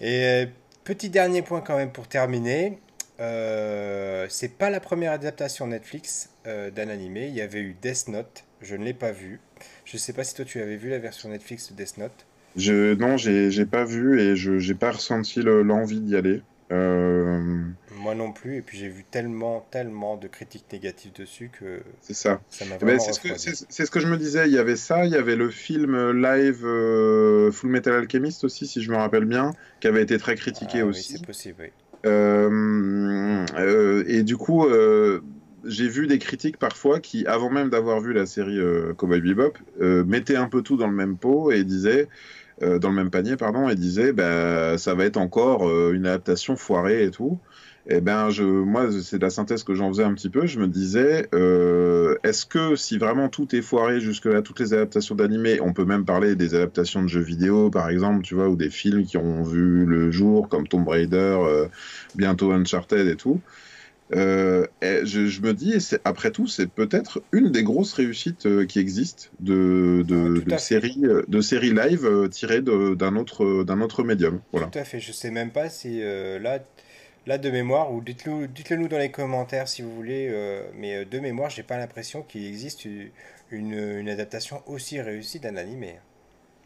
Et 0.00 0.24
euh, 0.24 0.46
petit 0.84 1.08
dernier 1.08 1.42
point 1.42 1.60
quand 1.60 1.76
même 1.76 1.92
pour 1.92 2.08
terminer. 2.08 2.78
Euh, 3.20 4.26
c'est 4.28 4.56
pas 4.56 4.70
la 4.70 4.80
première 4.80 5.12
adaptation 5.12 5.66
Netflix 5.66 6.30
d'un 6.44 6.88
animé. 6.88 7.26
Il 7.26 7.34
y 7.34 7.42
avait 7.42 7.60
eu 7.60 7.76
Death 7.80 8.08
Note. 8.08 8.44
Je 8.62 8.74
ne 8.74 8.84
l'ai 8.84 8.94
pas 8.94 9.12
vu. 9.12 9.38
Je 9.84 9.96
sais 9.96 10.12
pas 10.12 10.24
si 10.24 10.34
toi 10.34 10.44
tu 10.44 10.60
avais 10.62 10.76
vu 10.76 10.88
la 10.88 10.98
version 10.98 11.28
Netflix 11.28 11.70
de 11.70 11.76
Death 11.76 11.98
Note. 11.98 12.26
Je, 12.56 12.94
non, 12.94 13.16
j'ai 13.16 13.66
pas 13.66 13.84
vu 13.84 14.20
et 14.20 14.34
je 14.34 14.58
j'ai 14.58 14.74
pas 14.74 14.92
ressenti 14.92 15.42
l'envie 15.42 16.00
d'y 16.00 16.16
aller. 16.16 16.42
Euh, 16.70 17.62
Moi 17.96 18.14
non 18.14 18.32
plus, 18.32 18.56
et 18.56 18.62
puis 18.62 18.76
j'ai 18.76 18.88
vu 18.88 19.04
tellement, 19.10 19.66
tellement 19.70 20.16
de 20.16 20.28
critiques 20.28 20.66
négatives 20.70 21.12
dessus 21.12 21.50
que 21.58 21.80
c'est 22.02 22.14
ça. 22.14 22.40
ça 22.50 22.66
m'a 22.66 22.76
vraiment 22.76 23.00
c'est, 23.00 23.12
ce 23.12 23.20
que, 23.20 23.38
c'est, 23.38 23.86
ce 23.86 23.90
que 23.90 24.00
je 24.00 24.06
me 24.06 24.18
disais, 24.18 24.48
il 24.48 24.54
y 24.54 24.58
avait 24.58 24.76
ça, 24.76 25.06
il 25.06 25.12
y 25.12 25.16
avait 25.16 25.36
le 25.36 25.48
film 25.48 26.10
live 26.22 26.64
euh, 26.64 27.50
Full 27.52 27.70
Metal 27.70 27.94
Alchemist 27.94 28.44
aussi, 28.44 28.66
si 28.66 28.82
je 28.82 28.90
me 28.90 28.96
rappelle 28.96 29.24
bien, 29.24 29.52
qui 29.80 29.88
avait 29.88 30.02
été 30.02 30.18
très 30.18 30.34
critiqué 30.34 30.80
ah 30.80 30.86
aussi. 30.86 31.12
Oui, 31.12 31.18
c'est 31.18 31.26
possible, 31.26 31.56
oui. 31.60 31.68
Euh, 32.06 34.04
et 34.06 34.22
du 34.22 34.36
coup, 34.36 34.66
j'ai 35.64 35.88
vu 35.88 36.06
des 36.06 36.18
critiques 36.18 36.58
parfois 36.58 37.00
qui, 37.00 37.26
avant 37.26 37.50
même 37.50 37.70
d'avoir 37.70 38.00
vu 38.00 38.12
la 38.12 38.26
série 38.26 38.60
Cowboy 38.96 39.22
Bebop, 39.22 39.54
mettaient 39.80 40.36
un 40.36 40.48
peu 40.48 40.60
tout 40.60 40.76
dans 40.76 40.86
le 40.86 40.94
même 40.94 41.16
pot 41.16 41.50
et 41.50 41.64
disaient 41.64 42.08
euh, 42.62 42.78
dans 42.78 42.90
le 42.90 42.96
même 42.96 43.10
panier, 43.10 43.36
pardon, 43.36 43.68
et 43.68 43.74
disait 43.74 44.12
bah, 44.12 44.78
ça 44.78 44.94
va 44.94 45.04
être 45.04 45.16
encore 45.16 45.68
euh, 45.68 45.92
une 45.94 46.06
adaptation 46.06 46.56
foirée 46.56 47.04
et 47.04 47.10
tout. 47.10 47.38
Et 47.90 47.96
eh 47.96 48.00
ben, 48.02 48.28
je, 48.28 48.44
moi, 48.44 48.88
c'est 49.02 49.22
la 49.22 49.30
synthèse 49.30 49.64
que 49.64 49.74
j'en 49.74 49.88
faisais 49.88 50.04
un 50.04 50.12
petit 50.12 50.28
peu. 50.28 50.46
Je 50.46 50.58
me 50.60 50.68
disais, 50.68 51.26
euh, 51.34 52.16
est-ce 52.22 52.44
que 52.44 52.76
si 52.76 52.98
vraiment 52.98 53.30
tout 53.30 53.56
est 53.56 53.62
foiré 53.62 53.98
jusque-là, 53.98 54.42
toutes 54.42 54.60
les 54.60 54.74
adaptations 54.74 55.14
d'animés, 55.14 55.58
on 55.62 55.72
peut 55.72 55.86
même 55.86 56.04
parler 56.04 56.36
des 56.36 56.54
adaptations 56.54 57.02
de 57.02 57.08
jeux 57.08 57.22
vidéo, 57.22 57.70
par 57.70 57.88
exemple, 57.88 58.22
tu 58.22 58.34
vois, 58.34 58.50
ou 58.50 58.56
des 58.56 58.68
films 58.68 59.04
qui 59.04 59.16
ont 59.16 59.42
vu 59.42 59.86
le 59.86 60.10
jour, 60.10 60.50
comme 60.50 60.68
Tomb 60.68 60.86
Raider, 60.86 61.38
bientôt 62.14 62.52
Uncharted 62.52 63.06
et 63.06 63.16
tout. 63.16 63.40
Euh, 64.14 64.66
je, 64.82 65.40
me 65.40 65.52
dis, 65.52 65.74
après 66.04 66.30
tout, 66.30 66.46
c'est 66.46 66.68
peut-être 66.68 67.22
une 67.32 67.50
des 67.50 67.62
grosses 67.62 67.92
réussites 67.92 68.46
euh, 68.46 68.64
qui 68.64 68.78
existent 68.78 69.28
de, 69.40 70.04
de, 70.06 70.40
de 70.40 70.56
séries, 70.56 71.00
euh, 71.04 71.22
de 71.28 71.40
séries 71.40 71.74
live 71.74 72.28
tirées 72.30 72.62
d'un 72.62 73.16
autre, 73.16 73.64
d'un 73.64 73.80
autre 73.80 74.04
médium. 74.04 74.40
Voilà. 74.52 74.68
Tout 74.68 74.78
à 74.78 74.84
fait. 74.84 75.00
Je 75.00 75.12
sais 75.12 75.30
même 75.30 75.50
pas 75.50 75.68
si 75.68 76.00
là, 76.00 76.60
là 77.26 77.38
de 77.38 77.50
mémoire, 77.50 77.92
ou 77.92 78.00
dites-le 78.00 78.48
dites 78.48 78.70
nous 78.70 78.88
dans 78.88 78.98
les 78.98 79.10
commentaires 79.10 79.68
si 79.68 79.82
vous 79.82 79.94
voulez, 79.94 80.32
mais 80.74 81.04
de 81.04 81.18
mémoire, 81.18 81.50
j'ai 81.50 81.62
pas 81.62 81.76
l'impression 81.76 82.22
qu'il 82.22 82.46
existe 82.46 82.84
une, 82.84 83.10
une, 83.50 84.08
adaptation 84.08 84.62
aussi 84.66 85.00
réussie 85.00 85.40
d'un 85.40 85.56
animé. 85.56 85.96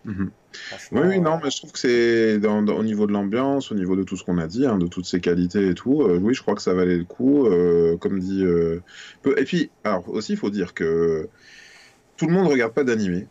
Mhm. 0.05 0.31
Oui, 0.93 1.21
non, 1.21 1.39
mais 1.43 1.51
je 1.51 1.59
trouve 1.59 1.73
que 1.73 1.79
c'est 1.79 2.47
au 2.47 2.85
niveau 2.85 3.07
de 3.07 3.13
l'ambiance, 3.13 3.71
au 3.71 3.75
niveau 3.75 3.97
de 3.97 4.03
tout 4.03 4.17
ce 4.17 4.25
qu'on 4.25 4.39
a 4.39 4.47
dit, 4.47 4.67
hein, 4.67 4.79
de 4.79 4.87
toutes 4.87 5.07
ces 5.07 5.21
qualités 5.21 5.69
et 5.69 5.75
tout. 5.75 6.03
Euh, 6.03 6.19
oui, 6.21 6.35
je 6.35 6.43
crois 6.43 6.55
que 6.55 6.63
ça 6.63 6.75
valait 6.75 6.99
le 6.99 7.05
coup, 7.05 7.47
euh, 7.47 7.97
comme 7.97 8.19
dit. 8.19 8.45
Euh, 8.45 8.81
et 9.37 9.45
puis, 9.45 9.71
alors 9.85 10.09
aussi, 10.09 10.33
il 10.33 10.39
faut 10.39 10.51
dire 10.51 10.75
que 10.75 11.29
tout 12.17 12.27
le 12.27 12.33
monde 12.33 12.47
ne 12.47 12.51
regarde 12.51 12.73
pas 12.73 12.85
d'animé. 12.85 13.27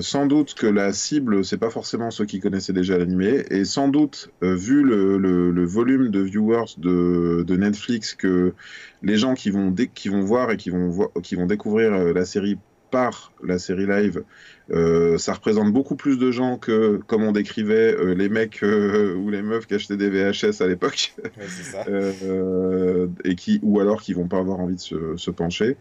sans 0.00 0.26
doute 0.26 0.54
que 0.54 0.66
la 0.66 0.92
cible, 0.92 1.44
c'est 1.44 1.58
pas 1.58 1.70
forcément 1.70 2.10
ceux 2.12 2.24
qui 2.24 2.38
connaissaient 2.38 2.72
déjà 2.72 2.96
l'animé, 2.96 3.44
et 3.50 3.64
sans 3.64 3.88
doute, 3.88 4.30
vu 4.40 4.84
le, 4.84 5.64
volume 5.64 6.10
de 6.10 6.20
viewers 6.20 6.76
de, 6.78 7.56
Netflix, 7.56 8.14
que 8.14 8.54
les 9.02 9.16
gens 9.16 9.34
qui 9.34 9.50
vont, 9.50 9.74
qui 9.74 10.08
vont 10.08 10.20
voir 10.20 10.52
et 10.52 10.56
qui 10.56 10.70
vont, 10.70 11.10
qui 11.22 11.34
vont 11.34 11.46
découvrir 11.46 11.90
la 12.14 12.24
série 12.24 12.58
par 12.90 13.32
la 13.42 13.58
série 13.58 13.86
live, 13.86 14.22
euh, 14.70 15.16
ça 15.16 15.32
représente 15.32 15.72
beaucoup 15.72 15.96
plus 15.96 16.18
de 16.18 16.30
gens 16.30 16.58
que, 16.58 17.00
comme 17.06 17.22
on 17.22 17.32
décrivait, 17.32 17.94
euh, 17.94 18.14
les 18.14 18.28
mecs 18.28 18.62
euh, 18.62 19.14
ou 19.14 19.30
les 19.30 19.40
meufs 19.40 19.66
qui 19.66 19.74
achetaient 19.74 19.96
des 19.96 20.10
VHS 20.10 20.62
à 20.62 20.66
l'époque, 20.66 21.14
et 23.24 23.34
qui, 23.34 23.60
ou 23.62 23.80
alors 23.80 24.02
qui 24.02 24.12
vont 24.12 24.28
pas 24.28 24.38
avoir 24.38 24.60
envie 24.60 24.74
de 24.74 24.80
se, 24.80 25.16
se 25.16 25.30
pencher. 25.30 25.76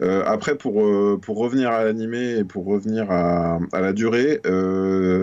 après, 0.00 0.56
pour, 0.56 0.82
pour 1.20 1.38
revenir 1.38 1.70
à 1.70 1.84
l'animé 1.84 2.38
et 2.38 2.44
pour 2.44 2.64
revenir 2.64 3.10
à, 3.10 3.60
à 3.72 3.80
la 3.80 3.92
durée, 3.92 4.40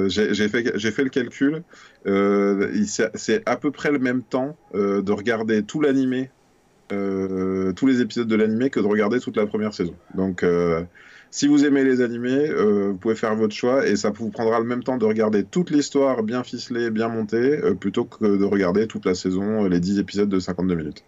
j'ai 0.08 0.48
fait, 0.48 0.80
fait 0.80 1.04
le 1.04 1.10
calcul. 1.10 1.64
C'est 2.06 3.44
à 3.46 3.58
peu 3.58 3.72
près 3.72 3.92
le 3.92 4.00
même 4.00 4.24
temps 4.24 4.56
de 4.74 5.12
regarder 5.12 5.64
tout 5.64 5.82
l'animé 5.82 6.30
tous 6.90 7.86
les 7.86 8.02
épisodes 8.02 8.28
de 8.28 8.36
l'animé 8.36 8.70
que 8.70 8.80
de 8.80 8.88
regarder 8.88 9.20
toute 9.20 9.38
la 9.38 9.46
première 9.46 9.74
saison. 9.74 9.96
Donc, 10.16 10.44
si 11.32 11.48
vous 11.48 11.66
aimez 11.66 11.84
les 11.84 12.02
animés, 12.02 12.50
euh, 12.50 12.90
vous 12.90 12.98
pouvez 12.98 13.16
faire 13.16 13.36
votre 13.36 13.54
choix 13.54 13.88
et 13.88 13.96
ça 13.96 14.10
vous 14.10 14.30
prendra 14.30 14.60
le 14.60 14.66
même 14.66 14.84
temps 14.84 14.98
de 14.98 15.06
regarder 15.06 15.44
toute 15.44 15.70
l'histoire 15.70 16.24
bien 16.24 16.44
ficelée, 16.44 16.90
bien 16.90 17.08
montée, 17.08 17.38
euh, 17.38 17.76
plutôt 17.76 18.06
que 18.06 18.26
de 18.26 18.44
regarder 18.44 18.88
toute 18.88 19.06
la 19.06 19.14
saison, 19.14 19.66
euh, 19.66 19.70
les 19.70 19.80
10 19.80 20.00
épisodes 20.00 20.30
de 20.30 20.40
52 20.40 20.76
minutes. 20.76 21.04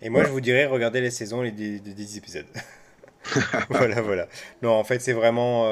Et 0.00 0.10
moi, 0.10 0.22
je 0.24 0.30
vous 0.30 0.40
dirais, 0.40 0.66
regardez 0.66 1.00
les 1.00 1.10
saisons 1.10 1.42
les 1.42 1.50
10, 1.50 2.16
épisodes. 2.16 2.46
voilà, 3.68 4.00
voilà. 4.00 4.28
Non, 4.62 4.70
en 4.70 4.84
fait, 4.84 5.00
c'est 5.00 5.12
vraiment, 5.12 5.64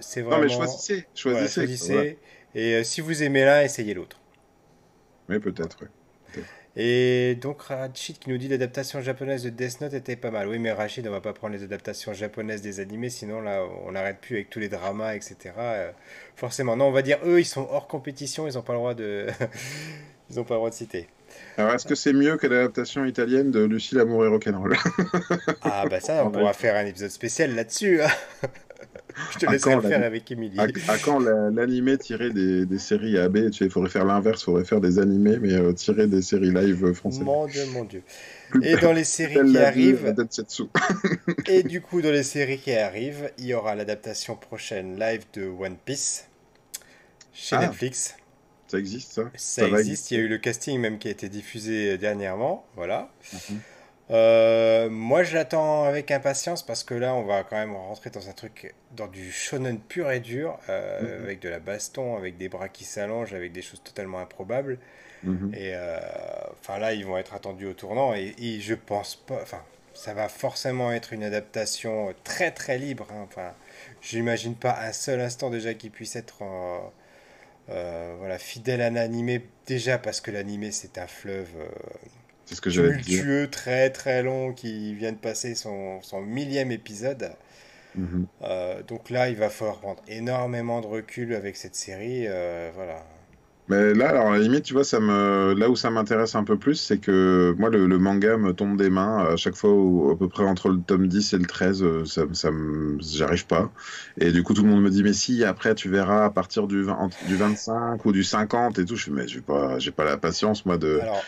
c'est 0.00 0.22
vraiment. 0.22 0.38
Non, 0.38 0.42
mais 0.44 0.48
choisissez, 0.48 1.04
choisissez. 1.14 2.18
Et 2.54 2.84
si 2.84 3.00
vous 3.00 3.24
aimez 3.24 3.44
l'un, 3.44 3.62
essayez 3.62 3.94
l'autre. 3.94 4.20
Oui, 5.28 5.40
peut-être. 5.40 5.76
Oui. 5.82 5.88
Et 6.76 7.38
donc 7.40 7.62
Rachid 7.62 8.18
qui 8.18 8.30
nous 8.30 8.38
dit 8.38 8.48
l'adaptation 8.48 9.00
japonaise 9.00 9.44
de 9.44 9.50
Death 9.50 9.80
Note 9.80 9.94
était 9.94 10.16
pas 10.16 10.30
mal. 10.30 10.48
Oui, 10.48 10.58
mais 10.58 10.72
Rachid, 10.72 11.06
on 11.06 11.10
va 11.12 11.20
pas 11.20 11.32
prendre 11.32 11.54
les 11.54 11.62
adaptations 11.62 12.12
japonaises 12.12 12.62
des 12.62 12.80
animés, 12.80 13.10
sinon 13.10 13.40
là, 13.40 13.64
on 13.86 13.92
n'arrête 13.92 14.18
plus 14.20 14.36
avec 14.36 14.50
tous 14.50 14.58
les 14.58 14.68
dramas, 14.68 15.14
etc. 15.14 15.54
Euh, 15.58 15.92
forcément, 16.34 16.76
non, 16.76 16.86
on 16.86 16.92
va 16.92 17.02
dire 17.02 17.18
eux, 17.24 17.38
ils 17.38 17.44
sont 17.44 17.68
hors 17.70 17.86
compétition, 17.86 18.48
ils 18.48 18.54
n'ont 18.54 18.62
pas 18.62 18.72
le 18.72 18.78
droit 18.80 18.94
de, 18.94 19.28
ils 20.30 20.40
ont 20.40 20.44
pas 20.44 20.54
le 20.54 20.58
droit 20.58 20.70
de 20.70 20.74
citer. 20.74 21.06
Alors, 21.56 21.74
est-ce 21.74 21.86
que 21.86 21.94
c'est 21.94 22.12
mieux 22.12 22.36
que 22.36 22.46
l'adaptation 22.46 23.04
italienne 23.04 23.50
de 23.50 23.64
Lucie 23.64 23.94
l'amour 23.94 24.24
et 24.24 24.28
rock'n'roll? 24.28 24.76
Ah 25.62 25.84
bah 25.88 26.00
ça, 26.00 26.24
on 26.24 26.30
pourra 26.32 26.52
faire 26.52 26.76
un 26.76 26.86
épisode 26.86 27.10
spécial 27.10 27.54
là-dessus. 27.54 28.02
Hein. 28.02 28.08
Je 29.32 29.38
te 29.38 29.50
laisserai 29.50 29.76
le 29.76 29.82
faire 29.82 30.04
avec 30.04 30.30
Émilie. 30.30 30.58
À, 30.58 30.98
quand 30.98 31.18
l'animé 31.18 31.98
tiré 31.98 32.30
des, 32.30 32.66
des, 32.66 32.78
séries 32.78 33.18
AB 33.18 33.50
tu 33.50 33.64
Il 33.64 33.70
faudrait 33.70 33.90
faire 33.90 34.04
l'inverse, 34.04 34.42
il 34.42 34.44
faudrait 34.44 34.64
faire 34.64 34.80
des 34.80 34.98
animés, 34.98 35.38
mais 35.38 35.52
euh, 35.52 35.72
tirer 35.72 36.06
des 36.06 36.22
séries 36.22 36.50
live 36.50 36.92
françaises. 36.92 37.20
Mon 37.22 37.46
Dieu, 37.46 37.64
mon 37.72 37.84
Dieu. 37.84 38.02
et 38.62 38.76
dans 38.76 38.92
les 38.92 39.04
séries 39.04 39.50
qui 39.50 39.58
arrivent. 39.58 40.14
et 41.46 41.62
du 41.62 41.80
coup, 41.80 42.02
dans 42.02 42.10
les 42.10 42.22
séries 42.22 42.58
qui 42.58 42.72
arrivent, 42.72 43.30
il 43.38 43.46
y 43.46 43.54
aura 43.54 43.74
l'adaptation 43.74 44.36
prochaine 44.36 44.98
live 44.98 45.24
de 45.34 45.46
One 45.46 45.76
Piece 45.84 46.28
chez 47.32 47.56
ah. 47.56 47.60
Netflix. 47.60 48.16
Ça 48.66 48.78
existe, 48.78 49.12
ça? 49.12 49.30
Ça, 49.36 49.68
existe. 49.68 50.10
Il 50.10 50.18
y 50.18 50.20
a 50.20 50.24
eu 50.24 50.28
le 50.28 50.38
casting 50.38 50.80
même 50.80 50.98
qui 50.98 51.08
a 51.08 51.10
été 51.10 51.28
diffusé 51.28 51.98
dernièrement. 51.98 52.66
Voilà. 52.74 53.10
Mhm. 53.32 53.60
Euh, 54.10 54.90
moi, 54.90 55.22
j'attends 55.22 55.84
avec 55.84 56.10
impatience 56.10 56.62
parce 56.62 56.84
que 56.84 56.94
là, 56.94 57.14
on 57.14 57.22
va 57.22 57.42
quand 57.42 57.56
même 57.56 57.74
rentrer 57.74 58.10
dans 58.10 58.28
un 58.28 58.32
truc, 58.32 58.74
dans 58.96 59.06
du 59.06 59.32
shonen 59.32 59.78
pur 59.78 60.10
et 60.10 60.20
dur, 60.20 60.58
euh, 60.68 61.18
mhm. 61.18 61.24
avec 61.24 61.40
de 61.40 61.48
la 61.48 61.58
baston, 61.58 62.16
avec 62.16 62.36
des 62.36 62.48
bras 62.48 62.68
qui 62.68 62.84
s'allongent, 62.84 63.34
avec 63.34 63.52
des 63.52 63.62
choses 63.62 63.82
totalement 63.82 64.18
improbables. 64.18 64.78
Mhm. 65.22 65.52
Et 65.54 65.72
euh, 65.74 65.98
enfin 66.60 66.78
là, 66.78 66.92
ils 66.92 67.06
vont 67.06 67.16
être 67.16 67.34
attendus 67.34 67.66
au 67.66 67.72
tournant 67.72 68.14
et, 68.14 68.60
je 68.60 68.74
pense 68.74 69.16
pas. 69.16 69.38
Enfin, 69.40 69.62
ça 69.94 70.12
va 70.12 70.28
forcément 70.28 70.92
être 70.92 71.12
une 71.12 71.22
adaptation 71.22 72.12
très 72.24 72.50
très 72.50 72.76
libre. 72.76 73.06
Hein. 73.10 73.24
Enfin, 73.24 73.54
j'imagine 74.02 74.54
pas 74.54 74.78
un 74.82 74.92
seul 74.92 75.20
instant 75.20 75.48
déjà 75.48 75.72
qu'il 75.72 75.90
puisse 75.90 76.16
être 76.16 76.44
voilà 77.66 78.38
fidèle 78.38 78.82
à 78.82 78.90
l'animé 78.90 79.46
déjà 79.66 79.96
parce 79.96 80.20
que 80.20 80.30
l'animé 80.30 80.70
c'est 80.70 80.98
un 80.98 81.06
fleuve 81.06 81.48
c'est 82.46 82.54
ce 82.54 82.60
que 82.60 82.70
j'allais 82.70 82.96
dire. 82.98 83.50
très 83.50 83.90
très 83.90 84.22
long 84.22 84.52
qui 84.52 84.94
vient 84.94 85.12
de 85.12 85.18
passer 85.18 85.54
son, 85.54 86.00
son 86.02 86.20
millième 86.22 86.70
épisode. 86.70 87.32
Mhm. 87.96 88.26
Euh, 88.42 88.82
donc 88.86 89.10
là, 89.10 89.28
il 89.28 89.36
va 89.36 89.48
falloir 89.48 89.78
prendre 89.78 90.02
énormément 90.08 90.80
de 90.80 90.86
recul 90.86 91.34
avec 91.34 91.56
cette 91.56 91.76
série. 91.76 92.26
Euh, 92.26 92.70
voilà. 92.74 93.04
Mais 93.68 93.94
là, 93.94 94.10
alors 94.10 94.26
à 94.26 94.32
la 94.32 94.40
limite, 94.40 94.64
tu 94.64 94.74
vois, 94.74 94.84
ça 94.84 95.00
me... 95.00 95.54
là 95.56 95.70
où 95.70 95.76
ça 95.76 95.88
m'intéresse 95.88 96.34
un 96.34 96.44
peu 96.44 96.58
plus, 96.58 96.74
c'est 96.74 96.98
que 96.98 97.54
moi, 97.56 97.70
le, 97.70 97.86
manga 97.98 98.36
me 98.36 98.52
tombe 98.52 98.76
des 98.76 98.90
mains 98.90 99.24
à 99.24 99.36
chaque 99.36 99.56
fois, 99.56 99.70
à 100.12 100.16
peu 100.16 100.28
près 100.28 100.44
entre 100.44 100.68
le 100.68 100.80
tome 100.82 101.08
10 101.08 101.32
et 101.32 101.38
le 101.38 101.46
13, 101.46 101.82
euh, 101.82 102.04
ça, 102.04 102.24
ça 102.34 102.50
j'arrive 102.98 103.46
pas. 103.46 103.72
Et 104.18 104.32
du 104.32 104.42
coup, 104.42 104.52
tout 104.52 104.64
le 104.64 104.68
monde 104.68 104.82
me 104.82 104.90
dit, 104.90 105.02
mais 105.02 105.14
si, 105.14 105.44
après, 105.44 105.74
tu 105.74 105.88
verras 105.88 106.26
à 106.26 106.30
partir 106.30 106.66
du, 106.66 106.84
du 107.26 107.36
25 107.36 108.04
ou 108.04 108.12
du 108.12 108.22
50 108.22 108.78
et 108.80 108.84
tout. 108.84 108.96
Je 108.96 109.04
fais, 109.06 109.10
mais 109.10 109.26
j'ai 109.26 109.40
pas, 109.40 109.78
j'ai 109.78 109.92
pas 109.92 110.04
la 110.04 110.18
patience, 110.18 110.66
moi, 110.66 110.76
de. 110.76 110.98
Alors, 111.00 111.24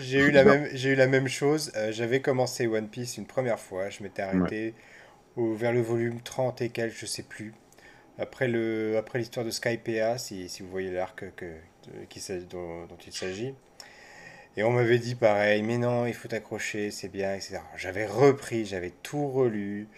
j'ai 0.00 0.18
eu, 0.18 0.30
la 0.30 0.44
même, 0.44 0.68
j'ai 0.72 0.90
eu 0.90 0.94
la 0.94 1.06
même 1.06 1.28
chose. 1.28 1.72
Euh, 1.76 1.92
j'avais 1.92 2.20
commencé 2.20 2.66
One 2.66 2.88
Piece 2.88 3.16
une 3.16 3.26
première 3.26 3.58
fois. 3.58 3.90
Je 3.90 4.02
m'étais 4.02 4.22
arrêté 4.22 4.74
au, 5.36 5.54
vers 5.54 5.72
le 5.72 5.80
volume 5.80 6.20
30 6.20 6.62
et 6.62 6.68
quelques, 6.70 6.96
je 6.96 7.06
sais 7.06 7.22
plus. 7.22 7.54
Après, 8.18 8.46
le, 8.48 8.96
après 8.96 9.18
l'histoire 9.18 9.44
de 9.44 9.50
Skypea, 9.50 10.18
si, 10.18 10.48
si 10.48 10.62
vous 10.62 10.68
voyez 10.68 10.90
l'arc 10.92 11.24
que, 11.34 11.46
qui, 12.08 12.20
dont, 12.50 12.86
dont, 12.86 12.96
il 13.06 13.12
s'agit. 13.12 13.54
Et 14.56 14.62
on 14.62 14.70
m'avait 14.70 14.98
dit 14.98 15.16
pareil, 15.16 15.62
mais 15.62 15.78
non, 15.78 16.06
il 16.06 16.14
faut 16.14 16.28
t'accrocher, 16.28 16.92
c'est 16.92 17.08
bien, 17.08 17.34
etc. 17.34 17.58
J'avais 17.76 18.06
repris, 18.06 18.64
j'avais 18.66 18.92
tout 19.02 19.28
relu. 19.28 19.88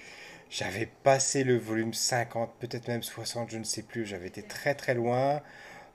J'avais 0.49 0.89
passé 1.03 1.45
le 1.45 1.59
volume 1.59 1.93
50, 1.93 2.55
peut-être 2.61 2.89
même 2.89 3.03
60, 3.03 3.51
je 3.51 3.59
ne 3.59 3.65
sais 3.65 3.83
plus. 3.83 4.07
J'avais 4.07 4.29
été 4.29 4.43
très 4.43 4.75
très 4.75 4.95
loin. 4.95 5.43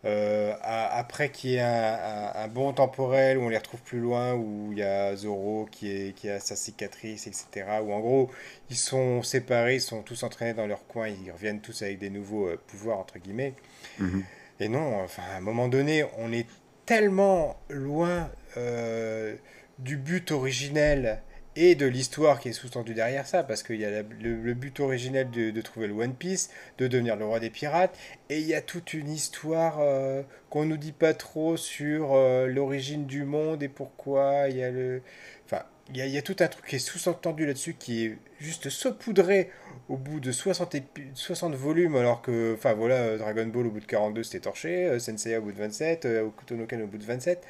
Euh, 0.04 0.56
après 0.64 1.30
qu'il 1.30 1.52
y 1.52 1.56
ait 1.58 1.62
un, 1.62 2.48
bon 2.48 2.74
temporel 2.74 3.38
où 3.38 3.44
on 3.44 3.50
les 3.50 3.58
retrouve 3.58 3.82
plus 3.82 4.00
loin, 4.00 4.34
où 4.34 4.70
il 4.72 4.80
y 4.80 4.84
a 4.84 5.16
Zoro 5.16 5.68
qui, 5.70 5.92
est, 5.92 6.16
qui 6.16 6.30
a 6.30 6.40
sa 6.40 6.56
cicatrice, 6.56 7.28
etc. 7.28 7.68
Où 7.84 7.94
en 7.94 8.00
gros, 8.00 8.32
ils 8.70 8.78
sont 8.78 9.22
séparés, 9.22 9.76
ils 9.76 9.82
sont 9.82 10.02
tous 10.02 10.24
entraînés 10.24 10.54
dans 10.56 10.66
leur 10.66 10.88
coin, 10.88 11.08
ils 11.08 11.32
reviennent 11.32 11.62
tous 11.62 11.84
avec 11.84 12.00
des 12.00 12.10
nouveaux 12.10 12.48
euh, 12.48 12.60
pouvoirs, 12.68 12.98
entre 12.98 13.20
guillemets. 13.20 13.54
Mhm. 14.00 14.24
Et 14.60 14.70
non, 14.70 15.02
enfin, 15.04 15.24
à 15.34 15.38
un 15.38 15.42
moment 15.42 15.68
donné, 15.68 16.04
on 16.18 16.32
est 16.32 16.48
tellement 16.86 17.58
loin 17.70 18.30
euh, 18.58 19.36
du 19.78 19.98
but 19.98 20.32
originel 20.32 21.22
et 21.56 21.76
de 21.76 21.86
l'histoire 21.86 22.40
qui 22.40 22.50
est 22.50 22.54
sous-tendue 22.54 22.94
derrière 22.94 23.28
ça, 23.28 23.44
parce 23.44 23.64
qu'il 23.64 23.80
y 23.80 23.86
a 23.86 24.04
le, 24.04 24.54
but 24.54 24.80
originel 24.80 25.30
de, 25.30 25.62
trouver 25.62 25.88
le 25.88 25.94
One 25.94 26.14
Piece, 26.14 26.50
de 26.78 26.88
devenir 26.88 27.16
le 27.16 27.26
roi 27.26 27.40
des 27.40 27.50
pirates, 27.50 27.98
et 28.30 28.40
il 28.40 28.48
y 28.48 28.54
a 28.54 28.62
toute 28.62 28.94
une 28.94 29.10
histoire 29.10 29.80
euh, 29.80 30.24
qu'on 30.50 30.66
nous 30.66 30.78
dit 30.78 30.94
pas 30.94 31.14
trop 31.14 31.58
sur 31.58 32.14
euh, 32.14 32.48
l'origine 32.48 33.06
du 33.06 33.26
monde 33.26 33.64
et 33.64 33.68
pourquoi 33.68 34.48
il 34.50 34.58
y 34.58 34.64
a 34.64 34.72
le... 34.72 35.02
Enfin, 35.46 35.64
il 35.94 35.98
y, 35.98 36.18
a, 36.18 36.22
tout 36.22 36.38
un 36.40 36.48
truc 36.48 36.66
qui 36.66 36.78
est 36.78 36.80
sous-entendu 36.80 37.46
là-dessus, 37.46 37.74
qui 37.74 38.06
est 38.06 38.18
juste 38.40 38.70
saupoudré 38.70 39.50
au 39.90 39.98
bout 39.98 40.22
de 40.22 40.32
60, 40.32 40.78
60 41.14 41.54
volumes, 41.56 41.98
alors 41.98 42.22
que, 42.22 42.54
enfin 42.56 42.74
voilà, 42.74 43.18
Dragon 43.18 43.46
Ball 43.48 43.68
au 43.68 43.72
bout 43.72 43.82
de 43.82 43.86
42 43.86 44.24
c'était 44.24 44.40
torché, 44.40 44.98
Sensei 45.00 45.36
au 45.36 45.42
bout 45.42 45.52
de 45.52 45.58
27, 45.58 46.06
Okutonoken 46.06 46.84
au 46.84 46.88
bout 46.88 46.98
de 46.98 47.04
27. 47.04 47.46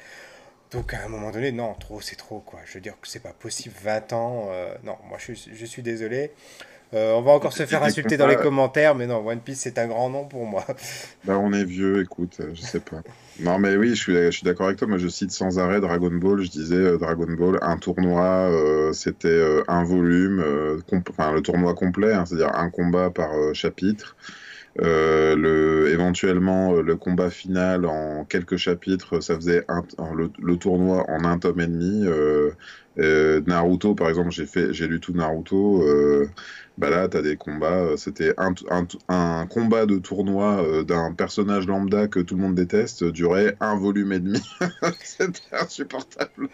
Donc 0.72 0.94
à 0.94 1.04
un 1.04 1.08
moment 1.08 1.30
donné, 1.30 1.52
non, 1.52 1.74
trop, 1.78 2.00
c'est 2.00 2.16
trop, 2.16 2.40
quoi. 2.40 2.60
Je 2.64 2.74
veux 2.74 2.80
dire 2.80 2.94
que 3.00 3.08
c'est 3.08 3.22
pas 3.22 3.34
possible, 3.38 3.74
20 3.82 4.12
ans. 4.14 4.48
Euh, 4.50 4.74
non, 4.84 4.96
moi 5.08 5.18
je, 5.18 5.32
je 5.34 5.66
suis 5.66 5.82
désolé. 5.82 6.32
Euh, 6.94 7.14
on 7.14 7.22
va 7.22 7.32
encore 7.32 7.54
se 7.54 7.64
faire 7.64 7.82
insulter 7.82 8.18
dans 8.18 8.26
les 8.26 8.36
commentaires, 8.36 8.94
mais 8.94 9.06
non, 9.06 9.26
One 9.26 9.40
Piece 9.40 9.60
c'est 9.60 9.78
un 9.78 9.86
grand 9.86 10.10
nom 10.10 10.26
pour 10.26 10.44
moi. 10.46 10.64
Bah, 11.24 11.38
on 11.38 11.52
est 11.52 11.64
vieux, 11.64 12.02
écoute, 12.02 12.38
euh, 12.40 12.50
je 12.52 12.60
sais 12.62 12.80
pas. 12.80 13.00
Non, 13.40 13.58
mais 13.58 13.76
oui, 13.76 13.90
je 13.90 13.94
suis, 13.94 14.12
je 14.12 14.30
suis 14.30 14.44
d'accord 14.44 14.66
avec 14.66 14.78
toi. 14.78 14.88
Moi, 14.88 14.98
je 14.98 15.08
cite 15.08 15.30
sans 15.30 15.58
arrêt 15.58 15.80
Dragon 15.80 16.10
Ball. 16.10 16.42
Je 16.42 16.50
disais 16.50 16.98
Dragon 16.98 17.28
Ball, 17.28 17.58
un 17.62 17.76
tournoi, 17.76 18.50
c'était 18.92 19.62
un 19.68 19.84
volume, 19.84 20.44
enfin 21.10 21.32
le 21.32 21.40
tournoi 21.40 21.74
complet, 21.74 22.12
hein, 22.12 22.26
c'est-à-dire 22.26 22.54
un 22.54 22.70
combat 22.70 23.10
par 23.10 23.30
chapitre. 23.54 24.16
Euh, 24.80 25.36
le, 25.36 25.90
éventuellement, 25.90 26.74
euh, 26.74 26.82
le 26.82 26.96
combat 26.96 27.30
final 27.30 27.84
en 27.84 28.24
quelques 28.24 28.56
chapitres, 28.56 29.20
ça 29.20 29.34
faisait 29.34 29.64
un, 29.68 29.84
le, 30.14 30.56
tournoi 30.56 31.04
en 31.10 31.24
un 31.24 31.38
tome 31.38 31.60
et 31.60 31.66
demi. 31.66 32.06
Euh, 32.98 33.40
Naruto, 33.46 33.94
par 33.94 34.08
exemple, 34.08 34.30
j'ai 34.30 34.46
fait, 34.46 34.72
j'ai 34.72 34.86
lu 34.86 34.98
tout 35.00 35.12
Naruto. 35.12 35.84
bah 36.78 36.88
là, 36.88 37.06
t'as 37.06 37.20
des 37.20 37.36
combats. 37.36 37.96
C'était 37.96 38.32
un, 38.38 38.54
un, 38.70 38.86
un, 39.08 39.46
combat 39.46 39.84
de 39.84 39.98
tournoi 39.98 40.64
d'un 40.84 41.12
personnage 41.12 41.66
lambda 41.66 42.08
que 42.08 42.20
tout 42.20 42.34
le 42.34 42.42
monde 42.42 42.54
déteste 42.54 43.04
durait 43.04 43.56
un 43.60 43.76
volume 43.76 44.12
et 44.12 44.20
demi. 44.20 44.42
C'était 45.02 45.40
insupportable. 45.52 46.48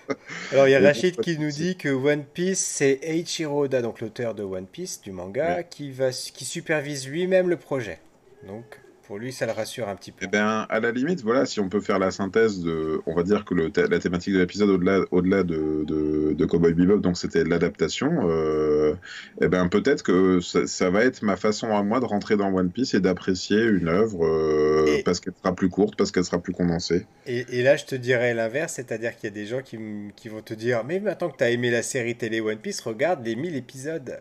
Alors 0.52 0.66
il 0.66 0.72
y 0.72 0.74
a 0.74 0.80
Rachid 0.80 1.16
qui 1.20 1.38
nous 1.38 1.50
dit 1.50 1.76
que 1.76 1.88
One 1.88 2.24
Piece, 2.24 2.64
c'est 2.64 2.98
Eiichiro 3.02 3.64
Oda, 3.64 3.80
donc 3.80 4.00
l'auteur 4.00 4.34
de 4.34 4.42
One 4.42 4.66
Piece 4.66 5.00
du 5.00 5.12
manga, 5.12 5.62
qui 5.62 5.92
va, 5.92 6.10
qui 6.10 6.44
supervise 6.44 7.08
lui-même 7.08 7.48
le 7.48 7.56
projet. 7.56 8.00
Donc, 8.46 8.80
pour 9.08 9.16
lui, 9.16 9.32
ça 9.32 9.46
le 9.46 9.52
rassure 9.52 9.88
un 9.88 9.96
petit 9.96 10.12
peu. 10.12 10.26
Eh 10.26 10.28
bien, 10.28 10.66
à 10.68 10.80
la 10.80 10.92
limite, 10.92 11.22
voilà, 11.22 11.46
si 11.46 11.60
on 11.60 11.70
peut 11.70 11.80
faire 11.80 11.98
la 11.98 12.10
synthèse 12.10 12.60
de, 12.60 13.00
on 13.06 13.14
va 13.14 13.22
dire 13.22 13.46
que 13.46 13.54
le 13.54 13.72
la 13.74 13.98
thématique 13.98 14.34
de 14.34 14.38
l'épisode 14.38 14.68
au-delà, 14.68 15.00
au-delà 15.12 15.44
de, 15.44 15.82
de, 15.86 16.34
de, 16.34 16.44
Cowboy 16.44 16.74
Bebop, 16.74 16.98
donc 16.98 17.16
c'était 17.16 17.42
l'adaptation. 17.42 18.28
Euh, 18.28 18.94
eh 19.40 19.48
bien, 19.48 19.66
peut-être 19.68 20.02
que 20.02 20.40
ça, 20.40 20.90
va 20.90 21.04
être 21.04 21.22
ma 21.22 21.36
façon 21.36 21.74
à 21.74 21.82
moi 21.82 22.00
de 22.00 22.04
rentrer 22.04 22.36
dans 22.36 22.52
One 22.52 22.70
Piece 22.70 22.92
et 22.92 23.00
d'apprécier 23.00 23.62
une 23.62 23.88
œuvre 23.88 24.26
euh, 24.26 25.00
parce 25.06 25.20
qu'elle 25.20 25.32
sera 25.42 25.54
plus 25.54 25.70
courte, 25.70 25.96
parce 25.96 26.12
qu'elle 26.12 26.26
sera 26.26 26.38
plus 26.38 26.52
condensée. 26.52 27.06
Et, 27.26 27.46
et 27.48 27.62
là, 27.62 27.76
je 27.76 27.86
te 27.86 27.94
dirais 27.94 28.34
l'inverse, 28.34 28.74
c'est-à-dire 28.74 29.16
qu'il 29.16 29.30
y 29.30 29.32
a 29.32 29.34
des 29.34 29.46
gens 29.46 29.62
qui, 29.62 29.78
qui 30.16 30.28
vont 30.28 30.42
te 30.42 30.52
dire, 30.52 30.84
mais 30.84 31.00
maintenant 31.00 31.30
que 31.30 31.38
tu 31.38 31.44
as 31.44 31.50
aimé 31.50 31.70
la 31.70 31.82
série 31.82 32.14
télé 32.14 32.42
One 32.42 32.58
Piece, 32.58 32.82
regarde 32.82 33.24
les 33.24 33.36
1000 33.36 33.56
épisodes. 33.56 34.20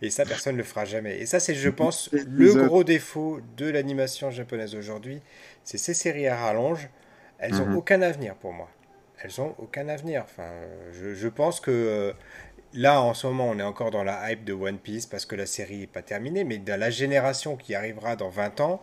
Et 0.00 0.10
ça, 0.10 0.24
personne 0.24 0.54
ne 0.54 0.58
le 0.58 0.64
fera 0.64 0.84
jamais. 0.84 1.18
Et 1.18 1.26
ça, 1.26 1.40
c'est, 1.40 1.54
je 1.54 1.68
pense, 1.68 2.10
le 2.12 2.66
gros 2.66 2.84
défaut 2.84 3.40
de 3.56 3.68
l'animation 3.68 4.30
japonaise 4.30 4.74
aujourd'hui. 4.74 5.20
C'est 5.64 5.78
ces 5.78 5.94
séries 5.94 6.28
à 6.28 6.36
rallonge. 6.36 6.88
Elles 7.38 7.52
n'ont 7.52 7.66
mhm. 7.66 7.76
aucun 7.76 8.02
avenir 8.02 8.34
pour 8.36 8.52
moi. 8.52 8.68
Elles 9.20 9.32
n'ont 9.38 9.54
aucun 9.58 9.88
avenir. 9.88 10.22
Enfin, 10.24 10.50
je, 10.92 11.14
je 11.14 11.28
pense 11.28 11.60
que 11.60 11.70
euh, 11.70 12.12
là, 12.74 13.00
en 13.00 13.14
ce 13.14 13.26
moment, 13.26 13.48
on 13.48 13.58
est 13.58 13.64
encore 13.64 13.90
dans 13.90 14.04
la 14.04 14.30
hype 14.30 14.44
de 14.44 14.52
One 14.52 14.78
Piece 14.78 15.06
parce 15.06 15.26
que 15.26 15.34
la 15.34 15.46
série 15.46 15.78
n'est 15.78 15.86
pas 15.88 16.02
terminée. 16.02 16.44
Mais 16.44 16.58
dans 16.58 16.78
la 16.78 16.90
génération 16.90 17.56
qui 17.56 17.74
arrivera 17.74 18.14
dans 18.14 18.28
20 18.28 18.60
ans, 18.60 18.82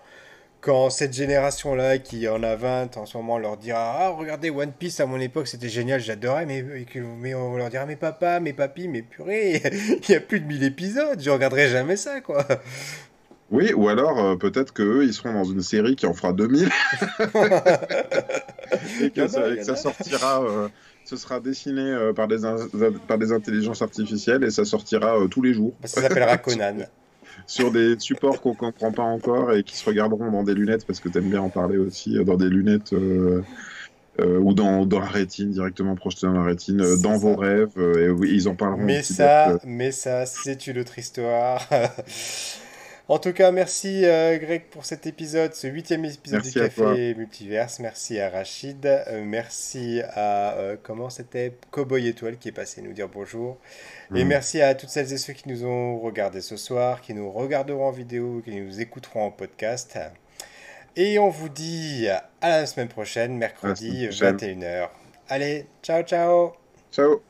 quand 0.65 0.89
cette 0.89 1.13
génération-là, 1.13 1.99
qui 1.99 2.27
en 2.27 2.41
a 2.41 2.55
20 2.55 2.97
en 2.97 3.05
ce 3.05 3.17
moment, 3.17 3.37
leur 3.37 3.55
dira 3.55 3.97
Ah, 3.99 4.09
regardez 4.09 4.49
One 4.49 4.71
Piece 4.71 4.99
à 4.99 5.05
mon 5.05 5.19
époque, 5.19 5.47
c'était 5.47 5.69
génial, 5.69 6.01
j'adorais, 6.01 6.47
mais, 6.47 6.65
mais 7.19 7.35
on 7.35 7.55
leur 7.55 7.69
dira 7.69 7.85
Mais 7.85 7.95
papa, 7.95 8.39
mais 8.39 8.51
papy, 8.51 8.87
mais 8.87 9.03
purée, 9.03 9.61
il 10.09 10.11
y 10.11 10.15
a 10.15 10.19
plus 10.19 10.39
de 10.39 10.47
1000 10.47 10.63
épisodes, 10.63 11.21
je 11.21 11.29
regarderai 11.29 11.69
jamais 11.69 11.97
ça, 11.97 12.19
quoi. 12.19 12.43
Oui, 13.51 13.73
ou 13.73 13.89
alors 13.89 14.17
euh, 14.19 14.35
peut-être 14.37 14.73
qu'eux, 14.73 15.03
ils 15.03 15.13
seront 15.13 15.33
dans 15.33 15.43
une 15.43 15.61
série 15.61 15.95
qui 15.95 16.07
en 16.07 16.15
fera 16.15 16.33
2000 16.33 16.63
et 19.03 19.11
que, 19.11 19.27
ça, 19.27 19.75
sortira. 19.75 20.41
Euh, 20.41 20.67
ce 21.03 21.15
sera 21.15 21.39
dessiné 21.39 21.83
euh, 21.83 22.11
par, 22.11 22.27
des 22.27 22.37
par 23.07 23.19
des 23.19 23.31
intelligences 23.31 23.83
artificielles 23.83 24.43
et 24.43 24.49
ça 24.49 24.65
sortira 24.65 25.15
tous 25.29 25.43
les 25.43 25.53
jours. 25.53 25.73
Ça 25.83 26.01
s'appellera 26.01 26.39
Conan 26.39 26.77
sur 27.47 27.71
des 27.71 27.95
supports 27.99 28.41
qu'on 28.41 28.53
comprend 28.53 28.91
pas 28.91 29.03
encore 29.03 29.53
et 29.53 29.63
qui 29.63 29.75
se 29.75 29.85
regarderont 29.85 30.31
dans 30.31 30.43
des 30.43 30.53
lunettes, 30.53 30.85
parce 30.85 30.99
que 30.99 31.09
tu 31.09 31.17
aimes 31.17 31.29
bien 31.29 31.41
en 31.41 31.49
parler 31.49 31.77
aussi, 31.77 32.17
euh, 32.17 32.23
dans 32.23 32.37
des 32.37 32.49
lunettes 32.49 32.93
euh, 32.93 33.41
euh, 34.19 34.39
ou 34.39 34.53
dans, 34.53 34.85
dans, 34.85 34.99
la 34.99 35.07
rétine, 35.07 35.51
directement 35.51 35.95
projeté 35.95 36.27
dans 36.27 36.33
la 36.33 36.43
rétine, 36.43 36.83
dans 37.01 37.17
vos 37.17 37.35
rêves, 37.35 37.77
et 37.77 38.09
oui, 38.09 38.31
ils 38.33 38.47
en 38.47 38.55
parleront. 38.55 38.83
Mais 38.83 39.03
ça, 39.03 39.59
mais 39.65 39.91
ça, 39.91 40.25
c'est 40.25 40.67
une 40.67 40.79
autre 40.79 40.97
histoire. 40.97 41.67
En 43.07 43.19
tout 43.19 43.33
cas, 43.33 43.51
merci 43.51 44.01
Greg 44.01 44.63
pour 44.71 44.83
cet 44.83 45.05
épisode, 45.05 45.53
ce 45.53 45.67
huitième 45.67 46.05
épisode 46.05 46.41
du 46.41 46.51
Café 46.51 47.13
Multiverse. 47.13 47.79
Merci 47.79 48.19
à 48.19 48.29
Rachid, 48.31 48.87
merci 49.23 50.01
à 50.15 50.75
comment 50.81 51.11
c'était? 51.11 51.53
Cowboy 51.69 52.07
Étoile 52.07 52.37
qui 52.37 52.49
est 52.49 52.51
passé 52.51 52.81
nous 52.81 52.93
dire 52.93 53.07
bonjour. 53.07 53.59
Et 54.15 54.23
mm. 54.23 54.27
merci 54.27 54.61
à 54.61 54.73
toutes 54.73 54.89
celles 54.89 55.13
et 55.13 55.17
ceux 55.17 55.33
qui 55.33 55.47
nous 55.49 55.65
ont 55.65 55.99
regardés 55.99 56.41
ce 56.41 56.57
soir, 56.57 57.01
qui 57.01 57.13
nous 57.13 57.31
regarderont 57.31 57.87
en 57.87 57.91
vidéo, 57.91 58.41
qui 58.43 58.59
nous 58.59 58.81
écouteront 58.81 59.25
en 59.25 59.31
podcast. 59.31 59.99
Et 60.95 61.19
on 61.19 61.29
vous 61.29 61.49
dit 61.49 62.07
à 62.07 62.49
la 62.49 62.65
semaine 62.65 62.87
prochaine, 62.87 63.37
mercredi 63.37 64.07
21h. 64.07 64.89
Allez, 65.29 65.67
ciao 65.83 66.03
ciao 66.03 66.53
Ciao 66.91 67.21